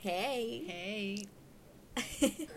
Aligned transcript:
Hey. 0.00 0.64
Hey. 0.68 1.28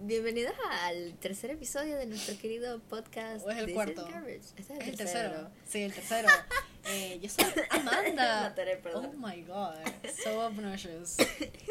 Bienvenidos 0.00 0.54
al 0.80 1.12
tercer 1.20 1.50
episodio 1.50 1.98
de 1.98 2.06
nuestro 2.06 2.38
querido 2.38 2.80
podcast. 2.80 3.44
¿O 3.44 3.50
es 3.50 3.58
el 3.58 3.66
This 3.66 3.74
cuarto? 3.74 4.08
Este 4.26 4.62
es 4.62 4.70
el, 4.70 4.76
Es 4.80 4.88
el 4.88 4.96
tercero. 4.96 5.30
tercero. 5.30 5.50
Sí, 5.68 5.82
el 5.82 5.92
tercero. 5.92 6.28
eh, 6.86 7.18
yo 7.20 7.28
soy 7.28 7.44
Amanda. 7.68 8.40
Mataré, 8.48 8.80
oh 8.94 9.12
my 9.18 9.42
god. 9.42 9.76
So 10.24 10.46
obnoxious. 10.46 11.18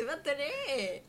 Mataré. 0.05 1.01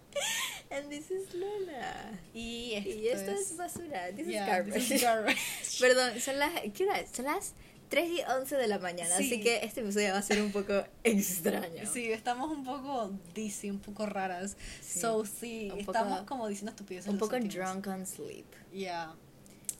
And 0.70 0.88
this 0.88 1.10
is 1.10 1.34
Lola. 1.34 2.18
Y 2.32 2.72
esto, 2.76 2.90
Y 2.90 3.08
esto 3.08 3.30
es, 3.32 3.56
basura. 3.58 4.10
This 4.16 4.26
yeah, 4.26 4.44
is 4.44 4.48
garbage. 4.48 4.74
this 4.74 4.90
is 4.90 5.02
garbage. 5.02 5.80
Perdón, 5.80 6.18
son 6.18 6.38
las, 6.38 6.52
¿qué 6.72 6.84
hora? 6.84 7.06
Son 7.12 7.26
las 7.26 7.52
3 7.88 8.10
y 8.10 8.20
11 8.22 8.56
de 8.56 8.66
la 8.68 8.78
mañana, 8.78 9.16
Sí. 9.16 9.24
así 9.26 9.40
que 9.40 9.64
este 9.64 9.80
episodio 9.80 10.12
va 10.12 10.18
a 10.18 10.22
ser 10.22 10.42
un 10.42 10.52
poco 10.52 10.84
extraño. 11.04 11.86
Sí, 11.92 12.10
estamos 12.12 12.50
un 12.50 12.64
poco 12.64 13.10
dizzy, 13.34 13.70
un 13.70 13.80
poco 13.80 14.06
raras. 14.06 14.56
Sí. 14.82 15.00
So, 15.00 15.24
sí, 15.24 15.70
Un 15.72 15.80
estamos 15.80 16.18
poco- 16.20 16.26
como 16.26 16.48
diciendo 16.48 16.70
estupideces. 16.70 17.10
Un 17.10 17.18
poco 17.18 17.32
sentimos. 17.36 17.54
drunk 17.72 17.86
on 17.86 18.06
sleep. 18.06 18.46
Yeah. 18.72 19.14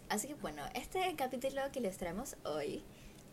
Así 0.09 0.29
que 0.29 0.35
bueno, 0.35 0.63
este 0.75 1.01
capítulo 1.17 1.61
que 1.73 1.81
les 1.81 1.99
traemos 1.99 2.37
hoy 2.45 2.83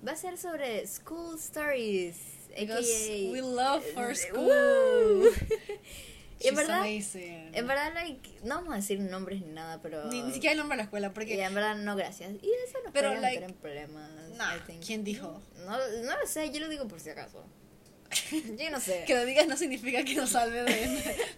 va 0.05 0.11
a 0.11 0.15
ser 0.17 0.37
sobre 0.37 0.85
school 0.87 1.35
stories. 1.39 2.17
Because 2.57 3.29
we 3.31 3.41
love 3.41 3.83
our 3.97 4.11
eh, 4.11 4.15
school. 4.15 5.29
y 6.39 6.47
en 6.47 6.53
She's 6.53 6.55
verdad, 6.55 6.81
amazing. 6.81 7.55
en 7.55 7.67
verdad, 7.67 7.93
like, 7.93 8.29
no 8.43 8.55
vamos 8.55 8.73
a 8.73 8.75
decir 8.77 8.99
nombres 8.99 9.41
ni 9.41 9.51
nada, 9.53 9.81
pero. 9.81 10.05
Ni, 10.05 10.21
ni 10.21 10.33
siquiera 10.33 10.51
el 10.51 10.57
nombre 10.57 10.75
de 10.75 10.77
la 10.77 10.83
escuela, 10.83 11.07
Y 11.07 11.09
porque. 11.11 11.41
en 11.43 11.53
verdad, 11.55 11.75
no, 11.77 11.95
gracias. 11.95 12.31
Y 12.41 12.49
eso 12.67 12.77
nos 12.83 12.91
Pero, 12.93 13.09
podría 13.09 13.21
like, 13.21 13.39
meter 13.39 13.49
en 13.51 13.55
problemas. 13.61 14.09
nah, 14.37 14.55
I 14.55 14.59
think. 14.67 14.85
¿quién 14.85 15.03
dijo? 15.03 15.41
No, 15.65 15.71
no 15.77 16.19
lo 16.19 16.27
sé, 16.27 16.51
yo 16.51 16.59
lo 16.59 16.67
digo 16.69 16.87
por 16.87 16.99
si 16.99 17.09
acaso. 17.09 17.43
Yo 18.31 18.69
no 18.69 18.79
sé. 18.79 19.03
Que 19.07 19.15
lo 19.15 19.25
digas 19.25 19.47
no 19.47 19.57
significa 19.57 20.03
que 20.05 20.13
nos 20.15 20.29
salve 20.29 20.63
de, 20.63 20.71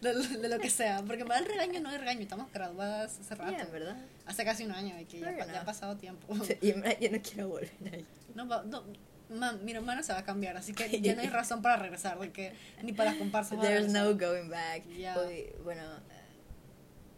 de- 0.02 0.38
de 0.38 0.50
lo 0.50 0.60
que 0.60 0.70
sea. 0.70 1.02
Porque 1.08 1.24
da 1.24 1.40
el 1.40 1.46
regaño, 1.46 1.80
no 1.80 1.90
hay 1.90 1.98
regaño. 1.98 2.21
Estamos 2.21 2.52
graduadas 2.52 3.20
hace 3.20 3.36
rato. 3.36 3.52
Ya, 3.52 3.62
en 3.64 3.71
verdad. 3.71 3.96
Hace 4.26 4.43
casi 4.43 4.66
un 4.66 4.71
año 4.74 4.99
y 4.99 5.05
que 5.05 5.20
ya, 5.21 5.46
ya 5.48 5.62
ha 5.62 5.66
pasado 5.66 5.96
tiempo. 5.98 6.27
Y 6.62 6.71
en 6.71 6.82
verdad, 6.82 6.98
yo 6.99 7.10
no 7.12 7.21
quiero 7.21 7.48
volver 7.48 7.71
ahí. 7.93 8.05
No, 8.36 8.46
no, 8.46 8.84
ma- 9.30 9.54
mi 9.54 9.72
hermano 9.74 10.04
se 10.04 10.14
va 10.14 10.20
a 10.20 10.24
cambiar, 10.24 10.58
así 10.58 10.74
que 10.74 11.02
ya 11.02 11.16
no 11.16 11.22
hay 11.22 11.28
razón 11.30 11.62
para 11.62 11.78
regresar. 11.78 12.18
De 12.20 12.32
que, 12.32 12.54
ni 12.84 12.94
para 12.94 13.12
las 13.12 13.20
comparsas. 13.20 13.60
There's 13.62 13.92
no 13.92 14.16
going 14.18 14.50
back. 14.50 14.84
Ya. 14.98 15.18
Uy, 15.20 15.48
bueno. 15.64 15.82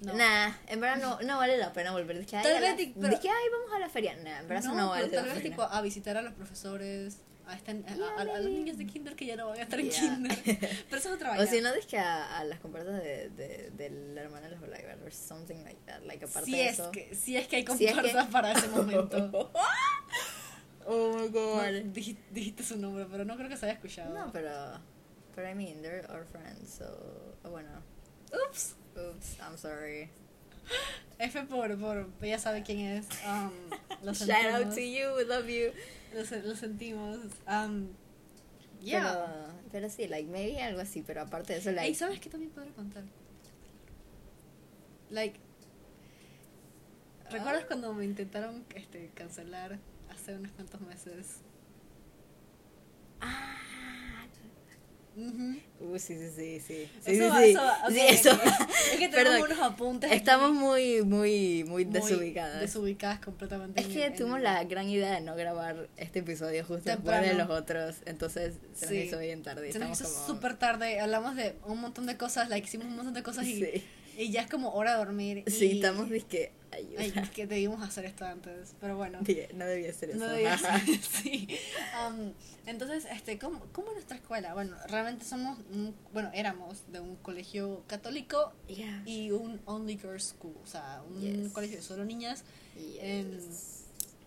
No. 0.02 0.14
Nah, 0.14 0.52
en 0.68 0.80
verdad 0.80 0.96
no, 1.02 1.20
no 1.22 1.38
vale 1.38 1.58
la 1.58 1.74
pena 1.74 1.92
volver. 1.92 2.18
Dije, 2.20 2.38
ay, 2.38 2.44
la- 2.44 2.76
pero- 2.76 3.10
dije, 3.10 3.30
ay, 3.30 3.50
vamos 3.52 3.76
a 3.76 3.80
la 3.80 3.90
feria. 3.90 4.16
Nah, 4.16 4.40
en 4.40 4.48
verdad 4.48 4.64
no 4.70 4.76
No, 4.76 4.90
vale 4.92 5.08
la 5.08 5.12
tal 5.14 5.26
vez 5.26 5.34
pena. 5.36 5.50
tipo 5.50 5.64
a 5.64 5.82
visitar 5.82 6.16
a 6.16 6.22
los 6.22 6.34
profesores, 6.34 7.18
a, 7.46 7.56
este- 7.56 7.72
a, 7.72 7.96
Yeah, 7.96 8.06
a- 8.18 8.22
a 8.22 8.24
los 8.24 8.46
niños 8.46 8.78
de 8.78 8.86
kinder 8.88 9.14
que 9.18 9.26
ya 9.26 9.36
no 9.36 9.50
van 9.50 9.60
a 9.60 9.64
estar 9.64 9.78
en 9.78 9.90
Yeah. 9.90 10.00
kinder. 10.00 10.38
Pero 10.90 10.98
eso 11.02 11.10
es 11.10 11.16
otra 11.16 11.32
O 11.32 11.36
vaina. 11.36 11.52
si 11.52 11.60
no, 11.60 11.74
dije 11.74 11.98
a, 12.00 12.44
las 12.46 12.60
comparsas 12.62 12.94
de, 13.04 13.30
de, 13.32 13.72
de 13.72 13.90
la 14.16 14.22
hermana 14.22 14.46
de 14.48 14.52
los 14.56 14.62
Blackbird 14.62 15.04
or 15.04 15.12
something 15.12 15.58
like 15.66 15.80
that. 15.86 16.02
Like, 16.04 16.24
aparte 16.24 16.46
si 16.46 16.56
de 16.58 16.68
es, 16.70 16.74
eso. 16.80 16.92
que, 16.92 17.14
si 17.14 17.36
es 17.36 17.48
que 17.50 17.58
hay 17.58 17.66
Si 17.78 17.86
es 17.86 17.92
que- 17.94 18.02
comparsas 18.02 18.28
para 18.32 18.52
ese 18.54 18.68
momento. 18.70 19.52
oh 20.86 21.14
my 21.14 21.28
No, 21.28 21.30
god. 21.30 21.94
dij- 21.94 22.18
dijiste 22.32 22.64
su 22.64 22.78
nombre, 22.78 23.06
pero 23.12 23.26
no 23.26 23.36
creo 23.38 23.50
que 23.50 23.58
se 23.58 23.66
haya 23.66 23.74
escuchado. 23.76 24.14
No, 24.14 24.32
pero. 24.32 24.52
Pero 25.36 25.50
I 25.50 25.56
mean, 25.56 25.82
they're 25.82 26.06
our 26.12 26.26
friends, 26.26 26.70
so. 26.70 26.86
oh, 27.44 27.50
Bueno. 27.50 27.70
Ups. 28.48 28.76
Oops, 28.98 29.38
I'm 29.42 29.58
sorry. 29.58 30.10
F 31.20 31.42
por, 31.50 31.78
por, 31.80 32.08
ella 32.22 32.38
sabe 32.40 32.64
quién 32.64 32.80
es. 32.80 33.08
Um, 33.26 33.52
lo 34.04 34.14
Shout 34.14 34.30
out 34.32 34.74
sentimos. 34.74 34.76
to 34.76 34.82
you, 34.82 35.16
we 35.16 35.26
love 35.26 35.48
you. 35.50 35.72
Lo, 36.14 36.22
lo 36.48 36.56
sentimos. 36.56 37.20
Um, 37.48 37.90
yeah. 38.82 39.02
Pero, 39.04 39.28
pero 39.72 39.90
sí, 39.90 40.08
like, 40.08 40.28
maybe 40.30 40.62
algo 40.62 40.82
así, 40.82 41.02
pero 41.06 41.22
aparte 41.22 41.54
de 41.54 41.60
eso, 41.60 41.72
like. 41.72 41.88
Ey, 41.88 41.96
¿sabes 41.96 42.20
qué 42.20 42.30
también 42.30 42.52
podré 42.52 42.72
contar? 42.72 43.04
Like, 45.10 45.40
¿recuerdas 47.30 47.64
Ah. 47.64 47.68
cuando 47.68 47.94
me 47.94 48.06
intentaron 48.06 48.66
este, 48.76 49.10
cancelar 49.16 49.80
hace 50.30 50.40
unos 50.40 50.52
cuantos 50.52 50.82
meses? 50.82 51.28
Ah. 53.22 53.56
Uh, 55.82 55.98
sí, 56.00 56.16
sí, 56.18 56.30
sí, 56.34 56.60
sí. 56.62 56.90
Sí, 57.04 57.12
Eso 57.12 57.36
sí, 57.38 57.50
eso 57.50 57.60
va- 57.62 57.90
Sí, 57.90 58.00
eso. 58.08 58.30
Es 58.94 59.00
que 59.00 59.10
tenemos 59.10 59.42
unos 59.50 59.60
apuntes. 59.60 60.12
Estamos 60.14 60.54
muy, 60.54 61.02
muy, 61.02 61.66
muy 61.66 61.84
muy 61.84 61.86
desubicadas. 61.86 62.62
Desubicadas 62.62 63.20
completamente. 63.20 63.82
es 63.82 63.88
en- 63.88 63.92
que 63.94 64.06
en- 64.06 64.16
tuvimos 64.16 64.40
la 64.40 64.64
gran 64.64 64.88
idea 64.88 65.12
de 65.16 65.22
no 65.22 65.36
grabar 65.36 65.90
este 65.98 66.20
episodio 66.20 66.62
justo 66.64 66.90
después 66.90 66.96
Temprano. 67.20 67.28
de 67.28 67.34
los 67.34 67.50
otros, 67.50 67.96
entonces 68.06 68.56
se 68.74 68.86
nos 68.86 68.94
hizo 68.94 69.20
bien 69.20 69.44
tarde. 69.44 69.70
Se 69.74 69.80
nos 69.80 70.00
hizo 70.00 70.10
como... 70.10 70.26
súper 70.28 70.56
tarde. 70.58 71.00
Hablamos 71.02 71.36
de 71.36 71.56
un 71.66 71.82
montón 71.82 72.06
de 72.06 72.16
cosas. 72.16 72.48
Like, 72.48 72.68
hicimos 72.68 72.88
un 72.88 72.96
montón 72.96 73.14
de 73.14 73.24
cosas 73.24 73.46
y, 73.46 73.56
Sí, 73.66 73.84
y 74.18 74.32
ya 74.32 74.42
es 74.44 74.50
como 74.50 74.70
hora 74.72 74.92
de 74.92 74.98
dormir. 75.00 75.44
sí 75.48 75.66
y- 75.66 75.76
estamos 75.78 76.10
disque... 76.10 76.54
Ayuda. 76.72 77.02
Ay, 77.02 77.14
es 77.16 77.30
que 77.32 77.48
debimos 77.48 77.82
hacer 77.82 78.06
esto 78.06 78.26
antes. 78.26 78.76
Pero 78.80 78.96
bueno. 78.98 79.20
Dije, 79.24 79.50
no 79.54 79.66
debía 79.66 79.92
ser 79.94 80.12
eso. 80.12 80.20
No 80.20 80.28
debía 80.28 80.58
ser, 80.58 80.82
sí. 81.24 81.48
Um, 82.08 82.32
entonces, 82.66 83.06
este, 83.12 83.40
¿cómo, 83.40 83.60
¿cómo 83.72 83.88
es 83.90 83.94
nuestra 83.96 84.18
escuela? 84.18 84.54
Bueno, 84.54 84.76
realmente 84.88 85.26
somos, 85.26 85.58
un- 85.72 85.96
bueno, 86.14 86.30
éramos 86.34 86.84
de 86.92 87.00
un 87.00 87.16
colegio 87.18 87.84
católico 87.88 88.54
Yeah. 88.68 89.02
y 89.06 89.32
un 89.32 89.60
only 89.66 89.98
girls 89.98 90.24
school, 90.38 90.56
o 90.64 90.68
sea, 90.68 91.02
un 91.08 91.20
Yes. 91.22 91.52
colegio 91.52 91.78
de 91.78 91.84
solo 91.84 92.06
niñas. 92.06 92.44
Yes. 92.76 93.00
em, 93.02 93.40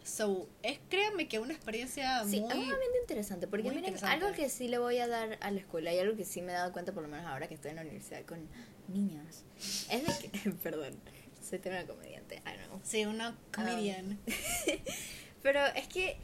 So, 0.04 0.48
es, 0.64 0.80
créanme 0.90 1.28
que 1.28 1.38
una 1.38 1.54
experiencia 1.54 2.24
Sí, 2.24 2.40
muy... 2.40 2.48
es 2.50 2.54
sumamente 2.58 2.98
interesante, 3.02 3.46
porque 3.46 3.62
miren, 3.68 3.84
interesante. 3.84 4.16
algo 4.16 4.34
que 4.34 4.50
sí 4.50 4.66
le 4.66 4.78
voy 4.78 4.98
a 4.98 5.06
dar 5.06 5.38
a 5.40 5.50
la 5.52 5.60
escuela 5.60 5.94
y 5.94 5.98
algo 6.00 6.16
que 6.16 6.24
sí 6.24 6.42
me 6.42 6.50
he 6.50 6.54
dado 6.56 6.72
cuenta, 6.72 6.90
por 6.92 7.04
lo 7.04 7.08
menos 7.08 7.24
ahora 7.24 7.46
que 7.46 7.54
estoy 7.54 7.70
en 7.70 7.76
la 7.76 7.82
universidad 7.82 8.24
con 8.24 8.40
niños, 8.88 9.44
es 9.90 10.02
de 10.22 10.28
que, 10.28 10.50
perdón, 10.50 10.94
soy 11.60 11.72
una 11.72 11.86
comediante, 11.86 12.36
I 12.36 12.56
don't 12.56 12.66
know. 12.66 12.80
Sí, 12.82 13.04
una 13.04 13.36
comedian. 13.54 14.18
Pero 15.42 15.60
es 15.74 15.88
que, 15.88 16.16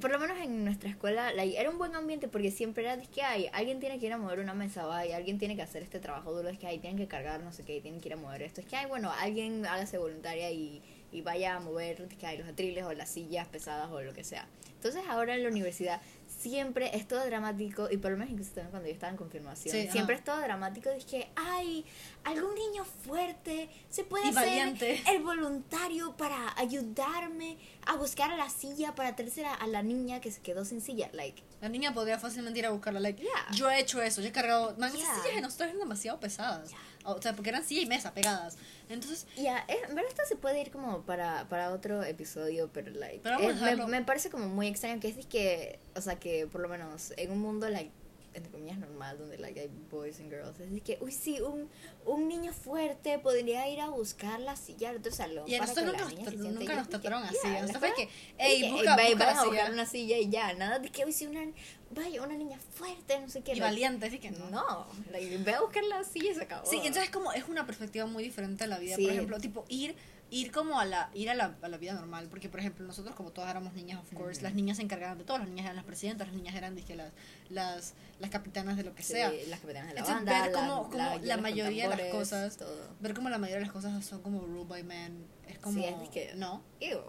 por 0.00 0.10
lo 0.10 0.18
menos 0.18 0.38
en 0.38 0.64
nuestra 0.64 0.90
escuela, 0.90 1.32
like, 1.32 1.58
era 1.58 1.70
un 1.70 1.78
buen 1.78 1.94
ambiente 1.94 2.28
porque 2.28 2.50
siempre 2.50 2.84
era 2.84 2.96
de 2.96 3.06
que 3.06 3.22
hay, 3.22 3.48
alguien 3.52 3.80
tiene 3.80 3.98
que 3.98 4.06
ir 4.06 4.12
a 4.12 4.18
mover 4.18 4.40
una 4.40 4.54
mesa, 4.54 4.84
va, 4.84 5.06
y 5.06 5.12
alguien 5.12 5.38
tiene 5.38 5.56
que 5.56 5.62
hacer 5.62 5.82
este 5.82 6.00
trabajo 6.00 6.32
duro, 6.32 6.48
es 6.48 6.58
que 6.58 6.66
hay, 6.66 6.78
tienen 6.78 6.98
que 6.98 7.06
cargar 7.06 7.40
no 7.42 7.52
sé 7.52 7.64
qué, 7.64 7.80
tienen 7.80 8.00
que 8.00 8.08
ir 8.08 8.14
a 8.14 8.16
mover 8.16 8.42
esto, 8.42 8.60
es 8.60 8.66
que 8.66 8.76
hay, 8.76 8.86
bueno, 8.86 9.12
alguien 9.12 9.64
hágase 9.66 9.98
voluntaria 9.98 10.50
y, 10.50 10.82
y 11.12 11.22
vaya 11.22 11.56
a 11.56 11.60
mover 11.60 12.02
es 12.02 12.16
que 12.16 12.26
hay 12.26 12.38
los 12.38 12.48
atriles 12.48 12.84
o 12.84 12.92
las 12.92 13.08
sillas 13.08 13.46
pesadas 13.48 13.90
o 13.90 14.02
lo 14.02 14.12
que 14.12 14.24
sea. 14.24 14.46
Entonces 14.74 15.02
ahora 15.08 15.34
en 15.34 15.42
la 15.42 15.48
universidad 15.48 16.00
siempre 16.36 16.96
es 16.96 17.08
todo 17.08 17.24
dramático, 17.24 17.88
y 17.90 17.96
por 17.96 18.10
lo 18.10 18.16
menos 18.16 18.32
incluso 18.32 18.52
también 18.52 18.70
cuando 18.70 18.88
yo 18.88 18.94
estaba 18.94 19.10
en 19.10 19.16
confirmación, 19.16 19.74
Sí, 19.74 19.88
siempre 19.90 20.16
es 20.16 20.24
todo 20.24 20.40
dramático, 20.40 20.90
que, 21.08 21.28
ay, 21.36 21.84
algún 22.24 22.54
niño 22.54 22.84
fuerte 22.84 23.68
se 23.88 24.04
puede 24.04 24.32
valiente. 24.32 25.02
el 25.08 25.22
voluntario 25.22 26.16
para 26.16 26.58
ayudarme 26.58 27.58
a 27.86 27.96
buscar 27.96 28.30
a 28.30 28.36
la 28.36 28.50
silla 28.50 28.94
para 28.94 29.16
traerse 29.16 29.46
a, 29.46 29.66
la 29.66 29.82
niña 29.82 30.20
que 30.20 30.30
se 30.30 30.40
quedó 30.40 30.64
sin 30.64 30.80
silla. 30.80 31.10
Like, 31.12 31.42
La 31.60 31.68
niña 31.68 31.92
podría 31.92 32.18
fácilmente 32.18 32.58
ir 32.58 32.66
a 32.66 32.70
buscarla. 32.70 33.00
Like, 33.00 33.22
Yeah. 33.22 33.56
Yo 33.56 33.70
he 33.70 33.80
hecho 33.80 34.00
eso, 34.02 34.20
yo 34.20 34.28
he 34.28 34.32
cargado... 34.32 34.76
Man, 34.78 34.94
esas 34.94 35.22
sillas 35.22 35.36
de 35.36 35.40
nosotros 35.40 35.68
eran 35.68 35.80
demasiado 35.80 36.20
pesadas. 36.20 36.70
O 37.06 37.22
sea, 37.22 37.34
porque 37.34 37.50
eran 37.50 37.64
silla 37.64 37.82
y 37.82 37.86
mesa 37.86 38.12
pegadas. 38.12 38.56
Entonces, 38.88 39.26
ya, 39.36 39.64
eh, 39.68 39.78
en 39.88 39.94
verdad 39.94 40.10
esto 40.10 40.22
se 40.28 40.36
puede 40.36 40.60
ir 40.60 40.70
como 40.70 41.02
para, 41.02 41.48
para 41.48 41.72
otro 41.72 42.02
episodio, 42.02 42.68
pero 42.72 42.90
like, 42.92 43.20
Pero 43.22 43.36
vamos 43.36 43.50
a 43.50 43.50
eh, 43.52 43.54
me, 43.54 43.70
dejarlo. 43.70 43.88
me 43.88 44.02
parece 44.04 44.30
como 44.30 44.48
muy 44.48 44.66
extraño 44.68 45.00
que 45.00 45.08
es 45.08 45.26
que, 45.26 45.78
o 45.94 46.00
sea, 46.00 46.16
que 46.18 46.46
por 46.46 46.60
lo 46.60 46.68
menos 46.68 47.12
en 47.16 47.30
un 47.30 47.38
mundo, 47.40 47.68
like, 47.68 47.90
entre 48.36 48.52
comillas 48.52 48.78
normal, 48.78 49.18
donde 49.18 49.38
like, 49.38 49.58
hay 49.58 49.68
boys 49.90 50.20
and 50.20 50.30
girls, 50.30 50.58
es 50.60 50.70
de 50.70 50.80
que, 50.80 50.98
uy, 51.00 51.10
sí, 51.10 51.40
un, 51.40 51.68
un 52.04 52.28
niño 52.28 52.52
fuerte 52.52 53.18
podría 53.18 53.68
ir 53.68 53.80
a 53.80 53.88
buscar 53.88 54.38
la 54.40 54.56
silla 54.56 54.90
al 54.90 54.96
otro 54.98 55.10
salón. 55.12 55.48
Y 55.48 55.54
a 55.54 55.60
nosotros 55.60 55.92
la 55.92 55.98
nos 55.98 56.12
se 56.12 56.36
nunca 56.36 56.76
nos 56.76 56.88
trataron 56.88 57.22
así. 57.24 57.36
yeah, 57.42 57.66
fue 57.78 57.92
que, 57.94 58.08
ey, 58.38 58.62
Dije, 58.62 58.72
busca, 58.72 58.94
"Ey, 58.96 59.14
busca 59.14 59.30
a 59.30 59.44
buscar 59.44 59.60
silla". 59.66 59.72
una 59.72 59.86
silla 59.86 60.18
y 60.18 60.28
ya, 60.28 60.52
nada 60.54 60.78
de 60.78 60.88
que 60.90 61.04
hoy 61.04 61.12
sí 61.12 61.26
una, 61.26 61.44
vaya, 61.90 62.22
una 62.22 62.34
niña 62.36 62.58
fuerte, 62.74 63.18
no 63.18 63.28
sé 63.28 63.40
qué. 63.42 63.52
Y 63.52 63.54
like, 63.56 63.62
valiente, 63.64 64.06
así 64.06 64.18
que 64.18 64.30
no. 64.30 64.50
No, 64.50 64.86
like, 65.10 65.38
ve 65.38 65.54
a 65.54 65.60
buscar 65.62 65.84
la 65.84 66.04
silla 66.04 66.30
y 66.32 66.34
se 66.34 66.42
acabó. 66.42 66.68
Sí, 66.68 66.76
entonces 66.84 67.10
como 67.10 67.32
es 67.32 67.44
una 67.48 67.66
perspectiva 67.66 68.06
muy 68.06 68.22
diferente 68.22 68.64
a 68.64 68.66
la 68.66 68.78
vida. 68.78 68.96
Sí. 68.96 69.04
Por 69.04 69.12
ejemplo, 69.12 69.40
tipo 69.40 69.64
ir 69.68 69.96
ir 70.30 70.50
como 70.50 70.80
a 70.80 70.84
la 70.84 71.08
ir 71.14 71.30
a 71.30 71.34
la, 71.34 71.54
a 71.62 71.68
la 71.68 71.76
vida 71.76 71.92
normal, 71.94 72.26
porque 72.28 72.48
por 72.48 72.58
ejemplo, 72.60 72.84
nosotros 72.86 73.14
como 73.14 73.30
todas 73.30 73.50
éramos 73.50 73.74
niñas, 73.74 74.00
of 74.00 74.12
course, 74.12 74.38
Ujú. 74.38 74.44
las 74.44 74.54
niñas 74.54 74.76
se 74.78 74.82
encargaban 74.82 75.18
de 75.18 75.24
todo, 75.24 75.38
las 75.38 75.48
niñas 75.48 75.64
eran 75.66 75.76
las 75.76 75.84
presidentas, 75.84 76.26
las 76.26 76.36
niñas 76.36 76.54
eran 76.56 76.74
dizque, 76.74 76.96
las 76.96 77.12
las 77.48 77.94
las 78.18 78.30
capitanas 78.30 78.76
de 78.76 78.82
lo 78.84 78.94
que 78.94 79.02
Sí, 79.02 79.12
sea. 79.12 79.30
las 79.48 79.60
capitanas 79.60 79.88
de 79.88 79.94
la 79.94 80.00
Entonces, 80.00 80.14
banda, 80.24 80.42
ver 80.42 80.52
la- 80.52 80.58
cómo 80.58 80.90
la 80.92 81.16
los 81.34 81.40
mayoría 81.42 81.88
de 81.88 81.96
las 81.96 82.12
cosas- 82.12 82.56
todo. 82.56 82.76
Ver 83.00 83.14
como 83.14 83.28
la 83.28 83.38
mayoría 83.38 83.60
de 83.60 83.66
las 83.66 83.72
cosas 83.72 84.04
son 84.04 84.20
como 84.22 84.40
ruled 84.40 84.66
by 84.66 84.82
men, 84.82 85.26
es 85.48 85.58
como 85.58 85.78
Sí, 85.78 85.84
es 85.84 85.94
dizque- 85.96 86.34
no, 86.34 86.62
Ew. 86.80 87.00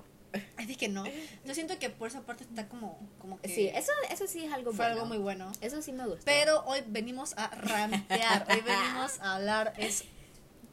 es 0.60 0.78
que 0.78 0.88
no. 0.90 1.04
Yo 1.46 1.54
siento 1.56 1.80
que 1.80 1.90
por 1.90 2.10
esa 2.10 2.22
parte 2.22 2.44
está 2.44 2.68
como 2.68 3.00
como 3.20 3.40
que 3.42 3.50
Sí, 3.50 3.68
eso, 3.74 3.92
eso 4.12 4.28
sí 4.28 4.44
es 4.46 4.54
algo 4.54 4.72
fue 4.74 4.86
bueno. 4.86 4.94
algo 4.94 5.06
muy 5.08 5.18
bueno. 5.18 5.52
Eso 5.62 5.82
sí 5.82 5.92
me 5.92 6.06
gusta. 6.06 6.22
Pero 6.26 6.64
hoy 6.66 6.82
venimos 6.86 7.34
a 7.38 7.48
rantear, 7.48 8.46
hoy 8.52 8.62
venimos 8.66 9.20
a 9.22 9.36
hablar 9.38 9.74
es 9.78 10.04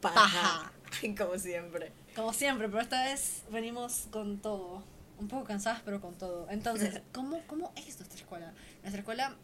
paja. 0.01 0.71
Como 1.17 1.37
siempre. 1.39 1.91
Como 2.15 2.33
siempre, 2.33 2.67
pero 2.69 2.81
esta 2.81 3.03
vez 3.03 3.43
venimos 3.51 4.07
con 4.11 4.39
todo. 4.39 4.83
Un 5.19 5.27
poco 5.29 5.45
cansadas, 5.45 5.81
pero 5.85 6.01
con 6.01 6.15
todo. 6.17 6.47
Entonces, 6.49 7.01
¿cómo, 7.13 7.41
cómo 7.47 7.71
es 7.75 7.97
nuestra 7.99 8.15
escuela? 8.19 8.53
Nuestra 8.81 8.99
escuela 8.99 9.35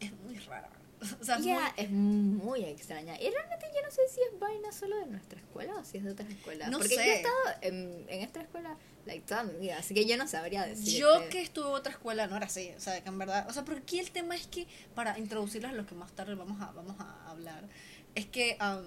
es 0.00 0.12
muy 0.24 0.36
rara. 0.38 0.68
O 1.20 1.24
sea, 1.24 1.36
es 1.36 1.44
Ya, 1.44 1.54
muy- 1.60 1.84
es 1.84 1.90
muy 1.90 2.64
extraña. 2.64 3.14
Y 3.20 3.30
realmente 3.30 3.66
yo 3.72 3.82
no 3.82 3.90
sé 3.90 4.02
si 4.12 4.20
es 4.20 4.40
vaina 4.40 4.72
solo 4.72 4.96
de 4.98 5.06
nuestra 5.06 5.38
escuela 5.38 5.76
o 5.76 5.84
si 5.84 5.98
es 5.98 6.04
de 6.04 6.10
otra 6.10 6.26
escuela. 6.28 6.68
No 6.70 6.78
Porque 6.78 6.96
yo 6.96 7.00
sé. 7.02 7.08
he 7.12 7.16
estado 7.18 7.36
en, 7.62 8.04
en 8.08 8.22
esta 8.22 8.40
escuela 8.40 8.76
like, 9.06 9.24
toda 9.26 9.44
mi 9.44 9.52
vida, 9.60 9.78
así 9.78 9.94
que 9.94 10.06
yo 10.06 10.16
no 10.16 10.26
sabría 10.26 10.66
decir. 10.66 10.98
Yo 11.00 11.28
que 11.28 11.40
estuve 11.40 11.68
en 11.68 11.74
otra 11.74 11.92
escuela 11.92 12.26
no 12.26 12.36
era 12.36 12.46
así, 12.46 12.72
o 12.76 12.80
sea, 12.80 13.00
que 13.02 13.08
en 13.08 13.16
verdad, 13.16 13.46
o 13.48 13.52
sea, 13.52 13.64
porque 13.64 13.80
aquí 13.82 13.98
el 14.00 14.10
tema 14.10 14.34
es 14.34 14.46
que 14.48 14.66
para 14.96 15.16
introducirlos 15.18 15.70
a 15.70 15.74
lo 15.74 15.86
que 15.86 15.94
más 15.94 16.10
tarde 16.12 16.34
vamos 16.34 16.60
a 16.60 16.72
vamos 16.72 16.96
a 16.98 17.30
hablar, 17.30 17.62
es 18.16 18.26
que 18.26 18.56
am, 18.58 18.82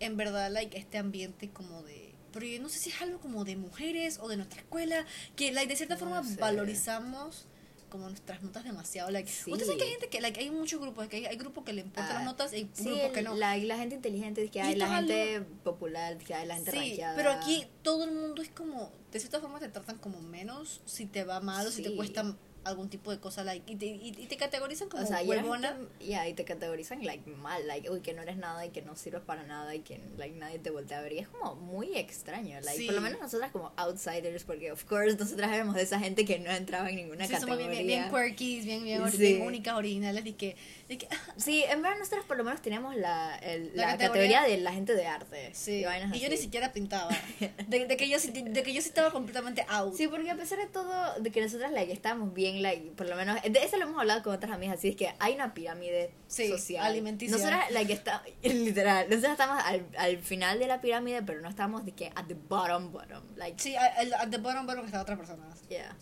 en 0.00 0.16
verdad 0.16 0.50
like 0.52 0.78
este 0.78 0.98
ambiente 0.98 1.50
como 1.50 1.82
de 1.82 2.03
pero 2.34 2.44
yo 2.46 2.60
no 2.60 2.68
sé 2.68 2.78
si 2.80 2.90
es 2.90 3.00
algo 3.00 3.18
como 3.20 3.44
de 3.44 3.56
mujeres 3.56 4.18
o 4.20 4.28
de 4.28 4.36
nuestra 4.36 4.60
escuela, 4.60 5.06
que 5.36 5.52
like 5.52 5.68
de 5.70 5.76
cierta 5.76 5.94
No 5.94 6.00
forma 6.00 6.22
sé. 6.24 6.36
valorizamos 6.40 7.46
como 7.88 8.08
nuestras 8.08 8.42
notas 8.42 8.64
demasiado 8.64 9.08
like 9.12 9.30
Sí. 9.30 9.52
ustedes 9.52 9.68
saben 9.68 9.78
que 9.78 9.84
hay 9.84 9.90
gente 9.92 10.08
que 10.08 10.20
like 10.20 10.40
hay 10.40 10.50
muchos 10.50 10.80
grupos 10.80 11.06
que 11.06 11.18
hay, 11.18 11.26
hay 11.26 11.36
grupos 11.36 11.62
que 11.64 11.72
le 11.72 11.82
importan 11.82 12.10
Ah, 12.10 12.14
las 12.14 12.24
notas 12.24 12.52
y 12.52 12.56
hay 12.56 12.70
Sí, 12.74 12.86
grupos 12.86 13.12
que 13.12 13.22
no 13.22 13.36
la, 13.36 13.56
la 13.56 13.76
gente 13.78 13.94
inteligente, 13.94 14.50
que 14.50 14.60
hay 14.60 14.74
la 14.74 14.86
es 14.86 14.90
algo- 14.90 15.08
gente 15.14 15.40
popular, 15.62 16.18
que 16.18 16.34
hay 16.34 16.44
la 16.48 16.56
gente 16.56 16.72
Sí, 16.72 16.98
pero 17.14 17.30
aquí 17.30 17.68
todo 17.82 18.02
el 18.02 18.10
mundo 18.10 18.42
es 18.42 18.48
como, 18.50 18.90
de 19.12 19.20
cierta 19.20 19.38
forma 19.40 19.60
te 19.60 19.68
tratan 19.68 19.98
como 19.98 20.20
menos 20.20 20.80
si 20.86 21.06
te 21.06 21.22
va 21.22 21.38
mal 21.40 21.68
o 21.68 21.70
si 21.70 21.82
te 21.84 21.94
cuesta 21.94 22.34
algún 22.64 22.88
tipo 22.88 23.10
de 23.10 23.18
cosa, 23.20 23.44
like, 23.44 23.70
y 23.70 23.76
te, 23.76 23.86
y, 23.86 24.08
y 24.18 24.26
te 24.26 24.36
categorizan 24.36 24.88
como 24.88 25.02
O 25.02 25.06
sea, 25.06 25.22
y 25.22 25.28
huevona. 25.28 25.76
y 26.00 26.32
te 26.34 26.44
categorizan 26.44 27.04
like 27.04 27.28
mal, 27.30 27.66
like, 27.66 27.90
uy, 27.90 28.00
que 28.00 28.12
no 28.14 28.22
eres 28.22 28.36
nada 28.36 28.64
y 28.66 28.70
que 28.70 28.82
no 28.82 28.96
sirves 28.96 29.22
para 29.22 29.42
nada 29.44 29.74
y 29.74 29.80
que 29.80 30.00
like 30.16 30.34
nadie 30.36 30.58
te 30.58 30.70
voltea 30.70 30.98
a 30.98 31.02
ver. 31.02 31.12
Y 31.12 31.18
es 31.18 31.28
como 31.28 31.54
muy 31.56 31.96
extraño, 31.96 32.60
like, 32.62 32.78
Sí. 32.78 32.86
por 32.86 32.94
lo 32.94 33.00
menos 33.00 33.20
nosotras 33.20 33.50
como 33.52 33.72
outsiders, 33.76 34.44
porque 34.44 34.72
of 34.72 34.82
course 34.84 35.16
nosotras 35.16 35.52
éramos 35.52 35.74
de 35.74 35.82
esa 35.82 35.98
gente 35.98 36.24
que 36.24 36.38
no 36.38 36.50
entraba 36.50 36.88
en 36.90 36.96
ninguna 36.96 37.26
Sí, 37.26 37.34
somos 37.34 37.50
categoría. 37.56 37.70
bien, 37.82 37.86
bien, 37.86 38.10
bien 38.10 38.24
quirky, 38.28 38.60
bien, 38.62 38.84
bien, 38.84 39.02
ori- 39.02 39.10
Sí. 39.10 39.18
bien 39.18 39.42
únicas, 39.42 39.74
originales, 39.76 40.24
de 40.24 40.34
que, 40.34 40.56
que 40.88 41.08
Sí, 41.36 41.64
en 41.68 41.82
verdad 41.82 41.98
nosotros 41.98 42.24
por 42.26 42.36
lo 42.36 42.44
menos 42.44 42.60
teníamos 42.62 42.94
la, 42.96 43.36
el- 43.36 43.72
La 43.74 43.86
la, 43.86 43.92
categoría- 43.92 44.38
categoría 44.38 44.42
de 44.42 44.56
la 44.58 44.72
gente 44.72 44.94
de 44.94 45.06
arte. 45.06 45.50
sí, 45.54 45.80
y, 45.80 45.84
vainas 45.84 46.14
y 46.14 46.20
yo 46.20 46.28
ni 46.28 46.36
siquiera 46.36 46.72
pintaba, 46.72 47.10
de, 47.68 47.86
de 47.86 47.96
que 47.96 48.08
yo, 48.08 48.18
de, 48.18 48.62
que 48.62 48.72
yo 48.72 48.80
sí 48.82 48.88
estaba 48.88 49.10
completamente 49.10 49.64
out. 49.68 49.94
Sí, 49.96 50.06
porque 50.08 50.30
a 50.30 50.36
pesar 50.36 50.58
de 50.58 50.66
todo, 50.66 51.18
de 51.20 51.30
que 51.30 51.40
nosotras 51.40 51.72
like, 51.72 51.92
estábamos 51.92 52.32
bien, 52.34 52.62
like, 52.62 52.90
por 52.92 53.08
lo 53.08 53.16
menos, 53.16 53.40
de 53.42 53.62
eso 53.64 53.76
lo 53.76 53.84
hemos 53.84 53.98
hablado 53.98 54.22
con 54.22 54.34
otras 54.34 54.52
amigas, 54.52 54.78
así 54.78 54.88
es 54.90 54.96
que 54.96 55.14
hay 55.18 55.34
una 55.34 55.54
pirámide 55.54 56.10
Sí, 56.28 56.48
social. 56.48 56.84
alimenticia. 56.84 57.36
Nosotras, 57.36 57.70
like, 57.70 57.92
está, 57.92 58.22
literal, 58.42 59.06
nosotras 59.08 59.32
estamos 59.32 59.62
al, 59.64 59.86
al 59.96 60.18
final 60.18 60.58
de 60.58 60.66
la 60.66 60.80
pirámide, 60.80 61.22
pero 61.22 61.40
no 61.40 61.48
estamos 61.48 61.84
de 61.84 61.92
que 61.92 62.12
at 62.14 62.26
the 62.26 62.34
bottom, 62.34 62.92
bottom, 62.92 63.22
like, 63.36 63.60
Sí, 63.62 63.74
al 63.76 64.12
at 64.14 64.28
the 64.30 64.38
bottom, 64.38 64.66
bottom 64.66 64.84
estaba 64.84 65.02
otra 65.02 65.16
persona. 65.16 65.44
yeah, 65.68 65.96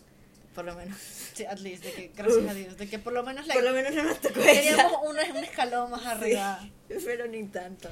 por 0.53 0.65
lo 0.65 0.75
menos. 0.75 0.97
Sí, 1.33 1.45
at 1.45 1.59
least, 1.59 1.83
de 1.83 1.91
que, 1.93 2.11
gracias 2.15 2.47
a 2.47 2.53
Dios, 2.53 2.77
de 2.77 2.87
que 2.87 2.99
por 2.99 3.11
lo 3.11 3.23
menos 3.23 3.47
like, 3.47 3.59
por 3.59 3.71
lo 3.71 3.75
menos 3.75 3.95
no 3.95 4.03
nos 4.03 4.21
tocó 4.21 4.39
esa. 4.39 4.61
teníamos 4.61 4.93
un, 5.03 5.37
un 5.37 5.43
escalón 5.43 5.89
más 5.89 6.05
arriba. 6.05 6.59
Sí, 6.87 6.95
pero 7.03 7.25
ni 7.27 7.43
tanto. 7.47 7.89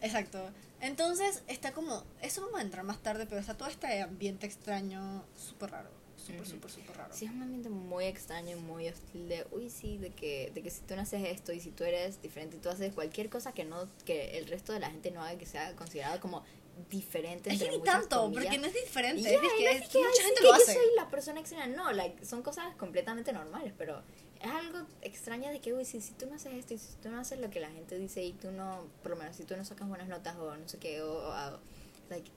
Exacto. 0.00 0.50
Entonces 0.80 1.42
está 1.48 1.72
como, 1.72 2.04
eso 2.20 2.42
vamos 2.42 2.60
a 2.60 2.62
entrar 2.62 2.84
más 2.84 3.02
tarde, 3.02 3.26
pero 3.26 3.40
está 3.40 3.56
todo 3.56 3.68
este 3.68 4.02
ambiente 4.02 4.46
extraño, 4.46 5.24
súper 5.34 5.70
raro, 5.70 5.88
súper, 6.16 6.46
súper, 6.46 6.70
súper 6.70 6.96
raro. 6.96 7.14
Sí, 7.14 7.24
es 7.24 7.30
un 7.30 7.42
ambiente 7.42 7.70
muy 7.70 8.04
extraño 8.04 8.56
y 8.56 8.60
muy 8.60 8.88
hostil 8.88 9.28
de, 9.28 9.46
uy, 9.50 9.70
sí, 9.70 9.96
de 9.96 10.10
que, 10.10 10.52
de 10.54 10.62
que 10.62 10.70
si 10.70 10.82
tú 10.82 10.94
no 10.94 11.00
haces 11.00 11.26
esto 11.26 11.52
y 11.54 11.60
si 11.60 11.70
tú 11.70 11.84
eres 11.84 12.20
diferente 12.20 12.58
y 12.58 12.60
tú 12.60 12.68
haces 12.68 12.92
cualquier 12.92 13.30
cosa 13.30 13.52
que 13.52 13.64
no, 13.64 13.88
que 14.04 14.36
el 14.36 14.46
resto 14.46 14.74
de 14.74 14.80
la 14.80 14.90
gente 14.90 15.10
no 15.10 15.22
haga 15.22 15.38
que 15.38 15.46
sea 15.46 15.74
considerado 15.74 16.20
como 16.20 16.44
diferente. 16.90 17.52
Es 17.52 17.62
que 17.62 17.70
ni 17.70 17.80
tanto, 17.82 18.22
comillas. 18.22 18.44
porque 18.44 18.58
no 18.58 18.66
es 18.66 18.74
diferente, 18.74 19.20
es 19.22 19.40
que 19.40 19.64
no 19.64 19.70
es- 19.70 19.82
es 19.82 19.88
que, 19.88 19.98
ay, 19.98 20.04
mucha 20.04 20.22
gente 20.22 20.40
que 20.40 20.42
lo 20.46 20.48
yo 20.50 20.54
hace. 20.54 20.72
soy 20.74 20.84
la 20.96 21.08
persona 21.08 21.40
extraña, 21.40 21.66
no, 21.76 21.92
like, 21.92 22.24
son 22.24 22.42
cosas 22.42 22.74
completamente 22.76 23.32
normales, 23.32 23.72
pero 23.76 24.02
es 24.40 24.50
algo 24.50 24.86
extraño 25.02 25.50
de 25.50 25.60
que, 25.60 25.72
uy, 25.72 25.84
si, 25.84 26.00
si 26.00 26.12
tú 26.12 26.26
no 26.26 26.34
haces 26.36 26.52
esto 26.54 26.74
y 26.74 26.78
si 26.78 26.94
tú 27.02 27.08
no 27.08 27.18
haces 27.20 27.38
lo 27.40 27.50
que 27.50 27.60
la 27.60 27.70
gente 27.70 27.96
dice 27.98 28.22
y 28.22 28.32
tú 28.32 28.50
no, 28.50 28.86
por 29.02 29.10
lo 29.12 29.16
menos 29.16 29.36
si 29.36 29.44
tú 29.44 29.56
no 29.56 29.64
sacas 29.64 29.88
buenas 29.88 30.08
notas 30.08 30.36
o 30.36 30.56
no 30.56 30.68
sé 30.68 30.78
qué, 30.78 31.00
o, 31.02 31.12
o- 31.12 31.54
o- 31.54 31.60
like, 32.10 32.30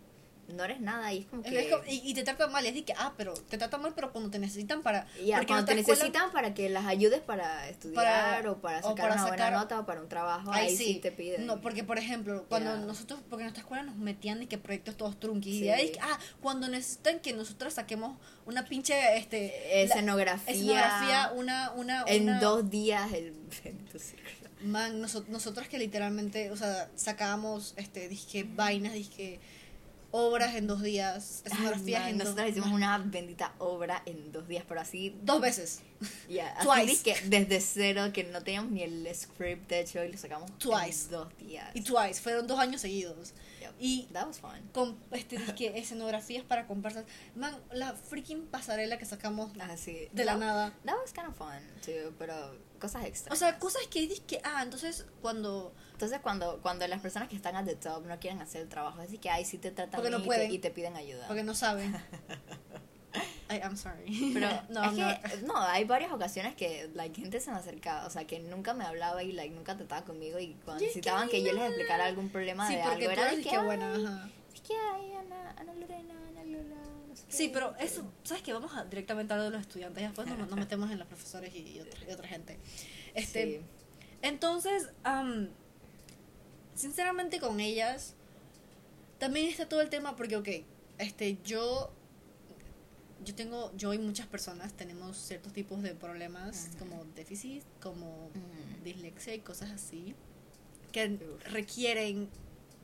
no 0.48 0.64
eres 0.64 0.80
nada 0.80 1.12
y 1.14 1.20
es 1.20 1.26
como 1.26 1.44
Es 1.44 1.50
que... 1.52 1.70
como- 1.70 1.84
y, 1.88 2.02
y 2.10 2.14
te 2.14 2.24
tratan 2.24 2.52
mal, 2.52 2.66
es 2.66 2.74
de 2.74 2.84
que, 2.86 2.94
ah, 2.98 3.14
pero 3.18 3.34
te 3.34 3.58
tratan 3.58 3.82
mal, 3.82 3.94
pero 3.96 4.12
cuando 4.12 4.30
te 4.30 4.40
necesitan 4.40 4.82
para... 4.82 5.06
Ya, 5.24 5.36
porque 5.38 5.48
cuando 5.48 5.66
te 5.66 5.74
escuela- 5.80 5.96
necesitan 6.00 6.32
para 6.32 6.54
que 6.54 6.70
las 6.70 6.86
ayudes 6.86 7.20
para 7.22 7.68
estudiar 7.70 7.96
Para- 8.44 8.52
o 8.52 8.58
para 8.62 8.80
o 8.80 8.82
sacar 8.82 8.96
para 8.96 9.14
una 9.14 9.24
sacar- 9.24 9.38
buena 9.38 9.52
nota 9.52 9.80
o 9.82 9.86
para 9.86 10.02
un 10.02 10.08
trabajo, 10.10 10.52
Ahí 10.54 10.68
ahí, 10.68 10.78
sí. 10.78 10.86
sí. 10.94 11.00
te 11.00 11.12
piden. 11.12 11.46
No, 11.46 11.60
porque 11.62 11.84
por 11.84 11.98
ejemplo, 11.98 12.46
cuando 12.50 12.78
nosotros, 12.78 13.20
porque 13.30 13.44
en 13.44 13.48
nuestra 13.48 13.62
escuela 13.62 13.84
nos 13.84 13.98
metían 13.98 14.40
de 14.40 14.48
que 14.48 14.58
proyectos 14.58 14.96
todos 14.98 15.20
trunquis, 15.20 15.56
y 15.56 15.60
Sí. 15.60 15.70
ahí, 15.70 15.92
ah, 16.02 16.18
cuando 16.42 16.68
necesitan 16.70 17.20
que 17.20 17.34
nosotros 17.34 17.74
saquemos 17.74 18.18
una 18.46 18.64
pinche, 18.66 19.18
este, 19.18 19.48
la- 19.88 19.94
escenografía, 19.96 20.54
escenografía, 20.54 21.32
una, 21.36 21.72
una, 21.72 22.04
en 22.08 22.24
una- 22.24 22.40
dos 22.40 22.70
días 22.70 23.12
el. 23.12 23.34
Man, 24.64 25.00
noso- 25.02 25.26
nosotros 25.28 25.68
que 25.68 25.78
literalmente, 25.78 26.50
o 26.52 26.58
sea, 26.58 26.90
sacábamos, 26.96 27.74
este, 27.78 28.10
dije, 28.10 28.44
vainas, 28.56 28.94
dije, 28.94 29.40
obras 30.12 30.56
en 30.56 30.68
dos 30.68 30.82
días, 30.82 31.42
escenografías 31.46 32.04
Ay, 32.04 32.12
en 32.12 32.18
dos 32.18 32.26
nosotros 32.28 32.50
hicimos 32.50 32.72
una 32.72 32.98
bendita 32.98 33.54
obra 33.60 34.02
en 34.06 34.32
dos 34.32 34.48
días, 34.48 34.64
pero 34.68 34.80
así 34.82 35.16
Dos 35.24 35.42
veces. 35.42 35.82
ya, 36.30 36.54
así 36.58 36.68
Twice. 36.68 37.04
que 37.04 37.22
desde 37.30 37.60
cero 37.60 38.12
que 38.14 38.24
no 38.24 38.42
teníamos 38.42 38.72
ni 38.72 38.84
el 38.84 39.08
script 39.14 39.70
de 39.70 39.82
hecho 39.82 40.04
y 40.04 40.12
lo 40.12 40.18
sacamos 40.18 40.50
Twice. 40.60 41.06
en 41.06 41.12
dos 41.12 41.38
días. 41.38 41.70
Y 41.74 41.82
Twice, 41.82 42.22
fueron 42.22 42.48
dos 42.48 42.60
años 42.60 42.82
seguidos. 42.82 43.34
Yep. 43.60 43.72
Y 43.80 44.08
That 44.14 44.28
was 44.28 44.40
fun. 44.40 44.52
con 44.72 44.98
este 45.12 45.38
disque 45.46 45.78
escenografías 45.78 46.44
para 46.44 46.68
conversas. 46.68 47.06
Man, 47.36 47.56
la 47.72 47.94
freaking 47.94 48.46
pasarela 48.48 48.98
que 48.98 49.06
sacamos 49.06 49.52
Así. 49.60 50.08
de 50.14 50.26
la 50.26 50.36
nada. 50.38 50.74
That 50.86 50.96
was 51.02 51.12
kind 51.12 51.28
of 51.28 51.36
fun, 51.36 51.60
too, 51.86 52.14
pero 52.18 52.56
cosas 52.78 53.06
extras. 53.06 53.36
O 53.36 53.40
sea, 53.40 53.58
cosas 53.60 53.84
que 53.88 54.08
disque, 54.08 54.40
ah, 54.44 54.62
entonces 54.64 55.06
cuando 55.22 55.74
Entonces 55.94 56.20
cuando, 56.22 56.60
cuando 56.62 56.88
las 56.88 57.02
personas 57.02 57.28
que 57.30 57.36
están 57.36 57.56
at 57.56 57.66
the 57.66 57.76
top 57.76 58.06
no 58.06 58.20
quieren 58.20 58.42
hacer 58.42 58.62
el 58.62 58.70
trabajo, 58.70 59.00
es 59.02 59.08
decir 59.08 59.20
que 59.20 59.30
ahí 59.30 59.44
sí 59.46 59.58
te 59.58 59.72
tratan 59.72 60.02
no 60.12 60.20
y, 60.20 60.28
te, 60.28 60.46
y 60.46 60.60
te 60.60 60.70
piden 60.72 60.96
ayuda. 60.96 61.26
porque 61.28 61.44
no 61.44 61.56
saben. 61.56 61.96
I, 63.50 63.60
I'm 63.64 63.78
sorry. 63.78 64.32
Pero 64.34 64.48
no, 64.70 64.84
es 64.84 64.92
no. 64.94 65.08
que, 65.08 65.38
no, 65.48 65.58
hay 65.58 65.86
varias 65.86 66.12
ocasiones 66.12 66.54
que 66.56 66.90
like, 66.94 67.20
gente 67.20 67.40
se 67.40 67.50
me 67.50 67.58
acercaba, 67.58 68.06
o 68.06 68.10
sea, 68.10 68.28
que 68.28 68.40
nunca 68.40 68.74
me 68.74 68.84
hablaba 68.86 69.24
y 69.24 69.32
like, 69.32 69.56
nunca 69.56 69.76
trataba 69.78 70.04
conmigo 70.06 70.38
y 70.38 70.54
cuando 70.66 70.84
Y 70.84 70.88
que 70.88 70.90
necesitaban 70.90 71.30
que, 71.30 71.42
yo 71.42 71.54
les 71.54 71.64
explicara 71.64 72.06
algún 72.06 72.30
problema 72.30 72.68
Sí, 72.68 72.76
de 72.76 72.84
porque 72.84 73.06
algo, 73.08 73.16
tú 73.16 73.22
era 73.22 73.32
de 73.32 73.38
que, 73.38 73.50
que 73.50 73.56
"Ay, 73.56 73.80
ajá. 73.82 74.30
es 74.54 74.62
que 74.62 74.74
hay 74.76 75.12
Ana, 75.14 75.56
Ana 75.58 75.74
Lorena, 75.74 76.14
Ana 76.30 76.44
Lola, 76.44 76.76
Sí, 77.30 77.48
qué". 77.48 77.54
pero 77.54 77.76
eso, 77.80 78.04
¿sabes 78.24 78.44
qué? 78.44 78.54
Vamos 78.54 78.76
a 78.76 78.86
directamente 78.86 79.34
a 79.34 79.36
hablar 79.38 79.52
de 79.52 79.58
los 79.58 79.68
estudiantes, 79.68 80.02
y 80.04 80.06
después 80.06 80.28
nos, 80.28 80.38
nos 80.50 80.58
metemos 80.58 80.92
en 80.92 81.00
los 81.00 81.08
profesores 81.08 81.54
y, 81.56 81.60
y 81.60 81.80
otra, 81.80 82.00
y 82.08 82.12
otra 82.12 82.28
gente. 82.28 82.58
Este, 83.14 83.60
Sí. 83.60 83.62
Entonces, 84.24 84.90
am, 85.04 85.50
sinceramente 86.76 87.40
con 87.40 87.60
ellas, 87.60 88.14
también 89.20 89.48
está 89.48 89.68
todo 89.68 89.82
el 89.82 89.90
tema 89.90 90.16
porque, 90.16 90.38
ok, 90.38 90.50
este, 90.98 91.38
yo, 91.44 91.92
yo 93.24 93.36
tengo, 93.36 93.72
yo 93.76 93.94
y 93.94 94.00
muchas 94.00 94.28
personas 94.28 94.74
tenemos 94.74 95.18
ciertos 95.18 95.54
tipos 95.54 95.82
de 95.84 95.94
problemas 95.96 96.70
Ujú. 96.70 96.78
como 96.80 97.06
déficit, 97.16 97.64
como 97.82 98.28
Ujú. 98.28 98.84
dislexia 98.84 99.34
y 99.36 99.40
cosas 99.40 99.72
así, 99.72 100.16
que 100.92 101.08
Uf. 101.36 101.44
requieren 101.52 102.30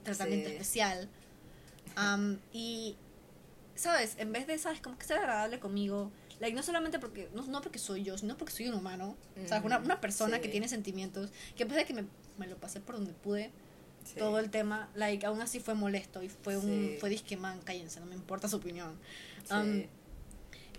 tratamiento 0.04 0.50
Sí. 0.50 0.54
especial. 0.56 1.10
Am, 1.96 2.40
y, 2.52 2.96
¿sabes? 3.76 4.16
En 4.18 4.32
vez 4.32 4.48
de, 4.48 4.58
¿sabes? 4.58 4.82
Como 4.82 4.98
que 4.98 5.06
ser 5.06 5.18
agradable 5.18 5.60
conmigo. 5.60 6.12
Like, 6.40 6.56
no 6.56 6.64
solamente 6.64 7.00
porque, 7.00 7.30
no, 7.34 7.44
no 7.44 7.62
porque 7.62 7.80
soy 7.80 8.04
yo, 8.04 8.18
sino 8.18 8.36
porque 8.38 8.54
soy 8.54 8.68
un 8.68 8.74
humano. 8.76 9.16
¿Sabes? 9.48 9.64
Una, 9.66 9.78
Ujú, 9.78 9.86
una 9.86 10.02
persona 10.02 10.40
que 10.40 10.50
tiene 10.50 10.68
sentimientos. 10.68 11.30
Que 11.56 11.64
a 11.64 11.66
pesar 11.68 11.82
de 11.84 11.86
que 11.88 11.94
me, 11.94 12.06
me 12.38 12.48
lo 12.48 12.58
pasé 12.58 12.80
por 12.80 12.96
donde 12.96 13.14
pude, 13.14 13.52
Sí. 14.04 14.16
todo 14.18 14.38
el 14.40 14.50
tema, 14.50 14.90
like, 14.96 15.26
aún 15.26 15.40
así 15.42 15.62
fue 15.62 15.76
molesto. 15.76 16.22
Y 16.24 16.28
fue 16.30 16.58
un, 16.58 16.98
fue 17.00 17.10
disque, 17.10 17.38
man, 17.38 17.62
cállense, 17.64 18.02
no 18.02 18.06
me 18.06 18.16
importa 18.16 18.50
su 18.50 18.58
opinión. 18.58 19.00
Sí. 19.46 19.54
Am, 19.54 19.86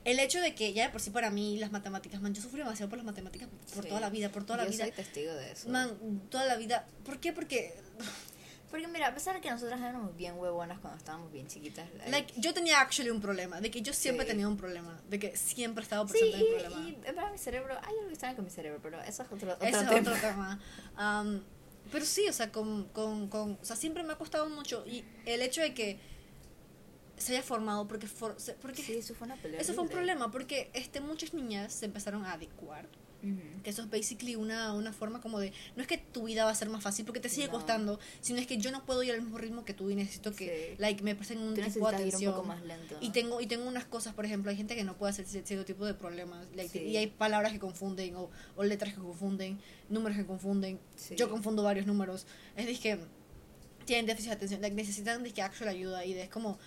el 0.05 0.19
hecho 0.19 0.39
de 0.43 0.55
que 0.55 0.75
ya 0.75 0.85
de 0.85 0.91
por 0.91 1.01
sí 1.01 1.09
para 1.09 1.31
mí 1.31 1.57
las 1.57 1.73
matemáticas, 1.73 2.21
man, 2.21 2.35
yo 2.35 2.43
sufrí 2.43 2.59
demasiado 2.59 2.91
por 2.91 2.99
las 2.99 3.07
matemáticas 3.07 3.49
por 3.75 3.87
toda 3.87 4.01
la 4.01 4.11
vida, 4.11 4.29
por 4.31 4.45
toda 4.45 4.59
la 4.59 4.65
Yo 4.67 4.73
vida. 4.73 4.85
soy 4.85 4.93
testigo 4.93 5.33
de 5.33 5.53
eso. 5.53 5.71
Man, 5.71 5.97
toda 6.29 6.45
la 6.45 6.57
vida. 6.57 6.87
¿Por 7.07 7.19
qué? 7.19 7.33
Porque 7.33 7.75
Porque 8.71 8.89
mira, 8.89 9.07
a 9.09 9.15
pesar 9.15 9.35
de 9.37 9.41
que 9.41 9.51
nosotras 9.51 9.81
éramos 9.81 10.17
bien 10.17 10.37
huevonas 10.37 10.81
cuando 10.81 10.99
estábamos 10.99 11.31
bien 11.31 11.47
chiquitas, 11.47 11.89
like, 11.95 12.11
Like, 12.11 12.41
yo 12.41 12.53
tenía 12.53 12.81
actually 12.81 13.11
un 13.11 13.21
problema, 13.21 13.61
de 13.61 13.71
que 13.71 13.83
yo 13.83 13.93
siempre 13.93 14.25
Sí. 14.27 14.33
tenido 14.33 14.49
un 14.49 14.57
problema, 14.57 15.01
de 15.09 15.19
que 15.21 15.37
siempre 15.37 15.83
he 15.83 15.85
estado 15.85 16.09
Sí, 16.09 16.13
presente 16.19 16.37
en 16.39 16.43
y, 16.43 16.47
el 16.47 16.63
problema. 16.65 16.89
y 16.89 16.95
en 16.95 17.01
verdad 17.17 17.31
mi 17.33 17.39
cerebro, 17.39 17.75
hay 17.83 17.95
algo 17.99 18.11
extraño 18.11 18.35
con 18.37 18.45
mi 18.45 18.51
cerebro, 18.51 18.81
pero 18.83 19.01
eso 19.03 19.23
es 19.23 19.31
otro, 19.33 19.53
otro 19.53 19.67
Ese 19.69 19.79
es 19.81 19.89
tema. 19.89 20.01
otro 20.01 20.15
tema. 20.17 20.61
Um, 20.99 21.41
pero 21.93 22.05
sí, 22.05 22.27
o 22.29 22.33
sea, 22.33 22.51
con, 22.51 22.89
con, 22.89 23.29
con, 23.29 23.59
o 23.61 23.65
sea, 23.65 23.77
siempre 23.77 24.03
me 24.03 24.13
ha 24.15 24.17
costado 24.17 24.49
mucho 24.49 24.85
y 24.87 25.05
el 25.27 25.41
hecho 25.43 25.61
de 25.61 25.73
que 25.75 26.01
se 27.17 27.33
haya 27.35 27.45
formado 27.45 27.87
porque, 27.87 28.09
for- 28.09 28.37
porque 28.61 28.83
Sí, 28.83 28.95
eso 28.95 29.15
fue 29.15 29.27
una 29.27 29.37
pelea. 29.37 29.61
eso 29.61 29.73
fue 29.75 29.83
un 29.85 29.89
horrible. 29.89 30.07
problema 30.15 30.33
porque 30.33 30.71
este 30.75 31.01
muchas 31.01 31.33
niñas 31.33 31.73
se 31.73 31.85
empezaron 31.85 32.25
a 32.25 32.33
adecuar 32.33 32.89
Que 33.63 33.71
eso 33.71 33.83
es 33.83 33.91
basically 33.91 34.37
una, 34.37 34.73
una 34.75 34.93
forma 34.93 35.21
como 35.21 35.39
de, 35.41 35.53
no 35.77 35.83
es 35.83 35.89
que 35.89 35.99
tu 35.99 36.25
vida 36.25 36.45
va 36.45 36.51
a 36.51 36.55
ser 36.55 36.69
más 36.69 36.83
fácil 36.83 37.05
porque 37.05 37.21
te 37.21 37.29
sigue 37.29 37.47
No. 37.47 37.53
costando, 37.55 37.99
sino 38.21 38.39
es 38.39 38.47
que 38.47 38.59
yo 38.59 38.71
no 38.71 38.85
puedo 38.85 39.03
ir 39.03 39.13
al 39.13 39.23
mismo 39.23 39.39
ritmo 39.39 39.65
que 39.65 39.73
tú 39.75 39.91
y 39.91 39.95
necesito 39.95 40.33
que, 40.35 40.73
Sí. 40.73 40.81
like, 40.83 41.03
me 41.03 41.15
presten 41.15 41.39
un 41.39 41.55
Tú 41.55 41.63
tipo 41.63 41.63
de 41.63 41.65
necesitas 41.67 41.81
ir 41.81 42.05
un 42.05 42.09
atención. 42.09 42.33
poco 42.35 42.45
más 42.47 42.63
lento. 42.63 42.97
Y 43.01 43.11
tengo, 43.11 43.41
y 43.41 43.47
tengo 43.47 43.67
unas 43.67 43.85
cosas, 43.85 44.15
por 44.15 44.25
ejemplo, 44.25 44.51
hay 44.51 44.57
gente 44.57 44.75
que 44.77 44.85
no 44.85 44.97
puede 44.97 45.11
hacer 45.13 45.27
cier- 45.27 45.45
cierto 45.45 45.65
tipo 45.65 45.85
de 45.87 45.95
problemas. 45.95 46.47
like, 46.55 46.69
Sí. 46.79 46.85
Y 46.85 46.97
hay 46.97 47.07
palabras 47.07 47.53
que 47.53 47.59
confunden, 47.59 48.17
o, 48.17 48.31
o 48.57 48.65
letras 48.65 48.95
que 48.95 49.01
confunden, 49.01 49.59
números 49.89 50.17
que 50.19 50.27
confunden. 50.27 50.79
Sí. 50.97 51.15
Yo 51.17 51.29
confundo 51.31 51.63
varios 51.63 51.87
números. 51.87 52.27
Es 52.57 52.67
decir, 52.67 52.81
que 52.83 52.99
tienen 53.87 54.07
déficit 54.07 54.31
de 54.31 54.37
atención, 54.37 54.61
like, 54.63 54.75
necesitan 54.75 55.23
disque 55.23 55.43
actual 55.43 55.69
ayuda. 55.69 56.05
Y 56.05 56.15
es 56.15 56.29
como, 56.31 56.59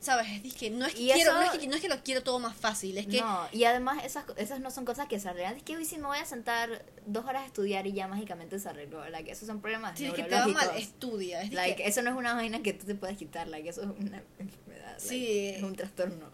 ¿sabes? 0.00 0.26
Es 0.44 0.54
que 0.54 0.70
no 0.70 0.86
es 0.86 0.92
que, 0.94 1.00
quiero, 1.00 1.18
eso- 1.20 1.32
no, 1.32 1.42
es 1.42 1.58
que, 1.58 1.66
no 1.68 1.74
es 1.76 1.80
que 1.82 1.88
lo 1.88 2.02
quiero 2.02 2.22
todo 2.22 2.38
más 2.38 2.56
fácil, 2.56 2.96
es 2.98 3.06
que. 3.06 3.20
No, 3.20 3.48
y 3.52 3.64
además 3.64 4.04
esas, 4.04 4.24
esas 4.36 4.60
no 4.60 4.70
son 4.70 4.84
cosas 4.84 5.08
que 5.08 5.18
se 5.20 5.28
arreglan. 5.28 5.56
Es 5.56 5.62
que 5.62 5.76
hoy 5.76 5.84
si 5.84 5.98
me 5.98 6.06
voy 6.06 6.18
a 6.18 6.24
sentar 6.24 6.84
dos 7.06 7.24
horas 7.26 7.42
a 7.42 7.46
estudiar 7.46 7.86
y 7.86 7.92
ya 7.92 8.06
mágicamente 8.08 8.58
se 8.60 8.68
arregló. 8.68 9.08
Like, 9.08 9.30
esos 9.30 9.46
son 9.48 9.60
problemas 9.60 9.98
Si 9.98 10.06
es 10.06 10.14
que 10.14 10.22
te 10.24 10.34
va 10.34 10.46
mal, 10.48 10.70
estudia. 10.76 11.42
Es 11.42 11.52
Like, 11.52 11.76
que, 11.82 11.88
eso 11.88 12.02
no 12.02 12.10
es 12.10 12.16
una 12.16 12.34
vaina 12.34 12.62
que 12.62 12.72
tú 12.72 12.86
te 12.86 12.94
puedes 12.94 13.16
quitar. 13.16 13.48
Like, 13.48 13.68
eso 13.68 13.82
es 13.82 13.88
una 13.88 14.22
enfermedad. 14.38 14.92
like, 14.98 15.00
Sí. 15.08 15.48
es 15.56 15.62
un 15.62 15.74
trastorno. 15.76 16.26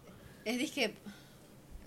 es 0.45 0.57
disque- 0.59 0.93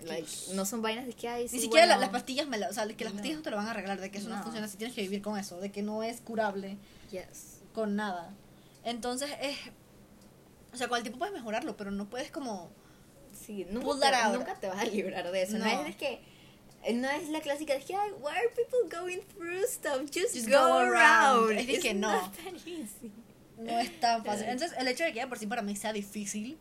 Like, 0.05 0.27
no 0.53 0.65
son 0.65 0.81
vainas 0.81 1.05
de 1.07 1.13
que 1.13 1.27
hay. 1.27 1.43
Ni 1.43 1.59
siquiera 1.59 1.85
la- 1.85 1.95
bueno, 1.95 2.01
las 2.01 2.09
pastillas 2.21 2.47
me 2.47 2.57
la, 2.57 2.69
o 2.69 2.73
sea, 2.73 2.87
que 2.87 3.03
las 3.03 3.13
No. 3.13 3.17
pastillas 3.19 3.37
no 3.37 3.43
te 3.43 3.51
lo 3.51 3.57
van 3.57 3.67
a 3.67 3.71
arreglar, 3.71 3.99
de 3.99 4.09
que 4.11 4.17
eso 4.17 4.29
no. 4.29 4.37
No. 4.37 4.43
funciona 4.43 4.65
así, 4.65 4.77
tienes 4.77 4.95
que 4.95 5.01
vivir 5.01 5.21
con 5.21 5.37
eso, 5.37 5.59
de 5.59 5.71
que 5.73 5.81
no 5.81 6.03
es 6.03 6.21
curable 6.21 6.77
Yes. 7.11 7.57
con 7.73 7.95
nada. 7.97 8.31
Entonces 8.85 9.29
es, 9.41 9.57
o 10.73 10.77
sea, 10.77 10.87
con 10.87 10.97
el 10.97 11.03
tiempo 11.03 11.19
puedes 11.19 11.33
mejorarlo, 11.33 11.75
pero 11.77 11.91
no 11.91 12.09
puedes 12.09 12.31
como, 12.31 12.69
Sí, 13.45 13.65
nunca 13.71 14.11
te, 14.31 14.37
nunca 14.37 14.57
vas 14.69 14.79
a 14.79 14.85
librar 14.85 15.31
de 15.31 15.41
eso. 15.41 15.57
No, 15.57 15.65
No. 15.65 15.85
es 15.85 15.95
que. 15.95 16.19
No 16.93 17.09
es 17.09 17.27
la 17.29 17.41
clásica 17.41 17.73
de 17.73 17.81
que, 17.83 17.93
ay, 17.95 18.11
why 18.21 18.31
are 18.31 18.49
people 18.55 18.97
going 18.97 19.19
through 19.33 19.65
stuff? 19.67 19.99
Just, 20.13 20.33
Just 20.35 20.47
go, 20.49 20.57
go 20.59 20.73
around. 20.79 20.95
around. 20.95 21.51
Es 21.57 21.67
de 21.67 21.73
It's 21.73 21.83
que 21.83 21.93
no. 21.93 22.31
easy. 22.65 23.11
no 23.57 23.79
es 23.79 23.99
tan 23.99 24.23
fácil. 24.23 24.45
Entonces 24.47 24.77
el 24.79 24.87
hecho 24.87 25.03
de 25.03 25.11
que 25.11 25.17
ya 25.17 25.27
por 25.27 25.37
sí 25.39 25.45
para 25.47 25.61
mí 25.61 25.75
sea 25.75 25.91
difícil, 25.93 26.57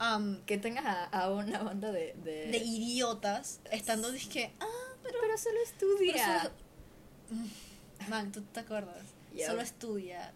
um, 0.00 0.40
Que 0.44 0.58
tengas 0.58 0.84
a, 0.86 1.04
a 1.06 1.30
una 1.32 1.62
banda 1.62 1.90
de. 1.90 2.14
De, 2.22 2.46
de 2.46 2.58
idiotas, 2.58 3.60
estando 3.72 4.12
disque, 4.12 4.52
ah, 4.60 4.66
pero, 5.02 5.18
pero 5.20 5.36
solo 5.38 5.58
estudia. 5.64 6.12
pero 6.14 7.38
solo- 7.40 8.08
Man, 8.08 8.30
¿tú 8.32 8.42
te 8.42 8.60
acuerdas? 8.60 9.04
Solo 9.46 9.62
estudia. 9.62 10.32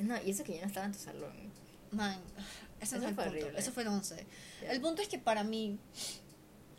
No, 0.00 0.20
y 0.22 0.30
eso 0.32 0.44
que 0.44 0.54
yo 0.54 0.60
no 0.60 0.66
estaba 0.66 0.86
en 0.86 0.92
tu 0.92 0.98
salón. 0.98 1.32
Man, 1.92 2.20
ese 2.80 2.96
no 2.96 3.02
es 3.04 3.08
el 3.10 3.14
punto. 3.14 3.30
horrible. 3.30 3.52
Eso 3.58 3.70
fue 3.72 3.82
el 3.84 3.88
11. 3.90 4.26
Ya. 4.62 4.72
El 4.72 4.80
punto 4.80 5.02
es 5.02 5.08
que 5.08 5.18
para 5.18 5.44
mí, 5.44 5.78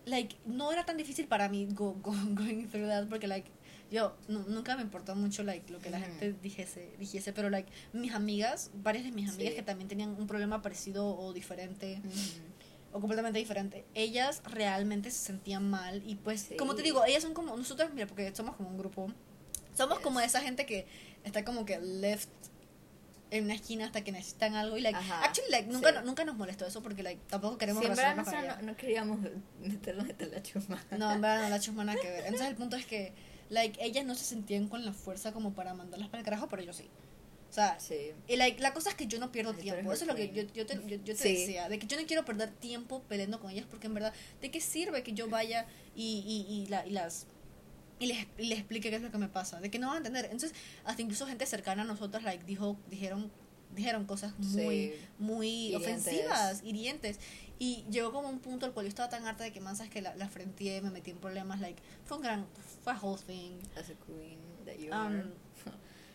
like, 0.06 0.36
no 0.46 0.72
era 0.72 0.86
tan 0.86 0.98
difícil 0.98 1.28
para 1.28 1.50
mí 1.50 1.68
go, 1.72 1.94
go- 2.02 2.12
going 2.36 2.68
through 2.68 2.88
that 2.88 3.08
porque, 3.08 3.28
like, 3.28 3.50
yo 3.92 4.16
nu- 4.28 4.46
nunca 4.48 4.76
me 4.76 4.82
importó 4.82 5.16
mucho, 5.16 5.44
like, 5.44 5.72
lo 5.72 5.80
que 5.80 5.90
la 5.92 5.98
Ujú. 6.00 6.06
gente 6.08 6.34
dijese, 6.42 6.90
dijese, 7.00 7.32
pero, 7.32 7.50
like, 7.50 7.72
mis 7.94 8.14
amigas, 8.14 8.72
varias 8.74 9.06
de 9.06 9.12
mis 9.12 9.30
amigas 9.30 9.52
Sí. 9.52 9.56
que 9.56 9.64
también 9.64 9.88
tenían 9.88 10.10
un 10.20 10.26
problema 10.28 10.62
parecido 10.62 11.06
o 11.16 11.32
diferente, 11.32 12.02
Ujú. 12.04 12.98
o 12.98 13.00
completamente 13.00 13.38
diferente, 13.40 13.86
ellas 13.94 14.42
realmente 14.46 15.12
se 15.12 15.20
sentían 15.20 15.70
mal 15.70 16.02
y, 16.08 16.16
pues, 16.16 16.42
Sí. 16.42 16.58
como 16.58 16.74
te 16.76 16.82
digo, 16.82 17.06
ellas 17.06 17.22
son 17.24 17.34
como, 17.36 17.56
nosotros, 17.56 17.90
mira, 17.94 18.08
porque 18.08 18.34
somos 18.36 18.56
como 18.56 18.70
un 18.70 18.78
grupo, 18.80 19.12
somos 19.76 19.98
Yes. 20.00 20.04
como 20.04 20.20
esa 20.20 20.42
gente 20.42 20.66
que 20.66 20.88
está 21.24 21.46
como 21.46 21.64
que 21.66 21.80
left 21.80 22.30
en 23.38 23.46
una 23.46 23.56
esquina 23.56 23.86
hasta 23.86 24.04
que 24.04 24.12
necesitan 24.12 24.56
algo 24.56 24.78
y 24.78 24.82
like 24.82 24.98
Ajá, 24.98 25.24
actually 25.26 25.50
like 25.52 25.68
nunca 25.70 25.92
sí. 25.92 25.98
nunca 26.06 26.24
nos 26.24 26.38
molestó 26.38 26.66
eso 26.68 26.82
porque 26.84 27.02
like 27.04 27.20
tampoco 27.30 27.58
queremos 27.58 27.82
Sí, 27.84 27.90
en 27.90 27.96
verdad 27.96 28.16
nosotros 28.16 28.44
no, 28.62 28.62
no 28.62 28.76
queríamos 28.78 29.20
meternos 29.62 30.10
entre 30.10 30.28
la 30.28 30.42
chuma. 30.44 30.84
no 30.98 31.12
en 31.12 31.22
verdad 31.22 31.42
no 31.44 31.50
la 31.50 31.60
chusma 31.60 31.84
nada 31.84 32.00
que 32.00 32.10
ver 32.10 32.26
entonces 32.26 32.48
el 32.48 32.56
punto 32.56 32.76
es 32.76 32.86
que 32.86 33.12
like 33.50 33.84
ellas 33.84 34.06
no 34.06 34.16
se 34.16 34.24
sentían 34.26 34.68
con 34.68 34.86
la 34.86 34.94
fuerza 34.94 35.32
como 35.34 35.54
para 35.54 35.74
mandarlas 35.74 36.10
para 36.10 36.20
el 36.20 36.26
carajo 36.26 36.48
pero 36.48 36.62
yo 36.64 36.74
sí 36.74 36.90
o 37.50 37.54
sea 37.56 37.80
Sí. 37.80 38.12
y 38.28 38.36
like, 38.36 38.60
la 38.62 38.74
cosa 38.74 38.90
es 38.90 38.96
que 38.96 39.06
yo 39.08 39.20
no 39.20 39.32
pierdo 39.32 39.52
Ay, 39.56 39.62
tiempo. 39.62 39.94
Eso 39.94 40.04
es 40.06 40.08
lo 40.08 40.16
que 40.16 40.30
yo, 40.32 40.42
yo 40.56 40.66
te, 40.66 40.74
yo, 40.76 40.98
yo 40.98 41.14
te 41.14 41.16
Sí. 41.16 41.34
decía. 41.36 41.70
De 41.70 41.78
que 41.78 41.86
yo 41.86 42.00
no 42.02 42.08
quiero 42.08 42.26
perder 42.26 42.50
tiempo 42.50 43.04
peleando 43.08 43.40
con 43.40 43.52
ellas 43.52 43.68
porque 43.70 43.86
en 43.86 43.94
verdad, 43.94 44.12
¿de 44.42 44.50
qué 44.50 44.60
sirve 44.60 45.04
que 45.04 45.14
yo 45.14 45.30
vaya 45.30 45.68
y, 45.96 46.24
y, 46.26 46.52
y, 46.52 46.66
la, 46.68 46.84
y 46.88 46.90
las... 46.90 47.28
Y 48.00 48.08
les, 48.08 48.28
y 48.38 48.46
les 48.48 48.60
explique 48.60 48.90
qué 48.90 48.96
es 48.98 49.02
lo 49.02 49.12
que 49.12 49.18
me 49.18 49.30
pasa? 49.30 49.60
De 49.62 49.70
que 49.72 49.80
no 49.80 49.88
van 49.88 49.96
a 49.96 49.98
entender. 49.98 50.26
Entonces, 50.26 50.54
hasta 50.84 51.02
incluso 51.02 51.26
gente 51.28 51.46
cercana 51.46 51.84
a 51.84 51.86
nosotros, 51.86 52.24
like, 52.24 52.44
dijo, 52.46 52.78
dijeron, 52.90 53.32
dijeron 53.76 54.06
cosas 54.06 54.38
muy, 54.40 54.90
Sí. 54.90 54.94
muy 55.20 55.48
Hirientes. 55.68 55.82
ofensivas, 55.88 56.62
hirientes. 56.64 57.20
Y 57.60 57.86
llegó 57.90 58.12
como 58.12 58.30
un 58.30 58.40
punto 58.40 58.66
al 58.66 58.74
cual 58.74 58.86
yo 58.86 58.90
estaba 58.90 59.10
tan 59.10 59.26
harta 59.26 59.44
de 59.44 59.54
que 59.54 59.62
más 59.62 59.80
que 59.82 60.02
la, 60.02 60.16
la 60.16 60.28
frenteé, 60.28 60.82
me 60.82 60.90
metí 60.90 61.12
en 61.12 61.18
problemas, 61.18 61.62
like, 61.62 61.82
fue 62.06 62.18
un 62.18 62.24
gran, 62.24 62.46
fue 62.84 62.94
a 62.94 63.00
whole 63.00 63.22
thing. 63.22 63.54
As 63.78 63.90
a 63.90 63.94
queen 64.06 64.40
that 64.66 64.76
you 64.78 64.88
Um, 64.92 64.94
are. 64.94 65.26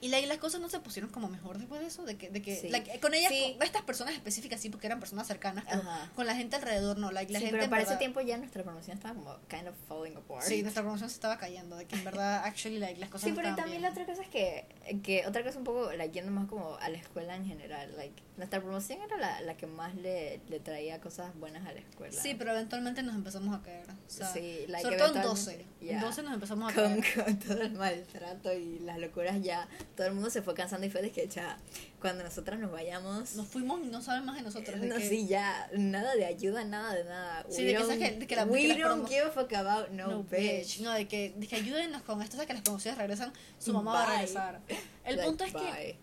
Y 0.00 0.08
like, 0.08 0.26
las 0.28 0.38
cosas 0.38 0.60
no 0.60 0.68
se 0.68 0.78
pusieron 0.80 1.10
como 1.10 1.28
mejor 1.28 1.58
después 1.58 1.80
de 1.80 1.86
eso, 1.88 2.04
de 2.04 2.16
que, 2.16 2.30
de 2.30 2.40
que 2.42 2.56
Sí. 2.56 2.68
like, 2.68 3.00
con 3.00 3.14
ellas, 3.14 3.32
Sí. 3.32 3.54
con 3.58 3.66
estas 3.66 3.82
personas 3.82 4.14
específicas 4.14 4.60
sí, 4.60 4.70
porque 4.70 4.86
eran 4.86 5.00
personas 5.00 5.26
cercanas, 5.26 5.64
pero 5.68 5.82
con 6.14 6.26
la 6.26 6.34
gente 6.36 6.56
alrededor 6.56 6.98
no, 6.98 7.10
like, 7.10 7.32
la 7.32 7.38
sí, 7.40 7.46
gente 7.46 7.58
pero 7.58 7.70
para 7.70 7.82
ese 7.82 7.88
verdad- 7.90 7.98
tiempo 7.98 8.20
ya 8.20 8.36
nuestra 8.36 8.62
promoción 8.62 8.96
estaba 8.96 9.14
como 9.14 9.36
kind 9.48 9.68
of 9.68 9.74
falling 9.88 10.16
apart. 10.16 10.42
Sí, 10.42 10.62
nuestra 10.62 10.82
promoción 10.82 11.08
se 11.10 11.14
estaba 11.14 11.36
cayendo, 11.38 11.76
de 11.76 11.86
que 11.86 11.96
en 11.96 12.04
verdad, 12.04 12.44
actually, 12.44 12.78
like, 12.78 13.00
las 13.00 13.10
cosas 13.10 13.24
Sí, 13.24 13.30
no 13.30 13.36
pero 13.36 13.48
también 13.56 13.80
bien. 13.80 13.82
la 13.82 13.90
otra 13.90 14.06
cosa 14.06 14.22
es 14.22 14.28
que, 14.28 14.66
que 15.02 15.26
otra 15.26 15.42
cosa 15.42 15.58
un 15.58 15.64
poco, 15.64 15.92
like, 15.92 16.12
yendo 16.14 16.30
más 16.30 16.46
como 16.48 16.76
a 16.76 16.88
la 16.88 16.98
escuela 16.98 17.34
en 17.34 17.44
general, 17.46 17.96
like, 17.96 18.22
nuestra 18.38 18.61
promoción 18.61 19.00
era 19.02 19.16
la, 19.18 19.40
la 19.42 19.57
que 19.57 19.66
más 19.66 19.95
le, 19.97 20.40
le 20.49 20.61
traía 20.61 21.00
cosas 21.00 21.35
buenas 21.38 21.66
a 21.66 21.73
la 21.73 21.80
escuela. 21.80 22.18
Sí, 22.18 22.35
pero 22.35 22.52
eventualmente 22.52 23.02
nos 23.02 23.14
empezamos 23.14 23.54
a 23.54 23.62
caer. 23.62 23.85
O 23.90 23.95
sea, 24.11 24.33
Sí, 24.33 24.64
like, 24.68 24.83
sobre 24.83 24.97
todo 24.97 25.09
en 25.09 25.16
eventualmente, 25.16 25.28
12. 25.28 25.66
yeah. 25.80 25.95
En 25.97 26.00
12 26.00 26.23
nos 26.23 26.35
empezamos 26.35 26.73
a 26.73 26.75
con, 26.75 27.00
caer. 27.00 27.25
con 27.25 27.38
todo 27.40 27.61
el 27.62 27.73
maltrato 27.73 28.52
y 28.54 28.78
las 28.78 28.99
locuras 28.99 29.42
ya, 29.42 29.68
todo 29.97 30.07
el 30.07 30.14
mundo 30.14 30.30
se 30.30 30.40
fue 30.42 30.54
cansando 30.54 30.87
y 30.87 30.90
fue 30.90 31.02
de 31.02 31.11
que 31.11 31.28
ya, 31.28 31.59
cuando 32.00 32.23
nosotras 32.25 32.59
nos 32.59 32.71
vayamos, 32.71 33.35
Nos 33.35 33.47
fuimos 33.49 33.80
y 33.85 33.88
no 33.88 34.00
saben 34.00 34.25
más 34.25 34.37
de 34.37 34.42
nosotros. 34.42 34.80
No, 34.80 34.97
que, 34.97 35.09
sí, 35.09 35.26
ya, 35.26 35.68
nada 35.76 36.14
de 36.14 36.25
ayuda, 36.25 36.64
nada 36.64 36.95
de 36.95 37.04
nada. 37.04 37.45
Sí, 37.50 37.62
We 37.62 37.64
de 37.66 37.73
que 37.75 37.78
don't- 37.83 37.99
que- 37.99 38.11
de 38.21 38.26
que 38.26 38.37
la- 38.37 38.45
we 38.45 38.61
que 38.68 38.83
don't 38.83 39.09
give 39.09 39.23
a 39.23 39.30
fuck 39.30 39.52
about 39.54 39.88
no, 39.90 40.07
no, 40.07 40.23
bitch. 40.23 40.80
No, 40.80 40.92
de 40.92 41.09
que, 41.09 41.35
de 41.37 41.47
que 41.47 41.57
ayúdennos 41.57 42.02
con 42.02 42.23
esto, 42.23 42.37
o 42.37 42.38
sea, 42.38 42.47
que 42.47 42.52
las 42.54 42.62
promociones 42.62 42.97
regresan, 42.99 43.33
su 43.59 43.73
mamá 43.73 43.92
va 43.95 44.02
a 44.02 44.07
Bye. 44.07 44.14
regresar. 44.21 44.61
El 45.04 45.16
Like, 45.16 45.28
punto 45.28 45.45
es 45.45 45.52
que, 45.52 45.59
bye. 45.59 45.97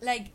like, 0.00 0.30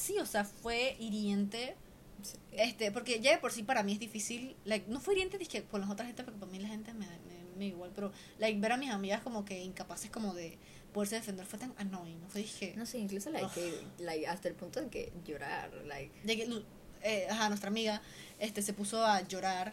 sí, 0.00 0.18
o 0.18 0.26
sea, 0.26 0.44
fue 0.44 0.96
hiriente. 0.98 1.76
Sí. 2.22 2.38
Este, 2.52 2.92
porque 2.92 3.20
ya 3.20 3.32
de 3.32 3.38
por 3.38 3.52
sí 3.52 3.62
para 3.62 3.82
mí 3.82 3.92
es 3.92 4.00
difícil, 4.00 4.56
like, 4.64 4.90
no 4.90 5.00
fue 5.00 5.14
hiriente 5.14 5.38
dizque 5.38 5.64
con 5.64 5.80
las 5.80 5.90
otras 5.90 6.06
gente, 6.06 6.22
porque 6.22 6.38
para 6.38 6.52
mí 6.52 6.58
la 6.58 6.68
gente 6.68 6.92
me, 6.92 7.06
me, 7.06 7.44
me 7.56 7.66
igual, 7.66 7.92
pero, 7.94 8.12
like, 8.38 8.60
ver 8.60 8.72
a 8.72 8.76
mis 8.76 8.90
amigas 8.90 9.22
como 9.22 9.44
que 9.44 9.62
incapaces 9.62 10.10
como 10.10 10.34
de 10.34 10.58
poderse 10.92 11.14
defender 11.14 11.46
fue 11.46 11.58
tan 11.58 11.72
annoying, 11.78 12.20
fue 12.28 12.42
dije, 12.42 12.74
No 12.76 12.84
sé, 12.84 12.98
incluso 12.98 13.30
like, 13.30 13.48
que, 13.54 13.86
like, 13.98 14.26
hasta 14.26 14.48
el 14.48 14.54
punto 14.54 14.80
de 14.80 14.88
que 14.88 15.12
llorar, 15.24 15.72
like, 15.86 16.12
de 16.24 16.36
que, 16.36 16.62
eh, 17.02 17.26
ajá, 17.30 17.48
nuestra 17.48 17.68
amiga, 17.68 18.02
este, 18.38 18.60
se 18.60 18.72
puso 18.74 19.04
a 19.04 19.22
llorar, 19.22 19.72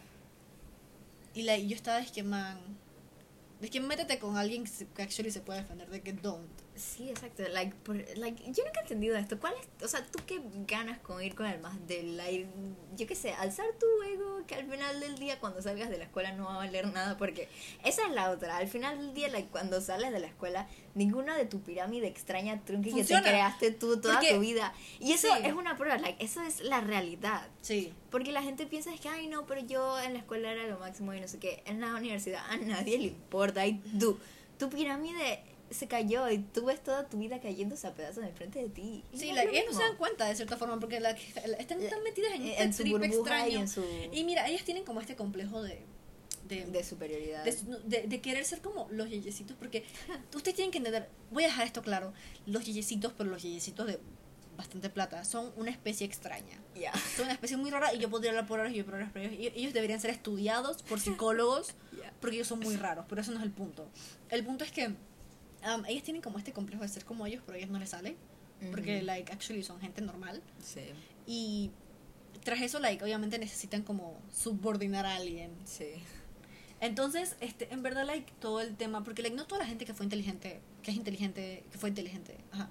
y, 1.34 1.42
like, 1.42 1.68
yo 1.68 1.76
estaba, 1.76 1.98
es 1.98 2.10
que, 2.10 2.22
man, 2.22 2.58
de 3.60 3.68
que 3.68 3.80
métete 3.80 4.18
con 4.18 4.36
alguien 4.36 4.64
que 4.94 5.02
actually 5.02 5.30
se 5.30 5.40
puede 5.40 5.60
defender, 5.60 5.88
de 5.90 6.00
que 6.00 6.12
don't. 6.12 6.48
Sí, 6.78 7.10
exacto. 7.10 7.42
Like, 7.52 7.74
por, 7.82 7.96
like, 8.16 8.42
yo 8.52 8.64
nunca 8.64 8.80
he 8.80 8.82
entendido 8.82 9.16
esto. 9.16 9.38
¿Cuál 9.40 9.54
es, 9.60 9.84
o 9.84 9.88
sea, 9.88 10.06
tú 10.06 10.20
qué 10.26 10.40
ganas 10.66 10.98
con 11.00 11.22
ir 11.22 11.34
con 11.34 11.46
el 11.46 11.58
más 11.60 11.84
del 11.88 12.16
like, 12.16 12.46
yo 12.96 13.06
qué 13.06 13.14
sé, 13.16 13.32
alzar 13.32 13.66
tu 13.80 13.86
ego 14.04 14.46
que 14.46 14.54
al 14.54 14.70
final 14.70 15.00
del 15.00 15.18
día 15.18 15.40
cuando 15.40 15.60
salgas 15.60 15.90
de 15.90 15.98
la 15.98 16.04
escuela 16.04 16.32
no 16.32 16.44
va 16.44 16.54
a 16.54 16.58
valer 16.58 16.86
nada 16.92 17.16
porque 17.18 17.48
esa 17.84 18.06
es 18.06 18.12
la 18.12 18.30
otra. 18.30 18.56
Al 18.56 18.68
final 18.68 18.96
del 18.98 19.12
día, 19.14 19.28
like, 19.28 19.48
cuando 19.48 19.80
sales 19.80 20.12
de 20.12 20.20
la 20.20 20.28
escuela, 20.28 20.68
ninguna 20.94 21.36
de 21.36 21.46
tu 21.46 21.60
pirámide 21.60 22.06
extraña 22.06 22.62
trunque 22.64 22.90
que 22.94 23.04
te 23.04 23.20
creaste 23.22 23.72
tú 23.72 24.00
toda 24.00 24.14
Porque- 24.14 24.34
tu 24.34 24.40
vida. 24.40 24.72
Y 25.00 25.12
eso 25.12 25.26
Sí. 25.36 25.42
es 25.44 25.52
una 25.54 25.76
prueba, 25.76 25.98
like, 25.98 26.24
eso 26.24 26.42
es 26.42 26.60
la 26.60 26.80
realidad. 26.80 27.46
Sí. 27.60 27.92
Porque 28.10 28.30
la 28.32 28.42
gente 28.42 28.66
piensa 28.66 28.94
es 28.94 29.00
que, 29.00 29.08
ay, 29.08 29.26
no, 29.26 29.46
pero 29.46 29.60
yo 29.62 29.98
en 30.00 30.12
la 30.12 30.20
escuela 30.20 30.52
era 30.52 30.66
lo 30.68 30.78
máximo 30.78 31.12
y 31.12 31.20
no 31.20 31.26
sé 31.28 31.38
qué. 31.38 31.62
En 31.66 31.80
la 31.80 31.94
universidad 31.96 32.42
a 32.48 32.56
nadie 32.56 32.98
le 32.98 33.04
importa. 33.08 33.66
Y 33.66 33.74
tú, 33.98 34.18
tu 34.58 34.70
pirámide 34.70 35.40
se 35.70 35.86
cayó 35.88 36.28
y 36.30 36.38
tú 36.38 36.64
ves 36.66 36.82
toda 36.82 37.08
tu 37.08 37.18
vida 37.18 37.40
cayéndose 37.40 37.86
a 37.86 37.94
pedazos 37.94 38.24
enfrente 38.24 38.60
de 38.62 38.68
ti. 38.68 39.04
Y 39.12 39.18
Sí, 39.18 39.32
like, 39.32 39.46
lo 39.46 39.52
ellas 39.52 39.64
no 39.72 39.78
se 39.78 39.84
dan 39.84 39.96
cuenta 39.96 40.26
de 40.26 40.34
cierta 40.34 40.56
forma 40.56 40.78
porque 40.80 41.00
la, 41.00 41.12
la- 41.46 41.56
están 41.58 41.78
tan 41.88 42.02
metidas 42.02 42.32
en, 42.34 42.42
Eh, 42.42 42.50
este 42.52 42.62
en 42.62 42.72
su 42.74 42.82
trip 42.82 43.02
extraño. 43.02 43.48
y 43.50 43.54
en 43.56 43.68
su 43.68 43.84
Y 44.12 44.24
mira, 44.24 44.48
ellas 44.48 44.64
tienen 44.64 44.84
como 44.84 45.00
este 45.00 45.16
complejo 45.16 45.62
de. 45.62 45.82
de, 46.48 46.64
de 46.64 46.84
superioridad. 46.84 47.44
de, 47.44 47.52
de- 47.84 48.06
de 48.06 48.20
querer 48.20 48.44
ser 48.44 48.60
como 48.62 48.88
los 48.90 49.10
yeyecitos, 49.10 49.56
porque 49.58 49.84
ustedes 50.34 50.54
tienen 50.56 50.70
que 50.72 50.78
entender, 50.78 51.08
voy 51.30 51.44
a 51.44 51.48
dejar 51.48 51.66
esto 51.66 51.82
claro, 51.82 52.12
los 52.46 52.64
yeyecitos, 52.64 53.12
pero 53.16 53.28
los 53.30 53.42
yeyecitos 53.42 53.86
de 53.86 53.98
bastante 54.56 54.90
plata, 54.90 55.24
son 55.24 55.52
una 55.56 55.70
especie 55.70 56.04
extraña. 56.04 56.58
Ya. 56.74 56.92
Son 57.16 57.26
una 57.26 57.34
especie 57.34 57.56
muy 57.56 57.70
rara 57.70 57.94
y 57.94 57.98
yo 58.00 58.10
podría 58.10 58.30
hablar 58.32 58.46
por 58.48 58.58
horas 58.58 58.72
y 58.72 58.76
yo 58.76 58.84
por 58.84 58.94
horas 58.94 59.12
por 59.12 59.20
ellos. 59.20 59.52
Ellos 59.54 59.72
deberían 59.72 60.00
ser 60.00 60.10
estudiados 60.10 60.82
por 60.82 60.98
psicólogos 60.98 61.74
Ya. 62.02 62.12
porque 62.20 62.36
ellos 62.36 62.48
son 62.48 62.58
muy 62.60 62.74
raros, 62.76 63.04
pero 63.08 63.20
eso 63.20 63.30
no 63.30 63.38
es 63.38 63.44
el 63.44 63.52
punto. 63.52 63.88
El 64.30 64.44
punto 64.44 64.64
es 64.64 64.72
que 64.72 64.94
um, 65.64 65.84
ellas 65.86 66.02
tienen 66.02 66.22
como 66.22 66.38
este 66.38 66.52
complejo 66.52 66.82
de 66.82 66.88
ser 66.88 67.04
como 67.04 67.26
ellos, 67.26 67.42
pero 67.44 67.56
a 67.56 67.58
ellos 67.58 67.70
no 67.70 67.78
les 67.78 67.90
sale, 67.90 68.16
porque, 68.70 69.02
like, 69.02 69.32
actually 69.32 69.62
son 69.62 69.80
gente 69.80 70.00
normal. 70.00 70.42
Sí, 70.62 70.80
Y 71.26 71.70
tras 72.42 72.60
eso, 72.60 72.80
like, 72.80 73.02
obviamente 73.04 73.38
necesitan 73.38 73.82
como 73.82 74.20
subordinar 74.32 75.06
a 75.06 75.16
alguien. 75.16 75.50
sí. 75.64 76.02
Entonces, 76.80 77.34
este, 77.40 77.72
en 77.72 77.82
verdad, 77.82 78.06
like, 78.06 78.32
todo 78.40 78.60
el 78.60 78.76
tema, 78.76 79.02
porque 79.02 79.22
like, 79.22 79.34
no 79.34 79.46
toda 79.46 79.62
la 79.62 79.66
gente 79.66 79.84
que 79.84 79.94
fue 79.94 80.06
inteligente, 80.06 80.60
que 80.82 80.92
es 80.92 80.96
inteligente, 80.96 81.64
que 81.72 81.78
fue 81.78 81.88
inteligente, 81.88 82.36
ajá, 82.52 82.68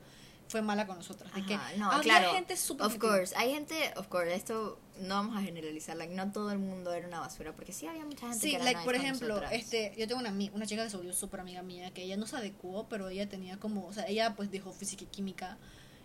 fue 0.47 0.61
mala 0.61 0.87
con 0.87 0.97
nosotras. 0.97 1.33
De 1.33 1.43
que 1.45 1.57
no, 1.77 1.91
había 1.91 2.01
claro. 2.03 2.31
gente 2.33 2.55
súper 2.57 2.87
Of 2.87 2.97
course, 2.97 3.35
hay 3.35 3.51
gente, 3.53 3.93
of 3.97 4.07
course, 4.07 4.33
esto 4.33 4.79
no 5.01 5.15
vamos 5.15 5.37
a 5.37 5.41
generalizar, 5.41 5.95
like, 5.97 6.13
no 6.13 6.31
todo 6.31 6.51
el 6.51 6.59
mundo 6.59 6.93
era 6.93 7.07
una 7.07 7.19
basura, 7.19 7.53
porque 7.53 7.73
sí 7.73 7.85
había 7.87 8.05
mucha 8.05 8.27
gente 8.27 8.39
Sí, 8.39 8.49
que 8.51 8.55
era 8.55 8.65
like, 8.65 8.81
por 8.83 8.95
ejemplo, 8.95 9.27
nosotras. 9.27 9.51
este, 9.53 9.93
yo 9.97 10.07
tengo 10.07 10.21
una, 10.21 10.31
una 10.53 10.65
chica 10.65 10.83
que 10.83 10.89
se 10.89 10.97
volvió 10.97 11.13
súper 11.13 11.39
amiga 11.41 11.61
mía, 11.61 11.91
que 11.91 12.03
ella 12.03 12.17
no 12.17 12.25
se 12.27 12.37
adecuó, 12.37 12.87
pero 12.89 13.09
ella 13.09 13.29
tenía 13.29 13.57
como, 13.59 13.85
o 13.85 13.93
sea, 13.93 14.07
ella 14.07 14.35
pues 14.35 14.49
dejó 14.51 14.71
física 14.73 15.03
y 15.03 15.07
química 15.07 15.57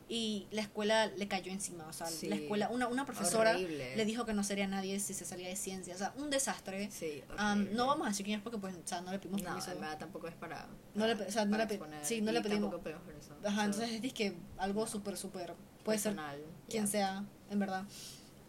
y 0.08 0.46
la 0.50 0.62
escuela 0.62 1.06
le 1.06 1.28
cayó 1.28 1.50
encima, 1.52 1.86
o 1.86 1.92
sea, 1.92 2.06
Sí. 2.06 2.28
la 2.28 2.36
escuela, 2.36 2.68
una, 2.68 2.88
una 2.88 3.04
profesora 3.06 3.52
Horrible. 3.52 3.96
le 3.96 4.04
dijo 4.04 4.24
que 4.26 4.32
no 4.34 4.44
sería 4.44 4.66
nadie 4.66 4.98
si 5.00 5.14
se 5.14 5.24
salía 5.24 5.48
de 5.48 5.56
ciencia, 5.56 5.94
o 5.94 5.98
sea, 5.98 6.12
un 6.16 6.30
desastre. 6.30 6.90
Sí, 6.90 7.22
Um, 7.38 7.66
no 7.74 7.86
vamos 7.86 8.06
a 8.06 8.10
decir 8.10 8.24
quién 8.26 8.38
es 8.38 8.42
porque 8.42 8.58
pues, 8.58 8.74
o 8.76 8.80
sea, 8.86 9.00
no 9.00 9.10
le 9.12 9.18
pedimos 9.18 9.40
No, 9.42 9.46
permiso. 9.48 9.72
en 9.72 9.80
verdad 9.80 9.98
tampoco 9.98 10.28
es 10.28 10.34
para. 10.34 10.66
No 10.94 11.06
le 11.06 11.14
o 11.14 11.30
sea, 11.30 11.44
no 11.44 11.56
le 11.56 11.64
exponer, 11.64 12.04
sí, 12.04 12.20
no 12.20 12.32
le 12.32 12.40
pedimos- 12.42 12.74
permiso. 12.80 13.34
Ajá, 13.44 13.56
So, 13.72 13.82
entonces 13.82 14.04
es 14.04 14.12
que 14.12 14.34
algo 14.58 14.86
súper, 14.86 15.16
súper, 15.16 15.54
puede 15.84 15.98
ser 15.98 16.12
personal, 16.14 16.40
quien 16.68 16.84
yeah. 16.84 16.90
sea, 16.90 17.24
en 17.50 17.58
verdad. 17.58 17.84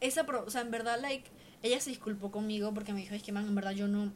Esa, 0.01 0.25
pro- 0.25 0.43
o 0.45 0.50
sea, 0.50 0.62
en 0.62 0.72
verdad, 0.72 1.00
like, 1.01 1.29
ella 1.62 1.79
se 1.79 1.89
disculpó 1.89 2.29
conmigo 2.31 2.74
porque 2.74 2.91
me 2.93 3.00
dijo, 3.00 3.15
es 3.15 3.24
que, 3.24 3.31
man, 3.31 3.48
en 3.48 3.55
verdad 3.55 3.72
yo 3.72 3.88
no, 3.88 4.12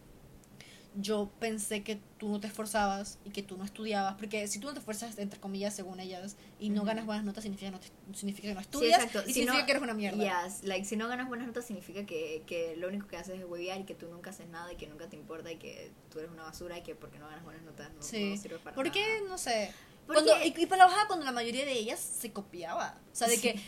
yo 0.99 1.29
pensé 1.39 1.83
que 1.83 1.99
tú 2.17 2.27
no 2.29 2.39
te 2.39 2.47
esforzabas 2.47 3.19
y 3.23 3.29
que 3.29 3.43
tú 3.43 3.55
no 3.55 3.63
estudiabas, 3.63 4.15
porque 4.15 4.47
si 4.47 4.59
tú 4.59 4.65
no 4.67 4.73
te 4.73 4.79
esfuerzas, 4.79 5.17
entre 5.19 5.39
comillas, 5.39 5.75
según 5.75 5.99
ellas, 5.99 6.37
y 6.59 6.69
no 6.69 6.83
ganas 6.85 7.05
buenas 7.05 7.23
notas, 7.23 7.43
significa, 7.43 7.69
no 7.69 7.79
te- 7.79 7.91
significa 8.17 8.47
que 8.47 8.53
no 8.55 8.61
Sí, 8.61 8.65
estudias 8.65 9.03
exacto. 9.03 9.21
y 9.29 9.33
Si 9.33 9.39
significa 9.41 9.59
no- 9.59 9.65
que 9.65 9.71
eres 9.73 9.83
una 9.83 9.93
mierda. 9.93 10.45
Yes, 10.47 10.63
like, 10.63 10.85
si 10.85 10.95
no 10.97 11.07
ganas 11.07 11.27
buenas 11.27 11.45
notas 11.45 11.65
significa 11.65 12.05
que, 12.05 12.41
que 12.47 12.75
lo 12.77 12.87
único 12.87 13.07
que 13.07 13.17
haces 13.17 13.39
es 13.39 13.45
huevear 13.45 13.79
y 13.81 13.83
que 13.83 13.93
tú 13.93 14.07
nunca 14.07 14.31
haces 14.31 14.47
nada 14.49 14.73
y 14.73 14.75
que 14.75 14.87
nunca 14.87 15.07
te 15.07 15.15
importa 15.15 15.51
y 15.51 15.57
que 15.57 15.91
tú 16.11 16.17
eres 16.19 16.31
una 16.31 16.43
basura 16.43 16.77
y 16.79 16.81
que 16.81 16.95
porque 16.95 17.19
no 17.19 17.27
ganas 17.27 17.43
buenas 17.43 17.61
notas 17.63 17.91
no, 17.93 18.01
Sí. 18.01 18.31
no 18.31 18.37
sirve 18.41 18.57
para 18.57 18.75
¿Por 18.75 18.91
qué? 18.91 19.01
nada. 19.19 19.29
No 19.29 19.37
sé. 19.37 19.71
Cuando, 20.07 20.31
y, 20.43 20.53
y 20.57 20.65
para 20.65 20.77
la 20.77 20.85
bajada, 20.85 21.07
cuando 21.07 21.25
la 21.25 21.33
mayoría 21.33 21.65
de 21.65 21.73
ellas 21.73 21.99
se 21.99 22.31
copiaba. 22.31 22.97
O 23.11 23.15
sea, 23.15 23.27
de 23.27 23.35
Sí. 23.35 23.41
que 23.41 23.59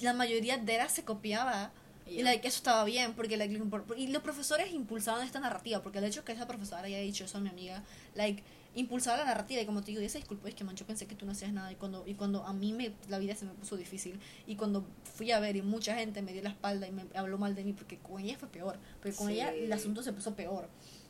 la 0.00 0.12
mayoría 0.12 0.58
de 0.58 0.74
ellas 0.74 0.92
se 0.92 1.04
copiaba. 1.04 1.72
Y 2.08 2.22
like, 2.22 2.46
eso 2.46 2.58
estaba 2.58 2.84
bien, 2.84 3.14
porque 3.14 3.36
like, 3.36 3.52
y 3.96 4.06
los 4.08 4.22
profesores 4.22 4.72
impulsaban 4.72 5.24
esta 5.26 5.40
narrativa, 5.40 5.82
porque 5.82 5.98
el 5.98 6.04
hecho 6.04 6.24
que 6.24 6.32
esa 6.32 6.46
profesora 6.46 6.82
haya 6.82 6.98
dicho 7.00 7.24
eso 7.24 7.38
a 7.38 7.40
mi 7.40 7.48
amiga, 7.48 7.82
like, 8.14 8.42
impulsaba 8.76 9.16
la 9.18 9.24
narrativa, 9.24 9.60
y 9.60 9.66
como 9.66 9.80
te 9.82 9.86
digo, 9.90 10.02
y 10.02 10.08
se 10.08 10.18
disculpó, 10.18 10.46
es 10.48 10.54
que 10.54 10.62
man, 10.62 10.76
yo 10.76 10.86
pensé 10.86 11.06
que 11.06 11.14
tú 11.16 11.26
no 11.26 11.32
hacías 11.32 11.52
nada, 11.52 11.72
y 11.72 11.74
cuando, 11.76 12.06
y 12.06 12.14
cuando 12.14 12.44
a 12.44 12.52
mí 12.52 12.72
me, 12.72 12.92
la 13.08 13.18
vida 13.18 13.34
se 13.34 13.44
me 13.44 13.52
puso 13.54 13.76
difícil, 13.76 14.20
y 14.46 14.54
cuando 14.56 14.86
fui 15.16 15.32
a 15.32 15.40
ver, 15.40 15.56
y 15.56 15.62
mucha 15.62 15.94
gente 15.96 16.22
me 16.22 16.32
dio 16.32 16.42
la 16.42 16.50
espalda 16.50 16.86
y 16.86 16.92
me 16.92 17.06
habló 17.14 17.38
mal 17.38 17.54
de 17.54 17.64
mí, 17.64 17.72
porque 17.72 17.98
con 17.98 18.20
ella 18.20 18.36
fue 18.38 18.48
peor, 18.48 18.78
porque 19.02 19.16
con 19.16 19.28
Sí. 19.28 19.34
ella 19.34 19.52
el 19.52 19.72
asunto 19.72 20.02
se 20.02 20.12
puso 20.12 20.34
peor, 20.36 20.68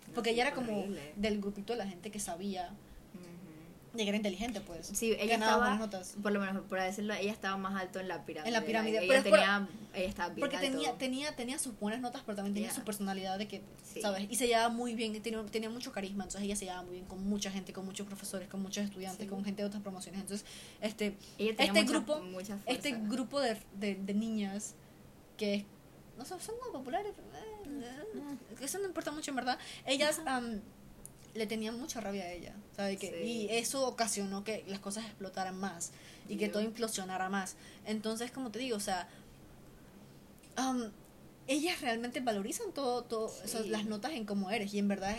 No, 0.08 0.14
porque 0.14 0.30
sí, 0.30 0.34
ella 0.36 0.46
era 0.46 0.54
fue 0.56 0.64
como 0.64 0.78
horrible. 0.80 1.12
del 1.16 1.40
grupito 1.40 1.72
de 1.72 1.80
la 1.80 1.86
gente 1.88 2.10
que 2.10 2.20
sabía. 2.20 2.70
De 3.96 4.02
que 4.04 4.08
era 4.10 4.16
inteligente, 4.16 4.60
pues. 4.60 4.86
Sí, 4.86 5.16
ella 5.18 5.34
estaba, 5.34 5.74
notas. 5.76 6.14
por 6.22 6.32
lo 6.32 6.40
menos 6.40 6.62
por 6.68 6.80
decirlo, 6.80 7.14
ella 7.14 7.32
estaba 7.32 7.56
más 7.56 7.80
alto 7.80 7.98
en 8.00 8.08
la 8.08 8.24
pirámide. 8.24 8.48
En 8.48 8.52
la 8.54 8.66
pirámide, 8.66 8.98
pero 9.00 9.12
ella 9.12 9.18
es 9.18 9.24
por- 9.24 9.38
tenía, 9.38 9.68
ella 9.94 10.08
estaba 10.08 10.28
bien 10.30 10.40
Porque 10.40 10.56
alto. 10.56 10.70
tenía, 10.70 10.92
tenía, 10.98 11.36
tenía 11.36 11.58
sus 11.58 11.78
buenas 11.78 12.00
notas, 12.00 12.22
pero 12.24 12.36
también 12.36 12.54
tenía 12.54 12.68
Yeah. 12.68 12.78
su 12.78 12.84
personalidad 12.84 13.38
de 13.38 13.48
que, 13.48 13.62
Sí. 13.92 14.00
¿sabes? 14.02 14.26
Y 14.30 14.36
se 14.36 14.46
llevaba 14.46 14.68
muy 14.68 14.94
bien, 14.94 15.20
tenía, 15.22 15.42
tenía 15.46 15.70
mucho 15.70 15.92
carisma, 15.92 16.24
entonces 16.24 16.42
ella 16.42 16.56
se 16.56 16.64
llevaba 16.66 16.82
muy 16.84 16.94
bien 16.94 17.06
con 17.06 17.26
mucha 17.28 17.50
gente, 17.50 17.72
con 17.72 17.84
muchos 17.86 18.06
profesores, 18.06 18.48
con 18.48 18.60
muchos 18.62 18.84
estudiantes, 18.84 19.24
Sí. 19.24 19.28
con 19.30 19.44
gente 19.44 19.62
de 19.62 19.68
otras 19.68 19.82
promociones. 19.82 20.20
Entonces, 20.20 20.46
este, 20.80 21.16
este 21.38 21.66
mucha- 21.72 21.82
grupo, 21.84 22.20
mucha 22.20 22.58
este 22.66 22.92
grupo 22.92 23.40
de, 23.40 23.56
de, 23.78 23.94
de 23.94 24.14
niñas 24.14 24.74
que 25.36 25.64
no 26.18 26.24
sé, 26.24 26.34
son 26.40 26.54
como 26.60 26.72
populares, 26.78 27.12
eh, 27.12 27.80
eh, 27.82 28.64
eso 28.64 28.78
no 28.78 28.86
importa 28.86 29.10
mucho 29.12 29.30
en 29.32 29.36
verdad, 29.36 29.58
ellas 29.84 30.20
am, 30.24 30.60
le 31.36 31.46
tenían 31.46 31.78
mucha 31.78 32.00
rabia 32.00 32.24
a 32.24 32.32
ella, 32.32 32.54
¿sabe? 32.76 32.96
Que, 32.96 33.10
Sí. 33.10 33.16
Y 33.24 33.48
eso 33.50 33.86
ocasionó 33.86 34.44
que 34.44 34.64
las 34.66 34.80
cosas 34.80 35.04
explotaran 35.04 35.58
más 35.58 35.92
y 36.28 36.36
que 36.36 36.48
todo 36.48 36.62
implosionara 36.62 37.28
más. 37.28 37.56
Entonces, 37.84 38.30
como 38.30 38.50
te 38.50 38.58
digo, 38.58 38.76
o 38.76 38.80
sea, 38.80 39.08
ellas 41.46 41.80
realmente 41.80 42.20
valorizan 42.20 42.72
todo, 42.72 43.04
todo 43.04 43.32
eso, 43.44 43.62
Sí. 43.62 43.68
las 43.68 43.84
notas 43.86 44.12
en 44.12 44.24
cómo 44.24 44.50
eres 44.50 44.72
y 44.74 44.78
en 44.78 44.88
verdad 44.88 45.16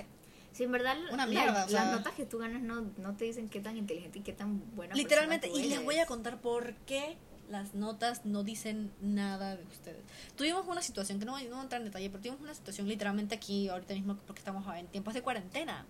Sí, 0.54 0.64
en 0.64 0.72
verdad, 0.72 0.98
Una 1.12 1.28
la- 1.28 1.32
mierda, 1.32 1.66
o 1.66 1.70
sea- 1.70 1.84
las 1.86 1.92
notas 1.98 2.14
que 2.16 2.26
tú 2.26 2.40
ganas 2.40 2.64
no, 2.64 2.82
no 2.98 3.16
te 3.16 3.26
dicen 3.26 3.48
qué 3.48 3.60
tan 3.60 3.78
inteligente 3.78 4.18
y 4.18 4.22
qué 4.24 4.34
tan 4.34 4.60
buena 4.76 4.96
Literalmente, 4.96 5.48
persona 5.50 5.64
tú 5.64 5.68
y 5.68 5.70
les 5.76 5.84
voy 5.86 6.00
a 6.00 6.08
contar 6.08 6.42
por 6.42 6.74
qué 6.88 7.16
las 7.50 7.74
notas 7.74 8.26
no 8.26 8.44
dicen 8.44 8.92
nada 9.02 9.56
de 9.56 9.64
ustedes. 9.64 10.02
Tuvimos 10.36 10.68
una 10.68 10.82
situación, 10.82 11.20
que 11.20 11.26
no, 11.26 11.32
voy- 11.34 11.44
no 11.46 11.52
voy 11.52 11.60
a 11.60 11.64
entrar 11.64 11.82
en 11.82 11.86
detalle, 11.88 12.10
pero 12.10 12.22
tuvimos 12.22 12.42
una 12.42 12.54
situación 12.54 12.88
literalmente 12.88 13.36
aquí, 13.36 13.70
ahorita 13.70 13.94
mismo, 13.94 14.16
porque 14.28 14.40
estamos 14.40 14.66
en 14.76 14.88
tiempos 14.88 15.14
de 15.14 15.22
cuarentena. 15.22 15.86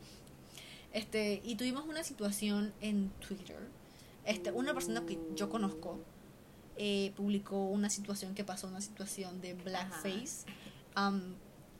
Este, 0.93 1.41
y 1.43 1.55
tuvimos 1.55 1.85
una 1.85 2.03
situación 2.03 2.73
en 2.81 3.09
Twitter. 3.27 3.57
Este, 4.25 4.51
una 4.51 4.73
persona 4.73 5.05
que 5.05 5.17
yo 5.35 5.49
conozco 5.49 5.99
eh, 6.77 7.11
publicó 7.15 7.65
una 7.65 7.89
situación 7.89 8.35
que 8.35 8.43
pasó, 8.43 8.67
una 8.67 8.81
situación 8.81 9.41
de 9.41 9.53
blackface. 9.55 10.45
Am, 10.95 11.35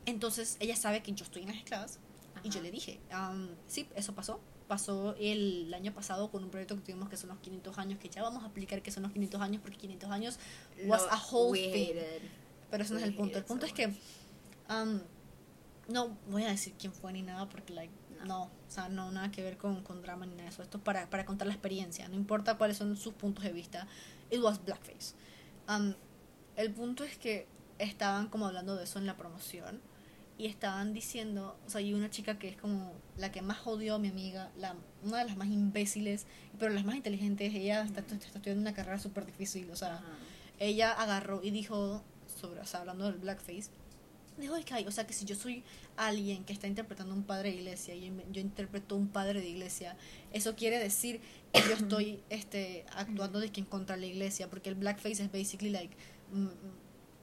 entonces 0.05 0.57
ella 0.59 0.75
sabe 0.75 1.03
que 1.03 1.11
yo 1.13 1.23
estoy 1.25 1.43
en 1.43 1.49
las 1.49 1.57
esclavas 1.57 1.99
y 2.43 2.49
yo 2.49 2.61
le 2.61 2.71
dije, 2.71 2.99
am, 3.11 3.49
sí, 3.67 3.87
eso 3.95 4.13
pasó. 4.15 4.39
Pasó 4.67 5.15
el 5.17 5.73
año 5.73 5.93
pasado 5.93 6.29
con 6.29 6.43
un 6.43 6.49
proyecto 6.49 6.75
que 6.75 6.81
tuvimos 6.81 7.09
que 7.09 7.15
son 7.17 7.29
los 7.29 7.39
500 7.39 7.77
años, 7.77 7.99
que 7.99 8.09
ya 8.09 8.21
vamos 8.21 8.43
a 8.43 8.47
explicar 8.47 8.81
que 8.81 8.91
son 8.91 9.03
los 9.03 9.11
500 9.13 9.39
años, 9.41 9.61
porque 9.61 9.77
500 9.77 10.09
años 10.11 10.39
was 10.85 11.03
Lo- 11.03 11.11
a 11.11 11.23
whole 11.31 11.71
thing. 11.71 11.95
Pero 12.69 12.83
ese 12.83 12.93
no 12.93 12.99
es 12.99 13.05
el 13.05 13.15
punto. 13.15 13.37
El 13.37 13.45
punto 13.45 13.65
so 13.65 13.67
es 13.67 13.73
que 13.73 13.93
am, 14.67 15.01
no 15.87 16.17
voy 16.29 16.43
a 16.43 16.49
decir 16.49 16.73
quién 16.77 16.91
fue 16.91 17.13
ni 17.13 17.21
nada, 17.21 17.47
porque 17.47 17.73
like, 17.73 17.93
No. 18.19 18.25
no, 18.25 18.43
o 18.43 18.49
sea, 18.67 18.89
no 18.89 19.09
nada 19.11 19.31
que 19.31 19.41
ver 19.41 19.57
con, 19.57 19.83
con 19.83 20.01
drama 20.01 20.25
ni 20.25 20.31
nada 20.33 20.43
de 20.43 20.49
eso. 20.49 20.63
Esto 20.63 20.79
es 20.79 20.83
para, 20.83 21.09
para 21.09 21.25
contar 21.25 21.47
la 21.47 21.53
experiencia, 21.53 22.09
no 22.09 22.15
importa 22.15 22.57
cuáles 22.57 22.75
son 22.77 22.97
sus 22.97 23.13
puntos 23.13 23.45
de 23.45 23.53
vista. 23.53 23.87
It 24.29 24.41
was 24.41 24.63
blackface. 24.65 25.13
Am, 25.67 25.95
el 26.57 26.73
punto 26.73 27.05
es 27.05 27.17
que 27.17 27.47
estaban 27.79 28.27
como 28.27 28.47
hablando 28.47 28.75
de 28.75 28.83
eso 28.83 28.99
en 28.99 29.05
la 29.05 29.15
promoción 29.15 29.79
y 30.37 30.45
estaban 30.45 30.93
diciendo, 30.93 31.57
o 31.65 31.69
sea, 31.69 31.79
hay 31.79 31.93
una 31.93 32.09
chica 32.09 32.37
que 32.37 32.49
es 32.49 32.57
como 32.57 32.93
la 33.17 33.31
que 33.31 33.41
más 33.41 33.65
odió 33.65 33.95
a 33.95 33.99
mi 33.99 34.09
amiga, 34.09 34.51
la, 34.57 34.75
una 35.03 35.19
de 35.19 35.25
las 35.25 35.37
más 35.37 35.47
imbéciles, 35.47 36.27
pero 36.59 36.71
las 36.71 36.85
más 36.85 36.95
inteligentes, 36.95 37.53
ella 37.53 37.83
está, 37.83 38.01
está 38.01 38.15
estudiando 38.15 38.61
una 38.61 38.73
carrera 38.73 38.99
súper 38.99 39.25
difícil, 39.25 39.69
o 39.71 39.75
sea, 39.75 39.95
Ajá. 39.95 40.05
ella 40.59 40.91
agarró 40.91 41.41
y 41.43 41.49
dijo, 41.49 42.03
sobre, 42.39 42.59
o 42.59 42.65
sea, 42.65 42.81
hablando 42.81 43.05
del 43.05 43.19
blackface, 43.19 43.69
dijo, 44.37 44.55
es 44.55 44.65
que 44.65 44.75
hay, 44.75 44.85
o 44.85 44.91
sea, 44.91 45.07
que 45.07 45.13
si 45.13 45.25
yo 45.25 45.35
soy 45.35 45.63
alguien 45.95 46.43
que 46.43 46.53
está 46.53 46.67
interpretando 46.67 47.13
un 47.13 47.23
padre 47.23 47.49
de 47.49 47.55
iglesia 47.57 47.95
y 47.95 48.13
yo 48.31 48.41
interpreto 48.41 48.95
un 48.95 49.07
padre 49.07 49.41
de 49.41 49.49
iglesia, 49.49 49.97
eso 50.31 50.55
quiere 50.55 50.77
decir 50.77 51.19
que 51.51 51.61
yo 51.61 51.73
estoy 51.79 52.21
este, 52.29 52.85
actuando 52.95 53.39
de 53.39 53.51
que 53.51 53.61
en 53.61 53.65
contra 53.65 53.97
la 53.97 54.05
iglesia, 54.05 54.49
porque 54.49 54.69
el 54.69 54.75
blackface 54.75 55.23
es 55.23 55.31
basically 55.31 55.71
like 55.71 55.95
mm, 56.31 56.43
mm, 56.43 56.51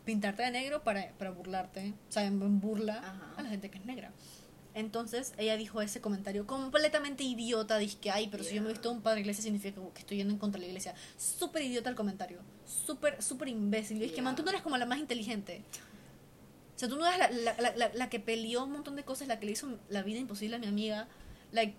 pintarte 0.05 0.43
de 0.43 0.51
negro 0.51 0.83
para, 0.83 1.11
para 1.19 1.31
burlarte, 1.31 1.95
o 2.09 2.13
sea, 2.13 2.25
en 2.25 2.61
burla 2.61 2.99
Ajá. 2.99 3.35
a 3.37 3.43
la 3.43 3.49
gente 3.49 3.71
que 3.71 3.79
es 3.79 3.85
negra. 3.87 4.13
Entonces 4.75 5.35
ella 5.39 5.57
dijo 5.57 5.81
ese 5.81 6.01
comentario 6.01 6.47
completamente 6.49 7.23
idiota, 7.23 7.79
dije 7.79 7.97
que, 8.01 8.11
ay, 8.11 8.27
pero 8.29 8.43
si 8.43 8.55
yo 8.57 8.61
me 8.61 8.67
he 8.69 8.71
Yeah. 8.73 8.79
visto 8.81 8.91
un 8.91 9.03
padre 9.03 9.17
de 9.17 9.21
iglesia 9.21 9.43
significa 9.45 9.81
que 9.95 10.01
estoy 10.01 10.17
yendo 10.17 10.33
en 10.35 10.39
contra 10.39 10.59
de 10.59 10.67
la 10.67 10.71
iglesia. 10.71 10.95
Súper 11.17 11.63
idiota 11.63 11.89
el 11.91 11.95
comentario, 11.95 12.41
súper, 12.67 13.23
súper 13.23 13.49
imbécil. 13.49 14.03
Y 14.03 14.07
es 14.07 14.13
que, 14.13 14.21
man, 14.21 14.35
tú 14.35 14.43
no 14.43 14.47
Yeah. 14.47 14.57
eres 14.57 14.63
como 14.63 14.77
la 14.77 14.85
más 14.87 14.99
inteligente. 14.99 15.63
O 16.75 16.79
sea, 16.79 16.89
tú 16.89 16.97
no 16.97 17.07
eres 17.07 17.19
la, 17.21 17.31
la, 17.31 17.61
la, 17.61 17.77
la- 17.77 17.95
la 17.95 18.11
que 18.11 18.19
peleó 18.19 18.65
un 18.65 18.73
montón 18.73 18.97
de 18.97 19.05
cosas, 19.05 19.29
la 19.29 19.39
que 19.39 19.47
le 19.47 19.53
hizo 19.53 19.79
la 19.89 20.03
vida 20.03 20.19
imposible 20.19 20.57
a 20.57 20.59
mi 20.59 20.67
amiga. 20.67 21.07
Like, 21.53 21.75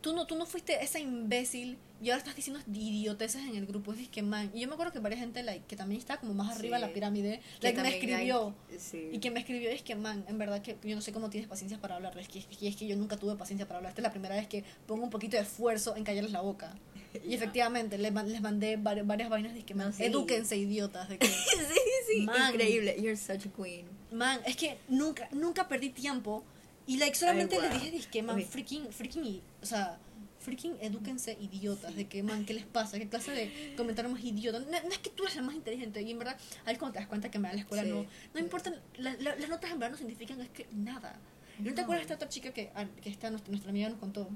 tú 0.00 0.12
no, 0.12 0.26
tú 0.26 0.34
no 0.36 0.44
fuiste 0.46 0.82
esa 0.82 0.98
imbécil 0.98 1.78
y 2.02 2.10
ahora 2.10 2.18
estás 2.18 2.36
diciendo 2.36 2.60
idioteces 2.72 3.42
en 3.46 3.56
el 3.56 3.66
grupo. 3.66 3.92
Es 3.94 4.08
que, 4.08 4.22
man, 4.22 4.50
y 4.52 4.60
yo 4.60 4.68
me 4.68 4.74
acuerdo 4.74 4.92
que 4.92 4.98
varias 4.98 5.20
gente, 5.20 5.42
like, 5.42 5.64
que 5.66 5.76
también 5.76 5.98
está 6.00 6.18
como 6.18 6.34
más 6.34 6.56
arriba 6.56 6.76
de 6.76 6.80
la 6.82 6.88
Sí. 6.88 6.94
pirámide, 6.94 7.40
Que 7.60 7.68
like, 7.68 7.80
me 7.82 7.88
escribió. 7.88 8.54
hay- 8.70 8.78
sí. 8.78 9.08
Y 9.12 9.18
quien 9.20 9.32
me 9.32 9.40
escribió 9.40 9.70
es 9.70 9.82
que, 9.82 9.94
man, 9.94 10.24
en 10.28 10.36
verdad 10.36 10.60
que 10.60 10.76
yo 10.82 10.94
no 10.96 11.00
sé 11.02 11.12
cómo 11.12 11.30
tienes 11.30 11.48
paciencia 11.48 11.78
para 11.80 11.96
hablar. 11.96 12.18
Es 12.18 12.28
que, 12.28 12.40
es 12.40 12.46
que, 12.46 12.68
es 12.68 12.76
que 12.76 12.86
yo 12.86 12.96
nunca 12.96 13.16
tuve 13.16 13.36
paciencia 13.36 13.66
para 13.66 13.78
hablar. 13.78 13.90
Esta 13.90 14.00
es 14.02 14.04
la 14.04 14.10
primera 14.10 14.34
vez 14.34 14.46
que 14.48 14.64
pongo 14.86 15.04
un 15.04 15.10
poquito 15.10 15.36
de 15.36 15.42
esfuerzo 15.44 15.96
en 15.96 16.04
callarles 16.04 16.32
la 16.32 16.40
boca. 16.40 16.74
Y 17.24 17.32
efectivamente, 17.32 17.96
les, 17.96 18.12
les 18.12 18.40
mandé 18.40 18.76
vari- 18.76 19.06
varias 19.06 19.30
vainas 19.30 19.54
de 19.54 19.62
que, 19.62 19.72
man, 19.72 19.90
No, 19.90 19.92
sí. 19.96 20.02
edúquense, 20.04 20.56
idiotas. 20.56 21.08
De 21.08 21.16
que, 21.18 21.28
sí, 21.28 21.32
sí, 21.68 21.80
sí. 22.12 22.20
Man. 22.22 22.52
Increíble. 22.52 22.96
You're 23.00 23.16
such 23.16 23.46
a 23.46 23.50
queen. 23.62 23.86
man, 24.10 24.40
es 24.44 24.56
que 24.56 24.78
nunca, 24.88 25.28
nunca 25.32 25.68
perdí 25.68 25.90
tiempo. 25.90 26.42
Y, 26.88 26.96
like, 26.98 27.14
solamente 27.16 27.54
Ay, 27.54 27.62
les 27.62 27.70
wow. 27.70 27.78
dije, 27.80 27.90
dije, 27.92 28.22
man, 28.22 28.38
Ok. 28.40 28.46
freaking, 28.46 28.88
freaking, 28.92 29.40
o 29.62 29.66
sea, 29.66 29.96
freaking 30.44 30.76
edúquense, 30.80 31.36
idiotas. 31.40 31.96
De 31.96 32.06
que, 32.06 32.22
man, 32.22 32.44
¿qué 32.44 32.54
les 32.54 32.66
pasa? 32.66 32.98
¿Qué 32.98 33.08
clase 33.08 33.32
de 33.32 33.74
comentario 33.76 34.10
más 34.10 34.22
idiota? 34.22 34.58
No, 34.60 34.66
no 34.70 34.88
es 34.90 34.98
que 34.98 35.10
tú 35.10 35.24
eres 35.24 35.36
la 35.36 35.42
más 35.42 35.54
inteligente. 35.54 36.02
Y 36.02 36.10
en 36.10 36.18
verdad, 36.18 36.36
ahí 36.66 36.76
cuando 36.76 36.92
te 36.94 36.98
das 37.00 37.08
cuenta 37.08 37.30
que 37.30 37.38
me 37.38 37.48
da 37.48 37.54
la 37.54 37.60
escuela 37.60 37.82
Sí. 37.82 37.88
no, 37.88 38.06
no 38.34 38.40
importa, 38.40 38.72
la- 38.98 39.14
la- 39.16 39.36
las 39.36 39.48
notas 39.48 39.70
en 39.72 39.78
verdad 39.78 39.92
no 39.92 39.98
significan 39.98 40.40
es 40.40 40.50
que 40.50 40.66
nada. 40.72 41.16
¿No 41.58 41.70
te 41.72 41.76
No. 41.76 41.82
acuerdas 41.82 42.00
de 42.06 42.12
esta 42.12 42.14
otra 42.16 42.28
chica 42.28 42.52
que, 42.52 42.70
ah, 42.74 42.84
que 43.02 43.08
esta, 43.10 43.30
nuestra, 43.30 43.50
nuestra 43.50 43.70
amiga 43.70 43.88
nos 43.88 43.98
contó? 43.98 44.28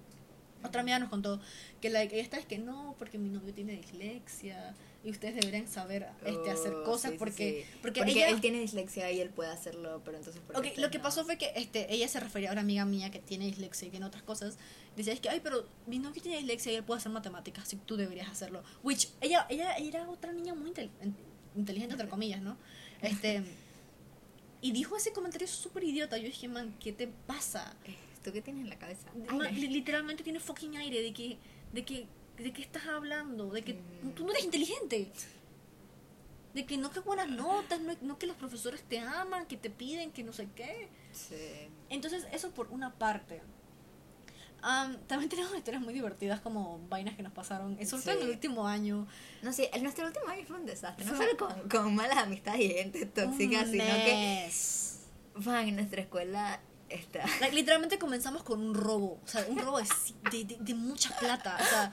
Otra 0.63 0.81
amiga 0.81 0.99
nos 0.99 1.09
contó 1.09 1.41
que 1.81 1.91
like, 1.91 2.15
ella 2.15 2.23
está 2.25 2.37
es 2.39 2.47
que 2.47 2.59
no, 2.59 2.95
porque 2.99 3.19
mi 3.19 3.29
novio 3.29 3.53
tiene 3.55 3.73
dislexia 3.75 4.75
y 5.05 5.11
ustedes 5.11 5.37
deberían 5.37 5.69
saber 5.69 6.09
este, 6.27 6.51
hacer 6.51 6.73
Oh, 6.75 6.85
cosas 6.85 7.13
sí, 7.13 7.17
porque, 7.19 7.65
sí. 7.71 7.79
porque, 7.81 8.01
Porque 8.01 8.13
ella... 8.13 8.29
él 8.31 8.41
tiene 8.41 8.61
dislexia 8.61 9.11
y 9.13 9.21
él 9.21 9.31
puede 9.31 9.51
hacerlo, 9.51 10.03
pero 10.05 10.19
entonces... 10.19 10.43
¿por 10.43 10.55
qué 10.55 10.59
Ok, 10.59 10.65
ustedes 10.67 10.83
lo 10.83 10.91
que 10.91 10.99
no? 10.99 11.05
pasó 11.05 11.25
fue 11.25 11.39
que 11.39 11.53
este, 11.55 11.93
ella 11.95 12.09
se 12.09 12.19
refería 12.21 12.51
a 12.51 12.53
una 12.53 12.63
amiga 12.63 12.85
mía 12.85 13.11
que 13.11 13.21
tiene 13.21 13.47
dislexia 13.47 13.89
y 13.89 13.91
tiene 13.91 14.07
otras 14.07 14.25
cosas. 14.25 14.59
Decía, 14.97 15.13
es 15.13 15.21
que, 15.21 15.29
ay, 15.29 15.41
pero 15.43 15.65
mi 15.87 15.99
novio 16.01 16.21
tiene 16.21 16.39
dislexia 16.39 16.73
y 16.73 16.75
él 16.77 16.83
puede 16.85 16.99
hacer 16.99 17.13
matemáticas, 17.13 17.65
así 17.65 17.77
que 17.77 17.85
tú 17.87 17.97
deberías 17.97 18.29
hacerlo. 18.29 18.63
Which, 18.83 19.09
ella, 19.21 19.47
ella, 19.49 19.77
era 19.77 20.09
otra 20.11 20.33
niña 20.33 20.55
muy 20.55 20.73
intel- 20.73 20.91
inteligente, 21.57 21.93
entre 21.95 22.09
comillas, 22.09 22.43
¿no? 22.43 22.57
Este... 23.01 23.43
Y 24.61 24.73
dijo 24.73 24.97
ese 24.97 25.13
comentario 25.13 25.47
súper 25.47 25.85
idiota. 25.85 26.19
Yo 26.19 26.25
dije, 26.25 26.49
man, 26.49 26.75
¿qué 26.81 26.93
te 26.93 27.07
pasa? 27.07 27.77
Eh, 27.85 27.95
¿Tú 28.25 28.33
qué 28.33 28.43
tienes 28.43 28.65
en 28.65 28.69
la 28.69 28.77
cabeza? 28.77 29.07
Man, 29.33 29.55
literalmente 29.55 30.25
tiene 30.25 30.41
fucking 30.41 30.77
aire 30.77 31.01
de 31.01 31.13
que, 31.13 31.39
de 31.73 31.85
que, 31.85 32.07
de 32.39 32.53
que 32.53 32.63
estás 32.63 32.87
hablando, 32.87 33.51
de 33.51 33.63
que 33.63 33.75
Mm. 33.75 34.11
tú 34.15 34.25
no 34.25 34.31
eres 34.31 34.45
inteligente. 34.45 35.11
De 36.55 36.65
que 36.67 36.77
no 36.79 36.91
que 36.91 37.01
buenas 37.01 37.29
notas, 37.29 37.81
no, 37.81 37.95
no 38.03 38.19
que 38.19 38.27
los 38.27 38.37
profesores 38.37 38.83
te 38.83 38.99
aman, 38.99 39.47
que 39.47 39.57
te 39.57 39.71
piden, 39.71 40.11
que 40.13 40.23
no 40.25 40.33
sé 40.33 40.49
qué. 40.55 40.89
sí. 41.13 41.69
Entonces, 41.91 42.27
eso 42.33 42.51
por 42.51 42.69
una 42.69 42.93
parte. 42.95 43.41
Am, 44.61 44.97
también 45.07 45.29
tenemos 45.31 45.57
historias 45.57 45.83
muy 45.83 45.95
divertidas 45.95 46.41
como 46.41 46.81
vainas 46.89 47.15
que 47.17 47.23
nos 47.23 47.33
pasaron, 47.33 47.77
eh, 47.79 47.87
sobre 47.87 48.03
todo 48.03 48.13
en 48.15 48.19
el 48.23 48.27
Sí. 48.27 48.33
último 48.35 48.67
año. 48.67 49.07
No 49.43 49.53
sé, 49.53 49.71
el- 49.73 49.83
nuestro 49.85 50.07
último 50.07 50.27
año 50.29 50.45
fue 50.47 50.57
un 50.57 50.67
desastre. 50.67 51.07
No 51.07 51.17
solo 51.17 51.37
con, 51.37 51.69
con 51.69 51.95
malas 51.95 52.19
amistades 52.19 52.61
y 52.61 52.69
gente 52.71 53.07
tóxica, 53.07 53.61
Un 53.61 53.71
sino 53.71 53.85
que... 53.85 54.51
Fan, 55.41 55.69
en 55.69 55.77
nuestra 55.77 56.03
escuela 56.03 56.61
está... 56.89 57.25
Like, 57.41 57.55
literalmente 57.55 57.99
comenzamos 57.99 58.43
con 58.43 58.61
un 58.61 58.75
robo, 58.75 59.21
o 59.25 59.29
sea, 59.29 59.45
un 59.49 59.59
robo 59.59 59.79
de, 59.79 59.87
de, 60.31 60.45
de- 60.45 60.57
de 60.61 60.75
mucha 60.75 61.17
plata, 61.19 61.57
o 61.61 61.65
sea, 61.65 61.91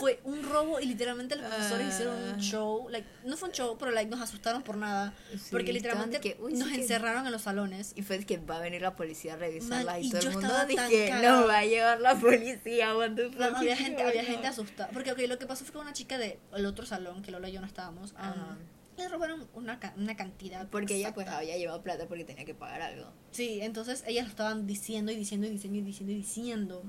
fue 0.00 0.20
un 0.24 0.42
robo 0.42 0.80
y 0.80 0.86
literalmente 0.86 1.36
los 1.36 1.46
profesores 1.46 1.88
hicieron 1.94 2.16
un 2.16 2.34
Ah. 2.34 2.38
show, 2.40 2.88
like, 2.90 3.06
no 3.24 3.36
fue 3.36 3.48
un 3.48 3.54
show, 3.54 3.76
pero 3.78 3.90
like, 3.90 4.10
nos 4.10 4.20
asustaron 4.20 4.62
por 4.62 4.76
nada, 4.76 5.12
Sí, 5.32 5.48
porque 5.50 5.72
literalmente 5.72 6.20
que, 6.20 6.36
"Uy, 6.40 6.54
nos 6.54 6.68
sí 6.68 6.74
que-" 6.74 6.80
encerraron 6.82 7.26
en 7.26 7.32
los 7.32 7.42
salones. 7.42 7.92
Y 7.96 8.02
fue 8.02 8.18
que 8.24 8.38
va 8.38 8.56
a 8.56 8.60
venir 8.60 8.82
la 8.82 8.96
policía 8.96 9.34
a 9.34 9.36
revisarla 9.36 9.92
Man, 9.92 10.02
y 10.02 10.06
y 10.06 10.10
todo 10.10 10.20
el 10.22 10.30
mundo 10.30 10.54
que 10.88 11.06
cagada. 11.08 11.22
nos 11.40 11.48
va 11.48 11.58
a 11.58 11.64
llevar 11.64 12.00
la 12.00 12.14
policía. 12.16 12.96
what 12.96 13.10
the 13.14 13.30
No, 13.30 13.56
había 13.56 13.76
gente, 13.76 14.02
había 14.02 14.24
gente 14.24 14.46
asustada, 14.46 14.90
porque 14.92 15.12
ok, 15.12 15.18
lo 15.28 15.38
que 15.38 15.46
pasó 15.46 15.64
fue 15.64 15.72
que 15.72 15.78
una 15.78 15.92
chica 15.92 16.18
del 16.18 16.66
otro 16.66 16.86
salón, 16.86 17.22
que 17.22 17.30
Lola 17.30 17.48
y 17.48 17.52
yo 17.52 17.60
no 17.60 17.66
estábamos, 17.66 18.12
um, 18.12 18.18
Ajá. 18.18 18.56
Le 18.96 19.08
robaron 19.08 19.48
una, 19.54 19.78
una 19.96 20.16
cantidad. 20.16 20.68
Porque 20.68 20.96
ella 20.96 21.12
pues 21.14 21.28
había 21.28 21.56
llevado 21.56 21.82
plata 21.82 22.06
porque 22.06 22.24
tenía 22.24 22.44
que 22.44 22.54
pagar 22.54 22.82
algo. 22.82 23.12
Sí, 23.30 23.60
entonces 23.62 24.04
ellas 24.06 24.24
lo 24.24 24.30
estaban 24.30 24.66
diciendo 24.66 25.10
y 25.12 25.16
diciendo 25.16 25.46
y 25.46 25.50
diciendo 25.50 25.78
y 25.78 25.82
diciendo 25.82 26.12
y 26.12 26.16
diciendo. 26.16 26.82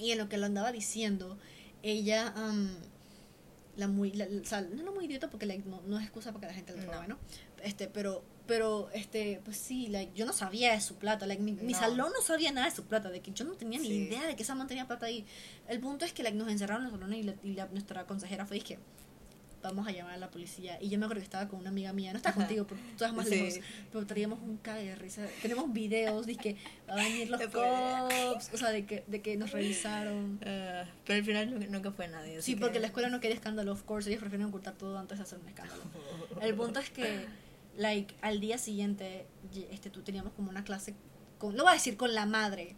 Y 0.00 0.12
en 0.12 0.18
lo 0.18 0.28
que 0.28 0.38
lo 0.38 0.46
andaba 0.46 0.72
diciendo, 0.72 1.38
ella, 1.82 2.28
am, 2.36 2.70
la 3.76 3.86
muy, 3.88 4.12
la- 4.12 4.26
o 4.26 4.44
sea, 4.44 4.60
no 4.62 4.82
la 4.82 4.90
muy 4.90 5.04
idiota 5.06 5.30
porque 5.30 5.46
like, 5.46 5.68
no, 5.68 5.80
no 5.82 5.98
es 5.98 6.04
excusa 6.04 6.32
para 6.32 6.40
que 6.40 6.46
la 6.48 6.54
gente 6.54 6.74
le 6.74 6.82
robe, 6.86 7.08
No. 7.08 7.14
¿no? 7.14 7.18
Este, 7.62 7.88
pero, 7.88 8.24
pero, 8.46 8.90
este, 8.92 9.40
pues 9.44 9.56
sí, 9.58 9.88
like, 9.88 10.12
yo 10.14 10.26
no 10.26 10.32
sabía 10.32 10.72
de 10.72 10.80
su 10.80 10.96
plata, 10.96 11.26
like, 11.26 11.42
mi, 11.42 11.52
mi 11.52 11.72
No. 11.74 11.78
salón 11.78 12.12
no 12.14 12.22
sabía 12.22 12.50
nada 12.52 12.68
de 12.68 12.74
su 12.74 12.84
plata, 12.84 13.10
de 13.10 13.20
que 13.20 13.30
yo 13.32 13.44
no 13.44 13.52
tenía 13.54 13.78
ni 13.78 13.86
Sí. 13.86 13.94
idea 13.94 14.26
de 14.26 14.34
que 14.36 14.42
esa 14.42 14.54
man 14.54 14.66
tenía 14.66 14.86
plata 14.86 15.06
ahí. 15.06 15.24
El 15.68 15.80
punto 15.80 16.04
es 16.04 16.12
que 16.12 16.22
like, 16.22 16.36
nos 16.36 16.48
encerraron 16.48 16.84
en 16.86 16.90
los 16.90 16.98
salones 17.00 17.18
y, 17.20 17.22
la- 17.24 17.34
y 17.42 17.52
la- 17.54 17.66
nuestra 17.66 18.06
consejera 18.06 18.44
fue, 18.46 18.56
dije, 18.58 18.78
vamos 19.62 19.86
a 19.86 19.90
llamar 19.92 20.14
a 20.14 20.16
la 20.16 20.30
policía. 20.30 20.78
Y 20.80 20.88
yo 20.88 20.98
me 20.98 21.04
acuerdo 21.04 21.20
que 21.20 21.24
estaba 21.24 21.48
con 21.48 21.60
una 21.60 21.68
amiga 21.70 21.92
mía, 21.92 22.12
no 22.12 22.16
estaba 22.16 22.30
Ajá. 22.32 22.40
contigo 22.40 22.66
porque 22.66 22.82
tú 22.96 23.14
más 23.14 23.28
Sí. 23.28 23.34
lejos, 23.34 23.60
pero 23.92 24.06
traíamos 24.06 24.38
un 24.40 24.56
cague 24.56 24.84
de 24.86 24.94
risa. 24.94 25.26
Tenemos 25.42 25.72
videos 25.72 26.26
de 26.26 26.36
que 26.36 26.56
va 26.88 26.94
a 26.94 26.96
venir 26.96 27.28
los 27.30 27.40
cops, 27.48 28.50
o 28.52 28.56
sea, 28.56 28.70
de 28.70 28.86
que, 28.86 29.04
de 29.06 29.20
que 29.22 29.36
nos 29.36 29.50
revisaron. 29.52 30.38
Ah, 30.46 30.84
pero 31.04 31.18
al 31.18 31.24
final 31.24 31.50
nu- 31.60 31.66
nunca 31.70 31.92
fue 31.92 32.08
nadie. 32.08 32.40
Sí, 32.42 32.54
que- 32.54 32.60
porque 32.60 32.80
la 32.80 32.86
escuela 32.86 33.08
no 33.10 33.20
quería 33.20 33.34
escándalo, 33.36 33.72
of 33.72 33.82
course, 33.82 34.08
ellos 34.08 34.20
prefieren 34.20 34.46
ocultar 34.46 34.74
todo 34.74 34.98
antes 34.98 35.18
de 35.18 35.24
hacer 35.24 35.38
un 35.38 35.48
escándalo. 35.48 35.82
El 36.42 36.54
punto 36.54 36.80
es 36.80 36.90
que, 36.90 37.26
like, 37.76 38.14
al 38.22 38.40
día 38.40 38.56
siguiente, 38.58 39.26
este, 39.70 39.90
tú 39.90 40.02
teníamos 40.02 40.32
como 40.32 40.50
una 40.50 40.64
clase, 40.64 40.94
con, 41.38 41.56
lo 41.56 41.64
voy 41.64 41.70
a 41.72 41.74
decir, 41.74 41.96
con 41.96 42.14
la 42.14 42.26
madre. 42.26 42.76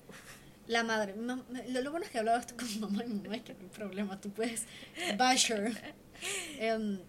La 0.68 0.85
madre. 0.85 1.14
Lo, 1.16 1.81
lo 1.81 1.90
bueno 1.90 2.07
es 2.07 2.12
que 2.12 2.18
hablaba 2.18 2.38
esto 2.38 2.55
con 2.57 2.81
mamá 2.81 3.05
y 3.05 3.09
mamá 3.09 3.35
es 3.37 3.42
que 3.42 3.53
no 3.55 3.61
hay 3.62 3.68
problema, 3.68 4.21
tú 4.21 4.31
puedes 4.31 4.64
bash 5.18 5.51
Em, 6.58 7.00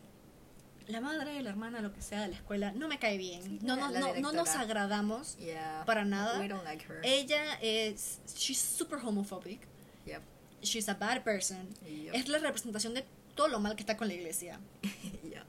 la 0.87 0.99
madre, 1.01 1.41
la 1.41 1.49
hermana, 1.49 1.79
lo 1.81 1.93
que 1.93 2.01
sea 2.01 2.21
de 2.21 2.27
la 2.29 2.35
escuela, 2.35 2.71
no 2.73 2.87
me 2.87 2.99
cae 2.99 3.17
bien. 3.17 3.41
Sí, 3.43 3.59
no, 3.61 3.75
no, 3.75 3.89
no, 3.89 4.13
no 4.15 4.31
nos 4.33 4.49
agradamos 4.49 5.37
Yeah. 5.37 5.83
para 5.85 6.03
nada. 6.05 6.39
We 6.39 6.47
don't 6.47 6.63
like 6.65 6.83
her. 6.91 6.99
Ella 7.03 7.57
es, 7.61 8.19
she's 8.35 8.59
super 8.59 8.99
homophobic. 8.99 9.61
Yep. 10.05 10.21
She's 10.61 10.89
a 10.89 10.93
bad 10.95 11.23
person. 11.23 11.69
Yep. 11.85 12.15
Es 12.15 12.27
la 12.27 12.39
representación 12.39 12.93
de 12.93 13.05
todo 13.35 13.47
lo 13.47 13.59
mal 13.59 13.75
que 13.75 13.81
está 13.83 13.95
con 13.97 14.07
la 14.07 14.13
iglesia. 14.13 14.59
Yeah. 15.23 15.45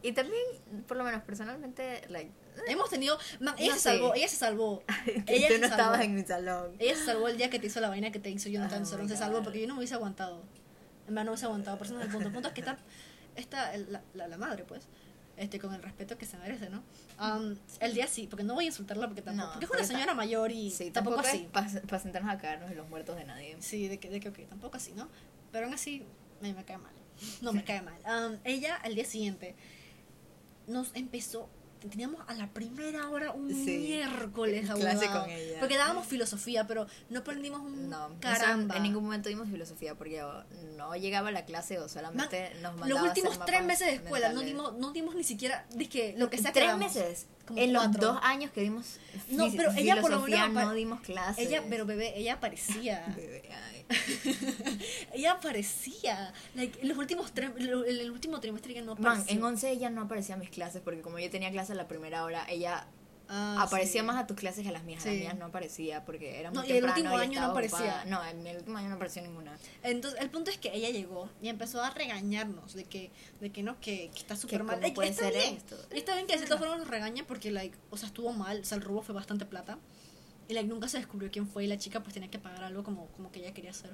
Y 0.00 0.12
también, 0.12 0.40
por 0.86 0.96
lo 0.96 1.02
menos 1.04 1.22
personalmente, 1.24 2.02
like, 2.08 2.30
Hemos 2.68 2.88
tenido. 2.88 3.18
man, 3.40 3.54
ella 3.58 3.74
se 3.74 3.80
salvó, 3.80 4.14
ella 4.14 4.28
se 4.28 4.36
salvó. 4.36 4.82
ella 5.26 5.48
tú 5.48 5.54
se 5.54 5.58
no 5.60 5.68
salvó. 5.68 5.82
estabas 5.82 6.00
en 6.02 6.14
mi 6.14 6.22
salón. 6.24 6.74
Ella 6.78 6.96
se 6.96 7.04
salvó 7.04 7.28
el 7.28 7.36
día 7.36 7.50
que 7.50 7.58
te 7.58 7.66
hizo 7.66 7.80
la 7.80 7.88
vaina 7.88 8.10
que 8.12 8.18
te 8.18 8.30
hizo 8.30 8.48
Jonathan 8.48 8.82
Oh 8.82 9.08
Se 9.08 9.16
salvó 9.16 9.42
porque 9.42 9.60
yo 9.60 9.66
no 9.66 9.74
me 9.74 9.78
hubiese 9.80 9.94
aguantado. 9.94 10.42
En 11.08 11.14
verdad 11.14 11.24
no 11.24 11.30
hubiese 11.32 11.46
aguantado. 11.46 11.76
Por 11.78 11.86
eso 11.86 11.94
no 11.94 12.00
es 12.00 12.06
el 12.06 12.12
punto. 12.12 12.28
El 12.28 12.32
punto 12.34 12.48
es 12.48 12.54
que 12.54 12.60
está, 12.60 12.78
está 13.34 13.76
la, 13.76 14.02
la, 14.14 14.28
la 14.28 14.38
madre, 14.38 14.64
pues. 14.64 14.84
Este, 15.36 15.60
con 15.60 15.72
el 15.72 15.80
respeto 15.82 16.18
que 16.18 16.26
se 16.26 16.36
merece, 16.36 16.68
¿no? 16.68 16.82
Um, 17.20 17.56
el 17.78 17.94
día 17.94 18.08
sí, 18.08 18.26
porque 18.28 18.42
no 18.42 18.54
voy 18.54 18.64
a 18.64 18.66
insultarla 18.68 19.06
porque 19.06 19.22
tampoco. 19.22 19.46
No, 19.46 19.52
porque 19.52 19.66
es 19.66 19.70
una 19.70 19.84
señora 19.84 20.12
mayor 20.12 20.50
y 20.50 20.70
Sí, 20.72 20.90
tampoco, 20.90 21.22
tampoco, 21.22 21.36
así. 21.60 21.80
para 21.86 22.02
sentarnos 22.02 22.32
a 22.32 22.38
caernos 22.38 22.70
en 22.72 22.76
los 22.76 22.88
muertos 22.88 23.16
de 23.16 23.24
nadie. 23.24 23.56
Sí, 23.60 23.86
de 23.86 23.98
que, 23.98 24.10
de 24.10 24.18
que, 24.18 24.30
ok, 24.30 24.38
tampoco 24.48 24.76
así, 24.76 24.92
¿no? 24.94 25.08
Pero 25.52 25.66
aún 25.66 25.74
así, 25.74 26.02
me, 26.40 26.52
me 26.54 26.64
cae 26.64 26.78
mal. 26.78 26.92
No 27.40 27.52
me 27.52 27.62
cae 27.64 27.82
mal. 27.82 27.98
Um, 28.04 28.38
ella, 28.42 28.74
al 28.76 28.96
día 28.96 29.04
siguiente, 29.04 29.54
nos 30.66 30.90
empezó. 30.96 31.48
Teníamos 31.90 32.20
a 32.26 32.34
la 32.34 32.48
primera 32.48 33.08
hora 33.08 33.32
un 33.32 33.48
Sí, 33.48 33.78
miércoles 33.78 34.66
clase 34.68 35.06
abogado, 35.06 35.22
con 35.22 35.30
ella. 35.30 35.60
Porque 35.60 35.76
dábamos 35.76 36.06
filosofía, 36.06 36.66
pero 36.66 36.86
no 37.08 37.20
aprendimos 37.20 37.60
un 37.60 37.88
No, 37.88 38.10
caramba. 38.20 38.76
en 38.76 38.82
ningún 38.82 39.04
momento 39.04 39.28
dimos 39.28 39.48
filosofía 39.48 39.94
porque 39.94 40.22
no 40.76 40.94
llegaba 40.96 41.28
a 41.28 41.32
la 41.32 41.44
clase 41.44 41.78
o 41.78 41.88
solamente 41.88 42.50
nos 42.62 42.72
mandaba 42.76 42.88
Los 42.88 42.98
a 42.98 43.12
hacer 43.12 43.24
últimos 43.24 43.46
tres 43.46 43.64
meses 43.64 43.86
de 43.86 43.94
escuela 43.94 44.32
no 44.32 44.40
dimos, 44.40 44.74
no 44.78 44.92
dimos 44.92 45.14
ni 45.14 45.24
siquiera 45.24 45.66
dije, 45.74 46.14
lo 46.18 46.28
que 46.30 46.38
sea 46.38 46.52
tres 46.52 46.76
meses 46.76 47.26
Como 47.46 47.60
en 47.60 47.72
los 47.72 47.84
cuatro. 47.84 48.12
dos 48.14 48.20
años 48.22 48.50
que 48.50 48.60
dimos 48.62 48.96
No, 49.30 49.46
pero 49.56 49.70
ella 49.72 50.00
por 50.00 50.10
lo 50.10 50.20
menos 50.22 50.50
no 50.52 50.72
dimos 50.74 51.00
clases 51.00 51.46
Ella, 51.46 51.62
pero 51.70 51.86
bebé, 51.86 52.18
ella 52.18 52.34
aparecía. 52.34 53.04
Bebé, 53.16 53.48
ay. 53.52 53.77
ella 55.14 55.32
aparecía. 55.32 56.32
Like, 56.54 56.80
en 56.82 56.88
los 56.88 56.98
últimos 56.98 57.32
tres, 57.32 57.50
en 57.58 57.66
el 57.68 58.10
último 58.10 58.40
trimestre 58.40 58.72
ella 58.72 58.82
no 58.82 58.94
Man, 58.96 59.12
apareció. 59.18 59.36
en 59.36 59.44
11 59.44 59.70
ella 59.70 59.90
no 59.90 60.02
aparecía 60.02 60.34
a 60.34 60.38
mis 60.38 60.50
clases 60.50 60.82
porque 60.82 61.00
como 61.00 61.18
yo 61.18 61.30
tenía 61.30 61.50
clase 61.50 61.72
a 61.72 61.76
la 61.76 61.88
primera 61.88 62.24
hora 62.24 62.46
ella 62.48 62.86
Ah, 63.30 63.64
aparecía 63.64 64.00
sí. 64.00 64.06
más 64.06 64.16
a 64.16 64.26
tus 64.26 64.38
clases 64.38 64.62
que 64.62 64.70
a 64.70 64.72
las 64.72 64.84
mías 64.84 65.02
a 65.04 65.08
las 65.08 65.14
Sí. 65.16 65.20
mías 65.20 65.36
no 65.36 65.44
aparecía 65.44 66.02
porque 66.06 66.40
era 66.40 66.50
muy 66.50 66.60
No, 66.60 66.64
y 66.64 66.70
el 66.72 66.76
temprano 66.76 66.96
último 66.96 67.16
año 67.18 67.40
no 67.42 67.46
aparecía. 67.48 67.78
ocupada. 67.78 68.04
no 68.06 68.24
en 68.24 68.46
el 68.46 68.56
último 68.56 68.78
año 68.78 68.88
no 68.88 68.94
apareció 68.94 69.20
ninguna 69.20 69.54
Entonces, 69.82 70.18
el 70.22 70.30
punto 70.30 70.50
es 70.50 70.56
que 70.56 70.74
ella 70.74 70.88
llegó 70.88 71.28
y 71.42 71.50
empezó 71.50 71.82
a 71.82 71.90
regañarnos 71.90 72.72
de 72.72 72.84
que, 72.84 73.10
de 73.42 73.50
que 73.52 73.62
no, 73.62 73.78
que, 73.80 74.10
que 74.14 74.18
está 74.18 74.34
súper 74.34 74.64
mal. 74.64 74.80
cómo 74.80 74.94
puede 74.94 75.10
está 75.10 75.24
ser 75.24 75.34
bien. 75.34 75.56
esto. 75.56 75.76
Está 75.90 76.14
bien 76.14 76.26
que 76.26 76.32
de 76.32 76.38
cierta 76.38 76.56
forma 76.56 76.78
nos 76.78 76.88
regaña 76.88 77.26
porque, 77.26 77.50
like, 77.50 77.76
o 77.90 77.98
sea, 77.98 78.06
estuvo 78.06 78.32
mal, 78.32 78.60
o 78.62 78.64
sea, 78.64 78.76
el 78.78 78.82
robo 78.82 79.02
fue 79.02 79.14
bastante 79.14 79.44
plata. 79.44 79.76
Y, 80.48 80.54
like, 80.54 80.68
nunca 80.68 80.88
se 80.88 80.96
descubrió 80.98 81.30
quién 81.30 81.46
fue 81.46 81.64
y 81.64 81.66
la 81.66 81.76
chica, 81.78 82.00
pues, 82.02 82.14
tenía 82.14 82.30
que 82.30 82.38
pagar 82.38 82.64
algo 82.64 82.82
como, 82.82 83.06
como 83.08 83.30
que 83.30 83.40
ella 83.40 83.52
quería 83.52 83.70
hacer. 83.70 83.90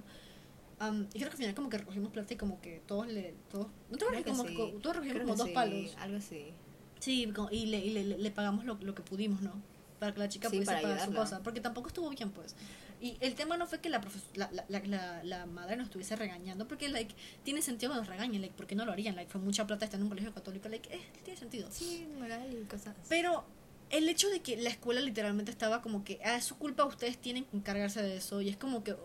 Um, 0.80 1.02
y 1.12 1.18
creo 1.18 1.28
que 1.28 1.32
al 1.32 1.36
final 1.36 1.54
como 1.54 1.68
que 1.68 1.78
recogimos 1.78 2.10
plata 2.10 2.34
y 2.34 2.36
como 2.36 2.60
que 2.60 2.80
todos 2.86 3.06
le... 3.06 3.34
Todos, 3.50 3.68
¿No 3.90 3.96
te 3.98 4.04
acuerdas 4.04 4.24
como 4.36 4.48
sí. 4.48 4.54
todos 4.82 4.96
recogimos 4.96 5.12
Creo 5.14 5.22
como 5.24 5.36
dos 5.36 5.46
sí, 5.48 5.52
palos? 5.54 5.96
algo 5.98 6.16
así 6.16 6.46
Sí, 6.98 7.32
y 7.50 7.66
le, 7.66 7.78
y 7.78 7.90
le, 7.90 8.04
le- 8.04 8.18
le 8.18 8.30
pagamos 8.30 8.64
lo, 8.64 8.74
lo 8.80 8.94
que 8.94 9.02
pudimos, 9.02 9.40
¿no? 9.42 9.52
Para 9.98 10.12
que 10.14 10.20
la 10.20 10.28
chica 10.28 10.48
Sí, 10.48 10.56
pudiese 10.56 10.72
pagar 10.72 10.82
su 10.82 10.88
ayudarla. 11.04 11.20
cosa. 11.20 11.42
Porque 11.42 11.60
tampoco 11.60 11.88
estuvo 11.88 12.08
bien, 12.10 12.30
pues. 12.30 12.56
Y 13.00 13.16
el 13.20 13.34
tema 13.34 13.56
no 13.56 13.66
fue 13.66 13.80
que 13.80 13.88
la, 13.90 14.00
profes- 14.00 14.24
la, 14.34 14.50
la, 14.52 14.64
la, 14.86 15.22
la, 15.22 15.46
madre 15.46 15.76
nos 15.76 15.86
estuviese 15.86 16.16
regañando. 16.16 16.66
Porque, 16.66 16.88
like, 16.88 17.14
tiene 17.44 17.60
sentido 17.62 17.92
que 17.92 17.98
nos 17.98 18.08
regañen. 18.08 18.40
Like, 18.40 18.54
¿por 18.54 18.66
qué 18.66 18.74
no 18.74 18.84
lo 18.84 18.92
harían? 18.92 19.14
Like, 19.16 19.30
fue 19.30 19.40
mucha 19.40 19.66
plata 19.66 19.84
estar 19.84 19.98
en 19.98 20.04
un 20.04 20.08
colegio 20.08 20.32
católico. 20.32 20.68
Like, 20.68 20.92
eh, 20.94 21.00
tiene 21.24 21.38
sentido. 21.38 21.68
sí 21.70 22.06
moral 22.18 22.50
y 22.52 22.64
cosas 22.64 22.96
Pero 23.08 23.44
el 23.96 24.08
hecho 24.08 24.28
de 24.28 24.40
que 24.40 24.56
la 24.56 24.70
escuela 24.70 25.00
literalmente 25.00 25.50
estaba 25.50 25.80
como 25.80 26.04
que, 26.04 26.20
ah, 26.24 26.36
es 26.36 26.44
su 26.44 26.56
culpa, 26.56 26.84
ustedes 26.84 27.16
tienen 27.18 27.44
que 27.44 27.56
encargarse 27.56 28.02
de 28.02 28.16
eso. 28.16 28.40
Y 28.40 28.48
es 28.48 28.56
como 28.56 28.82
que, 28.82 28.96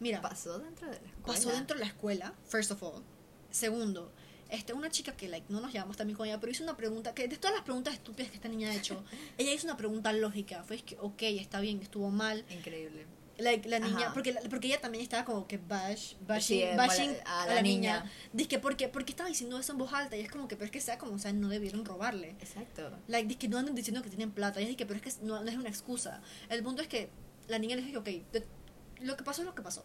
mira, 0.00 0.20
pasó 0.22 0.58
dentro 0.58 0.86
de 0.86 0.94
la 1.00 1.08
escuela 1.08 1.26
pasó 1.26 1.50
dentro 1.50 1.76
de 1.76 1.84
la 1.84 1.88
escuela, 1.88 2.34
first 2.48 2.70
of 2.70 2.82
all. 2.82 3.02
Segundo, 3.50 4.10
este, 4.48 4.72
una 4.72 4.90
chica 4.90 5.12
que 5.12 5.28
like, 5.28 5.46
no 5.50 5.60
nos 5.60 5.72
llevamos 5.72 5.96
también 5.96 6.16
con 6.16 6.26
ella, 6.26 6.40
pero 6.40 6.50
hizo 6.50 6.62
una 6.62 6.76
pregunta, 6.76 7.14
que 7.14 7.28
de 7.28 7.36
todas 7.36 7.56
las 7.56 7.64
preguntas 7.64 7.94
estúpidas 7.94 8.30
que 8.30 8.36
esta 8.36 8.48
niña 8.48 8.70
ha 8.70 8.74
hecho, 8.74 9.04
ella 9.38 9.52
hizo 9.52 9.66
una 9.66 9.76
pregunta 9.76 10.12
lógica. 10.12 10.62
Fue 10.64 10.76
es 10.76 10.82
que, 10.82 10.96
ok, 10.98 11.22
está 11.22 11.60
bien, 11.60 11.82
estuvo 11.82 12.10
mal. 12.10 12.44
increíble 12.50 13.06
Like, 13.38 13.68
la 13.68 13.78
niña, 13.78 14.06
Ajá. 14.06 14.14
porque, 14.14 14.32
la- 14.32 14.40
porque 14.42 14.66
ella 14.68 14.80
también 14.80 15.02
estaba 15.02 15.24
como 15.26 15.46
que 15.46 15.58
bash, 15.58 16.14
bashing, 16.26 16.60
Sí, 16.70 16.76
bashing 16.76 17.14
a, 17.26 17.42
a 17.42 17.46
la, 17.46 17.54
la 17.56 17.62
niña. 17.62 18.00
niña. 18.00 18.12
Dice 18.32 18.48
que 18.48 18.58
porque, 18.58 18.88
porque 18.88 19.12
estaba 19.12 19.28
diciendo 19.28 19.58
eso 19.58 19.72
en 19.72 19.78
voz 19.78 19.92
alta 19.92 20.16
y 20.16 20.20
es 20.20 20.30
como 20.30 20.48
que, 20.48 20.56
pero 20.56 20.64
es 20.66 20.70
que 20.70 20.80
sea 20.80 20.96
como, 20.96 21.12
o 21.12 21.18
sea, 21.18 21.32
no 21.34 21.48
debieron 21.48 21.84
robarle. 21.84 22.30
exacto 22.40 22.90
Like, 23.08 23.28
dice 23.28 23.38
que 23.38 23.48
no 23.48 23.58
andan 23.58 23.74
diciendo 23.74 24.02
que 24.02 24.08
tienen 24.08 24.30
plata. 24.30 24.60
Y 24.62 24.70
es 24.70 24.76
que, 24.76 24.86
pero 24.86 24.98
es 24.98 25.02
que 25.16 25.22
no, 25.24 25.42
no 25.42 25.50
es 25.50 25.56
una 25.56 25.68
excusa. 25.68 26.22
El 26.48 26.62
punto 26.62 26.80
es 26.80 26.88
que 26.88 27.10
la 27.48 27.58
niña 27.58 27.76
le 27.76 27.82
dijo, 27.82 28.00
ok, 28.00 28.08
lo 29.00 29.16
que 29.18 29.22
pasó 29.24 29.42
es 29.42 29.46
lo 29.46 29.54
que 29.54 29.62
pasó. 29.62 29.84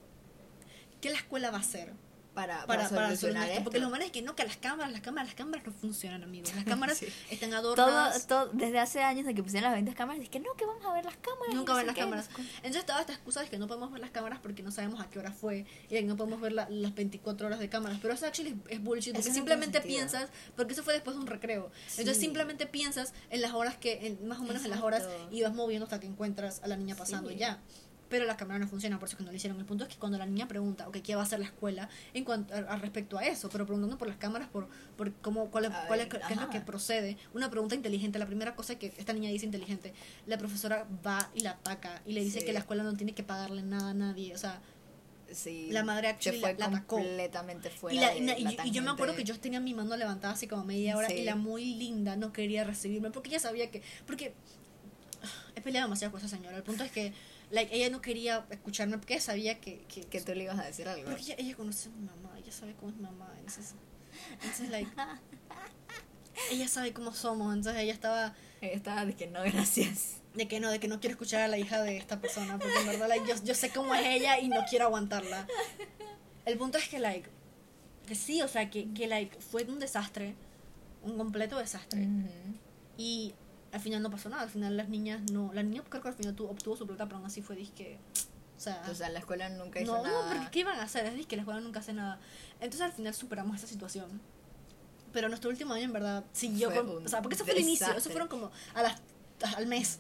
¿qué 1.02 1.10
la 1.10 1.18
escuela 1.18 1.52
va 1.52 1.58
a 1.58 1.62
hacer? 1.62 1.92
Para, 2.34 2.66
para, 2.66 2.88
para 2.88 3.08
solucionar 3.10 3.50
esto. 3.50 3.64
Porque 3.66 3.80
los 3.80 3.92
manes 3.92 4.06
es 4.08 4.12
que 4.14 4.22
no, 4.22 4.38
que 4.38 4.46
las 4.46 4.56
cámaras, 4.56 4.90
las 4.94 5.02
cámaras, 5.02 5.28
las 5.28 5.36
cámaras 5.36 5.66
no 5.66 5.74
funcionan, 5.74 6.24
amigos. 6.24 6.56
Las 6.56 6.64
cámaras 6.66 6.98
Sí. 6.98 7.08
están 7.30 7.54
adornadas. 7.54 8.26
todo, 8.26 8.48
desde 8.54 8.80
hace 8.80 9.04
años 9.04 9.26
de 9.26 9.36
que 9.36 9.44
pusieron 9.44 9.66
las 9.66 9.74
20 9.74 9.94
cámaras, 9.94 10.22
es 10.24 10.30
que 10.30 10.40
no, 10.40 10.54
que 10.56 10.66
vamos 10.66 10.86
a 10.86 10.94
ver 10.94 11.04
las 11.04 11.18
cámaras. 11.18 11.54
Nunca 11.54 11.74
no 11.74 11.78
ven 11.78 11.84
sé 11.84 11.88
las 11.88 11.96
qué, 11.96 12.02
cámaras. 12.02 12.30
Entonces 12.58 12.86
toda 12.86 13.02
esta 13.02 13.12
excusa 13.12 13.44
es 13.44 13.50
que 13.50 13.58
no 13.58 13.68
podemos 13.68 13.92
ver 13.92 14.00
las 14.00 14.12
cámaras 14.12 14.40
porque 14.42 14.64
no 14.64 14.72
sabemos 14.72 15.02
a 15.02 15.10
qué 15.10 15.20
hora 15.20 15.34
fue 15.34 15.66
y 15.86 15.90
que 15.90 16.04
no 16.04 16.16
podemos 16.16 16.40
ver 16.40 16.54
la- 16.54 16.70
las 16.70 16.96
24 16.96 17.48
horas 17.48 17.60
de 17.60 17.68
cámaras. 17.68 18.00
Pero 18.02 18.14
eso 18.14 18.26
actually 18.26 18.56
es, 18.70 18.82
bullshit 18.82 19.14
porque 19.14 19.28
Eso 19.28 19.34
simplemente 19.36 19.82
piensas, 19.82 20.30
porque 20.56 20.72
eso 20.72 20.84
fue 20.84 20.94
después 20.94 21.18
de 21.18 21.22
un 21.22 21.28
recreo. 21.28 21.70
Entonces 21.98 22.18
simplemente 22.18 22.66
piensas 22.66 23.14
en 23.30 23.42
las 23.42 23.52
horas 23.54 23.76
que, 23.76 24.08
en- 24.08 24.26
más 24.28 24.40
o 24.40 24.44
menos 24.44 24.64
en 24.64 24.72
las 24.72 24.80
horas 24.82 25.04
y 25.32 25.42
vas 25.42 25.54
moviendo 25.54 25.84
hasta 25.84 26.00
que 26.00 26.08
encuentras 26.08 26.62
a 26.64 26.68
la 26.68 26.78
niña 26.78 26.96
pasando 26.96 27.28
Sí. 27.30 27.36
y 27.36 27.40
ya. 27.40 27.60
Pero 28.12 28.26
la 28.26 28.38
cámara 28.38 28.60
no 28.60 28.68
funciona, 28.68 29.00
por 29.00 29.08
eso 29.08 29.16
es 29.16 29.18
que 29.18 29.24
no 29.24 29.32
lo 29.32 29.36
hicieron. 29.38 29.58
El 29.60 29.66
punto 29.66 29.86
es 29.86 29.90
que 29.90 29.96
cuando 29.98 30.20
la 30.20 30.26
niña 30.28 30.48
pregunta, 30.48 30.88
ok, 30.88 30.98
¿qué 31.02 31.16
va 31.16 31.22
a 31.22 31.24
hacer 31.24 31.40
la 31.40 31.46
escuela 31.46 31.90
en 32.14 32.24
cuanto 32.26 32.54
a, 32.54 32.58
a 32.58 32.76
respecto 32.76 33.18
a 33.18 33.26
eso? 33.26 33.50
Pero 33.50 33.66
preguntando 33.66 33.98
por 33.98 34.08
las 34.10 34.18
cámaras, 34.18 34.50
por, 34.50 34.68
por 34.98 35.12
cómo, 35.14 35.50
cuál, 35.50 35.66
es, 35.66 35.72
A 35.72 35.88
cuál 35.88 36.02
es- 36.02 36.10
ver, 36.10 36.22
qué 36.28 36.34
es 36.34 36.40
lo 36.42 36.50
que 36.50 36.60
procede. 36.62 37.18
Una 37.34 37.50
pregunta 37.50 37.74
inteligente. 37.74 38.20
La 38.20 38.28
primera 38.28 38.54
cosa 38.54 38.76
que 38.78 38.94
esta 38.98 39.14
niña 39.14 39.30
dice 39.32 39.46
inteligente, 39.46 39.94
la 40.28 40.38
profesora 40.38 40.86
va 41.04 41.32
y 41.34 41.40
la 41.40 41.52
ataca 41.52 42.02
y 42.06 42.14
le 42.14 42.22
dice 42.24 42.42
Sí. 42.42 42.46
que 42.46 42.54
la 42.54 42.60
escuela 42.60 42.84
no 42.84 42.94
tiene 42.96 43.14
que 43.14 43.24
pagarle 43.24 43.64
nada 43.64 43.90
a 43.90 43.94
nadie. 43.96 44.36
O 44.36 44.38
sea, 44.38 44.62
Sí, 45.34 45.70
La 45.72 45.86
madre 45.86 46.14
se 46.20 46.34
fue 46.34 46.56
la- 46.56 46.66
atacó. 46.66 46.98
completamente 46.98 47.70
fuera 47.70 47.96
y, 47.96 48.00
la- 48.02 48.10
de 48.10 48.18
y 48.18 48.22
na- 48.22 48.38
y 48.38 48.44
la 48.44 48.52
yo- 48.52 48.64
y 48.66 48.72
yo 48.72 48.82
me 48.82 48.90
acuerdo 48.92 49.16
que 49.16 49.24
yo 49.24 49.40
tenía 49.40 49.62
mi 49.62 49.74
mano 49.74 49.96
levantada 49.96 50.34
así 50.34 50.46
como 50.46 50.66
media 50.66 50.98
hora 50.98 51.08
Sí. 51.08 51.14
y 51.14 51.24
la 51.24 51.38
muy 51.38 51.64
linda 51.76 52.18
no 52.18 52.34
quería 52.34 52.66
recibirme 52.66 53.12
porque 53.12 53.30
ella 53.30 53.40
sabía 53.40 53.72
que. 53.72 53.82
Porque 54.06 54.34
ah, 55.24 55.28
he 55.56 55.62
peleado 55.62 55.88
demasiado 55.88 56.12
con 56.12 56.20
esa 56.20 56.28
señora. 56.28 56.58
El 56.58 56.64
punto 56.64 56.84
es 56.84 56.92
que 56.92 57.14
like, 57.52 57.76
ella 57.76 57.90
no 57.90 58.02
quería 58.02 58.46
escucharme 58.50 58.98
porque 58.98 59.14
ella 59.16 59.22
sabía 59.24 59.60
que. 59.60 59.84
que, 59.88 60.02
que 60.02 60.22
tú 60.22 60.34
le 60.34 60.44
ibas 60.44 60.60
a 60.60 60.64
decir 60.64 60.88
algo. 60.88 61.06
porque 61.06 61.24
ella, 61.24 61.36
ella 61.38 61.56
conoce 61.56 61.90
a 61.90 61.92
mi 61.92 62.06
mamá, 62.06 62.38
ella 62.38 62.52
sabe 62.52 62.74
cómo 62.76 62.90
es 62.92 62.98
mi 62.98 63.04
mamá. 63.04 63.34
Entonces, 63.38 63.76
entonces 64.34 64.70
like, 64.70 64.92
ella 66.52 66.68
sabe 66.68 66.94
cómo 66.94 67.14
somos. 67.14 67.54
Entonces 67.54 67.82
ella 67.82 67.94
estaba 67.94 68.34
Ella 68.62 68.74
estaba 68.76 69.06
de 69.06 69.16
que 69.16 69.28
no, 69.28 69.42
gracias. 69.44 70.18
de 70.34 70.48
que 70.48 70.60
no, 70.60 70.70
de 70.72 70.80
que 70.80 70.88
no 70.88 71.00
quiero 71.00 71.14
escuchar 71.14 71.42
a 71.42 71.48
la 71.48 71.58
hija 71.58 71.82
de 71.82 71.98
esta 71.98 72.20
persona, 72.22 72.58
porque 72.58 72.78
en 72.80 72.88
verdad 72.88 73.08
like, 73.10 73.28
yo, 73.28 73.36
yo 73.44 73.54
sé 73.56 73.70
cómo 73.70 73.94
es 73.96 74.06
ella 74.06 74.40
y 74.40 74.48
no 74.48 74.64
quiero 74.70 74.86
aguantarla. 74.86 75.48
El 76.46 76.58
punto 76.58 76.78
es 76.78 76.88
que 76.90 77.00
like 77.00 77.30
que 78.08 78.16
sí, 78.16 78.42
o 78.42 78.48
sea, 78.50 78.70
que, 78.70 78.92
que 78.94 79.08
like 79.08 79.40
fue 79.40 79.64
un 79.64 79.80
desastre, 79.80 80.36
un 81.02 81.18
completo 81.18 81.58
desastre. 81.58 82.02
Ujú. 82.02 82.28
Y 82.98 83.34
al 83.72 83.80
final 83.80 84.02
no 84.02 84.10
pasó 84.10 84.30
nada, 84.30 84.44
al 84.44 84.50
final 84.50 84.76
las 84.76 84.90
niñas 84.90 85.22
no, 85.32 85.52
la 85.54 85.64
niña 85.64 85.84
creo 85.88 86.02
que 86.02 86.10
al 86.10 86.14
final 86.14 86.36
tuvo, 86.36 86.50
obtuvo 86.50 86.76
su 86.76 86.86
plata, 86.86 87.06
pero 87.06 87.18
aún 87.18 87.26
así 87.26 87.42
fue 87.42 87.56
disque, 87.56 87.98
o 88.58 88.60
sea, 88.64 88.84
O 88.92 88.94
sea, 88.94 89.10
la 89.10 89.20
escuela 89.20 89.50
nunca 89.50 89.82
hizo 89.82 89.92
no, 89.96 90.04
no, 90.04 90.10
nada. 90.10 90.34
porque 90.34 90.52
¿qué 90.52 90.60
iban 90.60 90.80
a 90.80 90.84
hacer? 90.84 91.06
Es 91.06 91.16
disque 91.16 91.36
la 91.36 91.42
escuela 91.42 91.62
nunca 91.62 91.80
hace 91.80 91.94
nada. 91.94 92.20
Entonces 92.60 92.82
al 92.82 92.92
final 92.94 93.14
superamos 93.14 93.58
esa 93.58 93.66
situación. 93.66 94.22
Pero 95.12 95.30
nuestro 95.30 95.50
último 95.50 95.74
año 95.74 95.86
en 95.86 95.94
verdad 95.94 96.24
siguió 96.32 96.74
con, 96.74 97.06
o 97.06 97.10
sea, 97.10 97.22
porque 97.22 97.36
eso 97.36 97.44
fue 97.44 97.54
el 97.54 97.62
inicio, 97.62 97.92
eso 97.92 98.10
fueron 98.12 98.28
como 98.28 98.52
a 98.76 98.84
las 98.84 99.02
al 99.44 99.68
mes. 99.68 100.00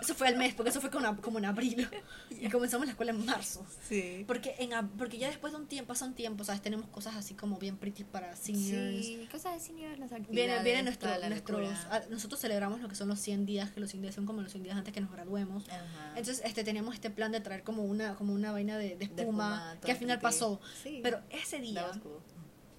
Eso 0.00 0.14
fue 0.14 0.28
al 0.28 0.36
mes, 0.36 0.54
porque 0.54 0.70
eso 0.70 0.80
fue 0.80 0.90
como, 0.90 1.20
como 1.20 1.38
en 1.38 1.44
abril. 1.44 1.86
Y 2.30 2.48
comenzamos 2.48 2.86
la 2.86 2.92
escuela 2.92 3.12
en 3.12 3.24
marzo. 3.24 3.64
Sí. 3.88 4.24
Porque 4.26 4.54
en 4.58 4.70
porque 4.96 5.18
ya 5.18 5.28
después 5.28 5.52
de 5.52 5.58
un 5.60 5.66
tiempo, 5.66 5.88
pasa 5.88 6.06
un 6.06 6.14
tiempo, 6.14 6.44
¿sabes? 6.44 6.62
Tenemos 6.62 6.88
cosas 6.88 7.14
así 7.14 7.34
como 7.34 7.58
bien 7.58 7.76
pretty 7.76 8.04
para 8.04 8.34
seniors. 8.34 9.04
Sí, 9.04 9.28
cosas 9.30 9.54
de 9.54 9.60
seniors, 9.60 9.98
las 9.98 10.10
actividades. 10.12 10.32
Viene, 10.32 10.62
viene 10.64 10.82
nuestro, 10.82 11.10
nuestros, 11.28 11.70
ah, 11.90 12.00
nosotros 12.10 12.40
celebramos 12.40 12.80
lo 12.80 12.88
que 12.88 12.94
son 12.94 13.08
los 13.08 13.20
100 13.20 13.44
días, 13.46 13.70
que 13.70 13.80
los 13.80 13.90
100 13.90 14.02
días 14.02 14.14
son 14.14 14.24
como 14.26 14.40
los 14.42 14.50
100 14.50 14.64
días 14.64 14.76
antes 14.76 14.92
que 14.94 15.00
nos 15.00 15.12
graduemos. 15.12 15.68
Ajá. 15.68 16.08
Entonces, 16.16 16.42
este 16.44 16.64
teníamos 16.64 16.94
este 16.94 17.10
plan 17.10 17.30
de 17.32 17.40
traer 17.40 17.62
como 17.62 17.84
una, 17.84 18.14
como 18.16 18.32
una 18.32 18.50
vaina 18.52 18.78
de, 18.78 18.96
de 18.96 19.04
espuma, 19.04 19.72
espuma, 19.74 19.76
que 19.84 19.92
al 19.92 19.98
final 19.98 20.18
pretty. 20.18 20.22
pasó. 20.34 20.60
Sí. 20.82 21.00
Pero 21.02 21.20
ese 21.30 21.60
día, 21.60 21.86
cool. 22.02 22.18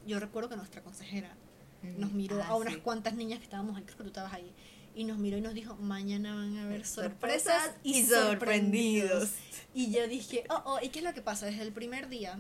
yo 0.08 0.20
recuerdo 0.20 0.50
que 0.50 0.56
nuestra 0.56 0.82
consejera 0.82 1.38
Ujú. 1.84 2.00
nos 2.00 2.12
miró 2.12 2.42
Ah, 2.42 2.48
a 2.50 2.56
unas 2.56 2.74
sí. 2.74 2.80
cuantas 2.80 3.14
niñas 3.14 3.38
que 3.40 3.44
estábamos 3.46 3.78
ahí, 3.78 3.84
creo 3.84 3.98
que 3.98 4.04
tú 4.04 4.10
estabas 4.10 4.34
ahí, 4.34 4.52
y 4.96 5.04
nos 5.06 5.18
miró 5.18 5.38
y 5.38 5.42
nos 5.42 5.54
dijo, 5.54 5.76
mañana 5.76 6.36
van 6.36 6.58
a 6.58 6.64
haber 6.64 6.86
sorpresas, 6.86 7.54
Sorpresas 7.64 7.76
y 7.84 8.04
sorprendidos. 8.06 9.30
Y 9.74 9.92
yo 9.92 10.08
dije, 10.08 10.44
oh, 10.50 10.62
oh, 10.66 10.80
¿y 10.82 10.90
qué 10.90 11.00
es 11.00 11.06
lo 11.06 11.14
que 11.14 11.22
pasa? 11.22 11.46
Desde 11.48 11.64
el 11.64 11.72
primer 11.74 12.10
día, 12.10 12.40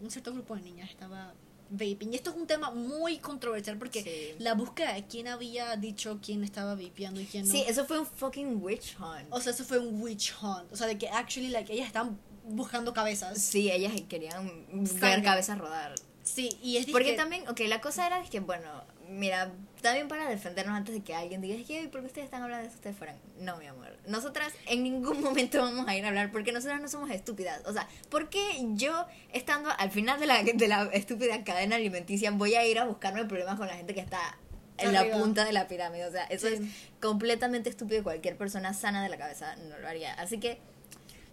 un 0.00 0.10
cierto 0.10 0.32
grupo 0.32 0.54
de 0.56 0.62
niñas 0.62 0.90
estaba 0.90 1.32
vaping. 1.70 2.12
Y 2.12 2.16
esto 2.16 2.30
es 2.30 2.36
un 2.36 2.46
tema 2.46 2.70
muy 2.70 3.18
controversial 3.18 3.78
porque 3.78 4.02
Sí. 4.02 4.42
la 4.42 4.54
búsqueda 4.54 4.92
de 4.94 5.04
quién 5.06 5.26
había 5.28 5.74
dicho 5.76 6.20
quién 6.22 6.44
estaba 6.44 6.74
vapeando 6.74 7.20
y 7.20 7.24
quién 7.24 7.46
no. 7.46 7.50
Sí, 7.50 7.64
eso 7.66 7.86
fue 7.86 7.98
un 8.00 8.06
fucking 8.06 8.62
witch 8.62 8.96
hunt. 9.00 9.26
O 9.30 9.40
sea, 9.40 9.52
eso 9.52 9.64
fue 9.64 9.78
un 9.78 10.00
witch 10.00 10.34
hunt. 10.42 10.70
O 10.72 10.76
sea, 10.76 10.86
de 10.86 10.98
que 10.98 11.08
actually, 11.08 11.48
like, 11.48 11.72
ellas 11.72 11.86
estaban 11.86 12.18
buscando 12.48 12.92
cabezas. 12.92 13.40
Sí, 13.40 13.70
ellas 13.70 13.92
querían 14.08 14.46
Sangre. 14.86 15.00
ver 15.00 15.22
cabezas 15.24 15.58
rodar. 15.58 15.94
Sí, 16.22 16.50
y 16.62 16.76
es 16.76 16.86
Porque 16.86 17.12
que 17.12 17.16
también, 17.16 17.48
ok, 17.48 17.60
la 17.68 17.80
cosa 17.80 18.06
era 18.06 18.22
que, 18.24 18.40
bueno, 18.40 18.68
mira, 19.08 19.52
también 19.86 20.08
para 20.08 20.28
defendernos 20.28 20.76
antes 20.76 20.94
de 20.94 21.02
que 21.02 21.14
alguien 21.14 21.40
diga, 21.40 21.54
es 21.54 21.66
que, 21.66 21.88
¿por 21.88 22.00
qué 22.00 22.06
ustedes 22.08 22.24
están 22.26 22.42
hablando 22.42 22.62
de 22.62 22.68
eso 22.68 22.76
ustedes 22.76 22.96
fueran? 22.96 23.16
No, 23.38 23.56
mi 23.56 23.66
amor. 23.66 23.96
Nosotras 24.06 24.52
en 24.66 24.82
ningún 24.82 25.20
momento 25.22 25.58
vamos 25.62 25.86
a 25.88 25.96
ir 25.96 26.04
a 26.04 26.08
hablar 26.08 26.32
porque 26.32 26.52
nosotras 26.52 26.80
no 26.80 26.88
somos 26.88 27.10
estúpidas. 27.10 27.62
O 27.66 27.72
sea, 27.72 27.88
¿por 28.10 28.28
qué 28.28 28.44
yo, 28.74 29.06
estando 29.32 29.70
al 29.78 29.90
final 29.90 30.18
de 30.20 30.26
la, 30.26 30.42
de 30.42 30.68
la 30.68 30.84
estúpida 30.92 31.42
cadena 31.44 31.76
alimenticia, 31.76 32.30
voy 32.30 32.54
a 32.54 32.66
ir 32.66 32.78
a 32.78 32.84
buscarme 32.84 33.24
problemas 33.24 33.56
con 33.58 33.66
la 33.68 33.74
gente 33.74 33.94
que 33.94 34.00
está 34.00 34.38
en 34.78 34.92
la 34.92 35.10
punta 35.10 35.44
de 35.44 35.52
la 35.52 35.68
pirámide? 35.68 36.04
O 36.06 36.10
sea, 36.12 36.24
eso 36.24 36.48
Sí. 36.48 36.54
es 36.54 36.60
completamente 37.00 37.70
estúpido 37.70 38.00
y 38.00 38.02
cualquier 38.02 38.36
persona 38.36 38.74
sana 38.74 39.02
de 39.02 39.08
la 39.08 39.16
cabeza 39.18 39.56
no 39.56 39.78
lo 39.78 39.88
haría. 39.88 40.12
Así 40.14 40.38
que, 40.38 40.58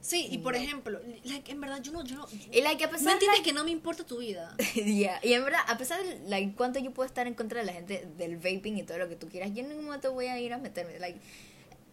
Sí, 0.04 0.28
y 0.30 0.40
por 0.40 0.54
ejemplo, 0.54 1.00
like, 1.24 1.50
en 1.50 1.62
verdad 1.62 1.82
yo 1.82 1.94
no, 1.94 2.04
yo 2.04 2.18
no. 2.18 2.28
y 2.52 2.60
like, 2.60 2.84
a 2.84 2.90
pesar 2.90 3.06
¿No 3.06 3.12
entiendes 3.14 3.40
like, 3.40 3.50
que 3.50 3.54
no 3.54 3.64
me 3.64 3.72
importa 3.72 4.06
tu 4.06 4.18
vida? 4.18 4.54
Ya, 4.76 5.18
Y 5.24 5.32
en 5.32 5.46
verdad, 5.46 5.62
a 5.66 5.78
pesar 5.78 6.04
de 6.04 6.20
like, 6.28 6.56
cuánto 6.58 6.80
yo 6.80 6.92
puedo 6.92 7.08
estar 7.08 7.26
en 7.26 7.36
contra 7.36 7.62
de 7.62 7.66
la 7.66 7.72
gente 7.72 8.06
del 8.18 8.36
vaping 8.36 8.78
y 8.78 8.84
todo 8.84 8.98
lo 8.98 9.08
que 9.08 9.16
tú 9.16 9.30
quieras, 9.30 9.52
yo 9.54 9.62
en 9.62 9.70
ningún 9.70 9.86
momento 9.86 10.12
voy 10.12 10.28
a 10.28 10.38
ir 10.42 10.52
a 10.52 10.58
meterme. 10.58 11.00
Like, 11.00 11.20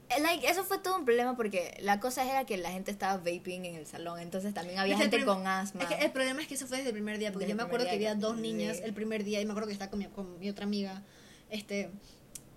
eh, 0.09 0.21
like, 0.21 0.45
eso 0.45 0.65
fue 0.65 0.79
todo 0.79 0.97
un 0.97 1.05
problema 1.05 1.37
porque 1.37 1.79
la 1.83 2.01
cosa 2.01 2.29
era 2.29 2.45
que 2.47 2.57
la 2.57 2.73
gente 2.73 2.91
estaba 2.91 3.17
vaping 3.19 3.65
en 3.65 3.77
el 3.77 3.87
salón, 3.87 4.19
entonces 4.19 4.53
también 4.53 4.81
había 4.81 4.95
Es 4.95 5.01
gente 5.01 5.25
con 5.25 5.47
asma. 5.47 5.83
Es 5.83 5.87
que 5.87 5.95
el 6.05 6.11
problema 6.11 6.43
es 6.43 6.49
que 6.49 6.55
eso 6.55 6.67
fue 6.67 6.79
desde 6.79 6.91
el 6.91 6.95
primer 6.95 7.17
día, 7.19 7.31
porque 7.31 7.47
Desde 7.47 7.57
yo 7.57 7.63
me 7.63 7.63
acuerdo 7.63 7.87
que 7.87 7.93
había 7.93 8.17
dos 8.17 8.37
niñas 8.37 8.81
el 8.83 8.93
primer 8.93 9.23
día 9.23 9.41
y 9.41 9.45
me 9.45 9.53
acuerdo 9.53 9.69
que 9.69 9.75
estaba 9.75 9.89
con 9.89 10.01
mi, 10.01 10.07
con 10.07 10.37
mi 10.41 10.51
otra 10.51 10.65
amiga, 10.65 11.05
este, 11.49 11.91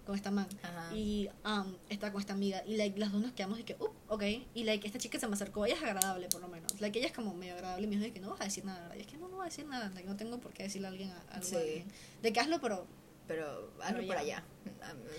con 0.06 0.16
esta 0.16 0.32
man. 0.32 0.48
Ajá. 0.62 0.96
Y 0.96 1.30
um, 1.46 1.76
estaba 1.90 2.12
con 2.12 2.22
esta 2.22 2.34
amiga 2.34 2.62
y 2.66 2.76
like, 2.78 3.00
las 3.00 3.12
dos 3.12 3.22
nos 3.22 3.32
quedamos 3.34 3.58
de 3.58 3.64
que, 3.66 3.74
up, 3.80 3.92
ok. 4.10 4.24
Y 4.54 4.64
like, 4.64 4.86
esta 4.86 5.00
chica 5.00 5.20
se 5.20 5.28
me 5.28 5.34
acercó, 5.34 5.66
ella 5.66 5.76
es 5.76 5.82
agradable 5.84 6.28
por 6.30 6.42
lo 6.42 6.48
menos. 6.50 6.80
Like, 6.82 6.98
ella 7.00 7.08
es 7.08 7.14
como 7.14 7.34
medio 7.34 7.54
agradable 7.56 7.86
y 7.86 7.88
me 7.88 7.96
dijo 7.96 8.06
de 8.06 8.14
que 8.14 8.20
no 8.20 8.30
vas 8.32 8.42
a 8.42 8.46
decir 8.46 8.66
nada. 8.66 8.96
Y 8.98 9.02
es 9.02 9.08
que 9.08 9.18
no, 9.18 9.28
no 9.30 9.36
voy 9.38 9.44
a 9.44 9.50
decir 9.50 9.66
nada, 9.66 9.90
like, 9.90 10.08
no 10.08 10.16
tengo 10.16 10.40
por 10.40 10.52
qué 10.54 10.64
decirle 10.64 10.88
a 10.88 10.92
alguien 10.92 11.12
a- 11.12 11.22
algo 11.36 11.48
Sí. 11.48 11.56
a 11.56 11.60
alguien. 11.60 11.86
De 12.22 12.34
que 12.34 12.40
hazlo, 12.40 12.60
pero 12.60 12.86
Pero 13.28 13.72
hazlo 13.82 14.06
por 14.06 14.18
allá. 14.18 14.44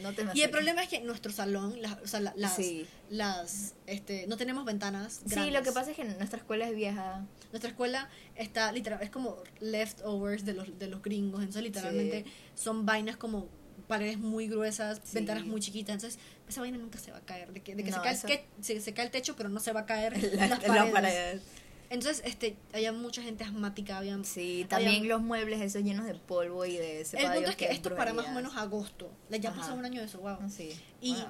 No 0.03 0.12
te 0.12 0.25
me 0.25 0.33
Y 0.35 0.42
el 0.42 0.51
problema 0.51 0.83
es 0.83 0.90
que 0.90 1.01
nuestro 1.01 1.33
salón, 1.33 1.81
las, 1.81 1.99
o 2.03 2.07
sea, 2.07 2.20
la- 2.20 2.35
las, 2.37 2.55
Sí. 2.57 2.87
las, 3.09 3.75
este, 3.87 4.27
no 4.27 4.37
tenemos 4.37 4.66
ventanas. 4.66 5.23
Sí, 5.27 5.51
lo 5.51 5.62
que 5.62 5.73
pasa 5.73 5.92
es 5.92 5.97
que 5.97 6.05
nuestra 6.05 6.38
escuela 6.38 6.68
es 6.68 6.77
vieja. 6.77 7.25
Nuestra 7.51 7.70
escuela 7.70 8.11
está 8.37 8.70
literal, 8.73 9.01
es 9.03 9.09
como 9.11 9.38
leftovers 9.61 10.44
de 10.44 10.53
los, 10.53 10.79
de 10.79 10.87
los 10.88 11.03
gringos. 11.03 11.40
Entonces, 11.40 11.62
literalmente 11.62 12.27
son 12.55 12.85
vainas 12.85 13.16
como 13.16 13.49
paredes 13.88 14.18
muy 14.18 14.49
gruesas, 14.49 15.01
Sí. 15.05 15.11
ventanas 15.14 15.44
muy 15.44 15.61
chiquitas. 15.61 15.94
Entonces, 15.94 16.18
esa 16.49 16.61
vaina 16.61 16.79
nunca 16.79 16.99
se 16.99 17.11
va 17.12 17.18
a 17.18 17.20
caer. 17.23 17.53
De 17.53 17.62
que, 17.62 17.75
de 17.75 17.85
que 17.85 17.90
se, 17.90 17.97
No, 17.97 18.03
cae, 18.03 18.14
eso- 18.14 18.27
que 18.27 18.44
se, 18.61 18.81
se 18.81 18.92
cae 18.94 19.07
el 19.07 19.11
techo, 19.11 19.37
pero 19.37 19.49
no 19.49 19.61
se 19.61 19.73
va 19.73 19.81
a 19.81 19.87
caer 19.87 20.12
La- 20.35 20.47
las 20.49 20.62
la 20.62 20.66
paredes. 20.68 20.92
pared. 20.92 21.40
Entonces, 21.90 22.23
este, 22.25 22.57
había 22.73 22.92
mucha 22.92 23.23
gente 23.23 23.44
asmática. 23.44 23.99
Había, 23.99 24.18
Sí, 24.25 24.66
también 24.68 24.97
había- 25.01 25.11
los 25.14 25.23
muebles 25.23 25.61
esos 25.61 25.83
llenos 25.83 26.07
de 26.07 26.14
polvo 26.14 26.64
y 26.64 26.77
de 26.77 27.03
El 27.03 27.07
punto 27.33 27.51
es 27.51 27.57
que 27.57 27.66
esto 27.66 27.90
es 27.90 27.94
para 27.94 28.12
más 28.14 28.27
o 28.27 28.33
menos 28.33 28.57
agosto. 28.57 29.12
Ya 29.31 29.51
Ajá. 29.51 29.61
pasó 29.61 29.75
un 29.75 29.85
año 29.85 30.01
de 30.01 30.07
eso, 30.07 30.18
wow. 30.18 30.38
Sí. 30.51 30.70
Y 31.01 31.12
Wow. 31.14 31.25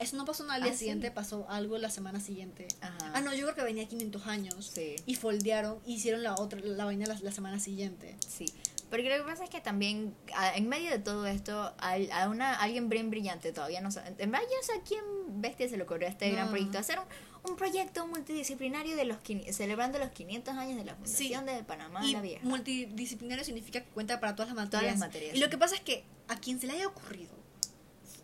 eso 0.00 0.16
no 0.16 0.24
pasó 0.24 0.42
nada 0.44 0.54
al 0.56 0.62
día 0.62 0.70
Ah, 0.72 0.74
sí. 0.74 0.78
siguiente, 0.80 1.10
pasó 1.12 1.46
algo 1.48 1.78
la 1.78 1.90
semana 1.90 2.18
siguiente. 2.20 2.66
Ajá. 2.80 3.12
Ah, 3.14 3.20
no, 3.20 3.32
yo 3.34 3.42
creo 3.44 3.54
que 3.54 3.62
venía 3.62 3.86
500 3.86 4.26
años. 4.26 4.70
Sí. 4.74 4.96
Y 5.06 5.14
foldearon, 5.14 5.78
hicieron 5.86 6.22
la 6.24 6.34
otra, 6.34 6.58
la 6.60 6.84
vaina 6.84 7.06
la, 7.06 7.16
la 7.20 7.30
semana 7.30 7.60
siguiente. 7.60 8.16
Sí, 8.26 8.46
porque 8.92 9.08
lo 9.08 9.16
que 9.24 9.30
pasa 9.30 9.42
es 9.44 9.48
que 9.50 9.60
también 9.62 10.14
a- 10.36 10.54
en 10.54 10.68
medio 10.68 10.90
de 10.90 10.98
todo 10.98 11.26
esto 11.26 11.72
hay 11.78 12.10
a 12.12 12.28
una 12.28 12.54
alguien 12.56 12.90
bien 12.90 13.08
brillante 13.08 13.50
todavía 13.52 13.80
no 13.80 13.90
sé, 13.90 14.00
en 14.18 14.30
verdad 14.30 14.46
yo 14.50 14.56
no 14.58 14.62
sé 14.62 14.72
a 14.74 14.82
quién 14.82 15.02
bestia 15.40 15.66
se 15.68 15.78
le 15.78 15.84
ocurrió 15.84 16.06
este 16.08 16.30
gran 16.30 16.44
No. 16.46 16.50
proyecto 16.52 16.78
hacer 16.78 16.98
un, 16.98 17.06
un 17.50 17.56
proyecto 17.56 18.06
multidisciplinario 18.06 18.94
de 18.94 19.06
los 19.06 19.16
celebrando 19.50 19.98
los 19.98 20.10
500 20.10 20.54
años 20.56 20.76
de 20.76 20.84
la 20.84 20.94
fundación 20.94 21.46
de 21.46 21.64
Panamá 21.64 22.04
Y 22.04 22.12
la 22.12 22.20
Vieja. 22.20 22.40
multidisciplinario 22.46 23.44
significa 23.44 23.80
que 23.80 23.88
cuenta 23.90 24.20
para 24.20 24.36
todas 24.36 24.48
las 24.50 24.56
materias. 24.56 24.70
Todas 24.70 25.00
las 25.00 25.08
materias, 25.08 25.34
Y 25.36 25.38
lo 25.40 25.46
sí. 25.46 25.50
que 25.50 25.58
pasa 25.58 25.74
es 25.74 25.80
que 25.80 26.04
a 26.28 26.36
quien 26.38 26.60
se 26.60 26.66
le 26.66 26.74
haya 26.74 26.86
ocurrido 26.86 27.32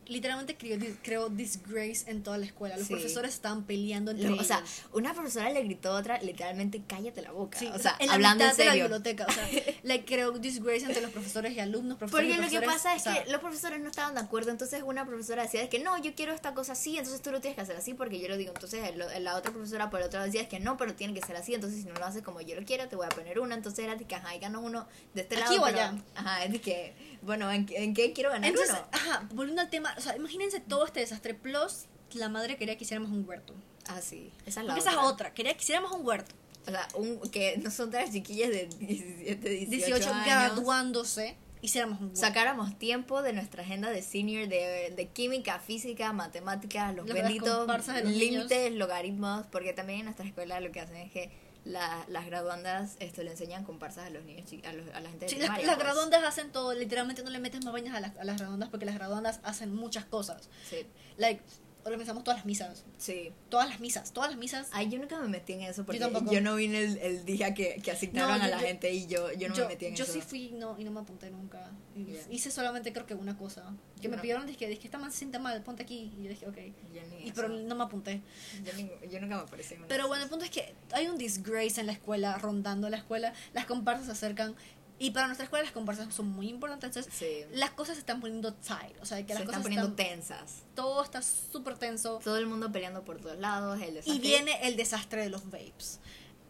literalmente 0.08 0.56
creó, 0.56 0.78
creó 1.02 1.28
disgrace 1.28 2.10
en 2.10 2.22
toda 2.22 2.38
la 2.38 2.46
escuela. 2.46 2.76
Los 2.76 2.86
Sí. 2.86 2.94
profesores 2.94 3.34
estaban 3.34 3.64
peleando 3.64 4.10
entre 4.10 4.26
Lo- 4.28 4.34
ellos. 4.34 4.44
o 4.44 4.48
sea, 4.48 4.62
una 4.92 5.14
profesora 5.14 5.50
le 5.50 5.62
gritó 5.62 5.90
a 5.90 6.00
otra, 6.00 6.20
literalmente, 6.20 6.82
cállate 6.86 7.22
la 7.22 7.32
boca. 7.32 7.58
Sí, 7.58 7.66
o 7.72 7.78
sea, 7.78 7.96
en 7.98 8.08
la 8.08 8.14
hablando 8.14 8.44
mitad 8.44 8.52
en 8.52 8.56
de 8.58 8.64
la 8.64 8.70
serio. 8.72 8.84
biblioteca. 8.84 9.26
O 9.28 9.32
sea, 9.32 9.48
le 9.82 10.04
creó 10.04 10.32
disgrace 10.32 10.84
entre 10.86 11.00
los 11.02 11.10
profesores 11.10 11.52
y 11.54 11.60
alumnos. 11.60 11.98
Profesores 11.98 12.26
Porque 12.36 12.40
y 12.40 12.54
lo 12.54 12.60
que 12.60 12.66
pasa 12.66 12.94
es 12.94 13.02
o 13.02 13.04
sea, 13.12 13.24
que 13.24 13.30
los 13.30 13.40
profesores 13.40 13.80
no 13.80 13.88
estaban 13.90 14.14
de 14.14 14.20
acuerdo, 14.20 14.50
entonces 14.50 14.82
una 14.84 15.06
profesora 15.06 15.42
decía 15.42 15.62
es 15.62 15.68
que 15.68 15.78
no, 15.78 15.96
yo 16.02 16.14
quiero 16.14 16.32
esta 16.32 16.54
cosa 16.54 16.72
así, 16.72 16.96
entonces 16.98 17.20
tú 17.22 17.30
lo 17.30 17.40
tienes 17.40 17.56
que 17.56 17.62
hacer 17.62 17.76
así 17.76 17.94
porque 17.94 18.18
yo 18.18 18.28
lo 18.28 18.36
digo. 18.36 18.52
Entonces 18.54 18.82
el- 18.88 19.24
la 19.24 19.36
otra 19.36 19.52
profesora 19.52 19.90
por 19.90 20.00
lado 20.00 20.24
decía 20.24 20.42
es 20.42 20.48
que 20.48 20.60
no, 20.60 20.76
pero 20.76 20.94
tiene 20.94 21.14
que 21.14 21.20
ser 21.26 21.36
así, 21.36 21.54
entonces 21.54 21.82
si 21.82 21.86
no 21.88 21.94
lo 21.94 22.04
haces 22.06 22.22
como 22.22 22.40
yo 22.40 22.54
lo 22.58 22.64
quiero, 22.64 22.88
te 22.88 22.96
voy 22.96 23.06
a 23.06 23.10
poner 23.10 23.38
una. 23.40 23.54
Entonces 23.54 23.84
era 23.84 23.94
de 23.96 24.04
que, 24.04 24.14
ajá, 24.14 24.34
y 24.34 24.38
gano 24.38 24.60
uno 24.60 24.86
de 25.14 25.22
este 25.22 25.36
Aquí 25.36 25.56
lado. 25.56 25.62
o 25.62 25.64
pero- 25.66 25.78
allá. 25.78 26.02
Ajá, 26.14 26.44
es 26.44 26.52
de 26.52 26.60
que, 26.60 27.17
bueno, 27.22 27.50
¿en, 27.50 27.66
qué- 27.66 27.82
en 27.82 27.94
qué 27.94 28.12
quiero 28.12 28.30
ganar 28.30 28.48
Entonces, 28.50 28.74
uno? 28.76 28.88
ajá, 28.92 29.28
volviendo 29.34 29.62
al 29.62 29.70
tema, 29.70 29.94
o 29.96 30.00
sea, 30.00 30.16
imagínense 30.16 30.60
todo 30.60 30.84
este 30.86 31.00
desastre. 31.00 31.34
Plus, 31.34 31.86
la 32.14 32.28
madre 32.28 32.56
quería 32.56 32.76
que 32.76 32.84
hiciéramos 32.84 33.10
un 33.10 33.28
huerto. 33.28 33.54
Ah, 33.86 34.00
sí, 34.02 34.30
esa 34.46 34.60
es 34.60 34.66
la 34.66 34.74
Porque 34.74 34.80
esa 34.80 34.90
otra. 34.92 35.02
es 35.06 35.12
otra, 35.12 35.34
quería 35.34 35.54
que 35.54 35.62
hiciéramos 35.62 35.92
un 35.92 36.06
huerto. 36.06 36.34
O 36.66 36.70
sea, 36.70 36.86
un, 36.94 37.20
que 37.30 37.56
nosotras 37.58 38.12
chiquillas 38.12 38.50
de 38.50 38.66
17, 38.78 39.48
18, 39.48 39.70
18 39.86 40.12
años, 40.12 40.26
graduándose, 40.26 41.36
hiciéramos 41.62 41.98
un 42.00 42.06
huerto. 42.08 42.20
sacáramos 42.20 42.78
tiempo 42.78 43.22
de 43.22 43.32
nuestra 43.32 43.62
agenda 43.62 43.90
de 43.90 44.02
senior 44.02 44.46
de, 44.48 44.92
de 44.94 45.06
química, 45.08 45.58
física, 45.60 46.12
matemáticas, 46.12 46.94
los 46.94 47.08
Lo 47.08 47.14
de 47.14 47.20
las 47.22 47.28
benditos 47.32 47.66
los 47.66 48.04
límites, 48.04 48.72
logaritmos, 48.72 49.46
porque 49.46 49.72
también 49.72 50.00
en 50.00 50.04
nuestra 50.06 50.26
escuela 50.26 50.60
lo 50.60 50.70
que 50.70 50.80
hacen 50.80 50.96
es 50.96 51.10
que 51.10 51.30
la- 51.64 52.04
las 52.08 52.26
graduandas 52.26 52.96
esto 53.00 53.22
le 53.22 53.30
enseñan 53.32 53.64
comparsas 53.64 54.06
a 54.06 54.10
los 54.10 54.24
niños 54.24 54.48
a, 54.64 54.72
los- 54.72 54.88
a 54.94 55.00
la 55.00 55.10
gente 55.10 55.26
de 55.26 55.28
Sí, 55.30 55.36
las, 55.36 55.44
primaria, 55.46 55.66
las 55.66 55.74
pues. 55.76 55.84
graduandas 55.86 56.24
hacen 56.24 56.50
todo, 56.52 56.72
literalmente 56.74 57.22
no 57.22 57.30
le 57.30 57.38
metes 57.38 57.64
más 57.64 57.72
vainas 57.72 57.94
a 57.94 58.00
las, 58.00 58.16
a 58.16 58.24
las 58.24 58.38
graduandas 58.38 58.68
porque 58.70 58.86
las 58.86 58.94
graduandas 58.94 59.40
hacen 59.42 59.74
muchas 59.74 60.04
cosas. 60.04 60.48
Sí, 60.68 60.86
Like, 61.16 61.42
organizamos 61.88 62.24
todas 62.24 62.38
las 62.38 62.46
misas, 62.46 62.84
sí. 62.98 63.32
todas 63.48 63.68
las 63.68 63.80
misas, 63.80 64.12
todas 64.12 64.30
las 64.30 64.38
misas. 64.38 64.68
Ay, 64.72 64.88
yo 64.90 64.98
nunca 64.98 65.18
me 65.20 65.28
metí 65.28 65.54
en 65.54 65.62
eso 65.62 65.84
porque 65.84 65.98
yo, 65.98 66.10
tampoco. 66.10 66.40
no 66.40 66.54
vine 66.56 66.84
el, 66.84 66.98
el 66.98 67.24
día 67.24 67.54
que, 67.54 67.80
que 67.82 67.90
asignaron 67.90 68.38
No, 68.38 68.44
a 68.44 68.46
yo- 68.48 68.54
la 68.54 68.60
yo- 68.60 68.66
gente 68.66 68.92
y 68.92 69.06
yo, 69.06 69.32
yo 69.32 69.48
no 69.48 69.54
yo 69.54 69.64
me 69.64 69.70
metí 69.70 69.86
en 69.86 69.96
yo 69.96 70.04
eso. 70.04 70.12
sí 70.12 70.20
fui 70.20 70.50
no, 70.52 70.78
y 70.78 70.84
no 70.84 70.90
me 70.90 71.00
apunté 71.00 71.30
nunca. 71.30 71.70
Y 71.96 72.04
Ya. 72.12 72.20
Hice 72.30 72.50
solamente 72.50 72.92
creo 72.92 73.06
que 73.06 73.14
una 73.14 73.36
cosa. 73.36 73.74
Que 73.96 74.02
Yo 74.04 74.10
me 74.10 74.16
no. 74.16 74.22
pidieron, 74.22 74.46
dije, 74.46 74.66
dije, 74.68 74.84
esta 74.86 74.98
man 74.98 75.10
se 75.10 75.18
siente 75.18 75.38
mal, 75.40 75.60
ponte 75.62 75.82
aquí. 75.82 76.12
Y 76.18 76.22
yo 76.24 76.28
dije, 76.30 76.46
ok. 76.46 76.56
Yo 76.94 77.00
Y, 77.18 77.24
eso. 77.24 77.32
pero 77.34 77.48
no 77.48 77.74
me 77.74 77.84
apunté. 77.84 78.20
yo, 78.64 78.72
ni- 78.74 78.90
yo 79.10 79.20
nunca 79.20 79.36
me 79.36 79.42
aparecí 79.42 79.74
en 79.74 79.80
una 79.80 79.88
Pero 79.88 80.06
bueno, 80.06 80.22
el 80.24 80.30
punto 80.30 80.44
es 80.44 80.50
que 80.50 80.74
hay 80.92 81.08
un 81.08 81.18
disgrace 81.18 81.80
en 81.80 81.86
la 81.86 81.92
escuela, 81.92 82.38
rondando 82.38 82.88
la 82.88 82.96
escuela. 82.98 83.32
Las 83.52 83.66
comparsas 83.66 84.06
se 84.06 84.12
acercan. 84.12 84.54
Y 85.00 85.12
para 85.12 85.26
nuestra 85.26 85.44
escuela 85.44 85.62
las 85.64 85.72
comparsas 85.72 86.12
son 86.12 86.28
muy 86.28 86.48
importantes. 86.48 86.96
Entonces, 87.06 87.14
Sí. 87.14 87.44
las 87.56 87.70
cosas 87.70 87.94
se 87.94 88.00
están 88.00 88.20
poniendo 88.20 88.52
tight. 88.54 88.96
O 89.00 89.06
sea, 89.06 89.18
que 89.24 89.28
se 89.32 89.34
las 89.34 89.42
están 89.42 89.46
cosas 89.46 89.62
poniendo 89.62 89.88
están... 89.88 90.06
tensas. 90.06 90.62
Todo 90.74 91.02
está 91.04 91.22
súper 91.22 91.76
tenso. 91.76 92.18
Todo 92.24 92.36
el 92.38 92.46
mundo 92.46 92.72
peleando 92.72 93.04
por 93.04 93.18
todos 93.20 93.38
lados. 93.38 93.80
El 93.80 93.90
Y 93.90 93.94
desastre. 93.94 94.18
viene 94.18 94.66
el 94.66 94.76
desastre 94.76 95.22
de 95.22 95.28
los 95.30 95.44
vapes. 95.50 96.00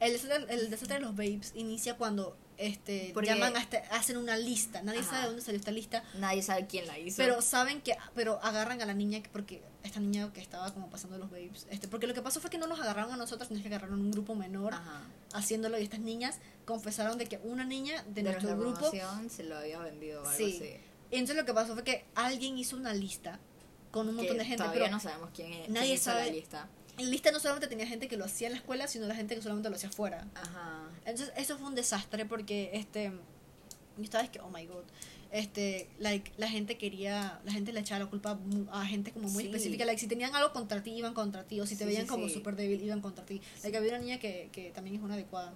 El 0.01 0.13
desastre, 0.13 0.47
el 0.55 0.71
desastre 0.71 0.95
de 0.97 1.01
los 1.01 1.11
vapes 1.13 1.53
inicia 1.55 1.97
cuando 1.97 2.37
este 2.57 3.11
Porque- 3.15 3.31
llaman 3.31 3.57
hasta 3.57 3.79
hacen 3.93 4.17
una 4.17 4.37
lista. 4.37 4.83
Nadie 4.83 5.01
Ajá. 5.01 5.11
sabe 5.11 5.21
de 5.23 5.27
dónde 5.29 5.43
salió 5.43 5.59
esta 5.61 5.71
lista, 5.71 6.05
Nadie 6.19 6.43
sabe 6.43 6.67
quién 6.67 6.87
la 6.87 6.99
hizo. 6.99 7.17
pero 7.17 7.41
saben 7.43 7.81
que 7.81 7.97
pero 8.15 8.41
agarran 8.43 8.81
a 8.83 8.87
la 8.87 8.95
niña 8.95 9.23
que- 9.23 9.29
porque 9.31 9.63
esta 9.85 10.01
niña 10.01 10.33
que 10.33 10.41
estaba 10.41 10.73
como 10.75 10.91
pasando 10.91 11.19
los 11.19 11.31
vapes, 11.31 11.67
este 11.71 11.87
porque 11.89 12.07
lo 12.07 12.15
que 12.15 12.23
pasó 12.23 12.41
fue 12.41 12.51
que 12.51 12.59
no 12.59 12.67
nos 12.67 12.81
agarraron 12.81 13.13
a 13.13 13.17
nosotros, 13.17 13.49
sino 13.49 13.61
que 13.63 13.69
agarraron 13.69 13.99
a 14.01 14.03
un 14.03 14.11
grupo 14.11 14.35
menor 14.35 14.75
Ajá. 14.75 15.03
haciéndolo 15.35 15.79
y 15.79 15.83
estas 15.85 16.01
niñas 16.01 16.39
confesaron 16.65 17.17
de 17.19 17.27
que 17.27 17.39
una 17.45 17.65
niña 17.65 18.03
de, 18.09 18.23
de 18.23 18.23
nuestro 18.25 18.57
grupo 18.59 18.91
se 19.29 19.45
lo 19.45 19.57
había 19.59 19.79
vendido 19.79 20.23
o 20.23 20.27
algo 20.29 20.37
Sí. 20.37 20.57
así. 20.57 20.77
y 21.11 21.15
entonces 21.17 21.37
lo 21.37 21.45
que 21.45 21.55
pasó 21.55 21.75
fue 21.75 21.85
que 21.85 22.05
alguien 22.15 22.59
hizo 22.59 22.77
una 22.77 22.93
lista 22.93 23.39
con 23.93 24.09
un 24.09 24.17
montón 24.17 24.37
de 24.37 24.45
gente, 24.45 24.59
todavía 24.63 24.83
pero 24.85 24.93
no 24.95 25.01
sabemos 25.01 25.31
quién 25.35 25.53
es. 25.53 25.69
nadie 25.71 25.87
quién 25.87 25.95
hizo 25.95 26.05
sabe. 26.05 26.27
la 26.27 26.33
lista. 26.33 26.69
En 26.99 27.11
lista 27.11 27.31
no 27.33 27.41
solamente 27.41 27.69
tenía 27.69 27.87
gente 27.87 28.09
que 28.09 28.17
lo 28.17 28.25
hacía 28.25 28.49
en 28.49 28.53
la 28.55 28.59
escuela, 28.59 28.87
sino 28.89 29.07
la 29.07 29.15
gente 29.15 29.35
que 29.35 29.43
solamente 29.43 29.71
lo 29.71 29.77
hacía 29.77 29.89
afuera. 29.89 30.27
Ajá. 30.35 30.89
Entonces, 31.05 31.33
eso 31.37 31.57
fue 31.59 31.69
un 31.69 31.75
desastre 31.75 32.25
porque, 32.27 32.71
este, 32.75 33.13
yo 33.97 34.03
estaba 34.05 34.25
es 34.25 34.31
que, 34.31 34.41
oh 34.41 34.49
my 34.51 34.67
god, 34.67 34.85
este, 35.31 35.89
like, 35.99 36.33
la 36.39 36.49
gente 36.49 36.79
quería, 36.79 37.41
la 37.45 37.53
gente 37.53 37.73
le 37.73 37.81
echaba 37.81 38.01
la 38.05 38.07
culpa 38.11 38.39
a 38.73 38.87
gente 38.87 39.13
como 39.13 39.29
muy 39.29 39.45
Sí. 39.45 39.49
específica, 39.51 39.85
like, 39.85 40.01
si 40.01 40.07
tenían 40.07 40.35
algo 40.35 40.53
contra 40.53 40.83
ti, 40.83 40.91
iban 40.93 41.15
contra 41.15 41.45
ti, 41.45 41.61
o 41.61 41.67
si 41.67 41.75
te 41.77 41.85
Sí, 41.85 41.89
veían 41.89 42.05
sí, 42.05 42.09
como 42.09 42.29
sí. 42.29 42.35
súper 42.35 42.57
débil, 42.57 42.83
iban 42.83 43.01
contra 43.01 43.25
ti. 43.27 43.41
Like, 43.63 43.77
había 43.77 43.91
una 43.91 43.99
niña 44.01 44.19
que, 44.19 44.49
que 44.53 44.71
también 44.71 44.97
es 44.97 45.03
una 45.03 45.15
adecuada, 45.15 45.53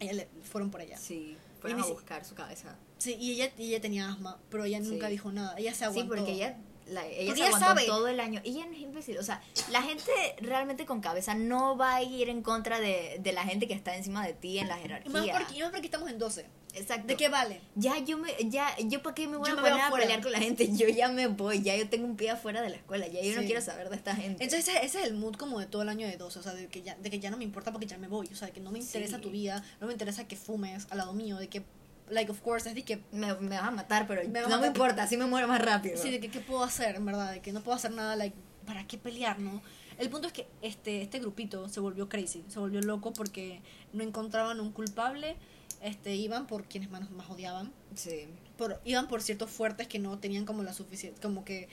ella 0.00 0.12
le, 0.12 0.28
fueron 0.44 0.70
por 0.70 0.80
ella. 0.80 0.96
Sí. 0.98 1.36
Fueron 1.60 1.80
Y 1.80 1.82
a 1.82 1.86
buscar 1.86 2.24
su 2.24 2.34
cabeza. 2.34 2.76
Sí, 2.98 3.16
y 3.18 3.32
ella, 3.32 3.50
y 3.58 3.68
ella 3.70 3.80
tenía 3.80 4.08
asma, 4.08 4.38
pero 4.50 4.64
ella 4.64 4.78
nunca 4.80 5.06
Sí. 5.06 5.12
dijo 5.12 5.32
nada, 5.32 5.56
ella 5.58 5.72
se 5.72 5.78
Sí, 5.78 5.84
aguantó. 5.84 6.14
porque 6.14 6.32
ella, 6.32 6.56
la, 6.90 7.06
ella 7.06 7.32
se 7.34 7.38
ella 7.40 7.46
aguantó 7.48 7.66
sabe. 7.66 7.86
todo 7.86 8.08
el 8.08 8.20
año. 8.20 8.40
Ella 8.44 8.66
no 8.66 8.72
es 8.72 8.80
imbécil. 8.80 9.18
O 9.18 9.22
sea, 9.22 9.42
la 9.70 9.82
gente 9.82 10.10
realmente 10.40 10.86
con 10.86 11.00
cabeza 11.00 11.34
no 11.34 11.76
va 11.76 11.94
a 11.96 12.02
ir 12.02 12.28
en 12.28 12.42
contra 12.42 12.80
de, 12.80 13.18
de 13.20 13.32
la 13.32 13.44
gente 13.44 13.66
que 13.68 13.74
está 13.74 13.94
encima 13.96 14.26
de 14.26 14.32
ti 14.34 14.58
en 14.58 14.68
la 14.68 14.78
Y 14.78 14.82
jerarquía. 14.82 15.12
más 15.12 15.28
porque, 15.28 15.56
y 15.56 15.60
más 15.62 15.70
porque 15.70 15.86
estamos 15.86 16.10
en 16.10 16.18
12. 16.18 16.46
Exacto. 16.74 17.06
¿De 17.08 17.16
qué 17.16 17.28
vale? 17.28 17.60
Ya 17.74 17.98
yo 17.98 18.18
me, 18.18 18.30
ya, 18.50 18.76
yo 18.78 19.02
para 19.02 19.14
qué 19.14 19.26
me 19.26 19.36
voy 19.38 19.48
Yo 19.48 19.54
a 19.54 19.60
poner 19.60 19.80
a 19.80 19.90
pelear 19.90 20.22
con 20.22 20.30
la 20.30 20.38
gente, 20.38 20.68
yo 20.76 20.86
ya 20.88 21.08
me 21.08 21.26
voy, 21.26 21.62
ya 21.62 21.74
yo 21.74 21.88
tengo 21.88 22.06
un 22.06 22.14
pie 22.16 22.30
afuera 22.30 22.60
de 22.62 22.68
la 22.68 22.76
escuela, 22.76 23.06
ya 23.08 23.20
yo 23.22 23.34
no 23.34 23.46
quiero 23.46 23.60
saber 23.62 23.88
de 23.88 23.96
esta 23.96 24.14
gente. 24.14 24.44
Entonces 24.44 24.68
ese, 24.68 24.84
ese 24.84 25.00
es 25.00 25.06
el 25.06 25.14
mood 25.14 25.34
como 25.36 25.58
de 25.58 25.66
todo 25.66 25.82
el 25.82 25.88
año 25.88 26.06
de 26.06 26.16
12, 26.18 26.38
o 26.38 26.42
sea, 26.42 26.52
de 26.52 26.68
que, 26.68 26.82
ya, 26.82 26.94
de 26.96 27.10
que 27.10 27.18
ya 27.18 27.30
no 27.30 27.36
me 27.38 27.44
importa 27.44 27.72
porque 27.72 27.86
ya 27.86 27.96
me 27.98 28.06
voy, 28.06 28.28
o 28.30 28.36
sea, 28.36 28.46
de 28.48 28.52
que 28.52 28.60
no 28.60 28.70
me 28.70 28.78
interesa 28.78 29.16
Sí. 29.16 29.22
tu 29.22 29.30
vida, 29.30 29.64
no 29.80 29.86
me 29.86 29.92
interesa 29.94 30.28
que 30.28 30.36
fumes 30.36 30.86
al 30.90 30.98
lado 30.98 31.14
mío, 31.14 31.38
de 31.38 31.48
que, 31.48 31.64
like, 32.10 32.30
of 32.30 32.40
course, 32.40 32.68
es 32.68 32.74
de 32.74 32.82
que, 32.82 33.02
me, 33.12 33.34
me 33.34 33.56
vas 33.56 33.64
a 33.68 33.70
matar, 33.70 34.06
pero 34.06 34.22
Me 34.28 34.40
no 34.42 34.60
me 34.60 34.66
importa, 34.68 35.02
así 35.04 35.16
me 35.16 35.26
muero 35.26 35.48
más 35.48 35.60
rápido. 35.62 35.96
sí, 35.96 36.10
de 36.10 36.20
que 36.20 36.30
qué 36.30 36.40
puedo 36.40 36.62
hacer, 36.64 36.96
en 36.96 37.04
verdad, 37.04 37.32
de 37.32 37.40
que 37.40 37.52
no 37.52 37.60
puedo 37.62 37.76
hacer 37.76 37.90
nada, 37.92 38.16
like, 38.16 38.36
¿para 38.66 38.86
qué 38.86 38.98
pelear, 38.98 39.38
no? 39.38 39.62
El 39.98 40.10
punto 40.10 40.28
es 40.28 40.32
que 40.32 40.46
este, 40.62 41.02
este 41.02 41.18
grupito 41.18 41.68
se 41.68 41.80
volvió 41.80 42.08
crazy, 42.08 42.44
se 42.48 42.58
volvió 42.60 42.80
loco 42.80 43.12
porque 43.12 43.60
no 43.92 44.04
encontraban 44.04 44.60
un 44.60 44.70
culpable, 44.72 45.36
este, 45.82 46.14
iban 46.14 46.46
por 46.46 46.64
quienes 46.64 46.90
más, 46.90 47.10
más 47.10 47.28
odiaban, 47.30 47.72
Sí. 47.94 48.26
por, 48.56 48.80
iban 48.84 49.08
por 49.08 49.22
ciertos 49.22 49.50
fuertes 49.50 49.88
que 49.88 49.98
no 49.98 50.18
tenían 50.18 50.44
como 50.44 50.62
la 50.62 50.72
suficiente, 50.72 51.20
como 51.20 51.44
que 51.44 51.68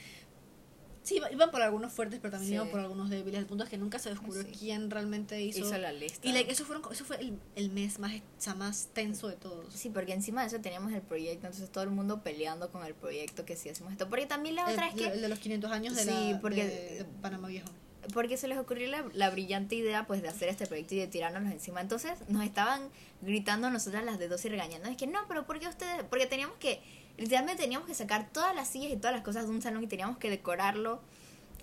sí, 1.05 1.15
iba- 1.17 1.31
iban 1.31 1.49
por 1.51 1.61
algunos 1.61 1.93
fuertes, 1.93 2.19
pero 2.21 2.31
también 2.31 2.49
Sí. 2.49 2.55
iban 2.55 2.67
por 2.69 2.81
algunos 2.81 3.09
débiles. 3.09 3.39
El 3.39 3.45
punto 3.45 3.63
es 3.63 3.69
que 3.69 3.77
nunca 3.77 3.97
se 3.99 4.09
descubrió 4.09 4.43
Sí. 4.43 4.51
quién 4.59 4.89
realmente 4.91 5.41
hizo. 5.41 5.59
Hizo 5.59 5.77
la 5.77 5.93
lista. 5.93 6.27
y 6.27 6.33
like, 6.33 6.51
eso, 6.51 6.65
fueron, 6.65 6.83
eso 6.91 7.05
fue 7.05 7.17
el, 7.21 7.39
el 7.55 7.69
mes 7.69 7.99
más, 7.99 8.11
o 8.13 8.21
sea, 8.37 8.55
más 8.55 8.89
tenso 8.93 9.29
de 9.29 9.35
todos. 9.37 9.73
Sí, 9.73 9.89
porque 9.89 10.11
encima 10.13 10.41
de 10.41 10.47
eso 10.47 10.59
teníamos 10.59 10.91
el 10.91 11.01
proyecto, 11.01 11.47
entonces 11.47 11.69
todo 11.71 11.83
el 11.85 11.91
mundo 11.91 12.21
peleando 12.23 12.69
con 12.71 12.85
el 12.85 12.93
proyecto 12.93 13.45
que 13.45 13.55
si 13.55 13.69
hacemos 13.69 13.93
esto. 13.93 14.09
Porque 14.09 14.25
también 14.25 14.55
la 14.55 14.67
otra 14.67 14.89
el, 14.89 14.99
es 14.99 15.01
que 15.07 15.13
el 15.13 15.21
de 15.21 15.29
los 15.29 15.39
500 15.39 15.71
años 15.71 15.95
de, 15.95 16.03
Sí, 16.03 16.31
la, 16.33 16.41
porque- 16.41 16.65
de- 16.65 16.95
de 16.97 17.05
Panamá 17.21 17.47
Viejo. 17.47 17.69
porque 18.13 18.37
se 18.37 18.47
les 18.47 18.57
ocurrió 18.59 18.87
la, 18.89 19.03
la 19.13 19.29
brillante 19.31 19.73
idea 19.75 20.05
pues 20.05 20.21
de 20.21 20.27
hacer 20.27 20.47
este 20.49 20.67
proyecto 20.67 20.93
y 20.95 20.99
de 20.99 21.07
tirárnoslos 21.07 21.51
encima. 21.51 21.81
Entonces 21.81 22.13
nos 22.27 22.43
estaban 22.43 22.89
gritando 23.21 23.65
a 23.67 23.69
nosotras 23.71 24.03
las 24.03 24.19
de 24.19 24.27
dos 24.27 24.45
y 24.45 24.49
regañando. 24.49 24.87
Es 24.89 24.97
que 24.97 25.07
no, 25.07 25.19
pero 25.27 25.45
¿por 25.47 25.59
qué 25.59 25.67
ustedes? 25.67 26.03
Porque 26.09 26.27
teníamos 26.27 26.55
que, 26.57 26.81
literalmente 27.17 27.63
teníamos 27.63 27.87
que 27.87 27.93
sacar 27.95 28.29
todas 28.31 28.55
las 28.55 28.67
sillas 28.67 28.91
y 28.91 28.97
todas 28.97 29.13
las 29.15 29.23
cosas 29.23 29.45
de 29.45 29.51
un 29.51 29.61
salón 29.61 29.83
y 29.83 29.87
teníamos 29.87 30.17
que 30.17 30.29
decorarlo 30.29 31.01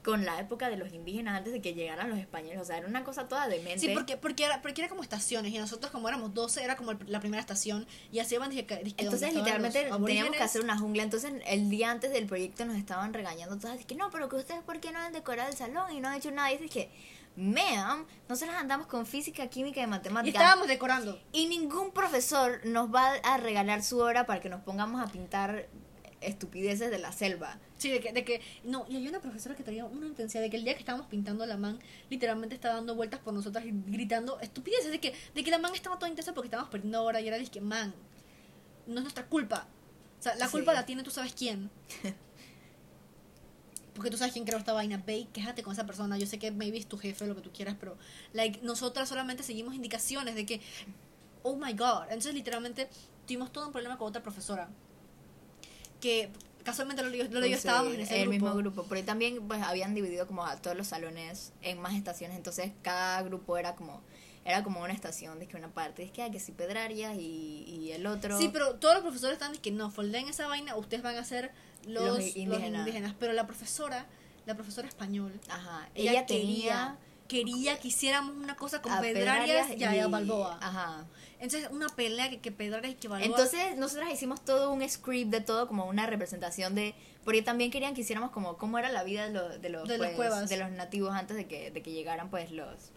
con 0.03 0.25
la 0.25 0.41
época 0.41 0.69
de 0.69 0.77
los 0.77 0.93
indígenas 0.93 1.39
antes 1.39 1.53
de 1.53 1.61
que 1.61 1.75
llegaran 1.75 2.11
los 2.11 2.19
españoles. 2.19 2.59
O 2.61 2.65
sea, 2.65 2.77
era 2.79 2.89
una 2.89 3.05
cosa 3.05 3.29
toda 3.29 3.47
demente. 3.47 3.79
Sí, 3.79 3.91
porque, 3.95 4.17
porque, 4.17 4.45
era, 4.45 4.61
porque 4.61 4.81
era 4.81 4.89
como 4.89 5.01
estaciones 5.03 5.53
y 5.53 5.59
nosotros 5.59 5.93
como 5.93 6.09
éramos 6.09 6.35
12 6.35 6.65
era 6.65 6.75
como 6.75 6.91
el- 6.91 6.99
la 7.07 7.21
primera 7.21 7.41
estación 7.41 7.87
y 8.11 8.19
así 8.19 8.35
iban 8.35 8.51
dizque 8.51 8.75
donde 8.75 8.95
Entonces 8.99 9.33
literalmente 9.33 9.79
teníamos 10.07 10.33
que 10.33 10.43
hacer 10.43 10.61
una 10.63 10.77
jungla. 10.77 11.05
Entonces 11.05 11.33
el 11.47 11.71
día 11.71 11.93
antes 11.93 12.11
del 12.11 12.27
proyecto 12.27 12.65
nos 12.65 12.77
estaban 12.79 13.15
regañando 13.15 13.57
todas. 13.59 13.85
Que 13.85 13.95
no, 13.95 14.11
pero 14.11 14.29
que 14.29 14.35
ustedes 14.37 14.63
por 14.63 14.81
qué 14.81 14.91
no 14.91 14.99
han 14.99 15.13
decorado 15.13 15.49
el 15.51 15.57
salón 15.57 15.93
y 15.95 16.01
no 16.01 16.09
han 16.09 16.17
hecho 16.17 16.33
nada. 16.33 16.51
Y 16.53 16.57
es 16.57 16.69
que, 16.69 16.91
ma'am, 17.37 18.07
nosotros 18.29 18.55
andamos 18.57 18.87
con 18.87 19.07
física, 19.07 19.47
química 19.49 19.81
y 19.81 19.85
Y 19.85 19.87
matemática. 19.87 20.39
estábamos 20.39 20.69
decorando. 20.69 21.21
Y 21.33 21.47
ningún 21.47 21.93
profesor 21.93 22.61
nos 22.65 22.95
va 22.95 23.15
a 23.25 23.37
regalar 23.39 23.83
su 23.83 23.99
hora 23.99 24.27
para 24.27 24.41
que 24.41 24.49
nos 24.49 24.61
pongamos 24.63 25.01
a 25.01 25.11
pintar 25.11 25.69
estupideces 26.21 26.91
de 26.91 26.99
la 26.99 27.11
selva. 27.11 27.59
Sí, 27.79 27.91
de 27.91 27.99
que, 28.01 28.13
de 28.13 28.25
que, 28.25 28.41
no, 28.63 28.87
y 28.89 28.97
había 28.97 29.09
una 29.09 29.21
profesora 29.21 29.57
que 29.57 29.65
traía 29.65 29.85
una 29.85 30.07
intensidad 30.07 30.41
de 30.43 30.51
que 30.51 30.57
el 30.57 30.63
día 30.65 30.75
que 30.75 30.79
estábamos 30.81 31.09
pintando 31.09 31.45
la 31.47 31.57
man, 31.57 31.81
literalmente 32.11 32.55
estaba 32.55 32.75
dando 32.77 32.95
vueltas 32.95 33.19
por 33.21 33.35
nosotras 33.35 33.65
y 33.65 33.73
gritando 33.87 34.39
estupideces, 34.41 34.91
de 34.93 35.01
que, 35.01 35.15
de 35.35 35.43
que 35.43 35.51
la 35.51 35.59
man 35.59 35.75
estaba 35.75 35.99
toda 35.99 36.09
intensa 36.09 36.33
porque 36.33 36.47
estábamos 36.47 36.71
perdiendo 36.71 37.03
hora 37.03 37.21
y 37.21 37.27
era 37.27 37.39
de 37.39 37.47
que, 37.47 37.61
man, 37.61 37.93
no 38.87 38.97
es 38.99 39.03
nuestra 39.03 39.27
culpa. 39.27 39.67
O 40.21 40.23
sea, 40.23 40.37
la 40.37 40.47
Sí. 40.47 40.53
culpa 40.53 40.73
la 40.75 40.87
tiene 40.87 41.03
tú 41.03 41.11
sabes 41.11 41.35
quién. 41.35 41.71
Porque 43.95 44.11
tú 44.11 44.17
sabes 44.17 44.33
quién 44.33 44.45
creó 44.45 44.59
esta 44.59 44.73
vaina, 44.73 45.03
ve 45.07 45.19
y 45.19 45.25
quéjate 45.27 45.63
con 45.63 45.73
esa 45.73 45.85
persona. 45.87 46.19
Yo 46.19 46.27
sé 46.27 46.39
que 46.39 46.51
maybe 46.51 46.79
es 46.79 46.87
tu 46.87 46.99
jefe 46.99 47.27
lo 47.27 47.35
que 47.35 47.43
tú 47.43 47.51
quieras, 47.53 47.77
pero 47.79 47.97
like, 48.33 48.61
nosotras 48.63 49.09
solamente 49.09 49.43
seguimos 49.43 49.75
indicaciones 49.75 50.35
de 50.35 50.47
que, 50.47 50.61
oh 51.43 51.57
my 51.57 51.73
god. 51.75 52.05
Entonces, 52.05 52.35
literalmente, 52.35 52.89
tuvimos 53.27 53.53
todo 53.53 53.67
un 53.67 53.73
problema 53.73 53.99
con 53.99 54.09
otra 54.09 54.23
profesora. 54.23 54.71
Que 56.01 56.31
casualmente 56.65 57.03
lo 57.03 57.11
lo 57.11 57.41
leí, 57.41 57.51
Sí, 57.51 57.55
estábamos 57.55 57.95
en 57.95 58.01
ese 58.01 58.15
el 58.17 58.29
grupo. 58.29 58.33
mismo 58.33 58.55
grupo. 58.55 58.83
Porque 58.85 59.03
también 59.03 59.47
pues 59.47 59.63
habían 59.63 59.95
dividido 59.95 60.27
como 60.27 60.45
a 60.45 60.57
todos 60.57 60.77
los 60.77 60.89
salones 60.89 61.53
en 61.63 61.81
más 61.81 61.95
estaciones. 61.95 62.37
Entonces 62.37 62.73
cada 62.83 63.23
grupo 63.23 63.57
era 63.59 63.75
como 63.77 64.01
era 64.45 64.65
como 64.65 64.81
una 64.83 64.93
estación. 64.93 65.39
De 65.39 65.47
que 65.47 65.57
una 65.57 65.69
parte 65.69 66.03
es 66.03 66.11
que, 66.11 66.23
ah, 66.23 66.31
que 66.31 66.41
sí 66.41 66.53
Pedrarias 66.53 67.17
y, 67.17 67.65
y 67.69 67.93
el 67.93 68.07
otro. 68.07 68.39
Sí, 68.39 68.51
pero 68.53 68.75
todos 68.77 68.95
los 68.95 69.03
profesores 69.03 69.35
están 69.35 69.53
diciendo 69.53 69.63
que 69.63 69.85
no, 69.85 69.91
folden 69.91 70.29
esa 70.29 70.47
vaina, 70.47 70.77
ustedes 70.77 71.03
van 71.03 71.17
a 71.17 71.21
hacer 71.21 71.53
los, 71.87 72.05
Los 72.05 72.19
los 72.19 72.37
indígenas. 72.37 72.81
indígenas. 72.81 73.15
Pero 73.19 73.33
la 73.33 73.47
profesora, 73.47 74.07
la 74.47 74.55
profesora 74.55 74.89
español, 74.89 75.33
Ajá. 75.49 75.89
ella, 75.95 76.11
Ella, 76.13 76.27
quería, 76.27 76.43
tenía 76.47 76.97
quería 77.29 77.79
que 77.81 77.89
hiciéramos 77.89 78.37
una 78.37 78.57
cosa 78.57 78.83
con 78.83 78.93
a 78.93 79.01
Pedrarias 79.01 79.69
y 79.77 79.85
a 79.85 79.97
y- 80.07 80.11
Balboa. 80.11 80.59
Ajá. 80.61 81.07
Entonces, 81.41 81.69
una 81.73 81.89
pelea 81.89 82.29
que, 82.31 82.41
que 82.41 82.53
Pedrarias 82.53 82.93
y 82.93 82.97
que 82.97 83.09
Balboa. 83.09 83.27
Entonces, 83.27 83.77
nosotras 83.77 84.13
hicimos 84.13 84.45
todo 84.45 84.71
un 84.73 84.87
script 84.89 85.31
de 85.31 85.41
todo, 85.41 85.67
como 85.67 85.87
una 85.87 86.07
representación 86.07 86.75
de. 86.75 86.95
Porque 87.25 87.41
también 87.41 87.71
querían 87.71 87.95
que 87.95 88.01
hiciéramos 88.03 88.31
como 88.33 88.57
cómo 88.59 88.79
era 88.79 88.91
la 88.91 89.03
vida 89.05 89.27
de 89.27 89.33
los, 89.33 89.63
de 89.63 89.69
los, 89.71 89.89
De 89.89 89.97
pues, 89.97 90.15
cuevas. 90.15 90.49
de 90.49 90.57
los 90.57 90.71
nativos 90.73 91.13
antes 91.15 91.37
de 91.37 91.47
que, 91.47 91.71
de 91.71 91.83
que 91.83 91.93
llegaran, 91.93 92.29
pues, 92.31 92.51
los. 92.51 92.91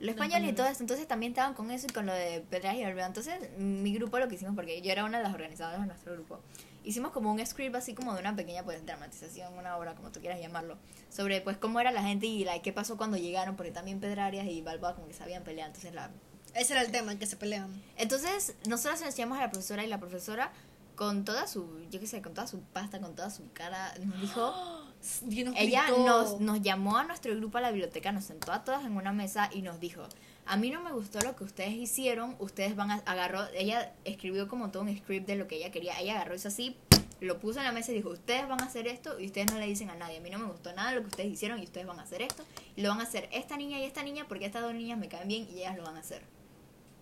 Los 0.00 0.10
españoles 0.10 0.50
y 0.50 0.52
todo 0.54 0.66
eso, 0.66 0.80
entonces 0.82 1.06
también 1.06 1.32
estaban 1.32 1.54
con 1.54 1.70
eso 1.70 1.86
y 1.88 1.92
con 1.92 2.04
lo 2.06 2.12
de 2.12 2.40
Pedras 2.50 2.74
y 2.76 2.82
Balboa. 2.82 3.06
Entonces, 3.06 3.34
mi 3.58 3.94
grupo 3.94 4.18
lo 4.18 4.28
que 4.28 4.34
hicimos, 4.34 4.54
porque 4.56 4.80
yo 4.82 4.90
era 4.90 5.04
una 5.04 5.18
de 5.18 5.24
las 5.24 5.32
organizadoras 5.34 5.80
de 5.80 5.86
nuestro 5.86 6.12
grupo, 6.14 6.40
hicimos 6.84 7.12
como 7.12 7.32
un 7.32 7.44
script 7.44 7.74
así 7.74 7.94
como 7.94 8.14
de 8.14 8.20
una 8.20 8.36
pequeña 8.36 8.62
pues 8.62 8.84
dramatización, 8.84 9.54
una 9.54 9.76
obra, 9.76 9.94
como 9.94 10.10
tú 10.10 10.20
quieras 10.20 10.40
llamarlo, 10.40 10.76
sobre 11.10 11.40
pues 11.40 11.56
cómo 11.56 11.80
era 11.80 11.90
la 11.90 12.02
gente 12.02 12.26
y 12.26 12.44
like, 12.44 12.62
qué 12.62 12.72
pasó 12.72 12.96
cuando 12.96 13.16
llegaron, 13.16 13.56
porque 13.56 13.72
también 13.72 14.00
Pedrarias 14.00 14.46
y 14.46 14.62
Balboa 14.62 14.94
como 14.94 15.08
que 15.08 15.14
sabían 15.14 15.42
pelear, 15.42 15.68
entonces 15.68 15.94
la 15.94 16.10
Ese 16.54 16.74
era 16.74 16.82
el 16.82 16.92
tema 16.92 17.12
en 17.12 17.18
que 17.18 17.26
se 17.26 17.36
pelean. 17.36 17.82
entonces, 17.96 18.54
nosotros 18.68 19.02
enseñamos 19.02 19.38
a 19.38 19.42
la 19.42 19.50
profesora 19.50 19.84
y 19.84 19.88
la 19.88 19.98
profesora 19.98 20.52
con 20.94 21.24
toda 21.24 21.46
su, 21.48 21.66
yo 21.90 21.98
qué 21.98 22.06
sé, 22.06 22.22
con 22.22 22.34
toda 22.34 22.46
su 22.46 22.60
pasta, 22.60 23.00
con 23.00 23.16
toda 23.16 23.30
su 23.30 23.50
cara, 23.52 23.92
nos 24.04 24.20
dijo, 24.20 24.54
Y 25.28 25.44
nos 25.44 25.54
ella 25.56 25.84
nos, 25.90 26.40
nos 26.40 26.62
llamó 26.62 26.96
a 26.96 27.04
nuestro 27.04 27.34
grupo 27.36 27.58
a 27.58 27.60
la 27.60 27.70
biblioteca, 27.70 28.10
nos 28.12 28.24
sentó 28.24 28.52
a 28.52 28.64
todas 28.64 28.84
en 28.84 28.96
una 28.96 29.12
mesa 29.12 29.50
y 29.52 29.60
nos 29.60 29.78
dijo, 29.78 30.02
a 30.46 30.56
mí 30.56 30.70
no 30.70 30.82
me 30.82 30.92
gustó 30.92 31.20
lo 31.20 31.34
que 31.36 31.44
ustedes 31.44 31.72
hicieron, 31.72 32.36
ustedes 32.38 32.76
van 32.76 32.90
a, 32.90 32.94
agarró, 33.06 33.46
ella 33.54 33.94
escribió 34.04 34.48
como 34.48 34.70
todo 34.70 34.82
un 34.82 34.96
script 34.96 35.26
de 35.26 35.36
lo 35.36 35.46
que 35.48 35.56
ella 35.56 35.70
quería, 35.70 35.98
ella 36.00 36.16
agarró 36.16 36.34
eso 36.34 36.48
así, 36.48 36.76
lo 37.20 37.38
puso 37.38 37.60
en 37.60 37.64
la 37.64 37.72
mesa 37.72 37.92
y 37.92 37.94
dijo, 37.94 38.10
ustedes 38.10 38.46
van 38.48 38.60
a 38.60 38.66
hacer 38.66 38.86
esto 38.86 39.18
y 39.18 39.26
ustedes 39.26 39.50
no 39.52 39.58
le 39.58 39.66
dicen 39.66 39.90
a 39.90 39.94
nadie, 39.94 40.18
a 40.18 40.20
mí 40.20 40.30
no 40.30 40.38
me 40.38 40.46
gustó 40.46 40.72
nada 40.72 40.92
lo 40.92 41.00
que 41.00 41.08
ustedes 41.08 41.32
hicieron 41.32 41.60
y 41.60 41.64
ustedes 41.64 41.86
van 41.86 41.98
a 41.98 42.02
hacer 42.02 42.22
esto, 42.22 42.44
y 42.76 42.82
lo 42.82 42.90
van 42.90 43.00
a 43.00 43.04
hacer 43.04 43.28
esta 43.32 43.56
niña 43.56 43.78
y 43.78 43.84
esta 43.84 44.02
niña 44.02 44.26
porque 44.28 44.46
estas 44.46 44.62
dos 44.62 44.74
niñas 44.74 44.98
me 44.98 45.08
caen 45.08 45.28
bien 45.28 45.48
y 45.50 45.60
ellas 45.60 45.76
lo 45.76 45.84
van 45.84 45.96
a 45.96 46.00
hacer. 46.00 46.22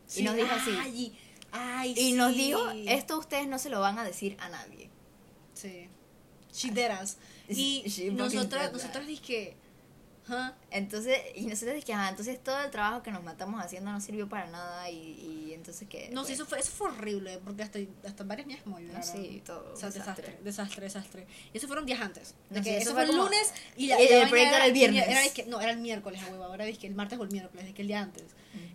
Sí, 0.06 0.20
y 0.20 0.24
nos 0.24 0.36
dijo 0.36 0.52
así. 0.52 0.70
Ay, 0.78 1.18
ay, 1.52 1.94
Y 1.96 2.12
nos 2.12 2.34
dijo, 2.34 2.70
esto 2.86 3.18
ustedes 3.18 3.48
no 3.48 3.58
se 3.58 3.70
lo 3.70 3.80
van 3.80 3.98
a 3.98 4.04
decir 4.04 4.36
a 4.40 4.48
nadie. 4.48 4.90
Sí. 5.54 5.88
Chideras. 6.52 7.16
Y 7.48 7.84
nosotras, 8.12 8.72
nosotras 8.72 9.06
dije, 9.06 9.56
Entonces, 10.70 11.18
y 11.34 11.46
nosotros 11.46 11.74
dijimos, 11.74 12.02
ah, 12.04 12.08
entonces 12.08 12.42
todo 12.42 12.62
el 12.62 12.70
trabajo 12.70 13.02
que 13.02 13.10
nos 13.10 13.22
matamos 13.22 13.62
haciendo 13.62 13.90
no 13.90 14.00
sirvió 14.00 14.28
para 14.28 14.46
nada 14.46 14.88
y, 14.90 14.96
y 14.96 15.52
entonces 15.52 15.88
que... 15.88 16.08
No, 16.10 16.24
sí, 16.24 16.28
pues, 16.28 16.30
eso 16.30 16.46
fue, 16.46 16.60
eso 16.60 16.70
fue 16.70 16.88
horrible, 16.88 17.40
porque 17.44 17.62
hasta, 17.62 17.78
hasta 18.06 18.24
varias 18.24 18.46
mías 18.46 18.60
no, 18.64 18.78
lloraron. 18.78 19.02
sí, 19.02 19.42
todo. 19.44 19.72
O 19.72 19.76
sea, 19.76 19.90
desastre, 19.90 20.38
desastre, 20.42 20.84
desastre. 20.84 21.26
Y 21.52 21.58
eso 21.58 21.66
fueron 21.66 21.86
días 21.86 22.00
antes. 22.00 22.34
De 22.50 22.60
No, 22.60 22.64
que 22.64 22.70
sí, 22.70 22.76
eso, 22.76 22.82
eso 22.82 22.92
fue 22.94 23.02
el 23.04 23.16
lunes 23.16 23.52
y 23.76 23.86
la, 23.88 23.96
el 23.96 24.06
y 24.06 24.08
la 24.08 24.14
vaina 24.16 24.30
proyecto 24.30 24.56
era 24.56 24.66
el 24.66 24.72
viernes. 24.72 25.08
Era, 25.08 25.24
es 25.24 25.32
que, 25.32 25.44
no, 25.46 25.60
era 25.60 25.72
el 25.72 25.78
miércoles, 25.78 26.22
a 26.22 26.30
huevo. 26.30 26.44
Ahora 26.44 26.64
dije 26.64 26.78
que 26.78 26.86
el 26.86 26.94
martes 26.94 27.18
o 27.18 27.22
el 27.24 27.30
miércoles, 27.30 27.66
de 27.66 27.74
que 27.74 27.82
el 27.82 27.88
día 27.88 28.00
antes. 28.00 28.24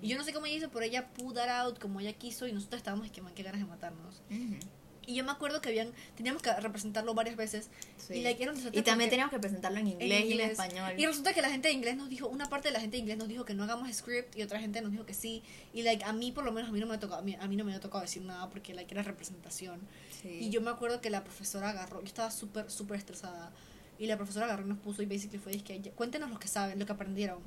Y 0.02 0.08
yo 0.10 0.18
no 0.18 0.24
sé 0.24 0.34
cómo 0.34 0.46
ella 0.46 0.58
hizo, 0.58 0.70
pero 0.70 0.86
ella 0.86 1.08
pulled 1.08 1.36
that 1.36 1.50
out 1.50 1.80
como 1.80 2.00
ella 2.00 2.14
quiso 2.14 2.48
y 2.48 2.52
nosotros 2.52 2.80
estábamos, 2.80 3.06
es 3.06 3.12
que 3.12 3.22
man, 3.22 3.34
qué 3.34 3.44
ganas 3.44 3.62
de 3.62 3.68
matarnos. 3.68 4.22
Ujú, 4.30 4.60
Y 5.08 5.16
yo 5.16 5.24
me 5.24 5.32
acuerdo 5.32 5.62
que 5.62 5.70
habían, 5.70 5.94
teníamos 6.16 6.44
que 6.44 6.54
representarlo 6.54 7.14
varias 7.14 7.38
veces. 7.38 7.70
sí. 7.98 8.16
Y, 8.16 8.24
desastre 8.24 8.72
Y 8.74 8.82
también 8.84 9.10
teníamos 9.10 9.34
que 9.34 9.40
presentarlo 9.40 9.80
en 9.80 9.88
inglés, 9.88 10.26
y 10.26 10.34
en 10.34 10.42
español. 10.42 10.94
Y 10.98 11.06
resulta 11.06 11.34
que 11.34 11.42
la 11.42 11.50
gente 11.50 11.70
de 11.70 11.74
inglés 11.74 11.96
nos 11.96 12.10
dijo, 12.10 12.28
una 12.28 12.50
parte 12.50 12.68
de 12.68 12.74
la 12.74 12.82
gente 12.82 12.98
de 12.98 13.02
inglés 13.02 13.18
nos 13.18 13.30
dijo 13.30 13.46
que 13.46 13.54
no 13.54 13.64
hagamos 13.64 13.92
script 13.96 14.38
y 14.38 14.44
otra 14.44 14.60
gente 14.60 14.82
nos 14.82 14.92
dijo 14.92 15.06
que 15.06 15.14
sí. 15.14 15.42
Y 15.74 15.84
like 15.84 16.04
a 16.04 16.12
mí 16.12 16.34
por 16.34 16.44
lo 16.44 16.52
menos 16.52 16.70
a 16.70 16.74
mí 16.74 16.80
no 16.82 16.88
me 16.88 16.96
ha 16.96 17.00
tocado, 17.00 17.22
a 17.22 17.24
mí, 17.24 17.38
a 17.40 17.48
mí 17.48 17.56
no 17.56 17.64
me 17.64 17.74
ha 17.74 17.80
tocado 17.80 18.02
decir 18.02 18.22
nada 18.22 18.50
porque 18.50 18.74
like 18.74 18.94
era 18.94 19.02
representación. 19.02 19.80
Sí. 20.22 20.40
Y 20.42 20.50
yo 20.50 20.60
me 20.60 20.70
acuerdo 20.72 21.00
que 21.00 21.10
la 21.10 21.24
profesora 21.24 21.70
agarró, 21.70 22.02
yo 22.02 22.08
estaba 22.08 22.30
súper 22.30 22.70
súper 22.70 22.98
estresada 22.98 23.54
y 23.98 24.08
la 24.08 24.18
profesora 24.18 24.46
agarró 24.46 24.66
y 24.66 24.70
nos 24.70 24.80
puso 24.80 25.02
y 25.02 25.06
basically 25.06 25.40
fue 25.40 25.54
que 25.64 25.80
cuéntenos 25.92 26.30
lo 26.30 26.38
que 26.38 26.48
saben, 26.48 26.80
lo 26.80 26.86
que 26.86 26.92
aprendieron. 26.92 27.40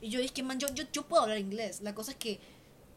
Y 0.00 0.10
yo 0.10 0.20
dije, 0.20 0.42
man, 0.42 0.58
yo, 0.58 0.68
yo, 0.74 0.84
yo 0.92 1.06
puedo 1.06 1.22
hablar 1.22 1.38
inglés. 1.38 1.80
La 1.82 1.94
cosa 1.94 2.12
es 2.12 2.16
que 2.16 2.40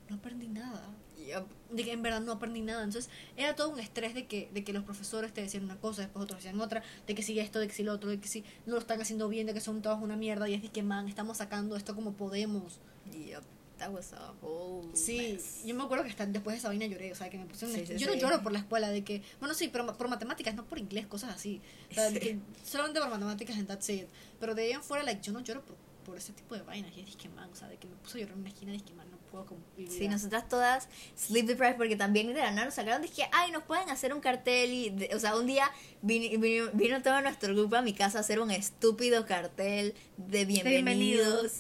no 0.10 0.16
aprendí 0.16 0.48
nada. 0.48 0.88
De 1.26 1.84
que 1.84 1.92
en 1.92 2.02
verdad 2.02 2.22
no 2.22 2.32
aprendí 2.34 2.62
nada. 2.62 2.84
Entonces 2.84 3.10
era 3.38 3.56
todo 3.56 3.70
un 3.70 3.80
estrés 3.80 4.14
de 4.14 4.26
que, 4.28 4.50
de 4.54 4.64
que 4.64 4.74
los 4.74 4.84
profesores 4.84 5.34
te 5.34 5.42
decían 5.42 5.64
una 5.64 5.78
cosa, 5.78 6.02
después 6.04 6.24
otros 6.24 6.40
decían 6.44 6.60
otra, 6.62 6.84
de 7.08 7.16
que 7.16 7.24
si 7.24 7.40
esto, 7.40 7.60
de 7.60 7.68
que 7.68 7.74
si 7.74 7.84
lo 7.84 7.94
otro, 7.94 8.10
de 8.10 8.20
que 8.20 8.28
si 8.28 8.44
no 8.66 8.74
lo 8.74 8.80
están 8.80 9.02
haciendo 9.02 9.28
bien, 9.30 9.48
de 9.48 9.54
que 9.54 9.62
son 9.62 9.82
todos 9.82 10.02
una 10.02 10.16
mierda. 10.16 10.48
Y 10.50 10.54
es 10.54 10.62
de 10.62 10.70
que, 10.70 10.84
man, 10.84 11.08
estamos 11.08 11.38
sacando 11.38 11.76
esto 11.76 11.96
como 11.96 12.14
podemos. 12.14 12.80
Yup. 13.12 13.44
That 13.80 13.90
was 13.92 14.14
a 14.14 14.34
whole 14.42 14.88
Sí, 14.96 15.34
mess. 15.34 15.64
yo 15.66 15.74
me 15.74 15.84
acuerdo 15.84 16.04
que 16.04 16.12
hasta 16.12 16.28
después 16.28 16.54
de 16.54 16.60
esa 16.60 16.68
vaina 16.68 16.86
lloré, 16.86 17.12
o 17.12 17.16
sea, 17.16 17.30
que 17.32 17.40
me 17.40 17.46
pusieron... 17.48 17.76
Sí, 17.76 17.86
sí, 17.88 17.98
yo 17.98 18.06
no 18.06 18.14
sí. 18.14 18.20
lloro 18.20 18.42
por 18.44 18.52
la 18.52 18.60
escuela, 18.60 18.90
de 18.92 19.04
que... 19.04 19.24
Bueno, 19.40 19.56
sí, 19.56 19.68
pero 19.74 19.88
por 19.98 20.08
matemáticas, 20.08 20.54
no 20.54 20.64
por 20.64 20.78
inglés, 20.78 21.08
cosas 21.08 21.34
así. 21.34 21.60
O 21.90 21.94
sea, 21.96 22.04
de 22.12 22.12
Sí. 22.12 22.20
que 22.20 22.40
solamente 22.64 23.00
por 23.02 23.10
matemáticas 23.10 23.58
and 23.58 23.68
that's 23.68 23.90
it. 23.90 24.06
Pero 24.40 24.54
de 24.54 24.62
ahí 24.66 24.72
en 24.74 24.84
fuera, 24.84 25.04
like, 25.04 25.22
yo 25.24 25.34
no 25.34 25.40
lloro 25.42 25.62
por, 25.66 25.76
por 26.06 26.16
ese 26.18 26.34
tipo 26.34 26.54
de 26.56 26.62
vainas. 26.62 26.96
Y 26.96 27.02
es 27.02 27.16
que, 27.16 27.28
man, 27.30 27.50
o 27.52 27.56
sea, 27.56 27.68
de 27.68 27.78
que 27.78 27.88
me 27.88 27.96
puso 27.96 28.18
a 28.18 28.22
llorar 28.22 28.36
en 28.36 28.42
una 28.42 28.50
esquina, 28.50 28.76
es 28.76 28.84
que, 28.84 28.94
man, 28.94 29.03
no 29.03 29.03
puedo 29.34 29.58
mi 29.78 29.88
Sí, 29.88 30.08
nosotras 30.08 30.48
todas 30.48 30.88
sleep 31.18 31.48
deprived 31.48 31.76
porque 31.78 31.96
también 31.96 32.28
de 32.28 32.36
la 32.36 32.52
nada 32.52 32.66
nos 32.66 32.76
sacaron 32.76 33.02
dije, 33.02 33.28
ay, 33.32 33.52
nos 33.52 33.64
pueden 33.64 33.90
hacer 33.90 34.14
un 34.14 34.22
cartel 34.22 34.72
y, 34.72 34.90
de- 34.92 35.10
o 35.16 35.20
sea, 35.20 35.36
un 35.36 35.48
día 35.48 35.70
vino, 36.04 36.40
vino, 36.40 36.70
vino 36.74 37.02
todo 37.02 37.20
nuestro 37.22 37.54
grupo 37.56 37.76
a 37.76 37.82
mi 37.82 37.94
casa 37.94 38.20
a 38.20 38.22
hacer 38.22 38.40
un 38.40 38.52
estúpido 38.52 39.26
cartel 39.26 39.96
de 40.18 40.46
bienvenidos. 40.46 40.84
bienvenidos. 40.86 41.52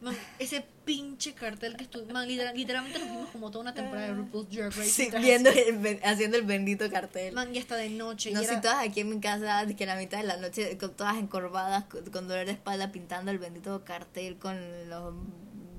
Man, 0.00 0.14
ese 0.38 0.66
pinche 0.84 1.32
cartel 1.32 1.76
que 1.78 1.84
estuvo. 1.84 2.04
Man, 2.12 2.26
literal- 2.28 2.54
literalmente 2.54 2.98
nos 2.98 3.08
vimos 3.08 3.30
como 3.30 3.50
toda 3.50 3.62
una 3.62 3.74
temporada 3.74 4.08
de 4.08 4.14
RuPaul's 4.14 4.50
Drag 4.50 4.70
Race. 4.76 4.90
Sí, 4.90 5.08
viendo 5.22 5.48
el 5.50 6.00
haciendo 6.04 6.36
el 6.36 6.42
bendito 6.42 6.90
cartel. 6.90 7.32
Man, 7.32 7.54
y 7.54 7.58
hasta 7.58 7.76
de 7.76 7.88
noche. 7.90 8.32
no 8.32 8.42
sé, 8.42 8.56
todas 8.56 8.84
aquí 8.86 9.00
en 9.00 9.08
mi 9.08 9.20
casa, 9.20 9.64
que 9.74 9.84
a 9.84 9.86
la 9.86 9.96
mitad 9.96 10.18
de 10.18 10.24
la 10.24 10.36
noche, 10.36 10.76
con 10.76 10.94
todas 10.94 11.16
encorvadas, 11.16 11.84
con, 11.84 12.04
con 12.10 12.28
dolor 12.28 12.44
de 12.44 12.52
espalda, 12.52 12.92
pintando 12.92 13.30
el 13.30 13.38
bendito 13.38 13.82
cartel 13.84 14.36
con 14.36 14.58
los 14.90 15.14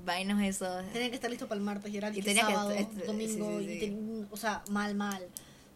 vainos 0.05 0.41
esos. 0.41 0.85
Tenían 0.93 1.09
que 1.09 1.15
estar 1.15 1.29
listos 1.29 1.47
para 1.49 1.57
el 1.59 1.65
martes 1.65 1.91
y 1.93 1.97
era 1.97 2.07
el 2.09 2.13
Y 2.13 2.21
que 2.21 2.23
tenía 2.25 2.45
que 2.47 2.53
sábado, 2.53 2.71
estar- 2.71 3.05
domingo. 3.05 3.59
sí, 3.59 3.65
sí, 3.65 3.71
y 3.73 3.79
ten- 3.79 4.27
o 4.31 4.37
sea, 4.37 4.63
mal, 4.69 4.95
mal. 4.95 5.27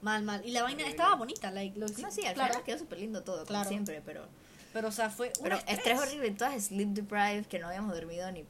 Mal, 0.02 0.24
mal. 0.24 0.42
Y 0.46 0.52
la 0.52 0.64
vaina 0.64 0.88
estaba 0.88 1.16
bonita. 1.16 1.52
Like, 1.52 1.78
lo, 1.78 1.88
No, 1.88 2.12
sí, 2.12 2.26
al 2.26 2.34
claro, 2.34 2.50
final 2.54 2.64
quedó 2.64 2.78
súper 2.80 3.00
lindo 3.00 3.22
todo, 3.24 3.44
Claro. 3.46 3.64
como 3.66 3.70
siempre, 3.70 4.02
pero... 4.06 4.26
Pero, 4.72 4.88
o 4.90 4.92
sea, 4.92 5.10
fue. 5.10 5.34
un 5.38 5.44
Pero 5.44 5.58
estrés 5.68 6.00
horrible, 6.00 6.30
todas 6.32 6.64
sleep 6.64 6.90
deprived, 6.90 7.48
que 7.48 7.58
no 7.60 7.68
habíamos 7.68 7.92
dormido 7.94 8.32
ni 8.32 8.46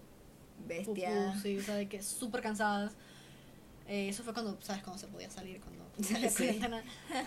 bestia. 0.67 1.09
Pupú, 1.09 1.39
sí, 1.41 1.57
o 1.57 1.63
sea, 1.63 1.75
de 1.75 1.87
que 1.87 2.03
súper 2.03 2.41
cansadas. 2.41 2.91
Eh, 3.87 4.09
eso 4.09 4.23
fue 4.23 4.33
cuando, 4.33 4.57
¿sabes? 4.61 4.83
Cuando 4.83 4.99
se 4.99 5.07
podía 5.07 5.29
salir, 5.31 5.61
cuando 5.61 5.85
Sí. 6.29 6.59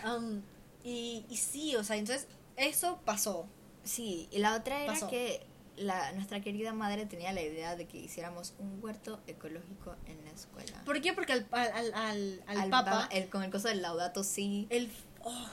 Um, 0.07 0.43
y, 0.85 1.25
y 1.31 1.37
sí, 1.39 1.75
o 1.77 1.83
sea, 1.85 1.97
entonces 1.97 2.27
eso 2.57 3.01
pasó. 3.05 3.47
Sí, 3.83 4.29
y 4.31 4.39
la 4.39 4.55
otra 4.57 4.83
era 4.85 4.93
Pasó. 4.93 5.09
que 5.09 5.41
la, 5.77 6.13
nuestra 6.13 6.41
querida 6.41 6.73
madre 6.73 7.07
tenía 7.07 7.33
la 7.33 7.43
idea 7.43 7.77
de 7.77 7.87
que 7.87 7.99
hiciéramos 7.99 8.55
un 8.59 8.79
huerto 8.83 9.21
ecológico 9.27 9.97
en 10.07 10.23
la 10.25 10.31
escuela. 10.31 10.83
¿Por 10.85 11.01
qué? 11.01 11.13
Porque 11.13 11.33
al, 11.33 11.47
al, 11.51 11.95
al, 11.95 12.43
al, 12.47 12.71
papa, 12.71 13.09
el, 13.11 13.29
con 13.29 13.43
el 13.43 13.51
coso 13.51 13.69
del 13.69 13.83
laudato 13.83 14.23
sí. 14.25 14.67
el, 14.71 14.91
oh, 15.25 15.49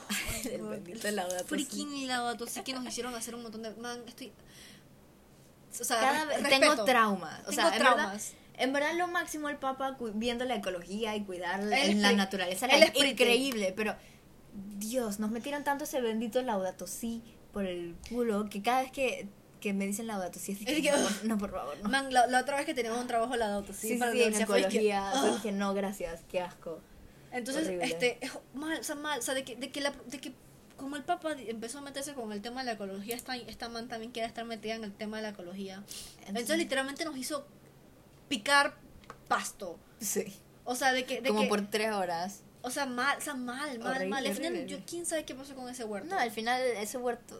El 0.51 0.61
bendito 0.63 1.09
laudato 1.11 1.45
freaking 1.45 2.07
laudato 2.07 2.47
sí 2.47 2.61
que 2.61 2.73
nos 2.73 2.85
hicieron 2.85 3.15
hacer 3.15 3.35
un 3.35 3.43
montón 3.43 3.63
de... 3.63 3.73
Man, 3.75 4.01
estoy... 4.07 4.31
O 5.79 5.83
sea, 5.83 5.99
Cada 5.99 6.49
tengo 6.49 6.83
traumas. 6.83 7.39
O 7.41 7.51
Tengo 7.51 7.53
sea, 7.53 7.65
en 7.67 7.71
verdad, 7.71 7.95
traumas. 7.95 8.33
en 8.57 8.73
verdad 8.73 8.93
lo 8.97 9.07
máximo 9.07 9.49
el 9.49 9.57
papa 9.57 9.97
viendo 10.15 10.43
la 10.45 10.55
ecología 10.55 11.15
y 11.15 11.23
cuidar 11.23 11.61
El 11.61 11.73
en 11.73 12.01
la 12.01 12.11
naturaleza 12.11 12.65
el 12.65 12.77
era 12.77 12.85
espíritu. 12.87 13.13
increíble, 13.23 13.73
pero 13.77 13.95
Dios, 14.77 15.19
nos 15.19 15.29
metieron 15.29 15.63
tanto 15.63 15.83
ese 15.83 16.01
bendito 16.01 16.41
laudato 16.41 16.87
sí 16.87 17.21
por 17.53 17.65
el 17.65 17.95
culo 18.09 18.49
que 18.49 18.61
cada 18.61 18.81
vez 18.81 18.91
que, 18.91 19.27
que 19.59 19.73
me 19.73 19.85
dicen 19.85 20.07
laudato 20.07 20.39
sí 20.39 20.53
es 20.53 20.59
que, 20.59 20.81
que- 20.81 20.91
no, 21.23 21.37
por- 21.37 21.51
favor, 21.51 21.77
no. 21.83 21.89
Man, 21.89 22.13
la, 22.13 22.27
la 22.27 22.39
otra 22.41 22.57
vez 22.57 22.65
que 22.65 22.73
teníamos 22.73 22.99
un 23.01 23.07
trabajo 23.07 23.35
laudato 23.35 23.73
sí, 23.73 23.79
Sí, 23.81 23.87
sí, 23.93 23.97
para 23.97 24.11
sí, 24.11 24.17
en 24.21 24.27
universidad 24.33 24.47
fue 24.47 24.57
que- 24.61 24.67
ecología. 24.67 25.11
Yo 25.15 25.33
dije, 25.35 25.51
no, 25.51 25.73
gracias, 25.73 26.21
qué 26.29 26.41
asco. 26.41 26.79
Entonces, 27.31 27.65
Horrible. 27.67 27.85
este, 27.85 28.17
es 28.25 28.31
mal, 28.53 28.79
o 28.79 28.83
sea, 28.83 28.95
mal, 28.95 29.19
o 29.19 29.21
sea, 29.21 29.33
de 29.35 29.43
que, 29.43 29.55
de 29.55 29.69
que, 29.71 29.81
la, 29.81 29.91
de 30.07 30.19
que 30.19 30.33
como 30.77 30.95
el 30.95 31.03
Papa 31.03 31.33
empezó 31.37 31.79
a 31.79 31.81
meterse 31.81 32.13
con 32.13 32.31
el 32.31 32.41
tema 32.41 32.61
de 32.61 32.67
la 32.67 32.71
ecología, 32.73 33.15
esta, 33.15 33.35
esta 33.35 33.69
man 33.69 33.87
también 33.87 34.11
quiere 34.11 34.27
estar 34.27 34.45
metida 34.45 34.75
en 34.75 34.83
el 34.85 34.93
tema 34.93 35.17
de 35.17 35.23
la 35.23 35.29
ecología. 35.29 35.83
Entonces, 36.25 36.57
literalmente 36.57 37.03
nos 37.05 37.17
hizo 37.17 37.45
picar 38.29 38.75
pasto. 39.27 39.77
Sí. 39.99 40.33
O 40.63 40.75
sea, 40.75 40.93
de 40.93 41.05
que, 41.05 41.21
de 41.21 41.29
Como 41.29 41.41
que 41.41 41.47
por 41.47 41.69
tres 41.69 41.91
horas. 41.91 42.41
o 42.61 42.69
sea, 42.69 42.85
mal, 42.85 43.17
o 43.17 43.21
sea, 43.21 43.33
mal, 43.35 43.77
mal, 43.79 43.87
Horrible, 43.91 44.07
mal. 44.07 44.25
Al 44.25 44.33
final, 44.33 44.53
horrible. 44.53 44.69
yo, 44.71 44.79
¿quién 44.87 45.05
sabe 45.05 45.25
qué 45.25 45.35
pasó 45.35 45.55
con 45.55 45.67
ese 45.69 45.83
huerto? 45.83 46.09
No, 46.09 46.17
al 46.19 46.31
final 46.31 46.61
ese 46.61 46.97
huerto, 46.97 47.39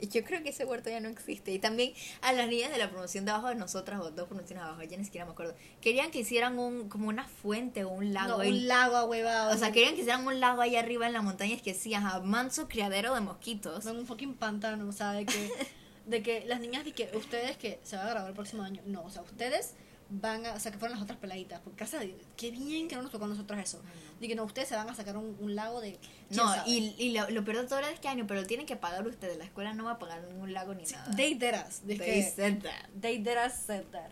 yo 0.10 0.24
creo 0.24 0.42
que 0.42 0.50
ese 0.50 0.64
huerto 0.64 0.90
ya 0.90 1.00
no 1.00 1.08
existe. 1.08 1.52
Y 1.52 1.58
también 1.58 1.92
a 2.20 2.32
las 2.32 2.48
niñas 2.48 2.70
de 2.70 2.78
la 2.78 2.90
promoción 2.90 3.24
de 3.24 3.32
abajo 3.32 3.48
de 3.48 3.54
nosotras, 3.54 4.00
o 4.00 4.10
dos 4.10 4.28
promociones 4.28 4.64
abajo, 4.64 4.82
ya 4.82 4.96
ni 4.96 5.04
siquiera 5.04 5.24
me 5.24 5.32
acuerdo, 5.32 5.54
querían 5.80 6.10
que 6.10 6.20
hicieran 6.20 6.58
un 6.58 6.88
como 6.88 7.08
una 7.08 7.26
fuente 7.28 7.84
o 7.84 7.90
un 7.90 8.12
lago. 8.12 8.36
no, 8.36 8.40
ahí. 8.40 8.50
un 8.50 8.68
lago 8.68 8.96
ahuevado. 8.96 9.54
o 9.54 9.58
sea, 9.58 9.72
querían 9.72 9.94
que 9.94 10.00
hicieran 10.00 10.26
un 10.26 10.40
lago 10.40 10.62
ahí 10.62 10.76
arriba 10.76 11.06
en 11.06 11.12
la 11.12 11.22
montaña, 11.22 11.54
es 11.54 11.62
que 11.62 11.74
sí, 11.74 11.94
ajá, 11.94 12.20
manso 12.20 12.68
criadero 12.68 13.14
de 13.14 13.20
mosquitos. 13.20 13.86
en 13.86 13.96
un 13.96 14.06
fucking 14.06 14.34
pantano, 14.34 14.88
o 14.88 14.92
sea, 14.92 15.12
de 15.12 15.26
que, 15.26 15.50
de 16.06 16.22
que 16.22 16.44
las 16.46 16.60
niñas 16.60 16.84
de 16.84 16.92
que 16.92 17.10
ustedes 17.16 17.56
que 17.56 17.80
se 17.82 17.96
va 17.96 18.04
a 18.04 18.10
grabar 18.10 18.28
el 18.28 18.34
próximo 18.34 18.62
año, 18.62 18.82
no, 18.86 19.02
o 19.04 19.10
sea, 19.10 19.22
ustedes 19.22 19.74
van 20.08 20.46
a, 20.46 20.54
o 20.54 20.60
sea, 20.60 20.70
que 20.72 20.78
fueron 20.78 20.96
las 20.96 21.02
otras 21.02 21.18
peladitas, 21.18 21.60
porque 21.60 21.78
casa 21.78 21.98
qué 22.36 22.50
bien 22.50 22.88
que 22.88 22.96
no 22.96 23.02
nos 23.02 23.10
tocó 23.10 23.24
a 23.24 23.28
nosotros 23.28 23.58
eso. 23.58 23.82
De 24.20 24.28
que 24.28 24.34
no, 24.34 24.44
ustedes 24.44 24.68
se 24.68 24.76
van 24.76 24.88
a 24.88 24.94
sacar 24.94 25.16
un, 25.16 25.36
un 25.40 25.54
lago 25.54 25.80
de... 25.80 25.98
¿quién 26.28 26.36
No, 26.38 26.54
sabe? 26.54 26.70
y, 26.70 26.94
y 26.98 27.10
lo, 27.12 27.28
lo 27.30 27.44
peor 27.44 27.62
de 27.62 27.68
todo 27.68 27.78
era 27.80 27.90
es 27.90 27.98
que 28.00 28.08
año, 28.08 28.24
pero 28.26 28.40
lo 28.40 28.46
tienen 28.46 28.66
que 28.66 28.76
pagar 28.76 29.06
ustedes. 29.06 29.36
La 29.36 29.44
escuela 29.44 29.74
no 29.74 29.84
va 29.84 29.92
a 29.92 29.98
pagar 29.98 30.22
ningún 30.24 30.52
lago 30.52 30.74
ni 30.74 30.84
nada. 30.84 31.14
They 31.16 31.34
did 31.34 31.54
us. 31.66 31.80
They 31.86 31.98
que- 31.98 32.22
said 32.22 32.62
that. 32.62 32.88
they 33.00 33.18
did 33.18 33.36
us 33.44 33.52
said 33.54 33.84
that. 33.92 34.10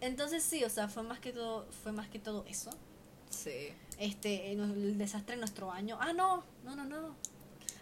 Entonces 0.00 0.42
sí, 0.42 0.64
o 0.64 0.70
sea, 0.70 0.88
fue 0.88 1.02
más 1.02 1.20
que 1.20 1.32
todo, 1.32 1.66
fue 1.82 1.92
más 1.92 2.08
que 2.08 2.18
todo 2.18 2.44
eso. 2.48 2.70
Sí. 3.30 3.68
Este, 3.98 4.54
no- 4.56 4.64
el 4.64 4.98
desastre 4.98 5.34
en 5.34 5.40
nuestro 5.40 5.70
año. 5.70 5.98
Ah, 6.00 6.12
no, 6.12 6.42
no, 6.64 6.74
no, 6.74 6.84
no. 6.84 7.16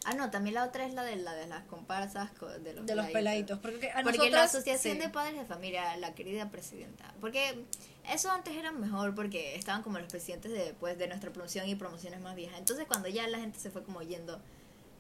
Ah, 0.05 0.15
no, 0.15 0.31
también 0.31 0.55
la 0.55 0.65
otra 0.65 0.85
es 0.85 0.95
la 0.95 1.05
de, 1.05 1.17
la 1.17 1.33
de 1.35 1.47
las 1.47 1.63
comparsas 1.65 2.31
co- 2.33 2.49
de 2.49 2.73
los 2.75 2.87
De 2.87 2.95
los 2.97 3.07
peladitos. 3.07 3.59
Porque, 3.61 3.91
a 3.91 4.03
Porque 4.03 4.31
la 4.31 4.43
Asociación 4.45 4.95
sí. 4.95 5.01
de 5.01 5.09
Padres 5.09 5.39
de 5.39 5.45
Familia, 5.45 5.97
la 5.99 6.15
querida 6.15 6.51
presidenta. 6.51 7.15
Porque 7.21 7.65
eso 8.11 8.31
antes 8.31 8.55
era 8.57 8.73
mejor 8.73 9.15
porque 9.15 9.55
estaban 9.55 9.83
como 9.83 9.99
los 9.99 10.09
presidentes 10.11 10.51
de, 10.51 10.75
pues, 10.81 10.99
de 10.99 11.07
nuestra 11.07 11.31
promoción 11.33 11.69
y 11.69 11.75
promociones 11.77 12.21
más 12.21 12.35
viejas. 12.35 12.59
Entonces 12.59 12.87
cuando 12.87 13.09
ya 13.09 13.29
la 13.29 13.39
gente 13.39 13.59
se 13.61 13.71
fue 13.71 13.85
como 13.85 14.03
yendo 14.03 14.41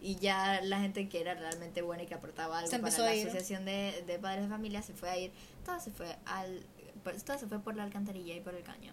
y 0.00 0.16
ya 0.16 0.60
la 0.62 0.78
gente 0.80 1.08
que 1.08 1.20
era 1.20 1.34
realmente 1.34 1.82
buena 1.82 2.04
y 2.04 2.06
que 2.06 2.14
aportaba 2.14 2.58
algo 2.58 2.70
para 2.70 2.80
la. 2.98 3.10
Asociación 3.28 3.64
de, 3.64 4.04
de 4.06 4.18
Padres 4.18 4.42
de 4.44 4.48
Familia 4.48 4.82
se 4.82 4.92
fue 4.94 5.10
a 5.10 5.16
ir. 5.18 5.32
Todo 5.64 5.80
se 5.80 5.90
fue 5.90 6.16
al 6.26 6.62
todo 7.24 7.36
se 7.36 7.48
fue 7.48 7.58
por 7.58 7.74
la 7.74 7.82
alcantarilla 7.82 8.34
y 8.36 8.40
por 8.40 8.54
el 8.54 8.62
caño. 8.62 8.92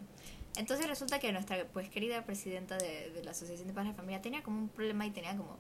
Entonces 0.57 0.87
resulta 0.87 1.19
que 1.19 1.31
nuestra 1.31 1.65
pues 1.67 1.89
querida 1.89 2.25
presidenta 2.25 2.77
de, 2.77 3.11
de 3.11 3.23
la 3.23 3.31
Asociación 3.31 3.67
de 3.67 3.73
Padres 3.73 3.93
de 3.93 3.97
Familia 3.97 4.21
tenía 4.21 4.43
como 4.43 4.57
un 4.59 4.69
problema 4.69 5.05
y 5.05 5.11
tenía 5.11 5.35
como 5.37 5.57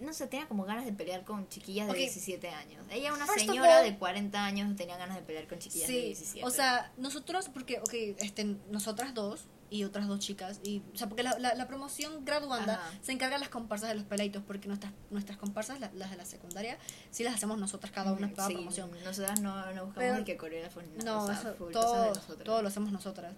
no 0.00 0.14
sé, 0.14 0.26
tenía 0.28 0.46
como 0.48 0.64
ganas 0.64 0.86
de 0.86 0.92
pelear 0.94 1.24
con 1.24 1.46
chiquillas 1.48 1.86
de 1.86 1.92
Ok. 1.92 1.98
17 1.98 2.48
años. 2.48 2.86
Ella, 2.90 3.12
una 3.12 3.26
First 3.26 3.40
señora 3.46 3.80
all- 3.80 3.84
de 3.84 3.98
40 3.98 4.42
años, 4.44 4.74
tenía 4.76 4.96
ganas 4.96 5.16
de 5.16 5.22
pelear 5.22 5.46
con 5.46 5.58
chiquillas 5.58 5.88
de 5.88 5.94
Sí, 5.94 6.00
17. 6.06 6.46
o 6.46 6.50
sea, 6.50 6.90
nosotros, 6.96 7.50
porque, 7.52 7.80
ok, 7.80 7.92
este, 8.24 8.56
nosotras 8.70 9.12
dos 9.12 9.44
y 9.68 9.84
otras 9.84 10.06
dos 10.08 10.20
chicas, 10.20 10.60
y, 10.62 10.80
o 10.94 10.96
sea, 10.96 11.08
porque 11.08 11.22
la, 11.22 11.38
la, 11.38 11.54
la 11.54 11.66
promoción 11.66 12.24
graduanda 12.24 12.74
Ajá. 12.76 12.90
se 13.02 13.12
encarga 13.12 13.36
de 13.36 13.40
las 13.40 13.48
comparsas 13.50 13.90
de 13.90 13.96
los 13.96 14.04
peladitos, 14.04 14.42
porque 14.46 14.68
nuestras, 14.68 14.92
nuestras 15.10 15.36
comparsas, 15.36 15.80
la- 15.80 15.90
las 15.92 16.10
de 16.10 16.16
la 16.16 16.24
secundaria, 16.24 16.78
sí 17.10 17.22
las 17.22 17.34
hacemos 17.34 17.58
nosotras 17.58 17.92
cada 17.92 18.12
una 18.14 18.32
cada 18.32 18.48
Sí, 18.48 18.54
promoción. 18.54 18.90
Nosotras 19.04 19.40
no, 19.42 19.54
no 19.74 19.86
buscamos 19.86 19.94
Pero- 19.96 20.16
ni 20.18 20.24
que 20.24 20.36
coreógrafos. 20.38 20.84
No, 21.04 21.24
o 21.24 21.26
sea, 21.26 21.34
eso, 21.40 21.52
todo, 21.72 22.12
todo 22.44 22.62
lo 22.62 22.68
hacemos 22.68 22.90
nosotras. 22.90 23.34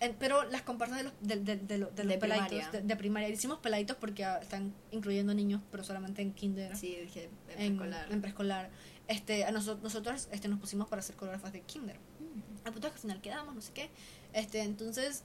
Eh, 0.00 0.14
pero 0.18 0.44
las 0.50 0.62
comparsas 0.62 0.98
de 0.98 1.04
los, 1.04 1.12
de, 1.22 1.36
de, 1.36 1.56
de, 1.56 1.78
lo- 1.78 1.90
de 1.90 2.04
los 2.04 2.12
De 2.12 2.18
peladitos, 2.18 2.48
primaria. 2.48 2.70
de, 2.70 2.86
de 2.86 2.96
primaria, 2.96 3.28
decimos 3.28 3.58
peladitos 3.60 3.96
porque 3.96 4.24
ah, 4.24 4.38
están 4.42 4.74
incluyendo 4.90 5.32
niños, 5.32 5.62
pero 5.70 5.84
solamente 5.84 6.20
en 6.22 6.32
kinder. 6.34 6.76
Sí, 6.76 6.96
dije, 7.00 7.30
en 7.56 7.76
preescolar. 7.78 8.12
en 8.12 8.20
preescolar. 8.20 8.70
Este, 9.08 9.44
a 9.44 9.52
nosotros, 9.52 9.82
nosotros 9.82 10.28
este, 10.32 10.48
nos 10.48 10.58
pusimos 10.60 10.88
para 10.88 11.00
ser 11.00 11.16
coreógrafas 11.16 11.52
de 11.52 11.62
kinder. 11.62 11.96
Mm. 11.96 12.66
Al 12.66 12.72
punto 12.72 12.88
es 12.88 12.92
que 12.92 12.96
al 12.98 13.02
final 13.02 13.20
quedamos, 13.22 13.54
no 13.54 13.60
sé 13.62 13.72
qué. 13.72 13.88
Este, 14.32 14.60
entonces, 14.62 15.22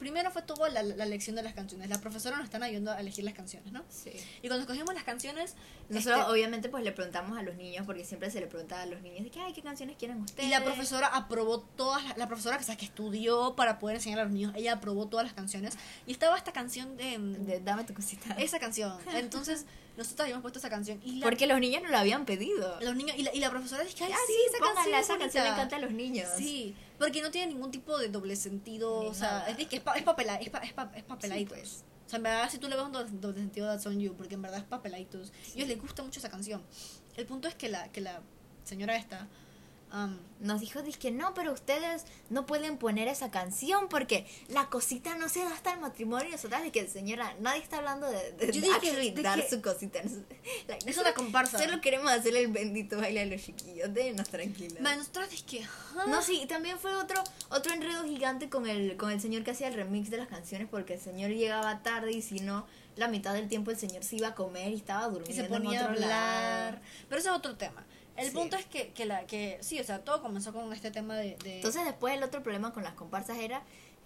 primero 0.00 0.30
fue 0.30 0.42
todo 0.42 0.66
la, 0.68 0.82
la 0.82 1.04
elección 1.04 1.36
de 1.36 1.42
las 1.42 1.52
canciones. 1.52 1.88
La 1.88 2.00
profesora 2.00 2.36
nos 2.36 2.46
están 2.46 2.62
ayudando 2.62 2.90
a 2.90 3.00
elegir 3.00 3.22
las 3.22 3.34
canciones, 3.34 3.70
¿no? 3.70 3.84
Sí. 3.90 4.10
Y 4.42 4.48
cuando 4.48 4.62
escogimos 4.62 4.94
las 4.94 5.04
canciones, 5.04 5.54
Nosotros 5.90 6.20
este, 6.20 6.32
obviamente 6.32 6.68
pues 6.70 6.82
le 6.82 6.90
preguntamos 6.90 7.38
a 7.38 7.42
los 7.42 7.54
niños, 7.56 7.84
porque 7.86 8.04
siempre 8.04 8.30
se 8.30 8.40
le 8.40 8.46
pregunta 8.46 8.80
a 8.80 8.86
los 8.86 9.02
niños 9.02 9.22
de 9.22 9.30
que, 9.30 9.38
ay, 9.40 9.52
¿qué 9.52 9.62
canciones 9.62 9.96
quieren 9.96 10.22
ustedes? 10.22 10.48
y 10.48 10.50
la 10.50 10.64
profesora 10.64 11.06
aprobó 11.08 11.60
todas 11.60 12.02
las, 12.02 12.16
la 12.16 12.26
profesora 12.26 12.56
que, 12.56 12.64
sabes, 12.64 12.78
que 12.78 12.86
estudió 12.86 13.54
para 13.54 13.78
poder 13.78 13.96
enseñar 13.96 14.20
a 14.20 14.24
los 14.24 14.32
niños, 14.32 14.54
ella 14.56 14.72
aprobó 14.72 15.06
todas 15.06 15.24
las 15.24 15.34
canciones. 15.34 15.76
Y 16.06 16.12
estaba 16.12 16.36
esta 16.36 16.52
canción 16.52 16.96
de... 16.96 17.18
De, 17.18 17.60
dame 17.60 17.84
tu 17.84 17.92
cosita. 17.94 18.34
esa 18.38 18.58
canción. 18.58 18.98
Entonces, 19.14 19.66
nosotros 19.96 20.20
habíamos 20.20 20.42
puesto 20.42 20.58
esa 20.58 20.70
canción. 20.70 21.00
Y 21.04 21.16
la, 21.16 21.26
Porque 21.26 21.46
los 21.46 21.60
niños 21.60 21.82
no 21.82 21.88
lo 21.90 21.98
habían 21.98 22.24
pedido. 22.24 22.78
los 22.80 22.96
niños, 22.96 23.16
y 23.18 23.22
la, 23.22 23.34
y 23.34 23.40
la 23.40 23.50
profesora 23.50 23.82
dice, 23.84 24.04
ay, 24.04 24.12
Ah, 24.12 24.18
sí, 24.26 24.32
esa 24.48 24.58
canción, 24.64 24.94
es 24.94 25.00
esa 25.04 25.18
canción 25.18 25.44
le 25.44 25.50
bonita". 25.50 25.62
encanta 25.62 25.76
a 25.76 25.78
los 25.80 25.92
niños. 25.92 26.28
Sí, 26.36 26.74
porque 26.98 27.20
no 27.22 27.30
tiene 27.30 27.48
ningún 27.52 27.70
tipo 27.70 27.98
de 27.98 28.08
doble 28.08 28.36
sentido, 28.36 29.02
Ni 29.02 29.08
o 29.08 29.14
sea, 29.14 29.30
nada. 29.30 29.48
es, 29.50 29.66
que 29.68 29.76
es, 29.76 29.82
pa, 29.82 29.94
es, 29.96 30.02
papela, 30.04 30.36
es, 30.36 30.50
pa, 30.50 30.58
es, 30.58 30.72
pa, 30.72 30.90
es 30.94 31.04
papeladitos. 31.04 31.56
Sí, 31.58 31.62
pues. 31.62 31.84
O 32.06 32.10
sea, 32.10 32.16
en 32.16 32.22
verdad, 32.24 32.50
si 32.50 32.58
tú 32.58 32.68
le 32.68 32.76
ves 32.76 32.84
un 32.84 32.92
doble, 32.92 33.10
doble 33.12 33.38
sentido, 33.40 33.66
that's 33.68 33.86
on 33.86 34.00
you, 34.00 34.14
porque 34.14 34.34
en 34.34 34.42
verdad 34.42 34.58
es 34.60 34.64
papeladitos. 34.66 35.30
A 35.30 35.56
ellos 35.56 35.68
les 35.68 35.80
gusta 35.80 36.02
mucho 36.02 36.18
esa 36.18 36.28
canción. 36.30 36.62
El 37.16 37.26
punto 37.26 37.46
es 37.48 37.54
que 37.54 37.68
la, 37.68 37.90
que 37.92 38.00
la 38.00 38.20
señora 38.64 38.96
esta, 38.96 39.28
um, 39.92 40.16
Nos 40.40 40.60
dijo, 40.60 40.80
que 40.98 41.10
no, 41.10 41.34
pero 41.34 41.52
ustedes 41.52 42.04
no 42.30 42.46
pueden 42.46 42.78
poner 42.78 43.08
esa 43.08 43.30
canción 43.30 43.88
porque 43.88 44.26
la 44.48 44.66
cosita 44.68 45.14
no 45.16 45.28
se 45.28 45.40
da 45.40 45.52
hasta 45.52 45.72
el 45.74 45.80
matrimonio. 45.80 46.28
Y 46.28 46.32
nosotras 46.32 46.62
de 46.62 46.72
que, 46.72 46.86
señora, 46.88 47.34
nadie 47.40 47.62
está 47.62 47.78
hablando 47.78 48.06
de, 48.10 48.32
de 48.32 48.52
Yo 48.52 48.60
dije 48.60 49.12
de 49.12 49.22
dar 49.22 49.40
que- 49.42 49.48
su 49.50 49.60
cosita. 49.60 50.00
Like, 50.68 50.88
es 50.90 50.96
una 50.98 51.12
comparsa. 51.14 51.58
Solo 51.58 51.80
queremos 51.80 52.10
hacerle 52.10 52.40
el 52.40 52.48
bendito 52.52 52.96
baile 52.98 53.20
a 53.20 53.26
los 53.26 53.42
chiquillos. 53.42 53.92
Déjenos 53.92 54.28
tranquilos. 54.28 54.80
Man, 54.80 54.98
nosotras 54.98 55.32
es 55.32 55.42
que, 55.42 55.62
ajá. 55.62 56.06
No, 56.06 56.22
sí, 56.22 56.40
y 56.42 56.46
también 56.46 56.78
fue 56.78 56.94
otro 56.94 57.22
otro 57.50 57.72
enredo 57.74 58.04
gigante 58.04 58.48
con 58.48 58.66
el 58.66 58.96
con 58.96 59.10
el 59.10 59.20
señor 59.20 59.44
que 59.44 59.50
hacía 59.50 59.68
el 59.68 59.74
remix 59.74 60.08
de 60.10 60.16
las 60.16 60.28
canciones 60.28 60.68
porque 60.70 60.94
el 60.94 61.00
señor 61.00 61.30
llegaba 61.30 61.82
tarde 61.82 62.12
y 62.12 62.22
si 62.22 62.40
no, 62.40 62.66
la 62.96 63.08
mitad 63.08 63.34
del 63.34 63.48
tiempo 63.48 63.70
el 63.70 63.76
señor 63.78 64.04
se 64.04 64.16
iba 64.16 64.28
a 64.28 64.34
comer 64.34 64.70
y 64.72 64.76
estaba 64.76 65.08
y 65.08 65.10
durmiendo 65.12 65.42
se 65.42 65.48
ponía 65.48 65.80
a 65.80 65.84
en 65.84 65.90
otro 65.90 66.04
hablar. 66.04 66.72
lado. 66.74 66.78
Pero 67.08 67.18
ese 67.20 67.28
es 67.28 67.34
otro 67.34 67.56
tema. 67.56 67.84
El 68.20 68.28
Sí. 68.30 68.34
punto 68.34 68.56
es 68.56 68.66
que, 68.66 68.90
que, 68.92 69.06
la, 69.06 69.26
que, 69.26 69.58
sí, 69.62 69.80
o 69.80 69.84
sea, 69.84 70.04
todo 70.04 70.20
comenzó 70.22 70.52
con 70.52 70.72
este 70.72 70.90
tema 70.90 71.16
de... 71.16 71.36
de 71.42 71.56
Entonces 71.56 71.84
después 71.84 72.14
el 72.14 72.22
otro 72.22 72.42
problema 72.42 72.72
con 72.72 72.82
las 72.84 72.94
comparsas 72.94 73.38
era 73.38 73.62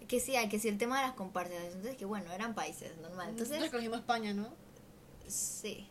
que 0.07 0.19
sí, 0.19 0.33
que 0.49 0.59
si 0.59 0.67
el 0.69 0.77
tema 0.77 0.97
de 1.01 1.07
las 1.07 1.15
comparsas, 1.15 1.53
entonces 1.65 1.95
que 1.97 2.05
bueno, 2.05 2.31
eran 2.31 2.53
países 2.55 2.95
normal. 2.97 3.29
Entonces, 3.29 3.61
escogimos 3.63 3.99
España, 3.99 4.33
¿no? 4.33 4.49
sí. 5.27 5.87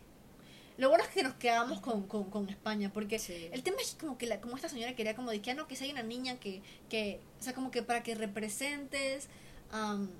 Lo 0.76 0.88
bueno 0.88 1.04
es 1.04 1.10
que 1.10 1.22
nos 1.22 1.34
quedamos 1.34 1.80
con, 1.80 2.08
con, 2.08 2.24
con 2.30 2.48
España, 2.48 2.90
porque 2.92 3.20
Sí. 3.20 3.48
el 3.52 3.62
tema 3.62 3.76
es 3.80 3.94
como 3.94 4.18
que 4.18 4.26
la, 4.26 4.40
como 4.40 4.56
esta 4.56 4.68
señora 4.68 4.96
quería 4.96 5.14
como 5.14 5.30
de 5.30 5.40
que, 5.40 5.52
ah, 5.52 5.54
no, 5.54 5.68
que 5.68 5.76
si 5.76 5.84
hay 5.84 5.92
una 5.92 6.02
niña 6.02 6.36
que, 6.40 6.62
que, 6.88 7.20
o 7.40 7.42
sea, 7.44 7.54
como 7.54 7.70
que 7.70 7.82
para 7.84 8.02
que 8.02 8.16
representes, 8.16 9.28
am, 9.70 10.10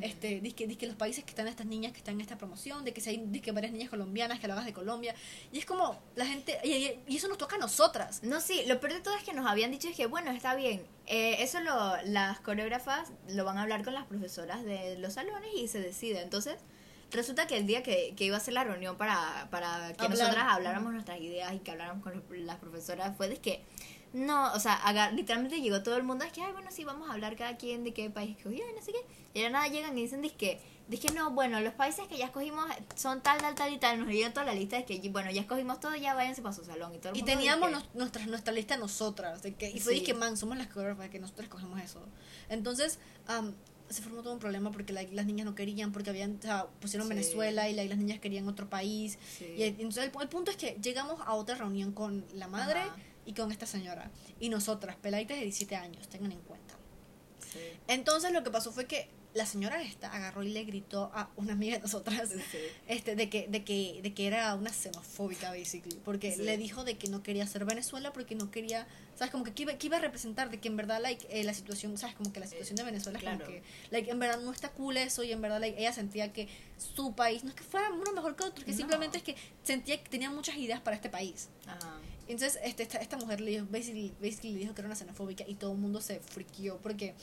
Este, 0.00 0.40
dice 0.40 0.76
que 0.76 0.86
los 0.86 0.96
países 0.96 1.24
que 1.24 1.30
están 1.30 1.46
estas 1.46 1.66
niñas 1.66 1.92
que 1.92 1.98
están 1.98 2.14
en 2.14 2.20
esta 2.20 2.36
promoción, 2.36 2.84
de 2.84 2.92
que 2.92 3.00
si 3.00 3.10
hay 3.10 3.22
dizque 3.26 3.52
varias 3.52 3.72
niñas 3.72 3.90
colombianas 3.90 4.40
que 4.40 4.48
lo 4.48 4.54
hagas 4.54 4.66
de 4.66 4.72
Colombia, 4.72 5.14
y 5.52 5.58
es 5.58 5.66
como 5.66 6.00
la 6.16 6.26
gente, 6.26 6.58
y, 6.64 6.98
eso 7.14 7.28
nos 7.28 7.38
toca 7.38 7.56
a 7.56 7.58
nosotras. 7.58 8.22
No, 8.22 8.40
sí, 8.40 8.62
lo 8.66 8.80
peor 8.80 8.94
de 8.94 9.00
todo 9.00 9.16
es 9.16 9.22
que 9.22 9.32
nos 9.32 9.46
habían 9.46 9.70
dicho 9.70 9.88
es 9.88 9.96
que, 9.96 10.06
bueno, 10.06 10.30
está 10.32 10.54
bien, 10.54 10.82
eh, 11.06 11.36
eso 11.40 11.60
lo, 11.60 11.96
las 12.06 12.40
coreógrafas 12.40 13.12
lo 13.28 13.44
van 13.44 13.58
a 13.58 13.62
hablar 13.62 13.84
con 13.84 13.94
las 13.94 14.06
profesoras 14.06 14.64
de 14.64 14.98
los 14.98 15.14
salones 15.14 15.50
y 15.56 15.68
se 15.68 15.80
decide. 15.80 16.22
Entonces, 16.22 16.56
resulta 17.10 17.46
que 17.46 17.56
el 17.56 17.66
día 17.66 17.82
que, 17.82 18.14
que 18.16 18.24
iba 18.24 18.36
a 18.36 18.40
ser 18.40 18.54
la 18.54 18.64
reunión 18.64 18.96
para, 18.96 19.48
para 19.50 19.92
que 19.94 20.04
Hablar. 20.04 20.18
nosotras 20.18 20.44
habláramos 20.48 20.92
nuestras 20.92 21.20
ideas 21.20 21.52
y 21.54 21.60
que 21.60 21.70
habláramos 21.70 22.02
con 22.02 22.22
las 22.46 22.56
profesoras 22.56 23.16
fue 23.16 23.28
de 23.28 23.36
que, 23.36 23.64
no, 24.12 24.52
o 24.52 24.60
sea, 24.60 24.74
haga- 24.74 25.10
literalmente 25.10 25.60
llegó 25.60 25.82
todo 25.82 25.96
el 25.96 26.02
mundo, 26.02 26.24
es 26.24 26.32
que, 26.32 26.42
ay, 26.42 26.52
bueno, 26.52 26.70
sí, 26.70 26.84
vamos 26.84 27.08
a 27.08 27.12
hablar 27.12 27.36
cada 27.36 27.56
quien 27.56 27.84
de 27.84 27.92
qué 27.92 28.08
país 28.10 28.36
escogió 28.36 28.64
y 28.68 28.72
no 28.74 28.82
sé 28.82 28.92
qué. 28.92 28.98
Y 29.38 29.42
la 29.42 29.50
nada 29.50 29.68
llegan 29.68 29.96
y 29.98 30.02
dicen, 30.02 30.22
que 30.36 30.60
Dije, 30.88 31.12
no, 31.12 31.32
bueno, 31.32 31.60
los 31.60 31.74
países 31.74 32.08
que 32.08 32.16
ya 32.16 32.24
escogimos 32.24 32.64
son 32.96 33.20
tal, 33.20 33.36
tal, 33.42 33.54
tal 33.54 33.70
y 33.74 33.76
tal. 33.76 33.98
Nos 33.98 34.08
dieron 34.08 34.32
toda 34.32 34.46
la 34.46 34.54
lista 34.54 34.78
de 34.78 34.86
que, 34.86 35.06
bueno, 35.10 35.30
ya 35.30 35.42
escogimos 35.42 35.80
todo, 35.80 35.94
ya 35.94 36.14
váyanse 36.14 36.40
para 36.40 36.54
su 36.54 36.64
salón. 36.64 36.94
Y, 36.94 36.98
todo 36.98 37.10
el 37.12 37.18
Y 37.18 37.20
mundo 37.20 37.32
teníamos 37.34 37.68
que- 37.68 37.74
nos- 37.74 37.94
nuestra, 37.94 38.24
nuestra 38.24 38.54
lista 38.54 38.78
nosotras, 38.78 39.42
de 39.42 39.52
que, 39.54 39.68
y 39.70 39.80
fue 39.80 39.96
Sí. 39.96 40.02
que, 40.02 40.14
man, 40.14 40.38
somos 40.38 40.56
las 40.56 40.68
coreógrafas, 40.68 41.10
que 41.10 41.18
nosotros 41.18 41.44
escogemos 41.44 41.78
eso. 41.82 42.00
Entonces, 42.48 42.98
am, 43.26 43.54
se 43.90 44.00
formó 44.00 44.22
todo 44.22 44.32
un 44.32 44.38
problema 44.38 44.70
porque 44.70 44.94
la- 44.94 45.02
las 45.02 45.26
niñas 45.26 45.44
no 45.44 45.54
querían, 45.54 45.92
porque 45.92 46.08
habían, 46.08 46.36
o 46.38 46.42
sea, 46.42 46.66
pusieron 46.80 47.06
Sí. 47.08 47.14
Venezuela 47.14 47.68
y 47.68 47.74
la- 47.74 47.84
las 47.84 47.98
niñas 47.98 48.18
querían 48.20 48.48
otro 48.48 48.70
país. 48.70 49.18
Sí. 49.36 49.44
Y 49.58 49.64
entonces 49.64 50.04
el, 50.04 50.22
el 50.22 50.28
punto 50.28 50.50
es 50.50 50.56
que 50.56 50.78
llegamos 50.82 51.20
a 51.20 51.34
otra 51.34 51.54
reunión 51.56 51.92
con 51.92 52.24
la 52.32 52.48
madre 52.48 52.80
Ajá. 52.80 52.96
Y 53.28 53.34
con 53.34 53.52
esta 53.52 53.66
señora. 53.66 54.10
Y 54.40 54.48
nosotras, 54.48 54.96
peladitas 54.96 55.36
de 55.36 55.42
17 55.44 55.76
años, 55.76 56.08
tengan 56.08 56.32
en 56.32 56.40
cuenta. 56.40 56.74
Sí. 57.52 57.58
Entonces 57.86 58.32
lo 58.32 58.42
que 58.42 58.50
pasó 58.50 58.72
fue 58.72 58.86
que 58.86 59.08
la 59.34 59.44
señora 59.44 59.82
esta 59.82 60.10
agarró 60.12 60.42
y 60.42 60.48
le 60.48 60.64
gritó 60.64 61.10
a 61.14 61.28
una 61.36 61.52
amiga 61.52 61.76
de 61.76 61.82
nosotras 61.82 62.30
Sí. 62.50 62.58
este 62.88 63.14
de 63.14 63.28
que 63.28 63.46
de 63.46 63.62
que 63.62 64.00
de 64.02 64.14
que 64.14 64.26
era 64.26 64.54
una 64.54 64.70
xenofóbica 64.72 65.50
basically 65.50 66.00
porque 66.02 66.32
Sí. 66.34 66.42
le 66.42 66.56
dijo 66.56 66.82
de 66.82 66.96
que 66.96 67.08
no 67.08 67.22
quería 67.22 67.46
ser 67.46 67.66
Venezuela 67.66 68.12
porque 68.14 68.34
no 68.34 68.50
quería 68.50 68.86
sabes 69.16 69.30
como 69.30 69.44
que 69.44 69.52
que 69.52 69.62
iba, 69.64 69.74
que 69.74 69.86
iba 69.86 69.98
a 69.98 70.00
representar 70.00 70.50
de 70.50 70.58
que 70.60 70.68
en 70.68 70.76
verdad 70.76 71.00
like 71.02 71.26
eh, 71.30 71.44
la 71.44 71.52
situación 71.52 71.96
sabes 71.98 72.16
como 72.16 72.32
que 72.32 72.40
la 72.40 72.46
situación 72.46 72.76
de 72.76 72.84
Venezuela 72.84 73.18
es 73.18 73.22
claro. 73.22 73.44
como 73.44 73.50
que 73.52 73.62
like 73.90 74.10
en 74.10 74.18
verdad 74.18 74.40
no 74.40 74.50
está 74.50 74.70
cool 74.70 74.96
eso 74.96 75.22
y 75.22 75.30
en 75.30 75.40
verdad 75.42 75.60
like 75.60 75.78
ella 75.78 75.92
sentía 75.92 76.32
que 76.32 76.48
su 76.78 77.14
país 77.14 77.44
no 77.44 77.50
es 77.50 77.54
que 77.56 77.64
fuera 77.64 77.90
uno 77.92 78.10
mejor 78.12 78.34
que 78.34 78.44
otro 78.44 78.64
que 78.64 78.70
No. 78.72 78.76
simplemente 78.78 79.18
es 79.18 79.22
que 79.24 79.36
sentía 79.62 80.02
que 80.02 80.08
tenía 80.08 80.30
muchas 80.30 80.56
ideas 80.56 80.80
para 80.80 80.96
este 80.96 81.10
país 81.10 81.48
Ajá. 81.66 81.98
Entonces 82.32 82.58
este, 82.64 82.82
esta, 82.82 82.98
esta 82.98 83.16
mujer 83.16 83.40
le 83.40 83.50
dijo 83.52 83.66
basically, 83.70 84.12
basically 84.20 84.54
dijo 84.54 84.74
que 84.74 84.80
era 84.80 84.86
una 84.88 84.96
xenofóbica 84.96 85.44
y 85.46 85.54
todo 85.54 85.72
el 85.72 85.78
mundo 85.78 86.00
se 86.00 86.20
friquió 86.20 86.76
porque 86.78 87.14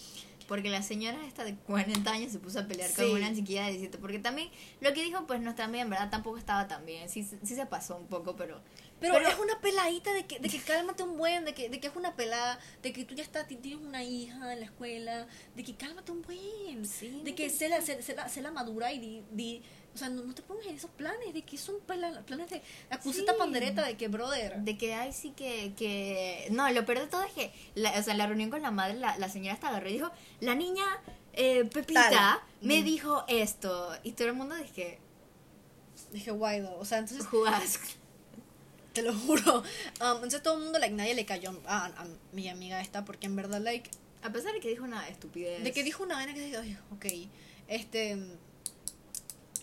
Porque 0.47 0.69
la 0.69 0.83
señora 0.83 1.17
esta 1.25 1.43
de 1.43 1.55
40 1.55 2.11
años 2.11 2.31
se 2.31 2.37
puso 2.37 2.59
a 2.59 2.67
pelear 2.67 2.87
Sí. 2.89 2.97
con 2.97 3.09
una 3.13 3.33
chiquilla 3.33 3.63
de 3.65 3.71
17. 3.71 3.97
Porque 3.97 4.19
también 4.19 4.49
lo 4.79 4.93
que 4.93 5.01
dijo, 5.03 5.25
pues 5.25 5.41
nuestra 5.41 5.65
amiga 5.65 5.81
en 5.83 5.89
verdad 5.89 6.11
tampoco 6.11 6.37
estaba 6.37 6.67
tan 6.67 6.85
bien. 6.85 7.09
Sí, 7.09 7.23
sí 7.23 7.55
se 7.55 7.65
pasó 7.65 7.97
un 7.97 8.05
poco, 8.05 8.35
pero 8.35 8.61
Pero, 8.99 9.17
es 9.17 9.39
una 9.39 9.59
peladita 9.59 10.13
de 10.13 10.25
que, 10.27 10.37
de 10.39 10.47
que 10.47 10.59
cálmate 10.59 11.01
un 11.01 11.17
buen, 11.17 11.45
de 11.45 11.55
que, 11.55 11.67
de 11.69 11.79
que 11.79 11.87
es 11.87 11.95
una 11.95 12.15
pelada, 12.15 12.59
de 12.83 12.93
que 12.93 13.03
tú 13.05 13.15
ya 13.15 13.23
estás, 13.23 13.47
tienes 13.47 13.79
una 13.83 14.03
hija 14.03 14.53
en 14.53 14.59
la 14.59 14.65
escuela, 14.67 15.27
de 15.55 15.63
que 15.63 15.73
cálmate 15.75 16.11
un 16.11 16.21
buen, 16.21 16.85
Sí, 16.85 17.21
de 17.23 17.33
que 17.33 17.49
sé 17.49 17.67
la, 17.67 17.81
sé, 17.81 18.03
sé 18.03 18.15
la, 18.15 18.29
sé 18.29 18.41
la 18.43 18.51
madura 18.51 18.93
y 18.93 18.99
di, 18.99 19.23
di- 19.31 19.61
o 19.95 19.97
sea, 19.97 20.09
no, 20.09 20.23
no 20.23 20.35
te 20.35 20.41
pongas 20.41 20.65
en 20.67 20.75
esos 20.75 20.91
planes, 20.91 21.33
de 21.33 21.41
que 21.43 21.57
son 21.57 21.79
planes 21.79 22.49
de, 22.49 22.61
acuse 22.89 23.19
esta 23.21 23.31
Sí. 23.31 23.39
pandereta 23.39 23.83
de 23.85 23.95
que, 23.97 24.07
brother, 24.09 24.57
De 24.57 24.77
que 24.77 24.93
ay 24.93 25.13
sí 25.13 25.31
que, 25.31 25.73
que... 25.77 26.47
No, 26.51 26.69
lo 26.71 26.85
peor 26.85 26.99
de 26.99 27.07
todo 27.07 27.23
es 27.23 27.31
que, 27.31 27.51
la, 27.75 27.97
o 27.97 28.03
sea, 28.03 28.13
la 28.13 28.27
reunión 28.27 28.49
con 28.49 28.61
la 28.61 28.71
madre, 28.71 28.95
la, 28.95 29.17
la 29.17 29.29
señora 29.29 29.53
hasta 29.53 29.69
agarró 29.69 29.89
y 29.89 29.93
dijo, 29.93 30.11
la 30.41 30.53
niña 30.53 30.83
eh, 31.33 31.63
Pepita 31.65 32.09
Tal. 32.09 32.39
me 32.61 32.83
dijo 32.83 33.23
esto. 33.27 33.89
Y 34.03 34.11
todo 34.11 34.27
el 34.27 34.33
mundo 34.35 34.55
dije, 34.55 34.99
dije, 36.11 36.31
guay, 36.31 36.61
though. 36.61 36.79
o 36.79 36.85
sea, 36.85 36.97
entonces, 36.99 37.25
jugás. 37.27 37.79
te 38.93 39.01
lo 39.01 39.13
juro, 39.13 39.59
um, 39.59 40.15
entonces 40.15 40.41
todo 40.43 40.57
el 40.57 40.63
mundo, 40.63 40.79
like, 40.79 40.93
nadie 40.95 41.13
le 41.15 41.25
cayó 41.25 41.57
a, 41.67 41.85
a 41.87 42.05
mi 42.33 42.47
amiga 42.49 42.79
esta, 42.81 43.03
porque 43.05 43.25
en 43.27 43.35
verdad, 43.35 43.61
like, 43.61 43.89
A 44.23 44.29
pesar 44.31 44.53
de 44.53 44.59
que 44.59 44.69
dijo 44.69 44.83
una 44.83 45.07
estupidez. 45.09 45.63
De 45.63 45.71
que 45.71 45.83
dijo 45.83 46.03
una 46.03 46.15
vaina 46.15 46.33
que 46.33 46.39
dije, 46.41 46.57
"Ay, 46.57 46.77
ok, 46.93 47.05
este... 47.67 48.17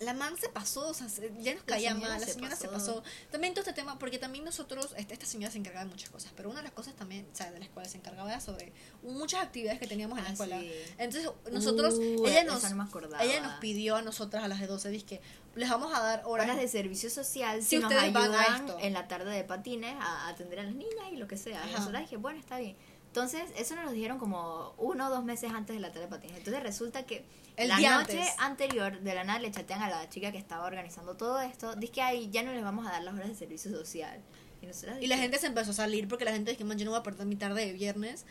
La 0.04 0.14
man 0.14 0.36
se 0.36 0.48
pasó, 0.48 0.88
o 0.88 0.94
sea, 0.94 1.08
se- 1.08 1.32
ya 1.40 1.54
nos 1.54 1.62
La 1.62 1.66
caía 1.66 1.94
mal, 1.94 2.10
la 2.20 2.26
se 2.26 2.34
señora 2.34 2.56
se 2.56 2.68
pasó. 2.68 3.02
También 3.30 3.54
todo 3.54 3.60
este 3.62 3.72
tema, 3.72 3.98
porque 3.98 4.18
también 4.18 4.44
nosotros, 4.44 4.94
este- 4.96 5.14
esta 5.14 5.26
señora 5.26 5.50
se 5.52 5.58
encargaba 5.58 5.84
de 5.84 5.90
muchas 5.90 6.10
cosas, 6.10 6.32
pero 6.36 6.48
una 6.50 6.58
de 6.60 6.64
las 6.64 6.72
cosas 6.72 6.94
también, 6.94 7.26
o 7.32 7.36
sea, 7.36 7.50
de 7.50 7.58
las 7.60 7.68
cuales 7.68 7.92
se 7.92 7.98
encargaba 7.98 8.30
era 8.30 8.40
sobre 8.40 8.72
muchas 9.02 9.42
actividades 9.42 9.78
que 9.80 9.86
teníamos 9.86 10.18
en 10.18 10.24
la 10.24 10.30
Ah, 10.30 10.32
escuela. 10.32 10.60
sí. 10.60 10.72
Entonces, 10.98 11.30
nosotros, 11.50 11.94
Uh, 11.94 12.26
ella, 12.26 12.44
nos, 12.44 12.62
no 12.62 12.88
ella 13.20 13.40
nos 13.40 13.52
pidió 13.60 13.96
a 13.96 14.02
nosotras, 14.02 14.44
a 14.44 14.48
las 14.48 14.60
de 14.60 14.66
12, 14.66 15.02
que 15.04 15.20
les 15.54 15.68
vamos 15.68 15.92
a 15.94 16.00
dar 16.00 16.22
horas, 16.24 16.46
horas 16.46 16.56
de 16.56 16.66
servicio 16.68 17.10
social 17.10 17.62
Si 17.62 17.68
si 17.70 17.76
nos 17.78 17.90
ustedes 17.92 18.12
van 18.12 18.34
a 18.34 18.40
ayudan 18.40 18.66
esto. 18.66 18.78
en 18.80 18.92
la 18.94 19.06
tarde 19.08 19.30
de 19.30 19.44
patines 19.44 19.94
a 20.00 20.28
atender 20.28 20.60
a 20.60 20.62
las 20.64 20.74
niñas 20.74 21.12
y 21.12 21.16
lo 21.16 21.28
que 21.28 21.36
sea. 21.36 21.64
Nosotros 21.66 22.00
dije, 22.00 22.16
bueno, 22.16 22.38
está 22.40 22.58
bien. 22.58 22.76
Entonces, 23.12 23.50
eso 23.58 23.76
nos 23.76 23.84
lo 23.84 23.92
dijeron 23.92 24.18
como 24.18 24.74
uno 24.78 25.08
o 25.08 25.10
dos 25.10 25.22
meses 25.22 25.52
antes 25.52 25.76
de 25.76 25.80
la 25.80 25.92
patines. 26.08 26.38
Entonces, 26.38 26.62
resulta 26.62 27.04
que 27.04 27.26
El 27.56 27.68
la 27.68 27.76
día 27.76 27.98
noche 27.98 28.18
antes. 28.18 28.34
anterior 28.38 29.00
de 29.00 29.14
la 29.14 29.22
nada 29.22 29.38
le 29.38 29.50
chatean 29.50 29.82
a 29.82 29.90
la 29.90 30.08
chica 30.08 30.32
que 30.32 30.38
estaba 30.38 30.64
organizando 30.64 31.14
todo 31.14 31.38
esto. 31.42 31.76
Dice 31.76 31.92
que 31.92 32.00
ahí 32.00 32.30
ya 32.30 32.42
no 32.42 32.54
les 32.54 32.64
vamos 32.64 32.86
a 32.86 32.92
dar 32.92 33.02
las 33.02 33.12
horas 33.12 33.28
de 33.28 33.34
servicio 33.34 33.70
social. 33.70 34.18
Y, 34.98 35.08
la 35.08 35.18
gente 35.18 35.38
se 35.38 35.46
empezó 35.48 35.72
a 35.72 35.74
salir 35.74 36.08
porque 36.08 36.24
la 36.24 36.32
gente 36.32 36.52
dijo, 36.52 36.64
man, 36.64 36.78
yo 36.78 36.86
no 36.86 36.92
voy 36.92 37.00
a 37.00 37.02
perder 37.02 37.26
mi 37.26 37.36
tarde 37.36 37.66
de 37.66 37.72
viernes. 37.74 38.24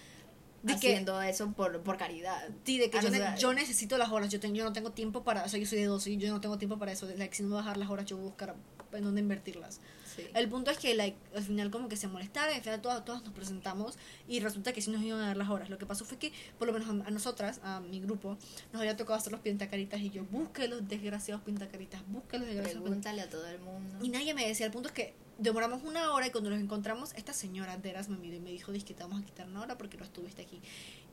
De 0.63 0.73
que, 0.79 0.89
haciendo 0.89 1.21
eso 1.21 1.51
por, 1.53 1.81
por 1.81 1.97
caridad. 1.97 2.47
Sí, 2.65 2.77
de 2.77 2.89
que 2.89 2.97
Ah, 2.99 3.01
yo, 3.01 3.09
ne- 3.09 3.35
yo 3.39 3.53
necesito 3.53 3.97
las 3.97 4.09
horas, 4.11 4.29
yo, 4.29 4.39
ten- 4.39 4.53
yo 4.55 4.63
no 4.63 4.73
tengo 4.73 4.91
tiempo 4.91 5.23
para, 5.23 5.43
o 5.43 5.49
sea, 5.49 5.59
yo 5.59 5.65
soy 5.65 5.79
de 5.79 5.85
12 5.85 6.11
y 6.11 6.17
yo 6.17 6.31
no 6.31 6.39
tengo 6.41 6.57
tiempo 6.57 6.77
para 6.77 6.91
eso, 6.91 7.07
like, 7.17 7.35
si 7.35 7.41
no 7.43 7.49
me 7.49 7.53
voy 7.55 7.61
a 7.61 7.65
bajar 7.65 7.77
las 7.77 7.89
horas 7.89 8.05
yo 8.05 8.15
voy 8.17 8.25
a 8.25 8.29
buscar 8.29 8.55
en 8.93 9.03
dónde 9.03 9.21
invertirlas. 9.21 9.79
Sí. 10.15 10.23
El 10.33 10.49
punto 10.49 10.71
es 10.71 10.77
que 10.77 10.93
like, 10.93 11.17
al 11.35 11.43
final 11.43 11.71
como 11.71 11.87
que 11.87 11.95
se 11.95 12.07
molestaron, 12.09 12.53
al 12.53 12.61
final 12.61 12.81
todas, 12.81 13.05
todas 13.05 13.23
nos 13.23 13.31
presentamos 13.33 13.97
y 14.27 14.41
resulta 14.41 14.73
que 14.73 14.81
sí 14.81 14.91
nos 14.91 15.01
iban 15.01 15.21
a 15.21 15.27
dar 15.27 15.37
las 15.37 15.49
horas. 15.49 15.69
Lo 15.69 15.77
que 15.77 15.85
pasó 15.85 16.03
fue 16.03 16.17
que, 16.17 16.33
por 16.59 16.67
lo 16.67 16.73
menos 16.73 16.89
a, 16.89 17.07
a 17.07 17.11
nosotras, 17.11 17.61
a 17.63 17.79
mi 17.79 18.01
grupo, 18.01 18.37
nos 18.73 18.81
había 18.81 18.97
tocado 18.97 19.17
hacer 19.17 19.31
los 19.31 19.39
pintacaritas 19.41 20.01
y 20.01 20.09
yo, 20.09 20.25
busque 20.25 20.67
los 20.67 20.85
desgraciados 20.87 21.41
pintacaritas, 21.43 22.01
busque 22.09 22.37
los 22.37 22.45
desgraciados 22.47 22.83
pintacaritas. 22.89 23.13
Pregúntale 23.13 23.21
a 23.21 23.29
todo 23.29 23.47
el 23.47 23.59
mundo. 23.61 24.05
Y 24.05 24.09
nadie 24.09 24.33
me 24.33 24.45
decía, 24.45 24.65
el 24.65 24.73
punto 24.73 24.89
es 24.89 24.93
que 24.93 25.13
demoramos 25.41 25.83
una 25.83 26.11
hora 26.13 26.27
y 26.27 26.31
cuando 26.31 26.49
nos 26.49 26.59
encontramos, 26.59 27.13
esta 27.15 27.33
señora 27.33 27.75
Deras 27.77 28.09
me 28.09 28.17
miró 28.17 28.35
y 28.35 28.39
me 28.39 28.51
dijo, 28.51 28.71
que 28.71 28.79
te 28.93 29.03
vamos 29.03 29.21
a 29.21 29.25
quitar 29.25 29.47
una 29.47 29.61
hora 29.61 29.77
porque 29.77 29.97
no 29.97 30.03
estuviste 30.05 30.41
aquí. 30.43 30.61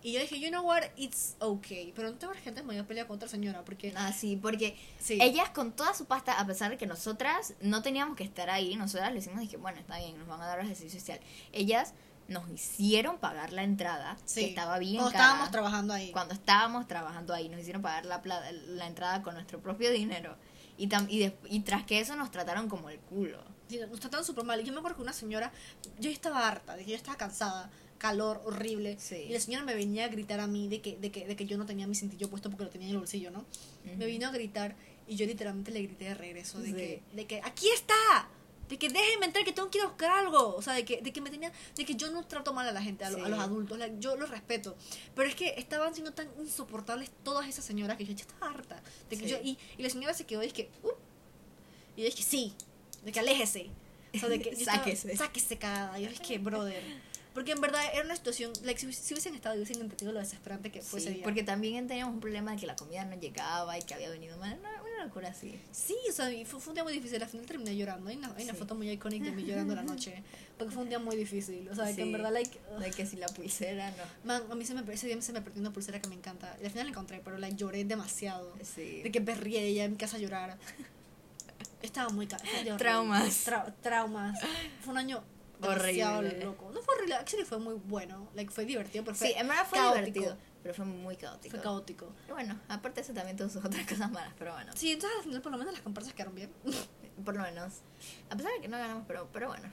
Y 0.02 0.12
yo 0.12 0.20
dije, 0.20 0.38
you 0.38 0.48
know 0.50 0.64
what, 0.64 0.82
it's 0.96 1.34
okay. 1.40 1.92
Pero 1.96 2.10
no 2.10 2.16
tengo 2.18 2.32
gente 2.34 2.62
me 2.62 2.68
voy 2.68 2.78
a 2.78 2.86
pelear 2.86 3.06
con 3.06 3.16
otra 3.16 3.28
señora 3.28 3.64
porque... 3.64 3.92
Ah, 3.96 4.12
sí, 4.12 4.36
porque 4.36 4.76
Sí. 5.00 5.18
ellas 5.20 5.50
con 5.50 5.72
toda 5.72 5.94
su 5.94 6.04
pasta, 6.04 6.38
a 6.38 6.46
pesar 6.46 6.70
de 6.70 6.76
que 6.76 6.86
nosotras 6.86 7.54
no 7.60 7.82
teníamos 7.82 8.16
que 8.16 8.24
estar 8.24 8.48
ahí, 8.50 8.76
nosotras 8.76 9.12
le 9.12 9.18
hicimos, 9.18 9.40
dije, 9.40 9.56
bueno, 9.56 9.78
está 9.80 9.98
bien, 9.98 10.16
nos 10.18 10.28
van 10.28 10.40
a 10.42 10.46
dar 10.46 10.60
el 10.60 10.66
servicio 10.76 11.00
social. 11.00 11.20
Ellas 11.52 11.94
nos 12.28 12.48
hicieron 12.50 13.18
pagar 13.18 13.52
la 13.54 13.62
entrada, 13.64 14.18
Sí. 14.26 14.40
que 14.42 14.46
estaba 14.50 14.78
bien 14.78 14.96
Cuando 14.96 15.12
cara. 15.12 15.24
estábamos 15.24 15.50
trabajando 15.50 15.94
ahí. 15.94 16.12
Cuando 16.12 16.34
estábamos 16.34 16.86
trabajando 16.86 17.32
ahí, 17.34 17.48
nos 17.48 17.60
hicieron 17.60 17.80
pagar 17.82 18.04
la, 18.04 18.22
la 18.66 18.86
entrada 18.86 19.22
con 19.22 19.34
nuestro 19.34 19.60
propio 19.60 19.90
dinero. 19.90 20.36
Y, 20.76 20.88
tam- 20.88 21.08
y 21.10 21.60
tras 21.60 21.84
que 21.84 21.98
eso 21.98 22.14
nos 22.16 22.30
trataron 22.30 22.68
como 22.68 22.90
el 22.90 22.98
culo. 23.00 23.42
Nos 23.90 24.00
trataron 24.00 24.24
súper 24.24 24.44
mal. 24.44 24.60
Y 24.60 24.64
yo 24.64 24.72
me 24.72 24.78
acuerdo 24.78 24.96
que 24.96 25.02
una 25.02 25.12
señora, 25.12 25.52
yo 25.98 26.10
estaba 26.10 26.46
harta, 26.48 26.76
de 26.76 26.84
que 26.84 26.90
yo 26.92 26.96
estaba 26.96 27.16
cansada, 27.16 27.70
calor 27.98 28.40
horrible. 28.44 28.96
Sí. 28.98 29.16
Y 29.16 29.32
la 29.32 29.40
señora 29.40 29.64
me 29.64 29.74
venía 29.74 30.04
a 30.04 30.08
gritar 30.08 30.40
a 30.40 30.46
mí 30.46 30.68
de 30.68 30.80
que, 30.80 30.96
de 30.96 31.10
que, 31.10 31.26
de 31.26 31.36
que 31.36 31.46
yo 31.46 31.58
no 31.58 31.66
tenía 31.66 31.86
mi 31.86 31.94
cintillo 31.94 32.28
puesto 32.30 32.48
porque 32.50 32.64
lo 32.64 32.70
tenía 32.70 32.88
en 32.88 32.94
el 32.94 32.98
bolsillo, 32.98 33.30
¿no? 33.30 33.44
Me 33.84 33.92
Ujú. 33.94 34.04
vino 34.06 34.28
a 34.28 34.30
gritar 34.30 34.76
y 35.06 35.16
yo 35.16 35.26
literalmente 35.26 35.70
le 35.70 35.82
grité 35.82 36.04
de 36.06 36.14
regreso 36.14 36.58
de, 36.60 36.66
Sí. 36.68 36.72
que, 36.74 37.02
de 37.12 37.26
que 37.26 37.40
aquí 37.44 37.68
está. 37.70 38.28
De 38.68 38.78
que 38.78 38.90
déjenme 38.90 39.24
entrar, 39.24 39.46
que 39.46 39.52
tengo 39.54 39.70
que 39.70 39.78
ir 39.78 39.84
a 39.84 39.86
buscar 39.86 40.10
algo. 40.10 40.54
O 40.54 40.60
sea, 40.60 40.74
de 40.74 40.84
que, 40.84 41.00
de 41.00 41.10
que 41.10 41.22
me 41.22 41.30
tenía. 41.30 41.50
De 41.74 41.86
que 41.86 41.94
yo 41.94 42.10
no 42.10 42.22
trato 42.26 42.52
mal 42.52 42.68
a 42.68 42.72
la 42.72 42.82
gente, 42.82 43.02
a, 43.02 43.08
lo- 43.10 43.16
Sí. 43.16 43.22
a 43.24 43.28
los 43.28 43.38
adultos. 43.38 43.78
like, 43.78 43.96
yo 43.98 44.14
los 44.16 44.28
respeto. 44.28 44.76
Pero 45.14 45.26
es 45.26 45.34
que 45.34 45.54
estaban 45.56 45.94
siendo 45.94 46.12
tan 46.12 46.28
insoportables 46.38 47.10
todas 47.24 47.48
esas 47.48 47.64
señoras 47.64 47.96
que 47.96 48.04
yo 48.04 48.12
ya 48.12 48.24
estaba 48.26 48.52
harta. 48.52 48.82
De 49.08 49.16
que 49.16 49.26
yo, 49.26 49.38
y, 49.42 49.56
y 49.78 49.82
la 49.82 49.88
señora 49.88 50.12
se 50.12 50.26
quedó 50.26 50.42
y 50.42 50.48
es 50.48 50.52
que. 50.52 50.68
"Uh". 50.82 50.88
y 51.96 52.02
yo 52.02 52.04
dije, 52.10 52.22
sí. 52.22 52.52
De 53.08 53.12
que 53.12 53.20
aléjese. 53.20 53.70
O 54.14 54.18
sea, 54.18 54.28
de 54.28 54.38
que. 54.38 54.50
estaba, 54.50 54.78
Sáquese. 54.78 55.16
sáquese 55.16 55.56
cagada. 55.56 55.98
Yo 55.98 56.10
es 56.10 56.20
que, 56.20 56.36
brother. 56.36 56.82
Porque 57.32 57.52
en 57.52 57.60
verdad 57.60 57.80
era 57.94 58.04
una 58.04 58.16
situación. 58.16 58.52
Like, 58.64 58.78
si, 58.80 58.92
si 58.92 59.14
hubiesen 59.14 59.34
estado 59.34 59.54
hubiesen 59.54 59.80
entendido 59.80 60.12
lo 60.12 60.18
desesperante 60.18 60.70
que 60.70 60.82
fue 60.82 60.98
ese 60.98 61.08
Sí, 61.10 61.14
día. 61.16 61.24
porque 61.24 61.42
también 61.44 61.86
teníamos 61.86 62.12
un 62.14 62.20
problema 62.20 62.50
de 62.52 62.58
que 62.58 62.66
la 62.66 62.74
comida 62.76 63.04
no 63.04 63.16
llegaba 63.18 63.78
y 63.78 63.82
que 63.82 63.94
había 63.94 64.10
venido 64.10 64.36
mal. 64.38 64.58
Una, 64.58 64.82
una 64.82 65.04
locura 65.04 65.28
así. 65.28 65.58
Sí, 65.70 65.94
o 66.08 66.12
sea, 66.12 66.26
fue, 66.46 66.60
fue 66.60 66.70
un 66.70 66.74
día 66.74 66.82
muy 66.84 66.92
difícil. 66.92 67.22
Al 67.22 67.28
final 67.28 67.46
terminé 67.46 67.76
llorando. 67.76 68.10
Hay 68.10 68.16
una, 68.16 68.34
hay 68.34 68.42
una 68.44 68.52
Sí. 68.54 68.58
foto 68.58 68.74
muy 68.74 68.90
icónica 68.90 69.26
de 69.26 69.32
mí 69.32 69.44
llorando 69.44 69.74
la 69.74 69.84
noche. 69.84 70.22
Porque 70.58 70.74
fue 70.74 70.82
un 70.82 70.88
día 70.88 70.98
muy 70.98 71.14
difícil. 71.16 71.68
O 71.70 71.74
sea, 71.76 71.86
que 71.86 71.94
Sí. 71.94 72.00
en 72.02 72.12
verdad, 72.12 72.32
like. 72.32 72.58
De 72.80 72.90
que 72.90 73.06
si 73.06 73.16
la 73.16 73.28
pulsera 73.28 73.90
no. 73.92 74.02
Man, 74.24 74.42
a 74.50 74.54
mí 74.56 74.64
se 74.66 74.74
me, 74.74 74.92
ese 74.92 75.06
día 75.06 75.22
se 75.22 75.32
me 75.32 75.40
perdió 75.40 75.60
una 75.60 75.72
pulsera 75.72 76.00
que 76.02 76.08
me 76.08 76.16
encanta. 76.16 76.56
Y 76.60 76.64
al 76.64 76.70
final 76.72 76.86
la 76.86 76.90
encontré, 76.90 77.20
pero 77.24 77.38
like, 77.38 77.56
lloré 77.56 77.84
demasiado. 77.84 78.52
Sí. 78.74 79.02
De 79.02 79.12
que 79.12 79.20
berrié 79.20 79.64
ella 79.64 79.84
en 79.84 79.92
mi 79.92 79.96
casa 79.96 80.16
a 80.16 80.20
llorar. 80.20 80.58
Estaba 81.82 82.08
muy 82.10 82.26
ca- 82.26 82.38
fue 82.38 82.48
un 82.58 82.64
día 82.64 82.74
horrible. 82.74 82.78
Traumas. 82.78 83.46
Tra- 83.46 83.74
traumas. 83.80 84.40
Fue 84.80 84.92
un 84.92 84.98
año 84.98 85.22
Horrible. 85.62 86.44
loco. 86.44 86.70
No 86.72 86.80
fue 86.82 86.94
horrible, 86.94 87.14
actually 87.16 87.44
fue 87.44 87.58
muy 87.58 87.74
bueno. 87.74 88.28
Like, 88.34 88.50
fue 88.52 88.64
divertido, 88.64 89.04
pero 89.04 89.16
fue 89.16 89.28
Sí, 89.28 89.34
en 89.36 89.48
verdad 89.48 89.66
fue 89.68 89.78
caótico. 89.78 90.04
divertido, 90.04 90.36
pero 90.62 90.74
fue 90.74 90.84
muy 90.84 91.16
caótico. 91.16 91.50
Fue 91.56 91.60
caótico. 91.62 92.12
Y 92.28 92.32
bueno, 92.32 92.58
aparte 92.68 93.00
de 93.00 93.04
eso 93.04 93.12
también 93.14 93.36
tuvo 93.36 93.48
sus 93.48 93.64
otras 93.64 93.86
cosas 93.86 94.10
malas, 94.10 94.32
pero 94.38 94.52
bueno, 94.52 94.72
Sí, 94.76 94.92
entonces 94.92 95.18
al 95.18 95.24
final 95.24 95.40
por 95.42 95.52
lo 95.52 95.58
menos 95.58 95.72
las 95.72 95.82
comparsas 95.82 96.12
quedaron 96.14 96.34
bien. 96.34 96.50
por 97.24 97.34
lo 97.36 97.42
menos. 97.42 97.74
A 98.30 98.36
pesar 98.36 98.52
de 98.52 98.60
que 98.60 98.68
no 98.68 98.78
ganamos, 98.78 99.04
pero, 99.08 99.28
pero 99.32 99.48
bueno. 99.48 99.68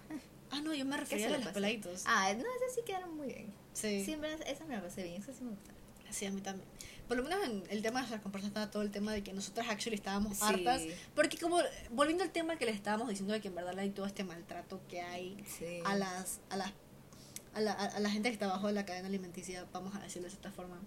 Ah, 0.52 0.62
no, 0.62 0.74
yo 0.74 0.86
me 0.86 0.96
¿Qué 0.96 1.02
refería 1.02 1.28
a 1.28 1.38
los 1.38 1.48
peladitos. 1.50 2.04
Ah, 2.06 2.32
no, 2.34 2.40
esas 2.40 2.74
sí 2.76 2.82
quedaron 2.86 3.16
muy 3.16 3.28
bien. 3.28 3.54
sí. 3.74 4.04
Sí, 4.06 4.14
en 4.14 4.22
verdad, 4.22 4.48
esa 4.48 4.66
me 4.66 4.76
la 4.76 4.82
pasé 4.82 5.04
bien, 5.04 5.22
eso 5.22 5.34
sí 5.34 5.44
me 5.44 5.52
gusta. 5.52 5.72
Sí, 6.12 6.26
a 6.26 6.32
mí 6.32 6.42
también. 6.42 6.68
Por 7.08 7.18
lo 7.18 7.24
menos 7.24 7.44
en 7.46 7.64
el 7.70 7.82
tema 7.84 8.00
de 8.00 8.04
nuestras 8.04 8.22
comparsas 8.22 8.48
estaba 8.50 8.72
todo 8.72 8.82
el 8.82 8.90
tema 8.92 9.12
de 9.14 9.22
que 9.24 9.32
nosotras 9.34 9.68
actually 9.70 9.96
estábamos 9.96 10.38
Sí. 10.38 10.44
hartas. 10.44 10.82
Porque 11.14 11.38
como, 11.38 11.60
volviendo 11.92 12.24
al 12.24 12.32
tema 12.32 12.58
que 12.58 12.66
les 12.66 12.76
estábamos 12.76 13.10
diciendo 13.10 13.34
de 13.34 13.42
que 13.42 13.50
en 13.50 13.56
verdad 13.56 13.78
hay 13.78 13.92
todo 13.92 14.06
este 14.06 14.24
maltrato 14.24 14.82
que 14.90 15.02
hay 15.02 15.38
Sí. 15.58 15.80
a 15.86 15.96
las, 15.96 16.40
a 16.50 16.58
las 16.58 16.72
a 17.54 17.62
la, 17.62 17.72
a 17.72 18.00
la 18.02 18.10
gente 18.10 18.28
que 18.30 18.34
está 18.34 18.48
abajo 18.48 18.68
de 18.68 18.74
la 18.74 18.86
cadena 18.86 19.08
alimenticia, 19.08 19.66
vamos 19.72 19.96
a 19.96 20.00
decirlo 20.00 20.28
de 20.28 20.34
esta 20.34 20.52
forma. 20.52 20.78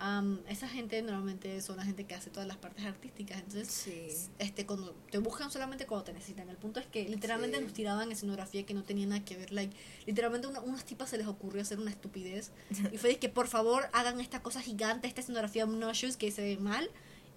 Am, 0.00 0.40
esa 0.48 0.66
gente 0.68 1.00
normalmente 1.02 1.60
son 1.60 1.76
la 1.76 1.84
gente 1.84 2.04
que 2.04 2.14
hace 2.14 2.30
todas 2.30 2.48
las 2.48 2.56
partes 2.56 2.84
artísticas. 2.86 3.38
Entonces, 3.38 3.68
Sí. 3.70 4.28
este 4.38 4.66
cuando 4.66 4.92
te 5.10 5.18
buscan 5.18 5.50
solamente 5.50 5.86
cuando 5.86 6.04
te 6.04 6.12
necesitan. 6.12 6.48
El 6.48 6.56
punto 6.56 6.80
es 6.80 6.86
que 6.86 7.08
literalmente 7.08 7.58
Sí. 7.58 7.62
nos 7.64 7.72
tiraban 7.72 8.10
escenografía 8.10 8.64
que 8.66 8.74
no 8.74 8.82
tenía 8.82 9.06
nada 9.06 9.24
que 9.24 9.36
ver. 9.36 9.52
Like, 9.52 9.76
literalmente 10.06 10.46
una, 10.48 10.60
unas 10.60 10.84
tipas 10.84 11.10
se 11.10 11.18
les 11.18 11.26
ocurrió 11.26 11.62
hacer 11.62 11.78
una 11.78 11.90
estupidez. 11.90 12.50
Y 12.92 12.98
fue 12.98 13.10
de 13.10 13.18
que 13.18 13.28
por 13.28 13.46
favor 13.46 13.88
hagan 13.92 14.20
esta 14.20 14.42
cosa 14.42 14.60
gigante, 14.60 15.06
esta 15.06 15.20
escenografía 15.20 15.64
obnoxious 15.64 16.16
que 16.16 16.30
se 16.32 16.42
ve 16.42 16.56
mal. 16.56 16.90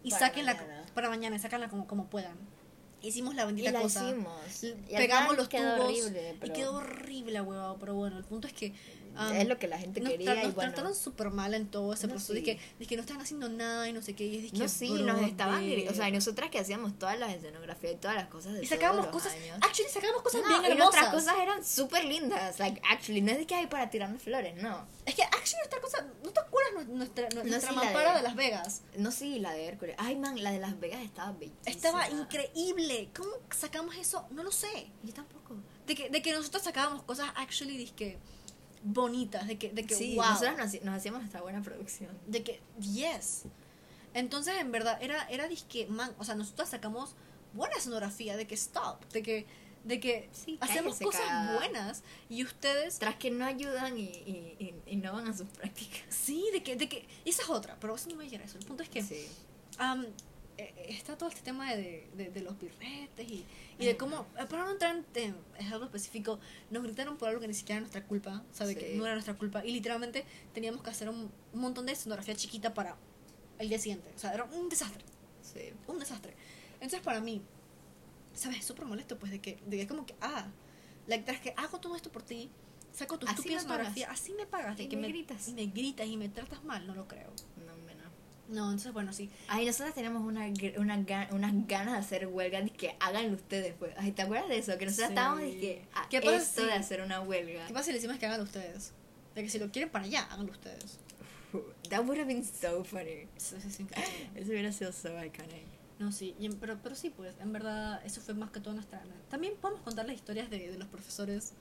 Y 0.04 0.10
Para 0.12 0.28
sáquenla 0.28 0.54
mañana. 0.56 0.86
para 0.94 1.10
mañana, 1.10 1.36
y 1.36 1.40
sácanla 1.40 1.70
como, 1.70 1.86
como 1.88 2.08
puedan. 2.10 2.36
Hicimos 3.02 3.36
la 3.36 3.44
Y 3.44 3.46
bendita 3.48 3.72
la 3.74 3.82
cosa. 3.82 4.10
hicimos. 4.10 4.64
Y 4.64 4.96
Pegamos 4.96 5.36
los 5.36 5.50
quedó 5.50 5.76
tubos. 5.76 5.90
horrible, 6.00 6.38
pero 6.40 6.54
Y 6.54 6.56
quedó 6.56 6.74
horrible, 6.76 7.42
huevado. 7.42 7.78
Pero 7.78 7.96
bueno, 7.96 8.18
el 8.18 8.24
punto 8.24 8.48
es 8.48 8.54
que. 8.54 8.74
Am, 9.16 9.36
es 9.36 9.48
lo 9.48 9.58
que 9.60 9.68
la 9.68 9.78
gente 9.78 10.00
nos, 10.02 10.12
quería 10.12 10.34
tra- 10.34 10.42
y 10.42 10.46
nos 10.46 10.56
bueno. 10.56 10.72
trataron 10.72 10.96
súper 10.96 11.30
mal 11.32 11.54
en 11.54 11.68
todo 11.68 11.94
ese 11.94 12.08
No, 12.08 12.14
proceso. 12.14 12.34
sí. 12.34 12.42
De 12.80 12.86
que 12.88 12.96
no 12.96 13.02
están 13.02 13.22
haciendo 13.22 13.50
nada 13.50 13.88
y 13.88 13.94
no 13.94 14.02
sé 14.02 14.16
qué. 14.16 14.26
Y 14.26 14.38
es 14.38 14.44
de 14.44 14.50
que, 14.52 14.58
No, 14.60 14.68
sí, 14.68 14.90
nos 14.90 15.22
estaban 15.22 15.64
O 15.90 15.94
sea, 15.94 16.10
y 16.10 16.12
nosotras 16.12 16.50
que 16.50 16.60
hacíamos 16.60 16.98
todas 16.98 17.18
las 17.20 17.34
escenografías 17.34 17.94
y 17.94 17.96
todas 17.98 18.16
las 18.18 18.28
cosas 18.28 18.54
de 18.54 18.64
Y 18.64 18.66
sacábamos 18.68 19.10
todos 19.12 19.24
los 19.24 19.24
cosas. 19.34 19.42
años. 19.42 19.58
Actually, 19.62 19.90
sacábamos 19.90 20.22
cosas 20.24 20.42
No, 20.42 20.48
bien 20.48 20.62
y 20.62 20.66
hermosas. 20.72 20.94
nuestras 20.94 21.14
cosas 21.14 21.36
eran 21.42 21.66
súper 21.66 22.06
lindas. 22.06 22.60
Like, 22.60 22.82
actually, 22.90 23.22
no 23.22 23.32
es 23.32 23.38
de 23.40 23.46
que 23.48 23.56
hay 23.56 23.68
para 23.68 23.90
tirarnos 23.90 24.22
flores, 24.22 24.56
no. 24.62 24.86
Es 25.06 25.16
que, 25.16 25.24
actually, 25.24 25.58
nuestra 25.58 25.82
cosa. 25.82 26.08
¿No 26.24 26.30
te 26.32 26.40
acuerdas 26.40 26.88
nu- 26.88 26.96
nuestra, 26.98 27.30
nu- 27.30 27.44
No, 27.44 27.50
nuestra 27.50 27.70
sí, 27.72 27.76
la 27.76 27.84
mampara 27.84 28.12
de- 28.12 28.18
de 28.18 28.24
Las 28.24 28.36
Vegas? 28.36 28.82
No, 28.98 29.12
sí, 29.12 29.40
la 29.40 29.52
de 29.54 29.66
Hércules. 29.68 29.96
Ay, 30.00 30.16
man, 30.16 30.42
la 30.42 30.52
de 30.52 30.60
Las 30.60 30.80
Vegas 30.80 31.02
estaba 31.02 31.32
bellísima. 31.34 31.62
Estaba 31.66 32.10
increíble. 32.10 33.10
¿Cómo 33.16 33.32
sacamos 33.52 33.96
eso? 33.96 34.26
No 34.32 34.44
lo 34.44 34.52
sé. 34.52 34.88
Yo 35.04 35.14
tampoco. 35.14 35.56
De 35.88 35.96
que, 35.96 36.10
de 36.10 36.22
que 36.22 36.32
nosotros 36.32 36.64
sacábamos 36.64 37.04
cosas, 37.04 37.30
actually, 37.36 37.78
dizque 37.78 38.18
bonitas. 38.84 39.48
De 39.48 39.58
que, 39.58 39.72
de 39.72 39.86
que 39.86 39.96
sí, 39.96 40.16
wow. 40.16 40.26
nosotros 40.26 40.58
nos, 40.58 40.84
nos 40.84 40.96
hacíamos 40.96 41.22
nuestra 41.22 41.42
buena 41.42 41.62
producción. 41.62 42.12
De 42.28 42.44
que, 42.44 42.62
yes. 42.80 43.44
Entonces, 44.14 44.56
en 44.60 44.72
verdad, 44.72 44.98
era, 45.02 45.24
era 45.30 45.48
disque, 45.48 45.88
man, 45.88 46.14
o 46.20 46.24
sea, 46.24 46.36
nosotros 46.36 46.70
sacamos 46.70 47.16
buena 47.54 47.76
escenografía, 47.76 48.38
de 48.38 48.46
que 48.48 48.56
stop, 48.56 49.04
de 49.12 49.24
que, 49.24 49.46
De 49.84 50.00
que 50.00 50.30
Sí, 50.32 50.58
hacemos 50.62 50.98
cosas 51.00 51.56
buenas 51.56 52.04
y 52.30 52.44
ustedes 52.44 53.00
Tras 53.00 53.16
que 53.16 53.32
no 53.32 53.46
ayudan 53.46 53.98
y, 53.98 54.04
y, 54.04 54.56
y, 54.60 54.94
y 54.94 54.96
no 54.96 55.14
van 55.14 55.28
a 55.28 55.36
sus 55.36 55.48
prácticas. 55.50 56.04
Sí, 56.10 56.46
de 56.54 56.64
que, 56.64 56.76
de 56.76 56.88
que, 56.88 57.06
esa 57.26 57.42
es 57.42 57.50
otra, 57.50 57.76
pero 57.80 57.96
eso 57.96 58.10
no 58.10 58.16
va 58.18 58.22
a 58.24 58.26
llegar 58.26 58.42
a 58.42 58.46
eso. 58.46 58.58
El 58.58 58.66
punto 58.66 58.84
es 58.84 58.90
que 58.90 59.02
Sí. 59.04 59.28
eh, 59.80 60.14
está 60.58 61.18
todo 61.18 61.30
este 61.30 61.42
tema 61.42 61.74
de, 61.76 62.08
de, 62.16 62.30
de 62.30 62.42
los 62.42 62.60
birretes 62.60 63.28
y, 63.30 63.46
y 63.80 63.86
de 63.86 63.98
cómo, 63.98 64.28
eh, 64.40 64.46
para 64.50 64.64
no 64.66 64.72
entrar 64.72 65.04
en 65.16 65.36
algo 65.72 65.86
específico, 65.86 66.40
nos 66.70 66.84
gritaron 66.84 67.18
por 67.18 67.30
algo 67.30 67.42
que 67.42 67.48
ni 67.48 67.54
siquiera 67.54 67.78
era 67.78 67.82
nuestra 67.82 68.04
culpa, 68.06 68.44
¿sabe? 68.52 68.76
Que 68.76 68.96
no 68.96 69.06
era 69.06 69.16
nuestra 69.16 69.36
culpa. 69.36 69.66
Y 69.66 69.72
literalmente 69.72 70.26
teníamos 70.54 70.84
que 70.84 70.90
hacer 70.90 71.10
un, 71.10 71.32
un 71.54 71.60
montón 71.60 71.86
de 71.86 71.94
escenografía 71.94 72.36
chiquita 72.36 72.74
para 72.74 72.96
el 73.60 73.70
día 73.70 73.80
siguiente. 73.80 74.12
O 74.16 74.20
sea, 74.20 74.34
era 74.34 74.44
un 74.46 74.70
desastre, 74.70 75.04
Sí. 75.42 75.74
un 75.88 76.00
desastre. 76.00 76.34
Entonces 76.76 77.02
para 77.02 77.20
mí, 77.20 77.42
¿sabes? 78.34 78.60
Es 78.60 78.66
súper 78.66 78.86
molesto, 78.86 79.18
pues, 79.18 79.32
de 79.32 79.40
que, 79.40 79.60
de 79.66 79.78
que 79.78 79.88
como 79.88 80.06
que, 80.06 80.16
ah, 80.22 80.48
like, 81.08 81.24
tras 81.26 81.40
que 81.40 81.54
hago 81.58 81.80
todo 81.80 81.96
esto 81.96 82.12
por 82.12 82.24
ti, 82.24 82.50
saco 82.92 83.18
tu 83.18 83.26
Así 83.26 83.36
estúpida 83.36 83.58
escenografía, 83.58 84.12
así 84.12 84.34
me 84.34 84.46
pagas, 84.46 84.78
de 84.78 84.84
Y 84.84 84.88
que 84.88 84.98
me 84.98 85.08
gritas. 85.08 85.48
Y 85.48 85.54
me 85.54 85.66
gritas 85.66 86.08
y 86.08 86.16
me 86.18 86.30
tratas 86.30 86.64
mal, 86.64 86.86
no 86.86 86.94
lo 86.94 87.08
creo. 87.08 87.32
No, 88.50 88.66
entonces, 88.66 88.92
bueno, 88.94 89.14
sí. 89.14 89.30
Ay, 89.48 89.66
nosotros 89.66 89.96
tenemos 89.96 90.22
una, 90.24 90.46
una 90.78 91.28
unas 91.32 91.68
ganas 91.68 91.94
de 91.94 92.00
hacer 92.00 92.28
huelga, 92.28 92.62
de 92.62 92.70
que 92.70 92.96
háganlo 93.00 93.36
ustedes, 93.36 93.74
pues. 93.80 93.94
Ay, 93.98 94.12
¿te 94.12 94.22
acuerdas 94.22 94.50
de 94.50 94.58
eso? 94.58 94.78
Que 94.78 94.86
nosotros 94.86 95.08
Sí. 95.08 95.14
estábamos 95.14 95.42
de 95.42 95.60
que 95.60 95.86
a 95.94 96.10
¿Qué 96.10 96.22
pasa 96.22 96.38
esto 96.38 96.62
si- 96.62 96.68
de 96.68 96.74
hacer 96.74 97.02
una 97.02 97.22
huelga. 97.22 97.66
¿Qué 97.68 97.74
pasa 97.74 97.86
si 97.86 97.92
le 97.92 97.98
decimos 98.00 98.18
que 98.18 98.26
háganlo 98.26 98.44
ustedes? 98.44 98.92
De 99.34 99.44
que 99.44 99.50
si 99.50 99.60
lo 99.60 99.72
quieren 99.72 99.90
para 99.90 100.06
allá, 100.06 100.28
háganlo 100.30 100.52
ustedes. 100.52 101.00
That 101.90 102.02
would 102.06 102.18
have 102.20 102.28
been 102.28 102.44
so 102.44 102.84
funny. 102.84 103.28
Eso 103.38 103.56
es 103.58 103.80
increíble. 103.80 104.30
Eso 104.36 104.50
hubiera 104.52 104.72
sido 104.72 104.92
so 104.92 105.10
iconic. 105.24 105.66
No, 106.00 106.12
sí, 106.12 106.36
y 106.40 106.50
pero, 106.50 106.78
pero 106.82 106.96
sí, 106.96 107.12
pues, 107.12 107.36
en 107.40 107.54
verdad, 107.54 108.02
eso 108.04 108.20
fue 108.20 108.34
más 108.34 108.50
que 108.50 108.60
todo 108.60 108.74
nuestra... 108.74 109.02
También 109.30 109.54
podemos 109.62 109.84
contar 109.84 110.06
las 110.08 110.16
historias 110.16 110.50
de, 110.50 110.72
de 110.72 110.78
los 110.78 110.88
profesores. 110.88 111.54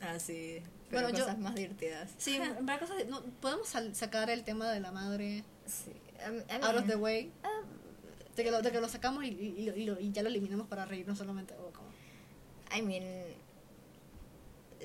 Ah, 0.00 0.18
sí. 0.18 0.60
Pero 0.90 1.02
Bueno, 1.02 1.18
yo- 1.18 1.24
cosas 1.24 1.38
más 1.38 1.54
divertidas. 1.54 2.10
Sí, 2.18 2.38
verdad, 2.38 2.78
cosas 2.80 3.06
no, 3.08 3.22
podemos 3.40 3.68
sacar 3.92 4.30
el 4.30 4.44
tema 4.44 4.70
de 4.70 4.80
la 4.80 4.92
madre 4.92 5.44
Sí. 5.66 5.90
I 6.26 6.30
mean- 6.30 6.64
out 6.64 6.76
of 6.76 6.86
the 6.86 6.96
way. 6.96 7.32
ah, 7.42 7.48
De 8.36 8.44
que 8.44 8.50
lo, 8.50 8.60
de 8.62 8.70
que 8.72 8.80
lo 8.80 8.88
sacamos 8.88 9.24
y, 9.24 9.28
y, 9.28 9.70
y 9.76 9.84
lo- 9.86 9.98
y 9.98 10.12
ya 10.12 10.22
lo 10.22 10.28
eliminamos 10.28 10.66
para 10.66 10.84
reírnos 10.84 11.16
solamente. 11.18 11.54
O 11.54 11.70
como... 11.72 11.88
I 12.76 12.82
mean, 12.82 13.04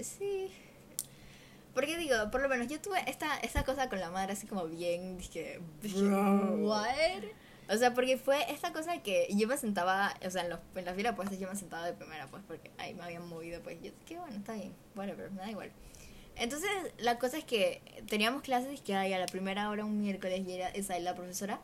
sí. 0.01 0.49
Porque 1.73 1.97
digo, 1.97 2.15
por 2.31 2.41
lo 2.41 2.49
menos 2.49 2.67
yo 2.67 2.79
tuve 2.81 2.99
esta, 3.07 3.37
esta 3.39 3.63
cosa 3.63 3.89
con 3.89 3.99
la 3.99 4.09
madre 4.11 4.33
así 4.33 4.47
como 4.47 4.65
bien, 4.67 5.17
dije, 5.17 5.59
bro. 5.81 6.57
What? 6.67 7.23
O 7.69 7.77
sea, 7.77 7.93
porque 7.93 8.17
fue 8.17 8.51
esta 8.51 8.73
cosa 8.73 9.01
que 9.03 9.27
yo 9.35 9.47
me 9.47 9.57
sentaba, 9.57 10.15
o 10.25 10.29
sea, 10.29 10.43
en, 10.43 10.49
los, 10.49 10.59
en 10.75 10.85
la 10.85 10.93
fila 10.93 11.15
pues 11.15 11.29
yo 11.39 11.47
me 11.47 11.55
sentaba 11.55 11.85
de 11.85 11.93
primera, 11.93 12.27
pues 12.27 12.43
porque 12.47 12.71
ahí 12.77 12.93
me 12.95 13.03
habían 13.03 13.27
movido, 13.27 13.61
pues 13.61 13.77
yo 13.81 13.91
dije, 14.01 14.19
bueno, 14.19 14.35
está 14.35 14.53
bien, 14.53 14.73
whatever, 14.95 15.29
me 15.31 15.41
da 15.41 15.51
igual. 15.51 15.71
Entonces, 16.35 16.69
la 16.97 17.19
cosa 17.19 17.37
es 17.37 17.43
que 17.43 17.81
teníamos 18.07 18.41
clases 18.41 18.79
que 18.81 18.95
a 18.95 19.07
la 19.19 19.25
primera 19.27 19.69
hora 19.69 19.85
un 19.85 20.01
miércoles 20.01 20.41
y 20.47 20.53
era 20.53 20.69
esa 20.69 20.97
la 20.99 21.13
profesora 21.13 21.59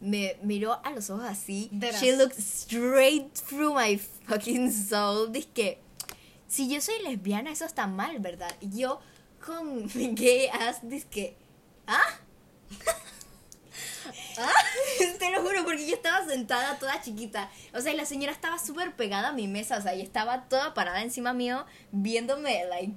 me 0.00 0.36
miró 0.42 0.80
a 0.84 0.90
los 0.90 1.10
ojos 1.10 1.24
así. 1.24 1.70
She 2.00 2.16
looked 2.16 2.38
straight 2.38 3.32
through 3.34 3.74
my 3.74 3.98
fucking 3.98 4.72
soul. 4.72 5.30
Dice 5.32 5.78
si 6.48 6.68
yo 6.68 6.80
soy 6.80 7.02
lesbiana, 7.02 7.52
eso 7.52 7.64
está 7.64 7.86
mal, 7.86 8.18
¿verdad? 8.18 8.54
Y 8.60 8.80
yo 8.80 9.00
con 9.44 9.86
mi 9.94 10.08
gay 10.14 10.48
ass, 10.48 10.78
dice 10.82 11.36
¿ah? 11.86 12.18
Te 15.18 15.30
lo 15.30 15.42
juro, 15.42 15.64
porque 15.64 15.86
yo 15.86 15.94
estaba 15.94 16.26
sentada 16.26 16.78
toda 16.78 17.00
chiquita. 17.02 17.50
O 17.74 17.80
sea, 17.80 17.92
y 17.92 17.96
la 17.96 18.04
señora 18.04 18.32
estaba 18.32 18.58
súper 18.58 18.94
pegada 18.96 19.28
a 19.28 19.32
mi 19.32 19.48
mesa, 19.48 19.78
o 19.78 19.82
sea, 19.82 19.94
y 19.94 20.00
estaba 20.02 20.48
toda 20.48 20.74
parada 20.74 21.02
encima 21.02 21.32
mío, 21.32 21.64
viéndome, 21.92 22.64
like, 22.68 22.92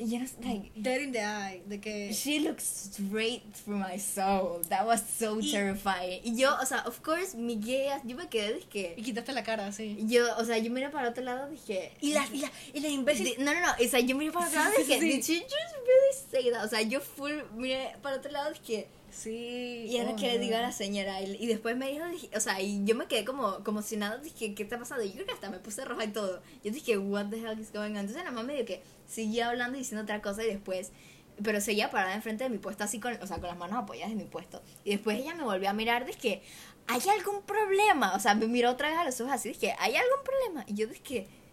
you 0.00 0.18
know, 0.18 0.28
like, 0.42 0.70
Dead 0.76 1.00
in 1.00 1.12
the 1.12 1.20
eye. 1.24 1.62
De 1.66 1.80
que... 1.80 2.12
She 2.12 2.40
looked 2.40 2.60
straight 2.60 3.42
through 3.52 3.78
my 3.78 3.98
soul. 3.98 4.60
That 4.68 4.86
was 4.86 5.02
so 5.02 5.38
Y- 5.40 5.50
terrifying. 5.50 6.20
Y 6.22 6.36
yo, 6.36 6.54
o 6.60 6.66
sea, 6.66 6.84
of 6.86 7.00
course, 7.02 7.34
mi 7.36 7.54
ass, 7.88 8.02
yo 8.04 8.14
me 8.16 8.28
quedé, 8.28 8.58
Y 8.58 8.64
dije. 8.66 8.94
quitaste 9.02 9.32
la 9.32 9.42
cara, 9.42 9.72
sí. 9.72 9.96
Yo, 10.06 10.24
o 10.36 10.44
sea, 10.44 10.58
yo 10.58 10.70
miré 10.70 10.90
para 10.90 11.08
otro 11.08 11.24
lado, 11.24 11.48
dije. 11.48 11.92
Y 12.00 12.12
la, 12.12 12.26
y 12.32 12.38
la, 12.38 12.50
y 12.74 12.80
la 12.80 12.88
imbécil... 12.88 13.34
No, 13.38 13.52
no, 13.54 13.60
no, 13.60 13.72
o 13.72 13.88
sea, 13.88 14.00
yo 14.00 14.14
miré 14.16 14.30
para 14.32 14.46
otro 14.46 14.58
lado, 14.60 14.72
Sí, 14.76 14.84
sí, 14.84 14.88
dije, 15.00 15.00
sí. 15.00 15.08
did 15.08 15.22
she 15.24 15.40
just 15.42 15.74
really 15.84 16.14
say 16.30 16.52
that? 16.52 16.64
O 16.64 16.68
sea, 16.68 16.82
yo 16.82 17.00
full 17.00 17.32
miré 17.56 17.96
para 18.02 18.16
otro 18.16 18.30
lado, 18.30 18.52
dije, 18.52 18.86
Sí. 19.10 19.86
y 19.88 19.98
ahora 19.98 20.12
oh, 20.12 20.16
que 20.16 20.26
le 20.26 20.38
digo 20.38 20.56
a 20.56 20.60
no. 20.60 20.66
la 20.66 20.72
señora, 20.72 21.20
y, 21.22 21.36
y 21.40 21.46
después 21.46 21.76
me 21.76 21.90
dijo, 21.90 22.04
o 22.34 22.40
sea, 22.40 22.60
y 22.60 22.84
yo 22.84 22.94
me 22.94 23.06
quedé 23.06 23.24
como, 23.24 23.62
como 23.64 23.82
si 23.82 23.96
nada, 23.96 24.18
dije, 24.18 24.54
¿qué 24.54 24.62
está 24.62 24.78
pasando? 24.78 25.04
Y 25.04 25.08
yo 25.08 25.14
creo 25.14 25.26
que 25.26 25.32
hasta 25.32 25.50
me 25.50 25.58
puse 25.58 25.84
roja 25.84 26.04
y 26.04 26.08
todo. 26.08 26.42
Yo 26.62 26.72
dije, 26.72 26.98
what 26.98 27.26
the 27.26 27.38
hell 27.38 27.58
is 27.58 27.72
going 27.72 27.92
on? 27.92 27.98
Entonces 27.98 28.24
la 28.24 28.30
mamá 28.30 28.42
me 28.42 28.54
dijo 28.54 28.66
que 28.66 28.82
seguía 29.06 29.48
hablando 29.48 29.76
y 29.76 29.80
diciendo 29.80 30.02
otra 30.02 30.20
cosa 30.20 30.44
y 30.44 30.46
después, 30.46 30.92
pero 31.42 31.60
seguía 31.60 31.90
parada 31.90 32.14
enfrente 32.14 32.44
de 32.44 32.50
mi 32.50 32.58
puesto 32.58 32.84
así 32.84 33.00
con, 33.00 33.14
o 33.20 33.26
sea, 33.26 33.38
con 33.38 33.48
las 33.48 33.58
manos 33.58 33.78
apoyadas 33.78 34.12
en 34.12 34.18
mi 34.18 34.24
puesto. 34.24 34.62
Y 34.84 34.90
después 34.90 35.18
ella 35.18 35.34
me 35.34 35.44
volvió 35.44 35.70
a 35.70 35.72
mirar, 35.72 36.04
dije, 36.04 36.42
¿hay 36.86 37.00
algún 37.16 37.42
problema? 37.42 38.14
O 38.14 38.20
sea, 38.20 38.34
me 38.34 38.46
miró 38.46 38.70
otra 38.70 38.88
vez 38.88 38.98
a 38.98 39.04
los 39.04 39.20
ojos 39.20 39.32
así, 39.32 39.50
dije, 39.50 39.74
¿hay 39.78 39.94
algún 39.96 40.24
problema? 40.24 40.64
Y 40.68 40.74
yo 40.74 40.86
dije, 40.86 41.26
no. 41.26 41.47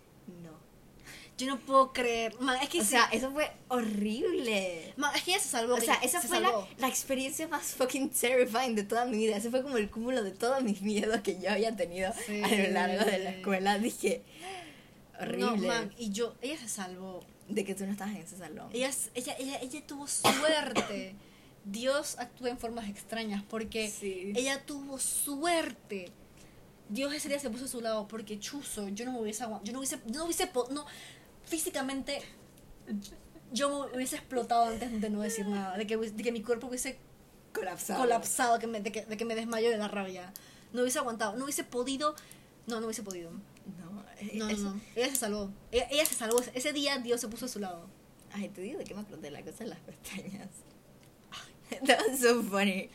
Yo 1.38 1.48
no 1.48 1.60
puedo 1.60 1.92
creer. 1.92 2.34
Man, 2.40 2.58
es 2.62 2.70
que 2.70 2.80
O 2.80 2.84
sí. 2.84 2.92
sea, 2.92 3.10
eso 3.12 3.30
fue 3.32 3.52
horrible. 3.68 4.94
Man, 4.98 5.14
es 5.16 5.24
que 5.24 5.32
ella 5.32 5.40
se 5.42 5.50
salvó. 5.50 5.74
O 5.76 5.82
sea, 5.82 5.96
esa 5.96 6.22
se 6.22 6.28
fue 6.30 6.40
la, 6.40 6.52
la 6.78 6.88
experiencia 6.88 7.48
más 7.48 7.74
fucking 7.74 8.10
terrifying 8.10 8.76
de 8.76 8.84
toda 8.84 9.06
mi 9.06 9.18
vida. 9.18 9.36
Ese 9.38 9.50
fue 9.50 9.62
como 9.62 9.78
el 9.78 9.90
cúmulo 9.90 10.24
de 10.24 10.32
todos 10.32 10.62
mis 10.64 10.82
miedos 10.82 11.20
que 11.22 11.40
yo 11.42 11.52
había 11.52 11.76
tenido 11.76 12.14
Sí. 12.26 12.42
a 12.42 12.48
lo 12.48 12.72
largo 12.72 13.04
de 13.06 13.20
la 13.20 13.30
escuela. 13.32 13.78
Dije, 13.80 14.24
horrible. 15.20 15.46
No, 15.46 15.56
man, 15.58 15.94
y 15.98 16.12
yo, 16.12 16.36
ella 16.42 16.58
se 16.58 16.70
salvó. 16.70 17.24
de 17.48 17.64
que 17.64 17.76
tú 17.76 17.86
no 17.86 17.92
estabas 17.92 18.16
en 18.16 18.22
ese 18.24 18.38
salón. 18.38 18.70
Ella, 18.74 18.90
ella, 19.14 19.36
ella, 19.38 19.60
ella 19.62 19.86
tuvo 19.86 20.08
suerte. 20.08 21.16
Dios 21.64 22.16
actúa 22.18 22.50
en 22.50 22.58
formas 22.58 22.90
extrañas 22.90 23.44
porque 23.48 23.88
Sí. 23.90 24.34
ella 24.36 24.64
tuvo 24.66 24.98
suerte. 25.00 26.12
Dios 26.90 27.14
ese 27.14 27.30
día 27.30 27.40
se 27.40 27.50
puso 27.52 27.66
a 27.66 27.68
su 27.68 27.82
lado 27.82 28.08
porque 28.08 28.40
chuzo, 28.40 28.88
yo 28.90 29.06
no 29.06 29.12
me 29.14 29.20
hubiese 29.22 29.44
yo 29.64 29.74
no 29.74 29.80
hubiese, 29.80 29.98
yo 30.06 30.20
no 30.20 30.26
hubiese, 30.26 30.50
no, 30.72 30.86
físicamente, 31.46 32.22
yo 33.52 33.88
me 33.90 33.96
hubiese 33.98 34.16
explotado 34.18 34.66
antes 34.66 35.02
de 35.02 35.10
no 35.10 35.22
decir 35.22 35.48
nada, 35.48 35.78
de 35.78 35.88
que, 35.88 35.98
de 35.98 36.24
que 36.24 36.32
mi 36.32 36.42
cuerpo 36.42 36.68
hubiese 36.68 36.98
colapsado. 37.54 38.02
colapsado, 38.02 38.60
que 38.60 38.68
me- 38.68 38.82
de, 38.82 38.92
que, 38.92 39.06
de 39.06 39.18
que 39.18 39.26
me 39.26 39.36
desmayo 39.36 39.70
de 39.70 39.78
la 39.78 39.88
rabia. 39.88 40.34
No 40.74 40.82
hubiese 40.82 41.00
aguantado, 41.00 41.36
no 41.38 41.44
hubiese 41.46 41.64
podido, 41.64 42.16
no, 42.68 42.80
no 42.80 42.88
hubiese 42.88 43.04
podido. 43.04 43.32
No, 43.32 44.04
No, 44.34 44.50
no, 44.52 44.58
no. 44.74 44.82
Ella 44.96 45.10
se 45.10 45.16
salvó. 45.16 45.50
Ella, 45.72 45.88
ella 45.92 46.06
se 46.06 46.16
salvó. 46.16 46.42
Ese 46.54 46.74
día 46.74 46.98
Dios 47.00 47.22
se 47.22 47.28
puso 47.28 47.46
a 47.46 47.50
su 47.50 47.60
lado. 47.60 47.88
Ay, 48.34 48.50
te 48.50 48.62
digo 48.62 48.78
de 48.80 48.84
qué 48.84 48.94
me 48.94 49.02
exploté 49.02 49.32
la 49.32 49.42
cosa 49.42 49.64
en 49.64 49.70
las 49.70 49.80
pestañas. 49.80 50.50
That 51.88 52.00
was 52.08 52.20
so 52.20 52.44
funny. 52.44 52.90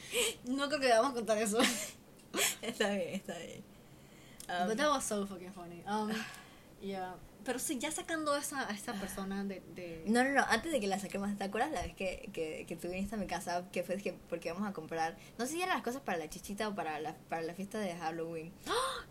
No 0.45 0.69
creo 0.69 0.81
que 0.81 0.89
vamos 0.89 1.13
a 1.13 1.15
contar 1.15 1.39
eso. 1.39 1.59
Está 2.63 2.91
bien, 2.91 3.15
está 3.15 3.37
bien. 3.39 3.63
Um, 4.49 4.69
But 4.69 4.77
that 4.77 4.89
was 4.91 5.05
so 5.05 5.27
fucking 5.27 5.51
funny. 5.53 5.83
Um, 5.87 6.13
yeah. 6.83 7.15
Pero 7.45 7.59
sí, 7.59 7.79
ya 7.79 7.91
sacando 7.91 8.33
a 8.35 8.39
esa, 8.39 8.69
a 8.69 8.73
esa 8.73 8.93
persona 8.95 9.43
de... 9.45 9.61
de... 9.75 10.05
No, 10.07 10.23
no, 10.25 10.31
no, 10.31 10.43
antes 10.49 10.71
de 10.73 10.81
que 10.81 10.87
la 10.87 10.99
saquemos, 10.99 11.37
¿te 11.39 11.45
acuerdas 11.45 11.71
la 11.73 11.83
vez 11.83 11.95
que, 11.95 12.29
que, 12.33 12.65
que 12.69 12.77
tú 12.77 12.89
viniste 12.89 13.15
a 13.15 13.19
mi 13.19 13.27
casa? 13.27 13.65
Que 13.73 13.83
fue 13.83 13.97
que 13.97 14.13
porque 14.29 14.53
vamos 14.53 14.69
a 14.69 14.73
comprar, 14.73 15.17
no 15.39 15.47
sé 15.47 15.53
si 15.53 15.63
eran 15.63 15.75
las 15.77 15.83
cosas 15.85 16.03
para 16.03 16.19
la 16.19 16.29
chichita 16.29 16.69
o 16.69 16.75
para 16.75 17.01
la, 17.01 17.15
para 17.29 17.43
la 17.43 17.55
fiesta 17.55 17.79
de 17.79 17.95
Halloween. 17.97 18.53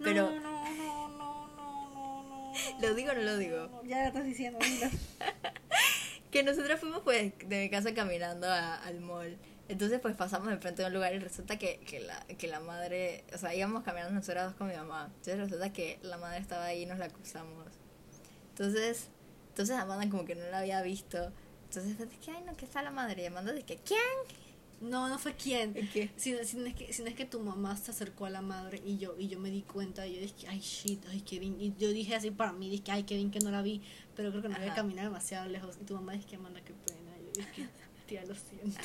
Pero, 0.03 0.29
No, 0.31 0.39
no, 0.39 0.69
no, 0.75 1.07
no, 1.09 1.47
no, 1.49 1.93
no, 1.93 2.23
no. 2.53 2.53
¿Lo 2.81 2.93
digo 2.93 3.11
o 3.11 3.15
no 3.15 3.21
lo 3.21 3.37
digo? 3.37 3.67
No, 3.67 3.83
ya 3.83 4.01
lo 4.01 4.07
estás 4.07 4.25
diciendo, 4.25 4.59
que 6.31 6.43
nosotros 6.43 6.79
fuimos 6.79 7.01
pues 7.01 7.33
de 7.47 7.63
mi 7.63 7.69
casa 7.69 7.93
caminando 7.93 8.47
a- 8.47 8.75
al 8.75 8.99
mall. 9.01 9.37
Entonces 9.67 9.99
pues 9.99 10.15
pasamos 10.15 10.47
de 10.59 10.85
un 10.85 10.93
lugar 10.93 11.13
y 11.13 11.19
resulta 11.19 11.57
que, 11.59 11.79
que, 11.81 11.99
la, 11.99 12.19
que 12.39 12.47
la 12.47 12.59
madre, 12.59 13.23
o 13.33 13.37
sea, 13.37 13.53
íbamos 13.53 13.83
caminando 13.83 14.13
nosotros 14.15 14.45
dos 14.45 14.53
con 14.55 14.67
mi 14.67 14.75
mamá. 14.75 15.05
Entonces 15.09 15.37
resulta 15.37 15.71
que 15.71 15.99
la 16.01 16.17
madre 16.17 16.39
estaba 16.39 16.65
ahí 16.65 16.83
y 16.83 16.85
nos 16.87 16.97
la 16.97 17.05
acusamos. 17.05 17.67
Entonces, 18.59 19.07
entonces 19.49 19.77
Amanda 19.77 20.09
como 20.09 20.25
que 20.25 20.35
no 20.35 20.43
la 20.51 20.59
había 20.59 20.81
visto. 20.81 21.31
Entonces 21.69 21.95
fue 21.95 22.09
que, 22.09 22.31
ay 22.31 22.43
no, 22.45 22.55
que 22.57 22.65
está 22.65 22.81
la 22.81 22.91
madre. 22.91 23.23
Y 23.23 23.25
Amanda 23.27 23.53
de 23.53 23.63
que, 23.63 23.77
¿quién? 23.77 23.99
No, 24.81 25.07
no 25.07 25.17
fue 25.17 25.33
quién. 25.33 25.73
¿Qué? 25.93 26.11
Si, 26.17 26.35
si, 26.43 26.57
no 26.57 26.65
es 26.65 26.75
que, 26.75 26.91
si 26.91 27.01
no 27.01 27.07
es 27.07 27.15
que 27.15 27.25
tu 27.25 27.39
mamá 27.39 27.77
se 27.77 27.91
acercó 27.91 28.25
a 28.25 28.29
la 28.29 28.41
madre 28.41 28.81
y 28.85 28.97
yo 28.97 29.15
y 29.17 29.29
yo 29.29 29.39
me 29.39 29.49
di 29.49 29.61
cuenta 29.61 30.05
y 30.07 30.15
yo 30.15 30.21
dije, 30.21 30.47
ay 30.49 30.59
shit, 30.59 31.05
ay 31.09 31.21
Kevin. 31.21 31.55
Y 31.59 31.73
yo 31.77 31.89
dije 31.89 32.15
así 32.15 32.31
para 32.31 32.51
mí, 32.51 32.69
dije, 32.69 32.91
ay 32.91 33.03
Kevin 33.03 33.31
que 33.31 33.39
no 33.39 33.49
la 33.49 33.61
vi, 33.61 33.81
pero 34.15 34.29
creo 34.31 34.41
que 34.41 34.49
no 34.49 34.55
había 34.57 34.73
caminado 34.73 35.07
demasiado 35.07 35.47
lejos. 35.47 35.77
Y 35.81 35.85
tu 35.85 35.95
mamá 35.95 36.13
dice 36.13 36.35
Amanda, 36.35 36.59
qué 36.61 36.73
pena. 36.73 37.17
Y 37.17 37.25
yo 37.25 37.45
dije, 37.45 37.69
tía, 38.07 38.25
lo 38.25 38.35
siento. 38.35 38.77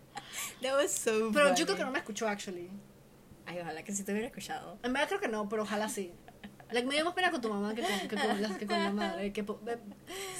That 0.62 0.74
was 0.74 0.90
so 0.90 1.30
Pero 1.32 1.48
yo 1.50 1.54
funny. 1.54 1.64
creo 1.64 1.76
que 1.76 1.84
no 1.84 1.90
me 1.90 1.98
escuchó, 1.98 2.28
actually. 2.28 2.70
Ay, 3.44 3.58
ojalá 3.60 3.82
que 3.82 3.92
sí 3.94 4.04
te 4.04 4.12
hubiera 4.12 4.28
escuchado. 4.28 4.78
En 4.82 4.92
verdad 4.92 5.08
creo 5.08 5.20
que 5.20 5.28
no, 5.28 5.48
pero 5.48 5.62
ojalá 5.64 5.88
sí. 5.88 6.12
Like, 6.70 6.86
me 6.86 6.94
dio 6.94 7.04
más 7.04 7.14
pena 7.14 7.30
con 7.30 7.40
tu 7.40 7.48
mamá 7.48 7.74
que 7.74 7.82
con, 7.82 8.08
que 8.08 8.16
con, 8.16 8.42
la, 8.42 8.58
que 8.58 8.66
con 8.66 8.78
la 8.78 8.90
madre. 8.92 9.32
Que, 9.32 9.40
eh, 9.40 9.78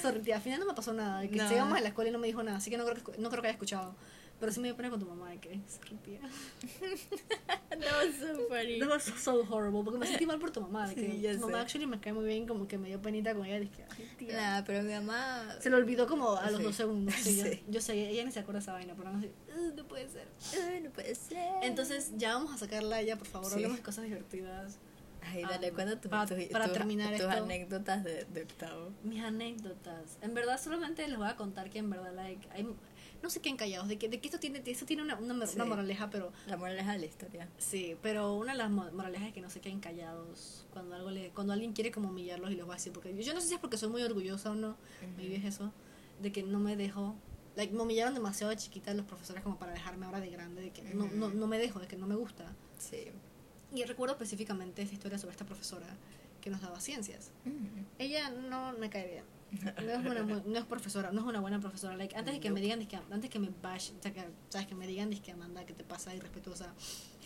sorry, 0.01 0.31
al 0.31 0.41
final 0.41 0.59
no 0.59 0.65
me 0.67 0.73
pasó 0.73 0.93
nada. 0.93 1.21
Que 1.27 1.35
No. 1.37 1.49
llegamos 1.49 1.77
a 1.77 1.81
la 1.81 1.87
escuela 1.89 2.09
y 2.09 2.13
no 2.13 2.19
me 2.19 2.27
dijo 2.27 2.43
nada, 2.43 2.57
así 2.57 2.69
que 2.69 2.77
no 2.77 2.85
creo 2.85 3.03
que, 3.03 3.17
no 3.17 3.29
creo 3.29 3.41
que 3.41 3.47
haya 3.47 3.53
escuchado. 3.55 3.95
Pero 4.39 4.53
sí 4.53 4.61
me 4.61 4.69
dio 4.69 4.77
pena 4.77 4.89
con 4.89 5.01
tu 5.01 5.05
mamá 5.05 5.29
de 5.31 5.37
que 5.39 5.59
se 5.67 5.81
rompía. 5.83 6.19
That 7.69 7.79
was 7.79 8.15
so 8.19 8.47
funny. 8.47 8.79
That 8.79 8.89
was 8.89 9.03
so 9.03 9.43
horrible, 9.49 9.83
porque 9.83 9.99
me 9.99 10.07
sentí 10.07 10.25
mal 10.25 10.39
por 10.39 10.51
tu 10.51 10.61
mamá. 10.61 10.87
De 10.87 10.95
que 10.95 11.01
Sí, 11.11 11.27
tu 11.37 11.41
mamá 11.41 11.57
sé. 11.57 11.61
actually 11.63 11.85
me 11.87 11.99
cae 11.99 12.13
muy 12.13 12.25
bien, 12.25 12.47
como 12.47 12.65
que 12.67 12.77
me 12.77 12.87
dio 12.87 13.01
penita 13.01 13.33
con 13.33 13.45
ella. 13.45 13.59
Dije, 13.59 13.83
tía. 14.17 14.35
Nah, 14.59 14.63
pero 14.65 14.81
mi 14.83 14.93
mamá. 14.93 15.45
Se 15.59 15.69
lo 15.69 15.75
olvidó 15.77 16.07
como 16.07 16.37
a 16.37 16.49
los 16.51 16.59
Sí. 16.59 16.63
dos 16.63 16.75
segundos. 16.75 17.15
sí, 17.15 17.35
yo-. 17.37 17.71
Yo, 17.73 17.81
sé, 17.81 18.09
ella 18.09 18.23
ni 18.23 18.31
se 18.31 18.39
acuerda 18.39 18.59
de 18.59 18.63
esa 18.63 18.73
vaina, 18.73 18.93
pero 18.97 19.11
no 19.11 19.19
sé. 19.19 19.31
"Uh, 19.57 19.75
no 19.75 19.83
puede 19.85 20.07
ser. 20.07 20.27
Ay, 20.69 20.81
no 20.81 20.89
puede 20.91 21.15
ser. 21.15 21.37
Entonces, 21.63 22.11
ya 22.17 22.33
vamos 22.35 22.53
a 22.53 22.57
sacarla 22.57 22.97
a 22.97 23.01
ella, 23.01 23.17
por 23.17 23.27
favor. 23.27 23.51
Hablemos 23.51 23.77
de 23.77 23.83
cosas 23.83 24.05
divertidas. 24.05 24.77
Ay, 25.21 25.43
dale, 25.43 25.69
um, 25.69 25.75
cuenta 25.75 25.99
tu- 26.01 26.09
para- 26.09 26.25
tu- 26.25 26.49
para 26.51 26.67
tu- 26.67 26.73
terminar 26.73 27.11
tus 27.11 27.19
esto. 27.21 27.43
anécdotas 27.43 28.03
de, 28.03 28.25
de 28.25 28.43
octavo. 28.43 28.91
Mis 29.03 29.21
anécdotas. 29.23 30.17
En 30.21 30.33
verdad, 30.33 30.59
solamente 30.61 31.07
les 31.07 31.17
voy 31.17 31.27
a 31.27 31.35
contar 31.35 31.69
que 31.69 31.79
en 31.79 31.89
verdad, 31.89 32.13
like, 32.15 32.47
hay, 32.51 32.67
no 33.21 33.29
sé 33.29 33.41
qué 33.41 33.55
callados, 33.55 33.87
de 33.89 33.97
que, 33.97 34.07
de 34.09 34.19
que 34.21 34.27
esto 34.27 34.39
tiene, 34.39 34.61
esto 34.65 34.85
tiene 34.85 35.03
una, 35.03 35.17
una, 35.17 35.33
moraleja, 35.65 36.09
pero 36.09 36.31
La 36.47 36.55
moraleja 36.57 36.93
de 36.93 36.99
la 36.99 37.05
historia. 37.05 37.49
sí, 37.57 37.95
pero 38.01 38.33
una 38.35 38.53
de 38.53 38.57
las 38.59 38.71
mo- 38.71 38.89
moralejas 38.93 39.27
es 39.27 39.33
que 39.33 39.41
no 39.41 39.49
se 39.49 39.59
queden 39.59 39.79
callados 39.81 40.65
cuando 40.71 40.95
algo 40.95 41.11
le, 41.11 41.29
cuando 41.31 41.51
alguien 41.53 41.73
quiere 41.73 41.91
como 41.91 42.09
humillarlos 42.09 42.51
y 42.51 42.55
los 42.55 42.67
va 42.67 42.73
a 42.73 42.77
decir, 42.77 42.93
porque 42.93 43.13
yo, 43.15 43.21
yo 43.21 43.33
no 43.33 43.41
sé 43.41 43.47
si 43.47 43.53
es 43.55 43.59
porque 43.59 43.77
soy 43.77 43.89
muy 43.89 44.01
orgullosa 44.03 44.51
o 44.51 44.55
no, 44.55 44.77
maybe 45.17 45.35
es 45.35 45.43
eso, 45.45 45.73
de 46.21 46.31
que 46.31 46.43
no 46.43 46.59
me 46.59 46.75
dejo, 46.77 47.15
like, 47.57 47.73
me 47.73 47.81
humillaron 47.81 48.13
demasiado 48.13 48.51
de 48.51 48.57
chiquita 48.57 48.93
los 48.93 49.05
profesores 49.05 49.43
como 49.43 49.59
para 49.59 49.73
dejarme 49.73 50.05
ahora 50.05 50.21
de 50.21 50.29
grande, 50.29 50.61
de 50.61 50.71
que 50.71 50.81
no, 50.81 51.07
no, 51.07 51.29
no 51.29 51.47
me 51.47 51.57
dejo, 51.59 51.79
de 51.79 51.87
que 51.87 51.97
no 51.97 52.07
me 52.07 52.15
gusta. 52.15 52.45
Sí. 52.77 53.11
Y 53.73 53.83
recuerdo 53.83 54.13
específicamente 54.15 54.81
esta 54.81 54.93
historia 54.93 55.17
sobre 55.17 55.31
esta 55.31 55.45
profesora 55.45 55.87
que 56.41 56.49
nos 56.49 56.61
daba 56.61 56.79
ciencias. 56.79 57.31
Mm. 57.45 57.81
Ella 57.99 58.29
no 58.29 58.73
me 58.73 58.89
cae 58.89 59.07
bien. 59.07 59.23
No 59.83 59.91
es 59.91 59.99
una 60.05 60.21
no 60.23 60.59
es 60.59 60.65
profesora, 60.65 61.11
no 61.11 61.21
es 61.21 61.27
una 61.27 61.39
buena 61.39 61.59
profesora. 61.59 61.95
Like, 61.95 62.15
antes 62.15 62.35
de 62.35 62.39
que 62.39 62.51
me 62.51 62.61
digan, 62.61 62.87
antes 63.11 63.29
que 63.29 63.39
me 63.39 63.49
bash, 63.61 63.91
o 63.97 64.01
sea, 64.01 64.13
que, 64.13 64.23
sabes 64.49 64.67
que 64.67 64.75
me 64.75 64.85
digan, 64.85 65.09
que 65.09 65.31
Amanda, 65.31 65.65
que 65.65 65.73
te 65.73 65.83
pasa 65.83 66.13
irrespetuosa. 66.13 66.71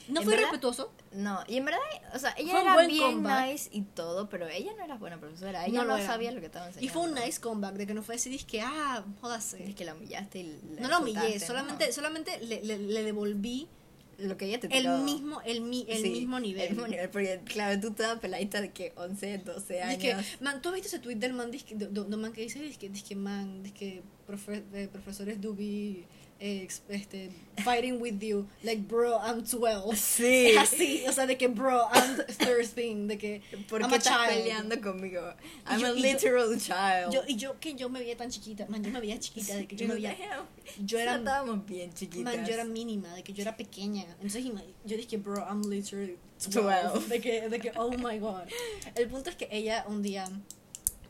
No 0.08 0.20
¿En 0.20 0.26
fui 0.26 0.32
verdad? 0.34 0.50
respetuoso. 0.52 0.92
No, 1.14 1.40
y 1.48 1.58
en 1.58 1.66
verdad, 1.66 1.80
o 2.14 2.20
sea, 2.20 2.34
ella 2.38 2.52
Fue 2.52 2.62
era 2.62 2.74
buen 2.76 2.88
bien 2.88 3.14
comeback. 3.16 3.52
nice 3.52 3.70
y 3.72 3.82
todo, 3.82 4.30
pero 4.30 4.48
ella 4.48 4.72
no 4.78 4.84
era 4.84 4.96
buena 4.96 5.18
profesora. 5.18 5.66
Ella 5.66 5.82
No 5.82 5.86
no, 5.88 5.98
lo 5.98 6.06
sabía 6.06 6.32
lo 6.32 6.40
que 6.40 6.46
estaba 6.48 6.68
enseñando. 6.68 6.86
Y 6.86 6.94
fue 6.94 7.04
un 7.04 7.14
nice 7.14 7.40
comeback 7.42 7.76
de 7.76 7.88
que 7.88 7.94
no 7.94 8.04
fue 8.04 8.16
decir, 8.16 8.46
que 8.46 8.62
ah, 8.62 9.04
jódase. 9.22 9.66
Es 9.70 9.76
que 9.76 9.86
la 9.86 9.94
humillaste 9.94 10.40
y 10.40 10.60
la 10.76 10.82
No 10.82 10.88
la 10.90 11.00
humillé, 11.00 11.40
solamente, 11.40 11.88
¿no? 11.88 11.94
solamente 11.94 12.40
le, 12.42 12.64
le, 12.64 12.78
le 12.80 13.04
devolví 13.04 13.68
lo 14.18 14.38
que 14.38 14.46
ella 14.46 14.60
te 14.60 14.68
el 14.68 14.84
tiró. 14.84 14.98
mismo, 15.00 15.42
el, 15.46 15.62
mi, 15.62 15.86
el 15.90 16.02
Sí, 16.02 16.10
mismo 16.10 16.40
nivel. 16.40 16.64
El 16.64 16.70
mismo 16.72 16.88
nivel, 16.88 17.10
porque 17.10 17.40
claro, 17.46 17.80
tú 17.80 17.92
toda 17.92 18.20
peladita 18.20 18.62
de 18.62 18.72
que 18.72 18.94
11, 18.96 19.40
12 19.40 19.82
años. 19.82 20.00
Dizque, 20.02 20.16
man, 20.44 20.62
¿tú 20.62 20.70
has 20.70 20.76
visto 20.76 20.88
ese 20.88 21.00
tweet 21.00 21.16
del 21.16 21.34
man, 21.34 21.52
dizque, 21.52 21.76
de, 21.76 21.88
de- 21.88 22.04
de 22.04 22.18
man 22.18 22.32
que 22.34 22.42
dice, 22.42 22.60
dizque, 22.62 23.16
man, 23.16 23.64
dizque, 23.64 24.02
profe, 24.28 24.64
eh, 24.74 24.88
profesores 24.92 25.42
do 25.42 25.54
be, 25.56 26.04
eh, 26.46 26.68
este, 26.90 27.30
fighting 27.64 28.02
with 28.02 28.20
you, 28.22 28.46
like, 28.64 28.82
bro, 28.82 29.18
I'm 29.18 29.44
12. 29.46 29.96
Sí. 29.96 30.48
Es 30.52 30.58
así, 30.58 31.04
o 31.08 31.12
sea, 31.14 31.26
de 31.26 31.38
que, 31.38 31.48
bro, 31.48 31.88
I'm 31.94 32.18
13, 32.38 33.08
de 33.08 33.18
que, 33.18 33.42
¿Por 33.70 33.80
I'm 33.82 33.90
qué 33.90 33.96
a 33.96 33.98
estás 34.00 34.28
child. 34.28 34.38
peleando 34.44 34.82
conmigo? 34.82 35.22
I'm 35.66 35.80
yo- 35.80 35.88
a 35.88 35.90
y 35.92 36.02
yo- 36.02 36.08
literal 36.12 36.58
child. 36.60 37.14
Yo, 37.14 37.22
y 37.28 37.36
yo, 37.38 37.60
que 37.62 37.76
yo 37.76 37.88
me 37.90 38.00
veía 38.00 38.18
tan 38.18 38.30
chiquita, 38.30 38.66
man, 38.68 38.84
yo 38.84 38.92
me 38.92 39.00
veía 39.00 39.18
chiquita, 39.20 39.56
de 39.56 39.68
que 39.68 39.76
yo 39.78 39.88
me 39.88 39.94
veía, 39.96 40.18
yo 40.84 41.00
era, 41.00 41.16
Estábamos 41.16 41.66
bien 41.66 41.94
chiquitas. 41.94 42.36
man, 42.36 42.46
yo 42.46 42.54
era 42.54 42.66
mínima, 42.66 43.14
de 43.16 43.24
que 43.24 43.32
yo 43.32 43.42
era 43.42 43.56
pequeña. 43.56 44.04
Entonces, 44.22 44.44
yo 44.86 44.98
dije, 44.98 45.18
bro, 45.18 45.46
I'm 45.48 45.62
literally 45.70 46.18
12. 46.44 46.60
12. 46.60 47.08
De 47.08 47.22
que, 47.22 47.50
de 47.50 47.60
que, 47.60 47.72
oh 47.78 47.92
my 47.98 48.20
god. 48.20 48.44
El 48.96 49.08
punto 49.08 49.30
es 49.30 49.38
que 49.38 49.48
ella 49.50 49.86
un 49.88 50.02
día, 50.02 50.30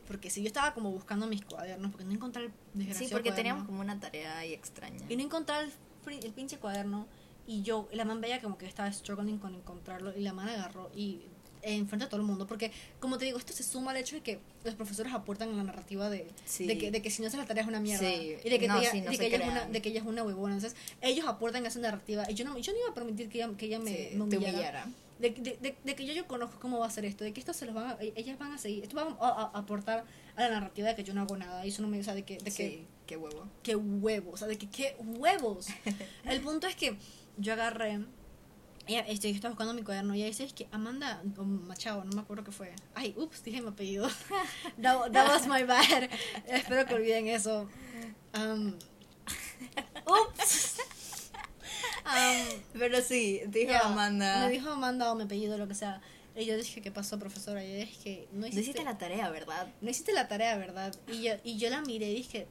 porque 0.06 0.30
si 0.30 0.42
yo 0.42 0.46
estaba 0.48 0.74
como 0.74 0.90
buscando 0.90 1.26
mis 1.26 1.44
cuadernos, 1.44 1.90
porque 1.90 2.04
no 2.04 2.12
encontré 2.12 2.44
el 2.44 2.52
desgraciado 2.74 3.08
Sí, 3.08 3.12
porque 3.12 3.30
cuaderno. 3.30 3.36
teníamos 3.36 3.66
como 3.66 3.80
una 3.80 3.98
tarea 4.00 4.38
ahí 4.38 4.52
extraña. 4.52 5.04
Y 5.08 5.16
no 5.16 5.22
encontraba 5.22 5.62
el, 5.62 5.70
fri- 6.04 6.24
el 6.24 6.32
pinche 6.32 6.58
cuaderno. 6.58 7.06
Y 7.46 7.62
yo, 7.62 7.88
la 7.92 8.04
man 8.04 8.20
veía 8.20 8.40
como 8.40 8.56
que 8.56 8.66
estaba 8.66 8.90
struggling 8.92 9.38
con 9.38 9.54
encontrarlo. 9.54 10.16
Y 10.16 10.20
la 10.22 10.32
man 10.32 10.48
agarró 10.48 10.90
y 10.94 11.22
eh, 11.64 11.74
enfrente 11.76 12.04
a 12.04 12.08
todo 12.08 12.20
el 12.20 12.26
mundo. 12.26 12.46
Porque, 12.46 12.70
como 13.00 13.18
te 13.18 13.24
digo, 13.24 13.38
esto 13.38 13.52
se 13.52 13.62
suma 13.62 13.90
al 13.92 13.96
hecho 13.96 14.16
de 14.16 14.22
que 14.22 14.38
los 14.64 14.74
profesores 14.74 15.12
aportan 15.12 15.48
en 15.50 15.56
la 15.56 15.64
narrativa 15.64 16.08
de, 16.10 16.26
Sí. 16.44 16.66
de, 16.66 16.78
que, 16.78 16.90
de 16.90 17.02
que 17.02 17.10
si 17.10 17.22
no 17.22 17.28
haces 17.28 17.38
la 17.40 17.46
tarea 17.46 17.62
es 17.62 17.68
una 17.68 17.80
mierda. 17.80 18.06
Sí. 18.08 18.36
Y 18.44 18.48
de 18.50 18.58
que, 18.58 18.68
No, 18.68 18.78
ella, 18.80 18.90
sí, 18.90 19.00
no 19.00 19.10
de, 19.10 19.18
que 19.18 19.26
ella 19.26 19.36
es 19.38 19.48
una, 19.48 19.64
de 19.66 19.82
que 19.82 19.88
ella 19.88 20.00
es 20.00 20.06
una 20.06 20.22
huevona. 20.22 20.54
Entonces, 20.54 20.78
ellos 21.00 21.26
aportan 21.26 21.64
esa 21.66 21.78
narrativa. 21.80 22.24
Y 22.30 22.34
yo 22.34 22.44
no, 22.44 22.56
yo 22.58 22.72
no 22.72 22.78
iba 22.78 22.90
a 22.90 22.94
permitir 22.94 23.28
que 23.28 23.38
ella, 23.38 23.50
que 23.56 23.66
ella 23.66 23.78
me, 23.78 24.10
me 24.14 24.22
humillara. 24.22 24.52
humillara. 24.52 24.88
De, 25.18 25.30
de, 25.30 25.76
de, 25.84 25.94
que 25.94 26.04
yo, 26.04 26.12
yo 26.12 26.26
conozco 26.26 26.58
cómo 26.60 26.80
va 26.80 26.86
a 26.86 26.90
ser 26.90 27.04
esto, 27.04 27.22
de 27.22 27.32
que 27.32 27.38
esto 27.40 27.54
se 27.54 27.64
los 27.66 27.74
van 27.74 27.86
a, 27.90 27.96
ellas 28.00 28.36
van 28.36 28.50
a 28.52 28.58
seguir, 28.58 28.82
esto 28.82 28.96
va 28.96 29.02
a, 29.20 29.28
a- 29.28 29.42
a 29.54 29.58
aportar 29.60 30.04
a 30.34 30.40
la 30.42 30.50
narrativa 30.50 30.88
de 30.88 30.96
que 30.96 31.04
yo 31.04 31.14
no 31.14 31.20
hago 31.22 31.36
nada, 31.36 31.64
y 31.64 31.68
eso 31.68 31.82
no 31.82 31.88
me, 31.88 32.00
o 32.00 32.02
sea, 32.04 32.14
de 32.14 32.24
que, 32.24 32.36
de 32.38 32.50
que 32.50 32.84
qué 33.06 33.16
huevo. 33.16 33.46
qué 33.62 33.76
huevos, 33.76 34.34
o 34.34 34.36
sea, 34.38 34.48
de 34.48 34.58
que 34.58 34.68
qué 34.68 34.96
huevos. 34.98 35.68
El 36.24 36.40
punto 36.40 36.66
es 36.66 36.74
que 36.74 36.96
yo 37.38 37.52
agarré, 37.52 38.00
ella, 38.86 39.00
este, 39.08 39.28
yo 39.30 39.34
estaba 39.34 39.52
buscando 39.52 39.74
mi 39.74 39.82
cuaderno 39.82 40.14
y 40.14 40.18
ella 40.18 40.26
dice, 40.26 40.44
es 40.44 40.52
que 40.52 40.68
Amanda, 40.70 41.22
o 41.38 41.44
Machado, 41.44 42.04
no 42.04 42.12
me 42.12 42.20
acuerdo 42.20 42.44
qué 42.44 42.52
fue. 42.52 42.72
Ay, 42.94 43.14
ups, 43.16 43.42
dije 43.42 43.62
mi 43.62 43.68
apellido. 43.68 44.08
that, 44.82 45.12
that 45.12 45.28
was 45.28 45.46
my 45.46 45.62
bad. 45.64 46.10
Espero 46.46 46.84
que 46.86 46.94
olviden 46.94 47.28
eso. 47.28 47.68
Um, 48.34 48.76
ups. 50.06 50.80
Um, 52.04 52.60
Pero 52.78 53.00
sí, 53.00 53.40
dijo 53.46 53.72
ya, 53.72 53.80
Amanda. 53.80 54.46
Me 54.46 54.52
dijo 54.52 54.68
Amanda 54.68 55.10
o 55.10 55.14
mi 55.14 55.24
apellido, 55.24 55.56
lo 55.56 55.66
que 55.66 55.74
sea. 55.74 56.02
Y 56.36 56.44
yo 56.44 56.56
dije, 56.56 56.82
¿qué 56.82 56.90
pasó, 56.90 57.18
profesora? 57.18 57.64
Y 57.64 57.70
ella 57.70 57.86
dije, 57.86 58.28
no 58.32 58.40
No 58.40 58.46
hiciste, 58.46 58.60
hiciste 58.60 58.84
la 58.84 58.98
tarea, 58.98 59.30
¿verdad? 59.30 59.68
no 59.80 59.90
hiciste 59.90 60.12
la 60.12 60.28
tarea, 60.28 60.56
¿verdad? 60.58 60.94
Y 61.08 61.22
yo, 61.22 61.34
y 61.44 61.56
yo 61.56 61.70
la 61.70 61.80
miré 61.80 62.10
y 62.10 62.16
dije, 62.16 62.46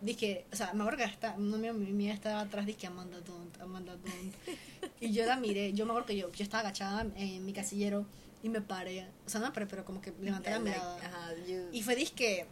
dije, 0.00 0.44
o 0.52 0.56
sea, 0.56 0.72
me 0.74 0.82
acuerdo 0.82 0.98
que 0.98 1.04
está, 1.04 1.34
una 1.38 1.56
amiga 1.56 1.72
mía 1.72 2.12
estaba 2.14 2.40
atrás, 2.40 2.66
dije, 2.66 2.86
Amanda, 2.86 3.18
don't, 3.20 3.60
Amanda, 3.60 3.96
don't. 3.96 4.34
Y 5.00 5.12
yo 5.12 5.24
la 5.26 5.36
miré, 5.36 5.72
yo 5.72 5.86
me 5.86 5.92
acuerdo 5.92 6.06
que 6.08 6.16
yo, 6.16 6.30
yo 6.32 6.42
estaba 6.44 6.60
agachada 6.60 7.06
en 7.16 7.44
mi 7.44 7.52
casillero 7.52 8.04
y 8.42 8.48
me 8.50 8.60
paré, 8.60 9.06
o 9.26 9.28
sea, 9.30 9.40
no 9.40 9.52
paré, 9.52 9.66
pero 9.66 9.84
como 9.84 10.00
que 10.00 10.12
levanté 10.20 10.50
la 10.50 10.58
Like, 10.58 10.70
mirada. 10.70 10.96
ajá, 10.98 11.34
you- 11.48 11.68
Y 11.72 11.82
fue 11.82 11.96
disque, 11.96 12.46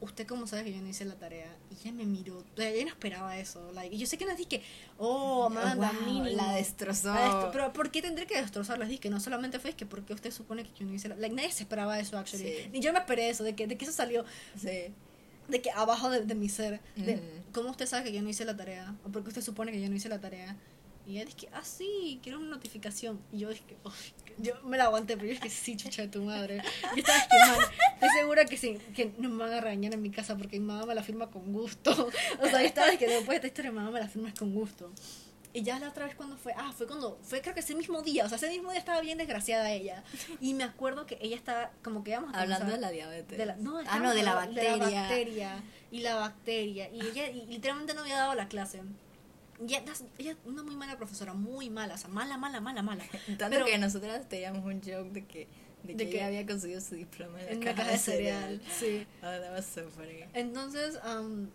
¿usted 0.00 0.26
cómo 0.26 0.48
sabe 0.48 0.64
que 0.64 0.72
yo 0.72 0.80
no 0.82 0.88
hice 0.88 1.04
la 1.04 1.14
tarea? 1.14 1.46
Y 1.70 1.74
ella 1.80 1.92
me 1.92 2.04
miró, 2.04 2.42
ella 2.56 2.82
no 2.84 2.90
esperaba 2.90 3.36
eso. 3.38 3.70
Like, 3.72 3.94
y 3.94 3.98
yo 3.98 4.06
sé 4.08 4.18
que 4.18 4.24
no 4.24 4.32
es 4.32 4.38
disque, 4.38 4.62
oh, 4.98 5.44
Amanda, 5.44 5.92
Wow, 5.92 6.02
mínimo. 6.12 6.36
la 6.36 6.54
destrozó. 6.54 7.14
La 7.14 7.28
destro- 7.28 7.50
pero 7.52 7.72
¿por 7.72 7.90
qué 7.92 8.02
tendré 8.02 8.26
que 8.26 8.36
destrozarlas? 8.40 8.88
Dije 8.88 9.08
no 9.10 9.20
solamente 9.20 9.60
fue 9.60 9.70
es 9.70 9.76
que 9.76 9.86
porque 9.86 10.12
usted 10.12 10.32
supone 10.32 10.64
que 10.64 10.70
yo 10.80 10.84
no 10.86 10.92
hice 10.94 11.08
la... 11.08 11.14
Like, 11.16 11.34
nadie 11.36 11.52
se 11.52 11.62
esperaba 11.62 12.00
eso, 12.00 12.18
actually. 12.18 12.44
Sí. 12.44 12.68
Ni 12.72 12.80
yo 12.80 12.92
me 12.92 12.98
esperé 12.98 13.28
eso, 13.30 13.44
de 13.44 13.54
que, 13.54 13.68
de 13.68 13.76
que 13.78 13.84
eso 13.84 13.92
salió 13.94 14.24
Sí. 14.60 14.88
De 15.48 15.60
que 15.60 15.70
abajo 15.70 16.10
de, 16.10 16.24
de 16.24 16.34
mi 16.34 16.48
ser, 16.48 16.80
de 16.96 17.14
Ujú. 17.14 17.22
cómo 17.52 17.70
usted 17.70 17.86
sabe 17.86 18.04
que 18.04 18.12
yo 18.12 18.22
no 18.22 18.28
hice 18.28 18.44
la 18.44 18.56
tarea, 18.56 18.94
o 19.04 19.08
porque 19.10 19.28
usted 19.28 19.42
supone 19.42 19.72
que 19.72 19.80
yo 19.80 19.88
no 19.88 19.96
hice 19.96 20.08
la 20.08 20.20
tarea. 20.20 20.56
Y 21.04 21.16
ella 21.16 21.24
dice, 21.24 21.48
ah, 21.52 21.64
sí, 21.64 22.20
quiero 22.22 22.38
una 22.38 22.50
notificación. 22.50 23.20
Y 23.32 23.38
yo 23.40 23.48
dije, 23.48 23.64
"Uy", 23.84 23.92
yo 24.38 24.54
me 24.62 24.76
la 24.76 24.84
aguanté, 24.84 25.16
pero 25.16 25.26
yo 25.28 25.34
dije, 25.34 25.50
sí, 25.50 25.76
chucha 25.76 26.02
de 26.02 26.08
tu 26.08 26.22
madre. 26.22 26.62
Yo 26.94 26.96
estaba 26.96 27.18
que, 27.28 27.38
man, 27.38 27.58
estoy 27.94 28.08
segura 28.20 28.44
que, 28.44 28.56
sí, 28.56 28.78
que 28.94 29.12
no 29.18 29.28
me 29.28 29.38
van 29.44 29.52
a 29.52 29.60
regañar 29.60 29.94
en 29.94 30.00
mi 30.00 30.10
casa 30.10 30.36
porque 30.38 30.60
mi 30.60 30.66
mamá 30.66 30.86
me 30.86 30.94
la 30.94 31.02
firma 31.02 31.28
con 31.28 31.52
gusto. 31.52 31.90
O 32.40 32.46
sea, 32.48 32.60
yo 32.60 32.66
estaba 32.68 32.96
que 32.96 33.08
después 33.08 33.30
de 33.30 33.34
esta 33.36 33.46
historia 33.48 33.72
mi 33.72 33.78
mamá 33.78 33.90
me 33.90 33.98
la 33.98 34.06
firma 34.08 34.32
con 34.38 34.54
gusto. 34.54 34.92
Y 35.54 35.62
ya 35.62 35.78
la 35.78 35.88
otra 35.90 36.06
vez 36.06 36.14
cuando 36.14 36.36
fue, 36.38 36.54
ah, 36.56 36.72
fue 36.76 36.86
cuando, 36.86 37.18
fue 37.22 37.42
creo 37.42 37.52
que 37.52 37.60
ese 37.60 37.74
mismo 37.74 38.00
día, 38.00 38.24
o 38.24 38.28
sea, 38.28 38.36
ese 38.36 38.48
mismo 38.48 38.70
día 38.70 38.78
estaba 38.78 39.00
bien 39.02 39.18
desgraciada 39.18 39.70
ella. 39.70 40.02
Y 40.40 40.54
me 40.54 40.64
acuerdo 40.64 41.04
que 41.04 41.18
ella 41.20 41.36
estaba, 41.36 41.70
como 41.84 42.02
que 42.02 42.12
íbamos 42.12 42.34
a 42.34 42.40
Hablando 42.40 42.72
de 42.72 42.78
la 42.80 42.90
diabetes. 42.90 43.36
de 43.36 43.44
la- 43.46 43.56
no, 43.56 43.78
ah, 43.86 43.98
no, 43.98 44.14
de 44.14 44.22
la 44.22 44.34
bacteria. 44.34 44.72
De 44.72 44.78
la 44.78 45.00
bacteria. 45.02 45.62
Y 45.90 46.00
la 46.00 46.14
bacteria. 46.16 46.88
Y 46.90 47.00
ella 47.02 47.28
y 47.28 47.44
literalmente 47.46 47.92
no 47.92 48.00
había 48.00 48.16
dado 48.16 48.34
la 48.34 48.48
clase. 48.48 48.80
Y 49.60 49.74
ella, 49.74 49.82
ella 50.18 50.36
una 50.46 50.62
muy 50.62 50.74
mala 50.74 50.96
profesora, 50.96 51.34
muy 51.34 51.68
mala, 51.68 51.94
o 51.94 51.98
sea, 51.98 52.08
mala, 52.08 52.38
mala, 52.38 52.60
mala, 52.62 52.82
mala. 52.82 53.04
Tanto 53.26 53.48
Pero- 53.50 53.66
que 53.66 53.76
nosotras 53.78 54.26
teníamos 54.28 54.64
un 54.64 54.80
joke 54.80 55.10
de 55.12 55.26
que, 55.26 55.48
de 55.82 55.94
De 55.94 56.04
que, 56.04 56.10
que- 56.10 56.16
ella 56.16 56.26
había 56.28 56.46
conseguido 56.46 56.80
su 56.80 56.94
diploma 56.94 57.38
en 57.40 57.46
la 57.46 57.52
En 57.52 57.60
caja, 57.60 57.76
caja 57.76 57.90
de 57.92 57.98
cereal. 57.98 58.62
Sí. 58.80 59.06
Oh, 59.18 59.26
that 59.26 59.52
was 59.52 59.66
so 59.66 59.88
funny. 59.90 60.24
Entonces, 60.32 60.98
um, 61.04 61.48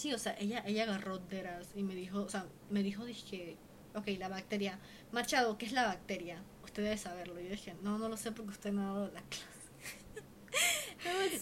sí, 0.00 0.14
o 0.14 0.18
sea, 0.18 0.34
ella, 0.38 0.62
ella 0.66 0.84
agarró 0.84 1.18
deras 1.18 1.68
y 1.74 1.82
me 1.82 1.94
dijo, 1.94 2.22
o 2.22 2.28
sea, 2.28 2.46
me 2.70 2.82
dijo, 2.82 3.04
dije, 3.04 3.56
ok, 3.94 4.08
la 4.18 4.28
bacteria. 4.28 4.78
Machado, 5.12 5.58
¿qué 5.58 5.66
es 5.66 5.72
la 5.72 5.86
bacteria? 5.86 6.42
Usted 6.64 6.82
debe 6.82 6.96
saberlo. 6.96 7.40
Y 7.40 7.44
yo 7.44 7.50
dije, 7.50 7.74
no, 7.82 7.98
no 7.98 8.08
lo 8.08 8.16
sé 8.16 8.32
porque 8.32 8.52
usted 8.52 8.72
no 8.72 8.82
ha 8.82 8.86
dado 8.86 9.10
la 9.12 9.22
clase. 9.30 9.50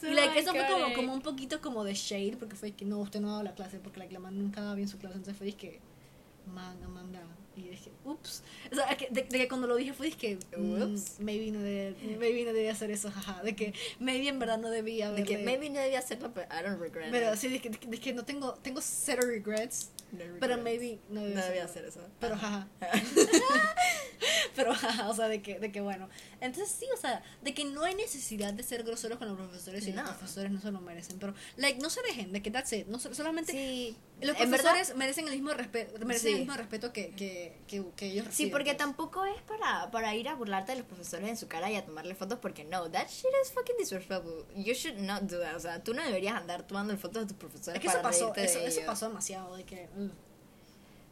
Y 0.03 0.39
eso 0.39 0.53
fue 0.53 0.67
como, 0.67 0.95
como 0.95 1.15
un 1.15 1.23
poquito 1.23 1.61
como 1.61 1.85
de 1.85 1.95
shade, 1.95 2.37
porque 2.39 2.57
fue 2.57 2.73
que 2.73 2.85
no, 2.85 2.99
usted 2.99 3.21
no 3.21 3.29
ha 3.29 3.33
dado 3.33 3.45
la 3.45 3.55
clase, 3.55 3.79
porque 3.79 4.01
like, 4.01 4.13
la 4.13 4.21
man 4.21 4.39
nunca 4.39 4.61
daba 4.61 4.75
bien 4.75 4.89
su 4.89 4.99
clase, 4.99 5.17
entonces 5.17 5.37
fue 5.37 5.53
que, 5.53 5.81
man, 6.47 6.83
Amanda. 6.83 7.21
Y 7.59 7.69
dije, 7.71 7.91
ups. 8.05 8.43
O 8.71 8.75
sea, 8.77 8.97
que- 8.97 9.09
de, 9.11 9.23
de 9.25 9.39
que 9.39 9.49
cuando 9.49 9.67
lo 9.67 9.75
dije 9.77 9.93
fue 9.93 10.11
que, 10.13 10.39
Ups. 10.57 11.17
maybe, 11.21 11.51
no 11.51 11.61
debía, 11.61 11.95
maybe 12.19 12.45
no 12.45 12.53
debía 12.53 12.73
hacer 12.73 12.91
eso, 12.91 13.11
jaja. 13.11 13.43
De 13.43 13.57
que 13.57 13.75
maybe 13.99 14.29
en 14.29 14.39
verdad 14.39 14.59
no 14.59 14.71
debía 14.71 15.11
De 15.11 15.25
que 15.25 15.35
haberle- 15.35 15.45
maybe 15.45 15.71
no 15.71 15.81
debía 15.81 15.99
hacerlo, 15.99 16.31
pero 16.33 16.47
I 16.53 16.63
don't 16.63 16.81
regret 16.81 17.11
Pero 17.11 17.33
it. 17.35 17.39
sí, 17.39 17.49
de 17.49 17.61
que- 17.61 17.71
de 17.71 17.99
que 18.01 18.13
no 18.13 18.25
tengo, 18.25 18.55
tengo 18.55 18.81
cero 18.81 19.23
regrets, 19.27 19.91
No 20.13 20.25
pero 20.41 20.57
maybe 20.59 20.99
no 21.09 21.21
no 21.21 21.27
debía, 21.27 21.45
debía 21.45 21.65
hacerlo. 21.65 21.89
hacer 21.89 22.03
eso. 22.03 22.11
Pero 22.21 22.35
Ajá. 22.35 22.69
jaja. 22.81 23.03
Pero, 24.57 24.73
ajá, 24.73 25.09
o 25.09 25.15
sea, 25.15 25.29
de 25.29 25.41
que, 25.41 25.61
de 25.61 25.71
que 25.71 25.81
bueno. 25.81 26.09
Entonces, 26.41 26.75
sí, 26.77 26.87
o 26.93 26.97
sea, 26.97 27.23
de 27.43 27.55
que 27.55 27.65
no 27.65 27.85
hay 27.85 27.95
necesidad 27.95 28.53
de 28.53 28.65
ser 28.65 28.83
groseros 28.83 29.17
con 29.19 29.29
los 29.29 29.37
profesores 29.37 29.87
y 29.87 29.93
No. 29.93 30.03
los 30.03 30.11
profesores 30.13 30.51
no 30.51 30.61
se 30.61 30.73
lo 30.73 30.81
merecen. 30.81 31.19
Pero, 31.21 31.35
like, 31.57 31.79
no 31.81 31.89
se 31.91 32.03
dejen 32.03 32.33
de 32.33 32.43
que 32.43 32.51
that's 32.51 32.73
it. 32.73 32.87
No, 32.89 32.99
so- 32.99 33.15
solamente 33.15 33.53
Sí, 33.53 33.97
los 34.21 34.37
en 34.41 34.51
verdad- 34.51 34.71
profesores 34.73 34.97
merecen 34.97 35.27
el 35.29 35.35
mismo 35.35 35.53
respeto, 35.55 36.05
merecen 36.05 36.29
Sí. 36.29 36.33
el 36.35 36.39
mismo 36.41 36.55
respeto 36.57 36.93
que, 36.93 37.11
que, 37.11 37.57
que, 37.69 37.85
que 37.95 38.07
ellos 38.07 38.25
Sí, 38.25 38.31
reciben, 38.31 38.51
porque 38.53 38.65
pues. 38.71 38.79
tampoco 38.79 39.25
es 39.27 39.41
para, 39.43 39.91
para 39.93 40.15
ir 40.17 40.29
a 40.29 40.35
burlarte 40.35 40.73
de 40.73 40.79
los 40.79 40.87
profesores 40.89 41.29
en 41.29 41.37
su 41.37 41.47
cara 41.47 41.71
y 41.71 41.77
a 41.77 41.85
tomarle 41.85 42.17
fotos 42.17 42.41
porque 42.41 42.65
no, 42.65 42.91
that 42.91 43.07
shit 43.09 43.27
is 43.45 43.53
fucking 43.53 43.77
disrespectful. 43.79 44.45
You 44.57 44.75
should 44.75 44.99
not 44.99 45.23
do 45.23 45.39
that. 45.39 45.55
O 45.55 45.61
sea, 45.61 45.85
tú 45.85 45.95
no 45.95 46.03
deberías 46.03 46.35
andar 46.35 46.67
tomando 46.67 46.97
fotos 46.97 47.23
de 47.23 47.29
tus 47.29 47.37
profesores 47.37 47.77
Es 47.77 47.81
que 47.81 47.87
eso 47.87 47.99
para 47.99 48.09
pasó, 48.09 48.33
reírte 48.35 48.41
de 48.41 48.47
eso, 48.67 48.81
eso 48.81 48.87
pasó 48.87 49.07
demasiado, 49.09 49.57
de 49.57 49.65
que... 49.65 49.89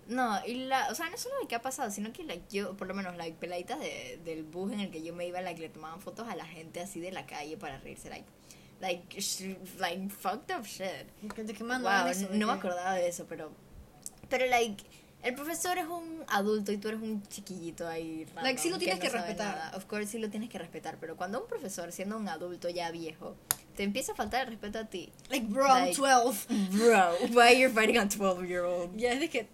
No, 0.09 0.39
y 0.47 0.67
la, 0.67 0.89
o 0.91 0.95
sea, 0.95 1.11
no 1.11 1.17
solo 1.17 1.35
de 1.43 1.49
qué 1.49 1.57
ha 1.57 1.63
pasado, 1.63 1.91
sino 1.91 2.13
que 2.13 2.23
like, 2.25 2.45
yo, 2.51 2.77
por 2.77 2.87
lo 2.87 2.95
menos, 2.95 3.17
like, 3.17 3.37
peladitas 3.39 3.81
de, 3.81 4.21
del 4.25 4.45
bus 4.45 4.73
en 4.73 4.81
el 4.81 4.91
que 4.91 5.03
yo 5.03 5.13
me 5.15 5.27
iba, 5.27 5.41
like, 5.41 5.61
le 5.61 5.69
tomaban 5.69 6.01
fotos 6.01 6.29
a 6.29 6.37
la 6.37 6.45
gente 6.47 6.81
así 6.81 7.01
de 7.01 7.11
la 7.11 7.27
calle 7.27 7.57
para 7.57 7.79
reírse, 7.79 8.09
like, 8.09 8.25
like, 8.81 9.21
sh- 9.21 9.57
like, 9.79 10.09
fucked 10.11 10.55
up 10.57 10.65
shit. 10.65 11.07
De 11.37 11.53
que 11.55 11.65
mandaban 11.65 12.05
Wow, 12.05 12.13
eso, 12.13 12.29
de 12.29 12.39
no 12.39 12.47
me 12.47 12.53
que- 12.53 12.59
acordaba 12.61 12.95
de 12.95 13.09
eso, 13.09 13.27
pero, 13.29 13.51
pero, 14.29 14.47
like, 14.47 14.85
el 15.25 15.35
profesor 15.35 15.77
es 15.77 15.87
un 15.89 16.23
adulto 16.29 16.71
y 16.71 16.77
tú 16.79 16.87
eres 16.87 17.01
un 17.01 17.21
chiquillito 17.27 17.89
ahí. 17.89 18.27
Like, 18.27 18.35
random 18.37 18.59
sí 18.59 18.71
lo 18.71 18.79
tienes 18.79 19.01
que 19.01 19.11
sabe 19.11 19.23
respetar. 19.23 19.57
nada. 19.57 19.77
Of 19.77 19.87
course, 19.87 20.07
sí 20.07 20.19
lo 20.19 20.31
tienes 20.31 20.51
que 20.51 20.59
respetar, 20.59 20.99
pero 21.01 21.17
cuando 21.17 21.41
un 21.43 21.49
profesor, 21.49 21.91
siendo 21.91 22.17
un 22.17 22.29
adulto 22.29 22.69
ya 22.69 22.93
viejo, 22.93 23.35
te 23.75 23.83
empieza 23.83 24.13
a 24.13 24.15
faltar 24.15 24.43
el 24.43 24.49
respeto 24.53 24.79
a 24.79 24.85
ti, 24.85 25.11
Like, 25.31 25.47
bro, 25.49 25.67
I'm 25.67 25.87
Like- 25.87 25.97
12. 25.97 26.47
bro, 26.71 27.11
why 27.35 27.59
you're 27.59 27.71
fighting 27.75 27.99
a 27.99 28.07
12 28.09 28.47
year 28.47 28.61
old? 28.63 28.97
Ya 28.97 29.11
es 29.11 29.19
de 29.19 29.29
que... 29.29 29.49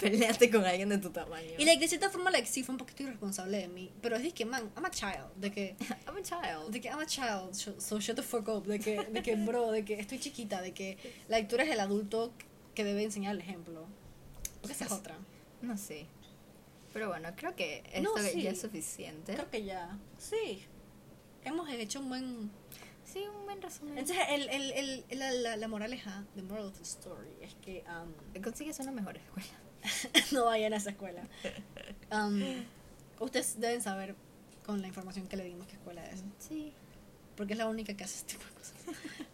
Peleaste 0.00 0.50
con 0.50 0.64
alguien 0.64 0.88
de 0.90 0.98
tu 0.98 1.10
tamaño. 1.10 1.50
Y 1.58 1.64
like, 1.64 1.80
de 1.80 1.88
cierta 1.88 2.10
forma, 2.10 2.30
like, 2.30 2.46
sí, 2.46 2.62
fue 2.62 2.74
un 2.74 2.78
poquito 2.78 3.02
irresponsable 3.04 3.58
de 3.58 3.68
mí. 3.68 3.90
Pero 4.02 4.16
es 4.16 4.22
de 4.22 4.32
que, 4.32 4.44
man, 4.44 4.70
I'm 4.76 4.84
a 4.84 4.90
child. 4.90 5.32
De 5.36 5.50
que... 5.50 5.74
I'm 6.06 6.16
a 6.16 6.22
child. 6.22 6.70
De 6.70 6.80
que 6.80 6.88
I'm 6.88 6.98
a 7.00 7.06
child, 7.06 7.54
so 7.54 7.98
shut 7.98 8.16
the 8.16 8.22
fuck 8.22 8.46
up. 8.48 8.66
De 8.66 8.78
que, 8.78 9.04
de 9.04 9.22
que, 9.22 9.36
bro, 9.36 9.70
de 9.72 9.84
que 9.84 9.94
estoy 9.98 10.18
chiquita. 10.18 10.60
De 10.60 10.72
que, 10.74 10.98
like, 11.28 11.48
tú 11.48 11.54
eres 11.56 11.70
el 11.70 11.80
adulto 11.80 12.32
que 12.74 12.84
debe 12.84 13.02
enseñar 13.02 13.34
el 13.34 13.40
ejemplo. 13.40 13.86
Porque 14.60 14.72
esa 14.74 14.84
es 14.84 14.92
otra. 14.92 15.16
No 15.62 15.78
sé. 15.78 16.06
Pero 16.92 17.08
bueno, 17.08 17.30
creo 17.36 17.54
que 17.56 17.82
esto 17.92 18.14
No, 18.16 18.22
sí. 18.22 18.42
ya 18.42 18.50
es 18.50 18.60
suficiente. 18.60 19.32
Creo 19.34 19.50
que 19.50 19.64
ya. 19.64 19.98
Sí. 20.18 20.64
Hemos 21.44 21.68
hecho 21.70 22.00
un 22.00 22.08
buen. 22.08 22.50
Sí, 23.04 23.20
un 23.34 23.44
buen 23.44 23.62
resumen. 23.62 23.96
Entonces, 23.98 24.24
el, 24.30 24.48
el, 24.48 24.72
el- 25.10 25.18
la, 25.18 25.30
la, 25.30 25.56
la 25.56 25.68
moraleja, 25.68 26.24
the 26.34 26.42
moral 26.42 26.66
of 26.66 26.76
the 26.76 26.82
story, 26.82 27.30
es 27.40 27.54
que 27.64 27.84
um, 27.88 28.42
Consigues 28.42 28.78
una 28.80 28.90
mejor 28.92 29.16
escuela. 29.16 29.48
no 30.32 30.44
vayan 30.46 30.72
a 30.72 30.76
esa 30.76 30.90
escuela. 30.90 31.22
Um, 32.10 32.40
ustedes 33.20 33.58
deben 33.60 33.82
saber 33.82 34.14
con 34.64 34.80
la 34.82 34.88
información 34.88 35.26
que 35.28 35.36
le 35.36 35.44
dimos 35.44 35.66
qué 35.66 35.74
escuela 35.74 36.04
es. 36.06 36.22
Sí. 36.38 36.72
porque 37.36 37.52
es 37.52 37.58
la 37.58 37.68
única 37.68 37.94
que 37.94 38.04
hace 38.04 38.16
este 38.18 38.32
tipo 38.34 38.44
de 38.46 38.50
cosas. 38.52 38.74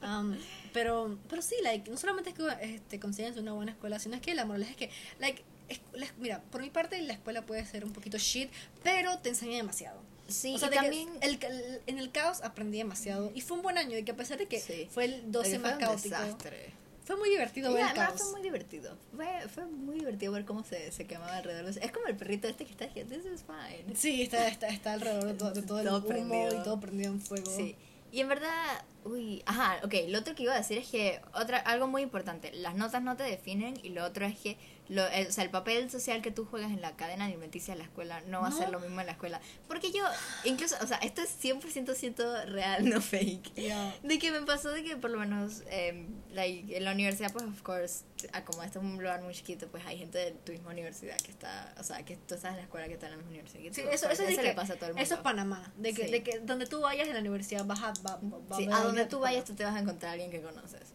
Um, 0.02 0.36
pero, 0.72 1.18
pero 1.28 1.40
sí, 1.42 1.54
like, 1.62 1.88
no 1.90 1.96
solamente 1.96 2.30
es 2.30 2.36
que 2.36 2.74
este, 2.74 2.98
consigas 3.00 3.36
una 3.36 3.52
buena 3.52 3.72
escuela, 3.72 3.98
sino 3.98 4.16
es 4.16 4.20
que 4.22 4.34
la 4.34 4.44
moraleja 4.44 4.72
es 4.72 4.76
que, 4.76 4.90
like, 5.20 5.42
es- 5.68 5.80
la- 5.92 6.12
mira, 6.18 6.42
por 6.50 6.60
mi 6.60 6.70
parte 6.70 7.00
la 7.02 7.12
escuela 7.12 7.42
puede 7.46 7.64
ser 7.64 7.84
un 7.84 7.92
poquito 7.92 8.18
shit, 8.18 8.50
pero 8.82 9.18
te 9.20 9.28
enseña 9.28 9.56
demasiado. 9.58 10.00
Sí, 10.28 10.54
o 10.54 10.58
sea, 10.58 10.70
también... 10.70 11.08
el, 11.20 11.38
el- 11.44 11.80
en 11.86 11.98
el 11.98 12.10
caos 12.10 12.42
aprendí 12.42 12.78
demasiado 12.78 13.30
y 13.34 13.40
fue 13.42 13.56
un 13.56 13.62
buen 13.62 13.78
año 13.78 13.96
y 13.96 14.02
que 14.04 14.12
a 14.12 14.16
pesar 14.16 14.38
de 14.38 14.46
que 14.46 14.60
Sí. 14.60 14.88
fue 14.90 15.04
el 15.04 15.30
12 15.30 15.48
Oye, 15.50 15.58
fue 15.60 15.70
más 15.70 15.78
caótico, 15.78 16.16
desastre. 16.16 16.72
Fue 17.04 17.16
muy 17.16 17.30
divertido 17.30 17.70
Y 17.70 17.74
ver 17.74 17.82
el 17.82 17.88
además 17.88 18.08
caos. 18.10 18.22
fue 18.22 18.30
muy 18.32 18.42
divertido. 18.42 18.96
Fue, 19.14 19.48
fue 19.52 19.64
muy 19.66 19.98
divertido 19.98 20.32
ver 20.32 20.44
cómo 20.44 20.62
se, 20.64 20.90
se 20.92 21.06
quemaba 21.06 21.36
alrededor. 21.36 21.72
de- 21.72 21.84
Es 21.84 21.92
como 21.92 22.06
el 22.06 22.16
perrito 22.16 22.48
este 22.48 22.64
que 22.64 22.70
está 22.72 22.86
diciendo, 22.86 23.14
this 23.14 23.24
is 23.32 23.44
fine. 23.44 23.94
Sí, 23.96 24.22
está, 24.22 24.46
está, 24.48 24.68
está 24.68 24.92
alrededor 24.94 25.24
de 25.24 25.34
todo, 25.34 25.50
de 25.52 25.62
todo 25.62 25.80
el 25.80 25.86
Todo 25.86 25.98
humo 25.98 26.08
prendido. 26.08 26.60
y 26.60 26.62
todo 26.64 26.80
prendido 26.80 27.12
en 27.12 27.20
fuego. 27.20 27.50
Sí. 27.50 27.74
Y 28.12 28.20
en 28.20 28.28
verdad, 28.28 28.84
uy, 29.04 29.42
ajá, 29.46 29.80
ok, 29.84 29.94
lo 30.08 30.18
otro 30.18 30.34
que 30.34 30.42
iba 30.42 30.52
a 30.52 30.58
decir 30.58 30.76
es 30.78 30.86
que 30.88 31.20
otra 31.34 31.56
algo 31.58 31.86
muy 31.86 32.02
importante, 32.02 32.52
las 32.52 32.74
notas 32.74 33.02
no 33.02 33.16
te 33.16 33.22
definen 33.22 33.74
y 33.82 33.88
lo 33.88 34.04
otro 34.04 34.26
es 34.26 34.38
que 34.38 34.58
lo, 34.92 35.06
el, 35.08 35.26
o 35.28 35.32
sea, 35.32 35.42
el 35.44 35.50
papel 35.50 35.90
social 35.90 36.20
que 36.22 36.30
tú 36.30 36.44
juegas 36.44 36.70
en 36.70 36.80
la 36.82 36.94
cadena 36.96 37.24
alimenticia 37.24 37.72
de 37.74 37.78
la 37.78 37.84
escuela 37.84 38.20
no 38.26 38.40
va 38.42 38.48
a 38.48 38.50
No. 38.50 38.58
ser 38.58 38.68
lo 38.70 38.78
mismo 38.80 39.00
en 39.00 39.06
la 39.06 39.12
escuela. 39.12 39.40
Porque 39.66 39.90
yo, 39.90 40.04
incluso, 40.44 40.76
o 40.82 40.86
sea, 40.86 40.98
esto 40.98 41.22
es 41.22 41.30
100% 41.42 41.94
cierto 41.94 42.44
real, 42.46 42.88
no 42.88 43.00
fake. 43.00 43.54
Ya. 43.54 43.94
De 44.02 44.18
que 44.18 44.30
me 44.30 44.42
pasó 44.42 44.70
de 44.70 44.82
que 44.84 44.96
por 44.96 45.10
lo 45.10 45.18
menos 45.18 45.62
eh, 45.68 46.06
like, 46.32 46.76
en 46.76 46.84
la 46.84 46.92
universidad, 46.92 47.32
pues, 47.32 47.44
of 47.44 47.62
course, 47.62 48.04
ah, 48.32 48.44
como 48.44 48.62
este 48.62 48.78
es 48.78 48.84
un 48.84 48.92
lugar 48.98 49.22
muy 49.22 49.34
chiquito, 49.34 49.66
pues 49.68 49.84
hay 49.86 49.98
gente 49.98 50.18
de 50.18 50.32
tu 50.32 50.52
misma 50.52 50.70
universidad 50.72 51.16
que 51.18 51.30
está, 51.30 51.74
o 51.80 51.82
sea, 51.84 52.04
que 52.04 52.16
tú 52.16 52.34
estás 52.34 52.50
en 52.50 52.56
la 52.58 52.62
escuela 52.62 52.86
que 52.86 52.94
está 52.94 53.06
en 53.06 53.12
la 53.12 53.16
misma 53.16 53.30
universidad. 53.30 53.62
que 53.62 53.74
Sí, 53.74 53.82
tú, 53.82 53.88
eso, 53.88 54.10
eso, 54.10 54.22
es 54.24 54.36
de 54.36 54.42
le 54.42 54.50
que- 54.50 54.54
pasa 54.54 54.74
a 54.74 54.76
todo 54.76 54.86
el 54.90 54.92
mundo. 54.94 55.02
eso 55.04 55.14
es 55.14 55.20
Panamá. 55.20 55.72
De 55.76 55.94
que, 55.94 56.04
Sí. 56.06 56.10
de 56.12 56.22
que 56.22 56.38
donde 56.40 56.66
tú 56.66 56.80
vayas 56.82 57.08
en 57.08 57.14
la 57.14 57.20
universidad 57.20 57.64
vas 57.64 57.80
a, 57.82 57.92
va, 58.06 58.20
va- 58.22 58.56
Sí, 58.56 58.68
a 58.70 58.80
donde 58.80 59.06
tú 59.06 59.20
vayas 59.20 59.44
tú 59.44 59.54
te 59.54 59.64
vas 59.64 59.74
a 59.74 59.78
encontrar 59.80 60.10
a 60.10 60.12
alguien 60.12 60.30
que 60.30 60.42
conoces. 60.42 60.92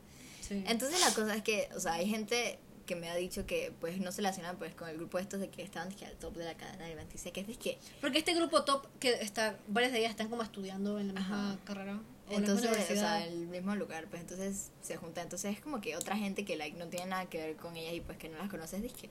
Entonces 0.49 1.01
la 1.01 1.13
cosa 1.13 1.35
es 1.35 1.43
que, 1.43 1.67
o 1.75 1.79
sea, 1.81 1.93
hay 1.95 2.07
gente 2.07 2.57
que 2.87 2.95
me 2.95 3.09
ha 3.09 3.15
dicho 3.15 3.45
que 3.45 3.71
pues 3.79 3.99
no 3.99 4.11
se 4.11 4.17
relacionan 4.17 4.57
pues 4.57 4.73
con 4.73 4.89
el 4.89 4.97
grupo 4.97 5.19
estos 5.19 5.39
de 5.39 5.49
que 5.49 5.61
estaban 5.61 5.89
al 5.89 6.17
top 6.17 6.35
de 6.35 6.45
la 6.45 6.55
cadena 6.55 6.85
alimenticia, 6.85 7.31
que 7.31 7.41
es 7.41 7.47
de 7.47 7.55
que 7.55 7.77
Porque 8.01 8.17
este 8.17 8.33
grupo 8.33 8.63
top 8.63 8.87
que 8.99 9.09
está, 9.21 9.59
varias 9.67 9.91
de 9.91 9.99
ellas 9.99 10.11
están 10.11 10.29
como 10.29 10.41
estudiando 10.41 10.97
en 10.97 11.09
la 11.09 11.13
misma 11.13 11.51
Ajá. 11.51 11.59
carrera. 11.65 12.01
O 12.29 12.33
entonces, 12.33 12.69
o 12.89 12.95
sea, 12.95 13.25
el 13.25 13.47
mismo 13.47 13.75
lugar, 13.75 14.07
pues 14.07 14.21
entonces 14.21 14.71
se 14.81 14.97
junta, 14.97 15.21
entonces 15.21 15.55
es 15.55 15.61
como 15.61 15.79
que 15.79 15.95
otra 15.95 16.17
gente 16.17 16.43
que 16.43 16.57
like 16.57 16.77
no 16.77 16.87
tiene 16.87 17.05
nada 17.05 17.27
que 17.27 17.37
ver 17.37 17.55
con 17.55 17.77
ellas 17.77 17.93
y 17.93 18.01
pues 18.01 18.17
que 18.17 18.27
no 18.27 18.37
las 18.37 18.49
conoces, 18.49 18.81
dije, 18.81 19.09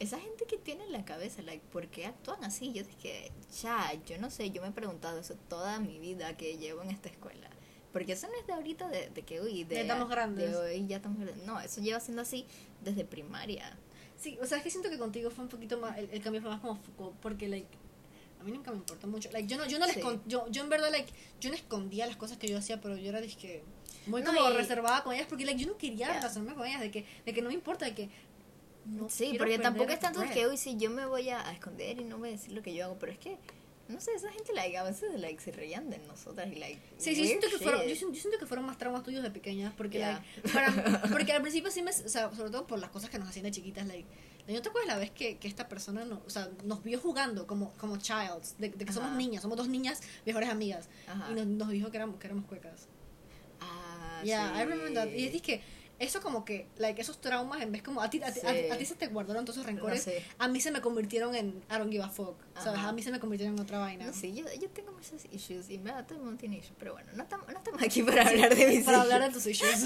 esa 0.00 0.18
gente 0.18 0.46
que 0.46 0.56
tiene 0.56 0.84
en 0.84 0.92
la 0.92 1.04
cabeza, 1.04 1.42
like, 1.42 1.62
¿por 1.70 1.88
qué 1.88 2.06
actúan 2.06 2.42
así? 2.44 2.72
Yo 2.72 2.84
dije, 2.84 3.30
ya, 3.62 3.92
yo 4.06 4.18
no 4.18 4.30
sé, 4.30 4.50
yo 4.50 4.62
me 4.62 4.68
he 4.68 4.72
preguntado 4.72 5.20
eso 5.20 5.34
toda 5.48 5.78
mi 5.78 5.98
vida 5.98 6.36
que 6.36 6.56
llevo 6.56 6.82
en 6.82 6.90
esta 6.90 7.08
escuela. 7.08 7.50
Porque 7.92 8.12
eso 8.12 8.26
no 8.28 8.34
es 8.40 8.46
de 8.46 8.52
ahorita, 8.54 8.88
de, 8.88 9.10
de 9.10 9.22
que, 9.22 9.40
uy, 9.40 9.64
de, 9.64 9.74
Ya 9.74 9.80
estamos 9.82 10.08
grandes. 10.08 10.50
de 10.50 10.56
hoy 10.56 10.86
ya 10.86 10.96
estamos 10.96 11.18
grandes. 11.20 11.44
No, 11.46 11.60
eso 11.60 11.80
lleva 11.80 12.00
siendo 12.00 12.22
así 12.22 12.46
desde 12.82 13.04
primaria. 13.04 13.76
Sí, 14.16 14.38
o 14.40 14.46
sea, 14.46 14.58
es 14.58 14.64
que 14.64 14.70
siento 14.70 14.88
que 14.88 14.98
contigo 14.98 15.30
fue 15.30 15.44
un 15.44 15.50
poquito 15.50 15.78
más, 15.78 15.98
el, 15.98 16.08
el 16.10 16.22
cambio 16.22 16.40
fue 16.40 16.50
más 16.50 16.60
como 16.60 16.76
Foucault, 16.76 17.16
porque, 17.20 17.48
like, 17.48 17.68
a 18.40 18.44
mí 18.44 18.52
nunca 18.52 18.70
me 18.70 18.78
importó 18.78 19.06
mucho. 19.08 19.30
Like, 19.32 19.46
yo 19.48 19.56
no, 19.58 19.66
yo 19.66 19.78
no 19.78 19.86
les 19.86 19.96
Sí. 19.96 20.00
con- 20.00 20.22
yo, 20.26 20.46
yo 20.48 20.62
en 20.62 20.68
verdad, 20.70 20.90
like, 20.90 21.12
yo 21.40 21.50
no 21.50 21.56
escondía 21.56 22.06
las 22.06 22.16
cosas 22.16 22.38
que 22.38 22.48
yo 22.48 22.56
hacía, 22.56 22.80
pero 22.80 22.96
yo 22.96 23.08
era, 23.10 23.20
dije, 23.20 23.62
muy 24.06 24.22
No, 24.22 24.32
como 24.34 24.48
y- 24.50 24.54
reservada 24.54 25.02
con 25.04 25.12
ellas, 25.14 25.26
porque, 25.28 25.44
like, 25.44 25.60
yo 25.60 25.68
no 25.68 25.76
quería 25.76 26.06
Yeah. 26.06 26.14
relacionarme 26.14 26.54
con 26.56 26.66
ellas, 26.66 26.80
de 26.80 26.90
que, 26.90 27.04
de 27.26 27.34
que 27.34 27.42
no 27.42 27.48
me 27.48 27.54
importa, 27.54 27.84
de 27.84 27.94
que 27.94 28.08
no 28.86 29.08
sí, 29.08 29.34
porque 29.38 29.58
tampoco 29.58 29.90
es 29.92 30.00
tanto 30.00 30.22
que, 30.32 30.46
uy, 30.48 30.56
sí, 30.56 30.76
yo 30.76 30.90
me 30.90 31.04
voy 31.06 31.28
a, 31.28 31.46
a 31.46 31.52
esconder 31.52 32.00
y 32.00 32.04
no 32.04 32.18
voy 32.18 32.30
a 32.30 32.32
decir 32.32 32.52
lo 32.52 32.62
que 32.62 32.74
yo 32.74 32.84
hago, 32.86 32.96
pero 32.98 33.12
es 33.12 33.18
que, 33.18 33.38
no 33.92 34.00
sé, 34.00 34.12
esa 34.14 34.30
gente, 34.32 34.52
like, 34.54 34.76
a 34.76 34.82
veces, 34.82 35.20
like, 35.20 35.40
se 35.42 35.52
reían 35.52 35.88
de 35.90 35.98
nosotras 35.98 36.48
y, 36.50 36.56
like, 36.56 36.80
Sí, 36.98 37.14
sí, 37.14 37.20
weird 37.22 37.26
siento 37.28 37.46
que 37.50 37.58
fueron, 37.62 37.82
yo, 37.82 37.88
yo 37.94 38.14
siento 38.14 38.38
que 38.38 38.46
fueron 38.46 38.66
más 38.66 38.78
traumas 38.78 39.02
tuyos 39.02 39.22
de 39.22 39.30
pequeñas, 39.30 39.72
porque, 39.76 39.98
Yeah. 39.98 40.24
like, 40.42 40.48
para- 40.52 41.02
porque 41.10 41.32
al 41.32 41.42
principio 41.42 41.70
sí 41.70 41.82
me, 41.82 41.90
o 41.90 42.08
sea, 42.08 42.34
sobre 42.34 42.50
todo 42.50 42.66
por 42.66 42.78
las 42.78 42.90
cosas 42.90 43.10
que 43.10 43.18
nos 43.18 43.28
hacían 43.28 43.44
de 43.44 43.50
chiquitas, 43.52 43.86
like, 43.86 44.06
¿no 44.48 44.60
te 44.60 44.68
acuerdas 44.68 44.88
la 44.88 44.98
vez 44.98 45.10
que, 45.12 45.36
que 45.38 45.46
esta 45.46 45.68
persona 45.68 46.04
no, 46.04 46.20
o 46.26 46.30
sea, 46.30 46.50
nos 46.64 46.82
vio 46.82 46.98
jugando 46.98 47.46
como, 47.46 47.72
como 47.74 47.96
childs, 47.98 48.56
de, 48.58 48.70
de 48.70 48.84
que 48.84 48.92
somos 48.92 49.10
Ajá. 49.10 49.18
niñas, 49.18 49.42
somos 49.42 49.56
dos 49.56 49.68
niñas 49.68 50.00
mejores 50.26 50.48
amigas, 50.48 50.88
Ajá. 51.06 51.30
y 51.30 51.34
nos, 51.34 51.46
nos 51.46 51.68
dijo 51.70 51.90
que 51.90 51.96
éramos, 51.98 52.18
que 52.18 52.26
éramos 52.26 52.46
cuecas. 52.46 52.88
Ah, 53.60 54.22
Yeah, 54.24 54.52
sí. 54.54 54.60
I 54.60 54.64
remember 54.64 54.94
that. 54.94 55.08
Y 55.12 55.26
es 55.26 55.42
que 55.42 55.60
eso 56.04 56.20
como 56.20 56.44
que, 56.44 56.66
like, 56.78 57.00
esos 57.00 57.20
traumas, 57.20 57.62
en 57.62 57.70
vez 57.72 57.82
como, 57.82 58.00
a 58.02 58.10
ti, 58.10 58.20
a, 58.22 58.32
Sí. 58.32 58.40
a- 58.44 58.74
a 58.74 58.76
ti 58.78 58.84
se 58.84 58.94
te 58.96 59.06
guardaron 59.06 59.44
todos 59.44 59.56
esos 59.56 59.66
rencores, 59.66 60.06
No 60.06 60.12
sé. 60.12 60.24
a 60.38 60.48
mí 60.48 60.60
se 60.60 60.70
me 60.70 60.80
convirtieron 60.80 61.34
en 61.34 61.48
I 61.70 61.78
don't 61.78 61.90
give 61.92 62.02
a 62.02 62.08
fuck, 62.08 62.36
¿sabes? 62.54 62.80
Ajá. 62.80 62.88
A 62.88 62.92
mí 62.92 63.02
se 63.02 63.10
me 63.10 63.20
convirtieron 63.20 63.54
en 63.56 63.60
otra 63.62 63.78
vaina. 63.78 64.06
No 64.06 64.12
sé, 64.12 64.32
yo, 64.34 64.44
yo 64.60 64.68
tengo 64.70 64.90
muchos 64.92 65.24
issues 65.30 65.70
y 65.70 65.76
en 65.76 65.84
verdad 65.84 66.04
todo 66.06 66.18
el 66.18 66.24
mundo 66.24 66.38
tiene 66.40 66.56
issues, 66.58 66.74
pero 66.78 66.92
bueno, 66.94 67.10
no 67.14 67.22
estamos, 67.22 67.46
no 67.46 67.56
estamos 67.56 67.82
aquí 67.82 68.02
para 68.02 68.26
hablar 68.28 68.54
de 68.54 68.66
mis 68.66 68.84
Para 68.84 68.98
issues. 68.98 69.12
hablar 69.12 69.22
de 69.28 69.32
tus 69.34 69.46
issues. 69.46 69.84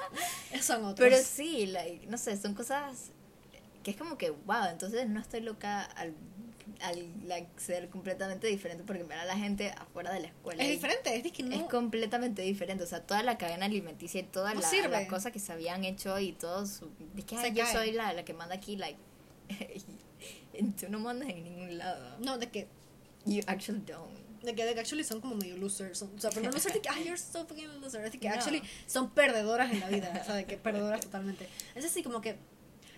Son 0.62 0.84
otros. 0.84 1.08
Pero 1.08 1.16
sí, 1.22 1.66
like, 1.66 2.06
no 2.08 2.18
sé, 2.18 2.36
son 2.36 2.54
cosas 2.54 3.10
que 3.82 3.90
es 3.90 3.96
como 3.96 4.16
que, 4.16 4.30
wow, 4.30 4.66
entonces 4.70 5.08
no 5.08 5.18
estoy 5.20 5.40
loca 5.40 5.82
al, 5.82 6.14
al 6.82 7.46
ser 7.56 7.88
completamente 7.88 8.46
diferente 8.46 8.84
porque 8.86 9.02
en 9.02 9.08
verdad 9.08 9.26
la 9.26 9.36
gente 9.36 9.70
afuera 9.70 10.12
de 10.12 10.20
la 10.20 10.26
escuela 10.28 10.62
es 10.62 10.70
diferente, 10.70 11.14
es 11.16 11.32
que 11.32 11.42
no... 11.42 11.54
es 11.54 11.62
completamente 11.64 12.42
diferente, 12.42 12.84
o 12.84 12.86
sea, 12.86 13.00
toda 13.02 13.22
la 13.22 13.38
cadena 13.38 13.66
alimenticia 13.66 14.20
y 14.20 14.24
todas 14.24 14.54
No 14.54 14.60
la- 14.60 14.88
las 14.88 15.08
cosas 15.08 15.32
que 15.32 15.38
se 15.38 15.52
habían 15.52 15.84
hecho 15.84 16.18
y 16.18 16.32
todo 16.32 16.66
su... 16.66 16.90
Es 17.16 17.24
que 17.24 17.36
ay, 17.36 17.52
yo 17.54 17.64
cae. 17.64 17.72
soy 17.72 17.92
la, 17.92 18.12
la 18.12 18.24
que 18.24 18.34
manda 18.34 18.54
aquí, 18.54 18.76
like, 18.76 18.98
tú 20.80 20.86
no 20.88 20.98
mandas 21.00 21.28
en 21.28 21.42
ningún 21.44 21.78
lado. 21.78 22.16
No, 22.20 22.38
de 22.38 22.48
que, 22.50 22.68
You 23.24 23.40
actually 23.46 23.80
don't. 23.86 24.10
de 24.42 24.54
que, 24.54 24.64
de 24.64 24.74
que 24.74 24.80
actually 24.80 25.04
son 25.04 25.20
como 25.20 25.36
medio 25.36 25.56
losers. 25.56 25.98
Son, 25.98 26.10
o 26.16 26.20
sea, 26.20 26.30
pero 26.30 26.50
no 26.50 26.56
es 26.56 26.64
de 26.64 26.80
que, 26.80 26.88
ay, 26.88 27.04
you're 27.04 27.16
so 27.16 27.46
fucking 27.46 27.80
loser. 27.80 28.04
Es 28.04 28.12
de 28.12 28.18
que 28.18 28.28
No. 28.28 28.34
actually 28.34 28.62
son 28.86 29.10
perdedoras 29.10 29.70
en 29.70 29.80
la 29.80 29.88
vida. 29.88 30.18
O 30.20 30.24
sea, 30.24 30.34
de 30.34 30.44
que 30.44 30.56
perdedoras 30.56 31.00
totalmente. 31.00 31.48
Es 31.76 31.84
así 31.84 32.02
como 32.02 32.20
que 32.20 32.36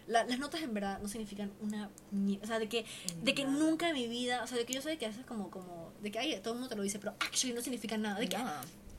la- 0.07 0.25
las 0.25 0.39
notas 0.39 0.63
en 0.63 0.75
verdad 0.75 1.01
no 1.01 1.09
significan 1.09 1.53
una 1.61 1.91
ni- 2.13 2.39
o 2.43 2.47
sea 2.47 2.59
de 2.59 2.69
que 2.69 2.85
de 3.23 3.35
que 3.35 3.45
nunca 3.45 3.89
en 3.89 3.95
mi 3.95 4.07
vida 4.09 4.43
o 4.43 4.47
sea 4.47 4.59
de 4.59 4.65
que 4.67 4.73
yo 4.75 4.83
sé 4.83 4.97
que 4.99 5.07
eso 5.07 5.21
es 5.21 5.27
como 5.27 5.51
como 5.51 5.93
de 6.03 6.11
que 6.11 6.19
ay 6.19 6.39
todo 6.43 6.55
el 6.55 6.61
mundo 6.61 6.69
te 6.69 6.77
lo 6.77 6.83
dice 6.83 6.99
pero 6.99 7.13
actually 7.21 7.55
no 7.55 7.63
significa 7.63 7.97
nada 7.97 8.21
de 8.21 8.29
que 8.29 8.37
No. 8.39 8.51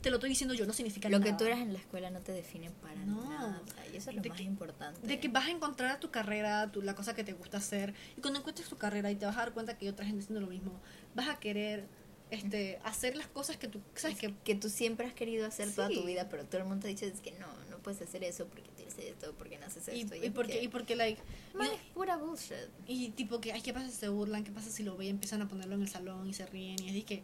te 0.01 0.10
lo 0.12 0.18
estoy 0.18 0.30
diciendo 0.30 0.53
yo, 0.53 0.66
no 0.68 0.74
significa 0.74 1.10
Lo 1.10 1.18
nada. 1.20 1.32
que 1.32 1.38
tú 1.38 1.45
eras 1.45 1.60
en 1.60 1.74
la 1.74 1.80
escuela 1.80 2.10
no 2.12 2.22
te 2.22 2.32
define 2.32 2.70
para 2.70 2.95
No. 3.06 3.28
nada. 3.30 3.62
o 3.64 3.68
sea, 3.72 3.86
y 3.88 3.97
eso 3.97 4.10
es 4.12 4.16
lo 4.16 4.22
De 4.22 4.30
más 4.30 4.38
que- 4.38 4.43
importante. 4.43 5.08
De 5.08 5.20
que 5.20 5.28
vas 5.30 5.45
a 5.47 5.49
encontrar 5.49 5.99
tu 5.99 6.12
carrera, 6.12 6.72
tu, 6.72 6.82
la 6.84 6.93
cosa 6.93 7.16
que 7.16 7.24
te 7.24 7.34
gusta 7.34 7.58
hacer. 7.58 7.93
Y 8.16 8.22
cuando 8.22 8.39
encuentres 8.39 8.68
tu 8.70 8.78
carrera 8.78 9.10
y 9.10 9.16
te 9.16 9.26
vas 9.26 9.36
a 9.36 9.39
dar 9.39 9.53
cuenta 9.53 9.78
que 9.78 9.86
hay 9.86 9.89
otra 9.89 10.06
gente 10.06 10.22
haciendo 10.22 10.41
lo 10.41 10.47
mismo, 10.47 10.80
vas 11.16 11.28
a 11.30 11.39
querer 11.39 11.88
este, 12.32 12.80
hacer 12.84 13.16
las 13.16 13.28
cosas 13.28 13.58
que 13.58 13.68
tú, 13.68 13.80
¿sabes? 13.93 14.18
Que 14.18 14.34
que 14.43 14.56
tú 14.56 14.68
siempre 14.70 15.06
has 15.08 15.14
querido 15.14 15.45
hacer 15.45 15.72
toda 15.74 15.88
tu 15.89 16.01
Sí. 16.01 16.06
vida, 16.08 16.28
pero 16.30 16.43
todo 16.45 16.60
el 16.62 16.68
mundo 16.68 16.82
te 16.84 16.88
dice 16.89 17.08
es 17.08 17.22
que 17.22 17.32
no 17.34 17.47
puedes 17.86 18.01
hacer 18.01 18.23
eso 18.23 18.47
porque 18.47 18.67
tienes 18.75 18.97
esto, 18.97 19.31
porque 19.38 19.59
no 19.59 19.67
haces 19.67 19.88
y, 19.93 20.01
esto. 20.01 20.15
y 20.15 20.25
es 20.25 20.31
porque, 20.31 20.53
que, 20.53 20.63
y 20.63 20.67
porque, 20.67 20.95
like, 20.95 21.21
man, 21.53 21.67
y- 21.71 21.75
es 21.75 21.81
pura 21.93 22.17
bullshit. 22.17 22.55
Y 22.88 23.09
tipo 23.09 23.39
que, 23.39 23.53
ay, 23.53 23.61
¿qué 23.61 23.73
pasa 23.73 23.88
si 23.89 23.93
se 23.93 24.09
burlan? 24.09 24.43
¿Qué 24.43 24.51
pasa 24.51 24.71
si 24.71 24.81
lo 24.81 24.97
ven? 24.97 25.09
Empiezan 25.09 25.43
a 25.43 25.47
ponerlo 25.47 25.75
en 25.75 25.83
el 25.83 25.88
salón 25.88 26.27
y 26.27 26.33
se 26.33 26.47
ríen. 26.47 26.81
Y 26.83 26.97
es 26.97 27.05
que, 27.05 27.21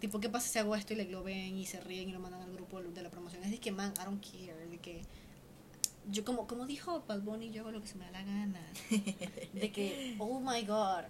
tipo, 0.00 0.18
¿qué 0.18 0.28
pasa 0.28 0.48
si 0.48 0.58
hago 0.58 0.74
esto 0.74 0.92
y 0.92 0.96
like, 0.96 1.12
lo 1.12 1.22
ven 1.22 1.56
y 1.56 1.66
se 1.66 1.80
ríen 1.80 2.08
y 2.08 2.12
lo 2.12 2.18
mandan 2.18 2.42
al 2.42 2.52
grupo 2.52 2.82
de 2.82 3.00
la 3.02 3.10
promoción? 3.10 3.44
Es 3.44 3.52
de 3.52 3.58
que, 3.60 3.70
man, 3.70 3.94
I 4.00 4.04
don't 4.04 4.20
care. 4.24 4.66
De 4.66 4.78
que, 4.78 5.02
yo 6.10 6.24
como, 6.24 6.48
como 6.48 6.66
dijo 6.66 7.04
Bad 7.06 7.20
Bunny, 7.22 7.52
yo 7.52 7.62
hago 7.62 7.70
lo 7.70 7.80
que 7.80 7.86
se 7.86 7.94
me 7.94 8.04
da 8.06 8.10
la 8.10 8.24
gana. 8.24 8.60
De 9.52 9.70
que, 9.70 10.16
oh 10.18 10.40
my 10.40 10.62
god. 10.62 11.04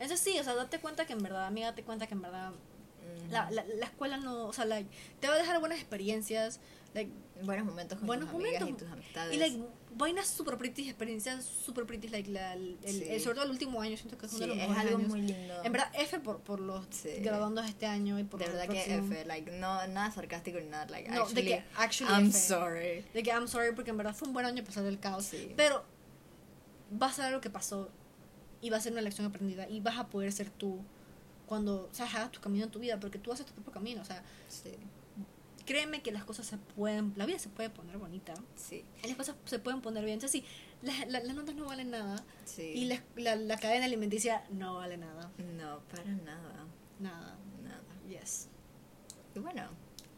Eso 0.00 0.16
sí, 0.16 0.36
o 0.38 0.42
sea, 0.42 0.54
date 0.54 0.80
cuenta 0.80 1.06
que 1.06 1.12
en 1.12 1.22
verdad, 1.22 1.46
amiga, 1.46 1.68
date 1.68 1.84
cuenta 1.84 2.08
que 2.08 2.14
en 2.14 2.22
verdad 2.22 2.52
la, 3.30 3.50
la, 3.50 3.64
la 3.64 3.86
escuela 3.86 4.16
no, 4.16 4.46
o 4.46 4.52
sea, 4.52 4.64
like, 4.64 4.88
te 5.20 5.28
va 5.28 5.34
a 5.34 5.38
dejar 5.38 5.58
buenas 5.60 5.78
experiencias, 5.78 6.60
like, 6.94 7.10
buenos 7.42 7.64
momentos 7.64 7.98
con 7.98 8.06
buenos 8.06 8.26
tus 8.28 8.34
amigas 8.34 8.60
momentos. 8.62 8.82
y 8.82 8.84
tus 8.84 8.92
amistades. 8.92 9.34
y 9.34 9.38
like, 9.38 9.58
vainas 9.94 10.26
super 10.26 10.56
pretty, 10.58 10.88
experiencias 10.88 11.44
super 11.44 11.86
pretty, 11.86 12.08
like, 12.08 12.28
la, 12.30 12.54
el, 12.54 12.76
el- 12.82 12.92
Sí. 12.92 13.04
el- 13.08 13.20
sobre 13.20 13.34
todo 13.36 13.44
el 13.44 13.50
último 13.52 13.80
año, 13.80 13.96
siento 13.96 14.18
que 14.18 14.26
es 14.26 14.32
Sí, 14.32 14.38
uno 14.42 14.54
de 14.54 14.54
los 14.66 14.70
es 14.70 14.76
algo 14.78 14.96
años. 14.98 15.08
muy 15.08 15.22
lindo. 15.22 15.62
En 15.62 15.72
verdad, 15.72 15.90
F 15.94 16.18
por, 16.20 16.40
por 16.40 16.60
los 16.60 16.84
Sí. 16.90 17.08
graduandos 17.20 17.66
este 17.66 17.86
año 17.86 18.18
y 18.18 18.24
por 18.24 18.40
de 18.40 18.46
los 18.46 18.54
verdad 18.56 18.72
que. 18.72 18.94
F, 18.94 19.24
like, 19.24 19.50
no, 19.52 19.86
nada 19.88 20.10
sarcástico 20.10 20.58
ni 20.58 20.66
nada, 20.66 20.86
like, 20.86 21.08
No, 21.10 21.22
actually, 21.22 21.42
de 21.42 21.48
que 21.48 21.64
actually 21.76 22.12
I'm 22.12 22.28
F. 22.30 22.38
sorry. 22.38 23.04
De 23.14 23.22
que 23.22 23.30
I'm 23.30 23.46
sorry 23.48 23.72
porque 23.74 23.90
en 23.90 23.96
verdad 23.96 24.14
fue 24.14 24.26
un 24.28 24.34
buen 24.34 24.44
año 24.46 24.62
a 24.62 24.64
pesar 24.64 24.82
del 24.84 24.98
caos. 24.98 25.24
Sí. 25.26 25.52
Pero 25.56 25.84
vas 26.90 27.18
a 27.20 27.24
ver 27.24 27.32
lo 27.32 27.40
que 27.40 27.50
pasó 27.50 27.88
y 28.60 28.70
va 28.70 28.76
a 28.76 28.80
ser 28.80 28.92
una 28.92 29.00
lección 29.02 29.26
aprendida 29.26 29.68
y 29.68 29.80
vas 29.80 29.98
a 29.98 30.08
poder 30.08 30.32
ser 30.32 30.50
tú 30.50 30.80
cuando 31.50 31.88
o 31.90 31.94
sea, 31.94 32.06
hagas 32.06 32.30
tu 32.30 32.40
camino 32.40 32.64
en 32.64 32.70
tu 32.70 32.78
vida 32.78 33.00
porque 33.00 33.18
tú 33.18 33.32
haces 33.32 33.44
tu 33.44 33.52
propio 33.52 33.72
camino. 33.72 34.00
O 34.00 34.04
sea, 34.04 34.22
Sí, 34.48 34.70
créeme 35.66 36.00
que 36.00 36.12
las 36.12 36.24
cosas 36.24 36.46
se 36.46 36.56
pueden, 36.58 37.12
la 37.16 37.26
vida 37.26 37.38
se 37.40 37.48
puede 37.48 37.70
poner 37.70 37.98
bonita 37.98 38.34
sí, 38.56 38.84
las 39.04 39.16
cosas 39.16 39.34
se 39.44 39.58
pueden 39.58 39.80
poner 39.80 40.04
bien. 40.04 40.14
Entonces, 40.14 40.42
sí, 40.42 40.46
las, 40.82 41.08
la- 41.08 41.20
las 41.20 41.34
notas 41.34 41.54
no 41.56 41.64
valen 41.66 41.90
nada 41.90 42.24
sí. 42.44 42.62
y 42.62 42.84
la, 42.86 43.02
la, 43.16 43.34
la 43.36 43.56
cadena 43.58 43.84
alimenticia 43.86 44.44
no 44.50 44.74
vale 44.76 44.96
nada. 44.96 45.30
No, 45.58 45.80
para 45.90 46.04
nada, 46.04 46.66
Nada. 47.00 47.36
nada. 47.64 47.82
Yes. 48.08 48.48
Y 49.34 49.40
bueno, 49.40 49.68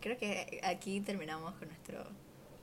creo 0.03 0.19
que 0.19 0.61
aquí 0.65 1.01
terminamos 1.01 1.55
con 1.55 1.69
nuestro 1.69 2.05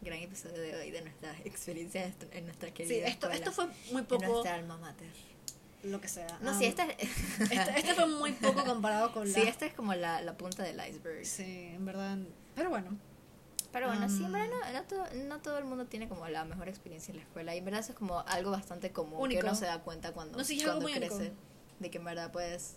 gran 0.02 0.20
episodio 0.20 0.62
de 0.62 0.76
hoy 0.76 0.92
de 0.92 1.02
nuestras 1.02 1.40
experiencias 1.46 2.14
en 2.32 2.46
nuestra 2.46 2.72
querida 2.72 2.94
Sí, 2.94 3.02
esto, 3.02 3.28
escuela, 3.32 3.36
esto 3.36 3.52
fue 3.52 3.66
muy 3.92 4.02
en 4.02 4.06
poco 4.08 4.26
nuestra 4.26 4.56
alma 4.56 4.78
mater. 4.78 5.10
Lo 5.84 6.02
que 6.02 6.08
sea. 6.08 6.28
No, 6.42 6.52
Um, 6.52 6.58
sí, 6.60 6.66
esta, 6.66 6.86
Esto, 6.86 7.72
esto 7.76 7.96
fue 7.96 8.08
muy 8.08 8.32
poco 8.34 8.64
comparado 8.66 9.12
con 9.14 9.28
la... 9.28 9.34
sí, 9.34 9.42
esta 9.42 9.66
es 9.66 9.74
como 9.74 9.94
la, 9.94 10.22
la 10.22 10.38
punta 10.38 10.64
del 10.64 10.76
iceberg. 10.90 11.26
Sí, 11.26 11.44
en 11.74 11.86
verdad. 11.86 12.18
Pero 12.56 12.70
bueno. 12.70 12.98
Pero 13.72 13.88
bueno, 13.88 14.10
sí, 14.10 14.18
en 14.18 14.26
Um, 14.26 14.32
verdad 14.34 14.48
no, 14.50 14.74
no, 14.74 14.84
todo, 14.84 15.06
no 15.28 15.40
todo 15.42 15.58
el 15.60 15.66
mundo 15.66 15.86
tiene 15.86 16.10
como 16.10 16.28
la 16.28 16.44
mejor 16.44 16.68
experiencia 16.70 17.12
en 17.12 17.18
la 17.18 17.24
escuela. 17.24 17.54
Y 17.56 17.60
en 17.60 17.66
verdad 17.66 17.82
eso 17.82 17.92
es 17.92 17.98
como 17.98 18.20
algo 18.28 18.52
bastante 18.52 18.92
común 18.92 19.20
Único. 19.22 19.42
que 19.42 19.46
uno 19.48 19.56
se 19.56 19.66
da 19.66 19.80
cuenta 19.82 20.12
cuando, 20.12 20.38
No, 20.38 20.44
sí, 20.44 20.60
cuando 20.64 20.82
muy 20.82 20.94
único. 20.94 21.16
crece. 21.16 21.34
De 21.80 21.90
que 21.92 21.98
en 22.00 22.04
verdad 22.06 22.32
pues... 22.32 22.76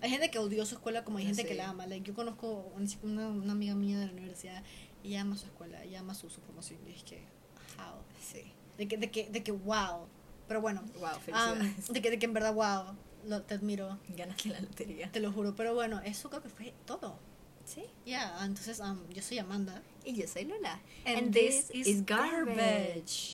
Hay 0.00 0.10
gente 0.10 0.30
que 0.30 0.38
odió 0.38 0.64
su 0.64 0.76
escuela 0.76 1.04
como 1.04 1.18
hay 1.18 1.24
gente 1.26 1.42
Sí. 1.42 1.48
que 1.48 1.54
la 1.54 1.70
ama. 1.70 1.86
Like, 1.88 2.06
yo 2.06 2.14
conozco 2.14 2.70
una, 3.02 3.28
una 3.28 3.52
amiga 3.52 3.74
mía 3.74 3.98
de 3.98 4.06
la 4.06 4.12
universidad 4.12 4.62
y 5.02 5.08
ella 5.08 5.22
ama 5.22 5.36
su 5.36 5.46
escuela, 5.46 5.82
ella 5.82 6.00
ama 6.00 6.14
su, 6.14 6.30
su 6.30 6.40
promoción. 6.40 6.78
Y 6.86 6.92
es 6.92 7.02
que, 7.02 7.16
how. 7.78 7.96
Sí. 8.24 8.52
De 8.76 8.86
que, 8.86 8.96
de 8.96 9.10
que, 9.10 9.28
de 9.28 9.42
que 9.42 9.50
wow. 9.50 10.06
Pero 10.48 10.60
bueno. 10.60 10.82
Wow, 10.98 11.10
um, 11.14 11.20
felicidades. 11.20 11.88
de, 11.88 12.02
que, 12.02 12.10
de 12.10 12.18
que 12.18 12.26
en 12.26 12.32
verdad 12.32 12.54
wow. 12.54 12.96
Lo, 13.26 13.42
te 13.42 13.54
admiro, 13.54 13.98
Ganaste 14.08 14.48
la 14.48 14.60
lotería. 14.60 15.10
te 15.12 15.20
lo 15.20 15.30
juro. 15.32 15.54
Pero 15.54 15.74
bueno, 15.74 16.00
eso 16.04 16.30
creo 16.30 16.42
que 16.42 16.48
fue 16.48 16.72
todo. 16.86 17.18
Sí. 17.64 17.84
Ya, 18.06 18.34
entonces 18.42 18.80
um, 18.80 18.98
yo 19.10 19.20
soy 19.20 19.38
Amanda. 19.38 19.82
Y 20.04 20.14
yo 20.14 20.26
soy 20.26 20.46
Lola. 20.46 20.80
And 21.04 21.32
this 21.32 21.70
is 21.74 22.04
garbage. 22.06 23.26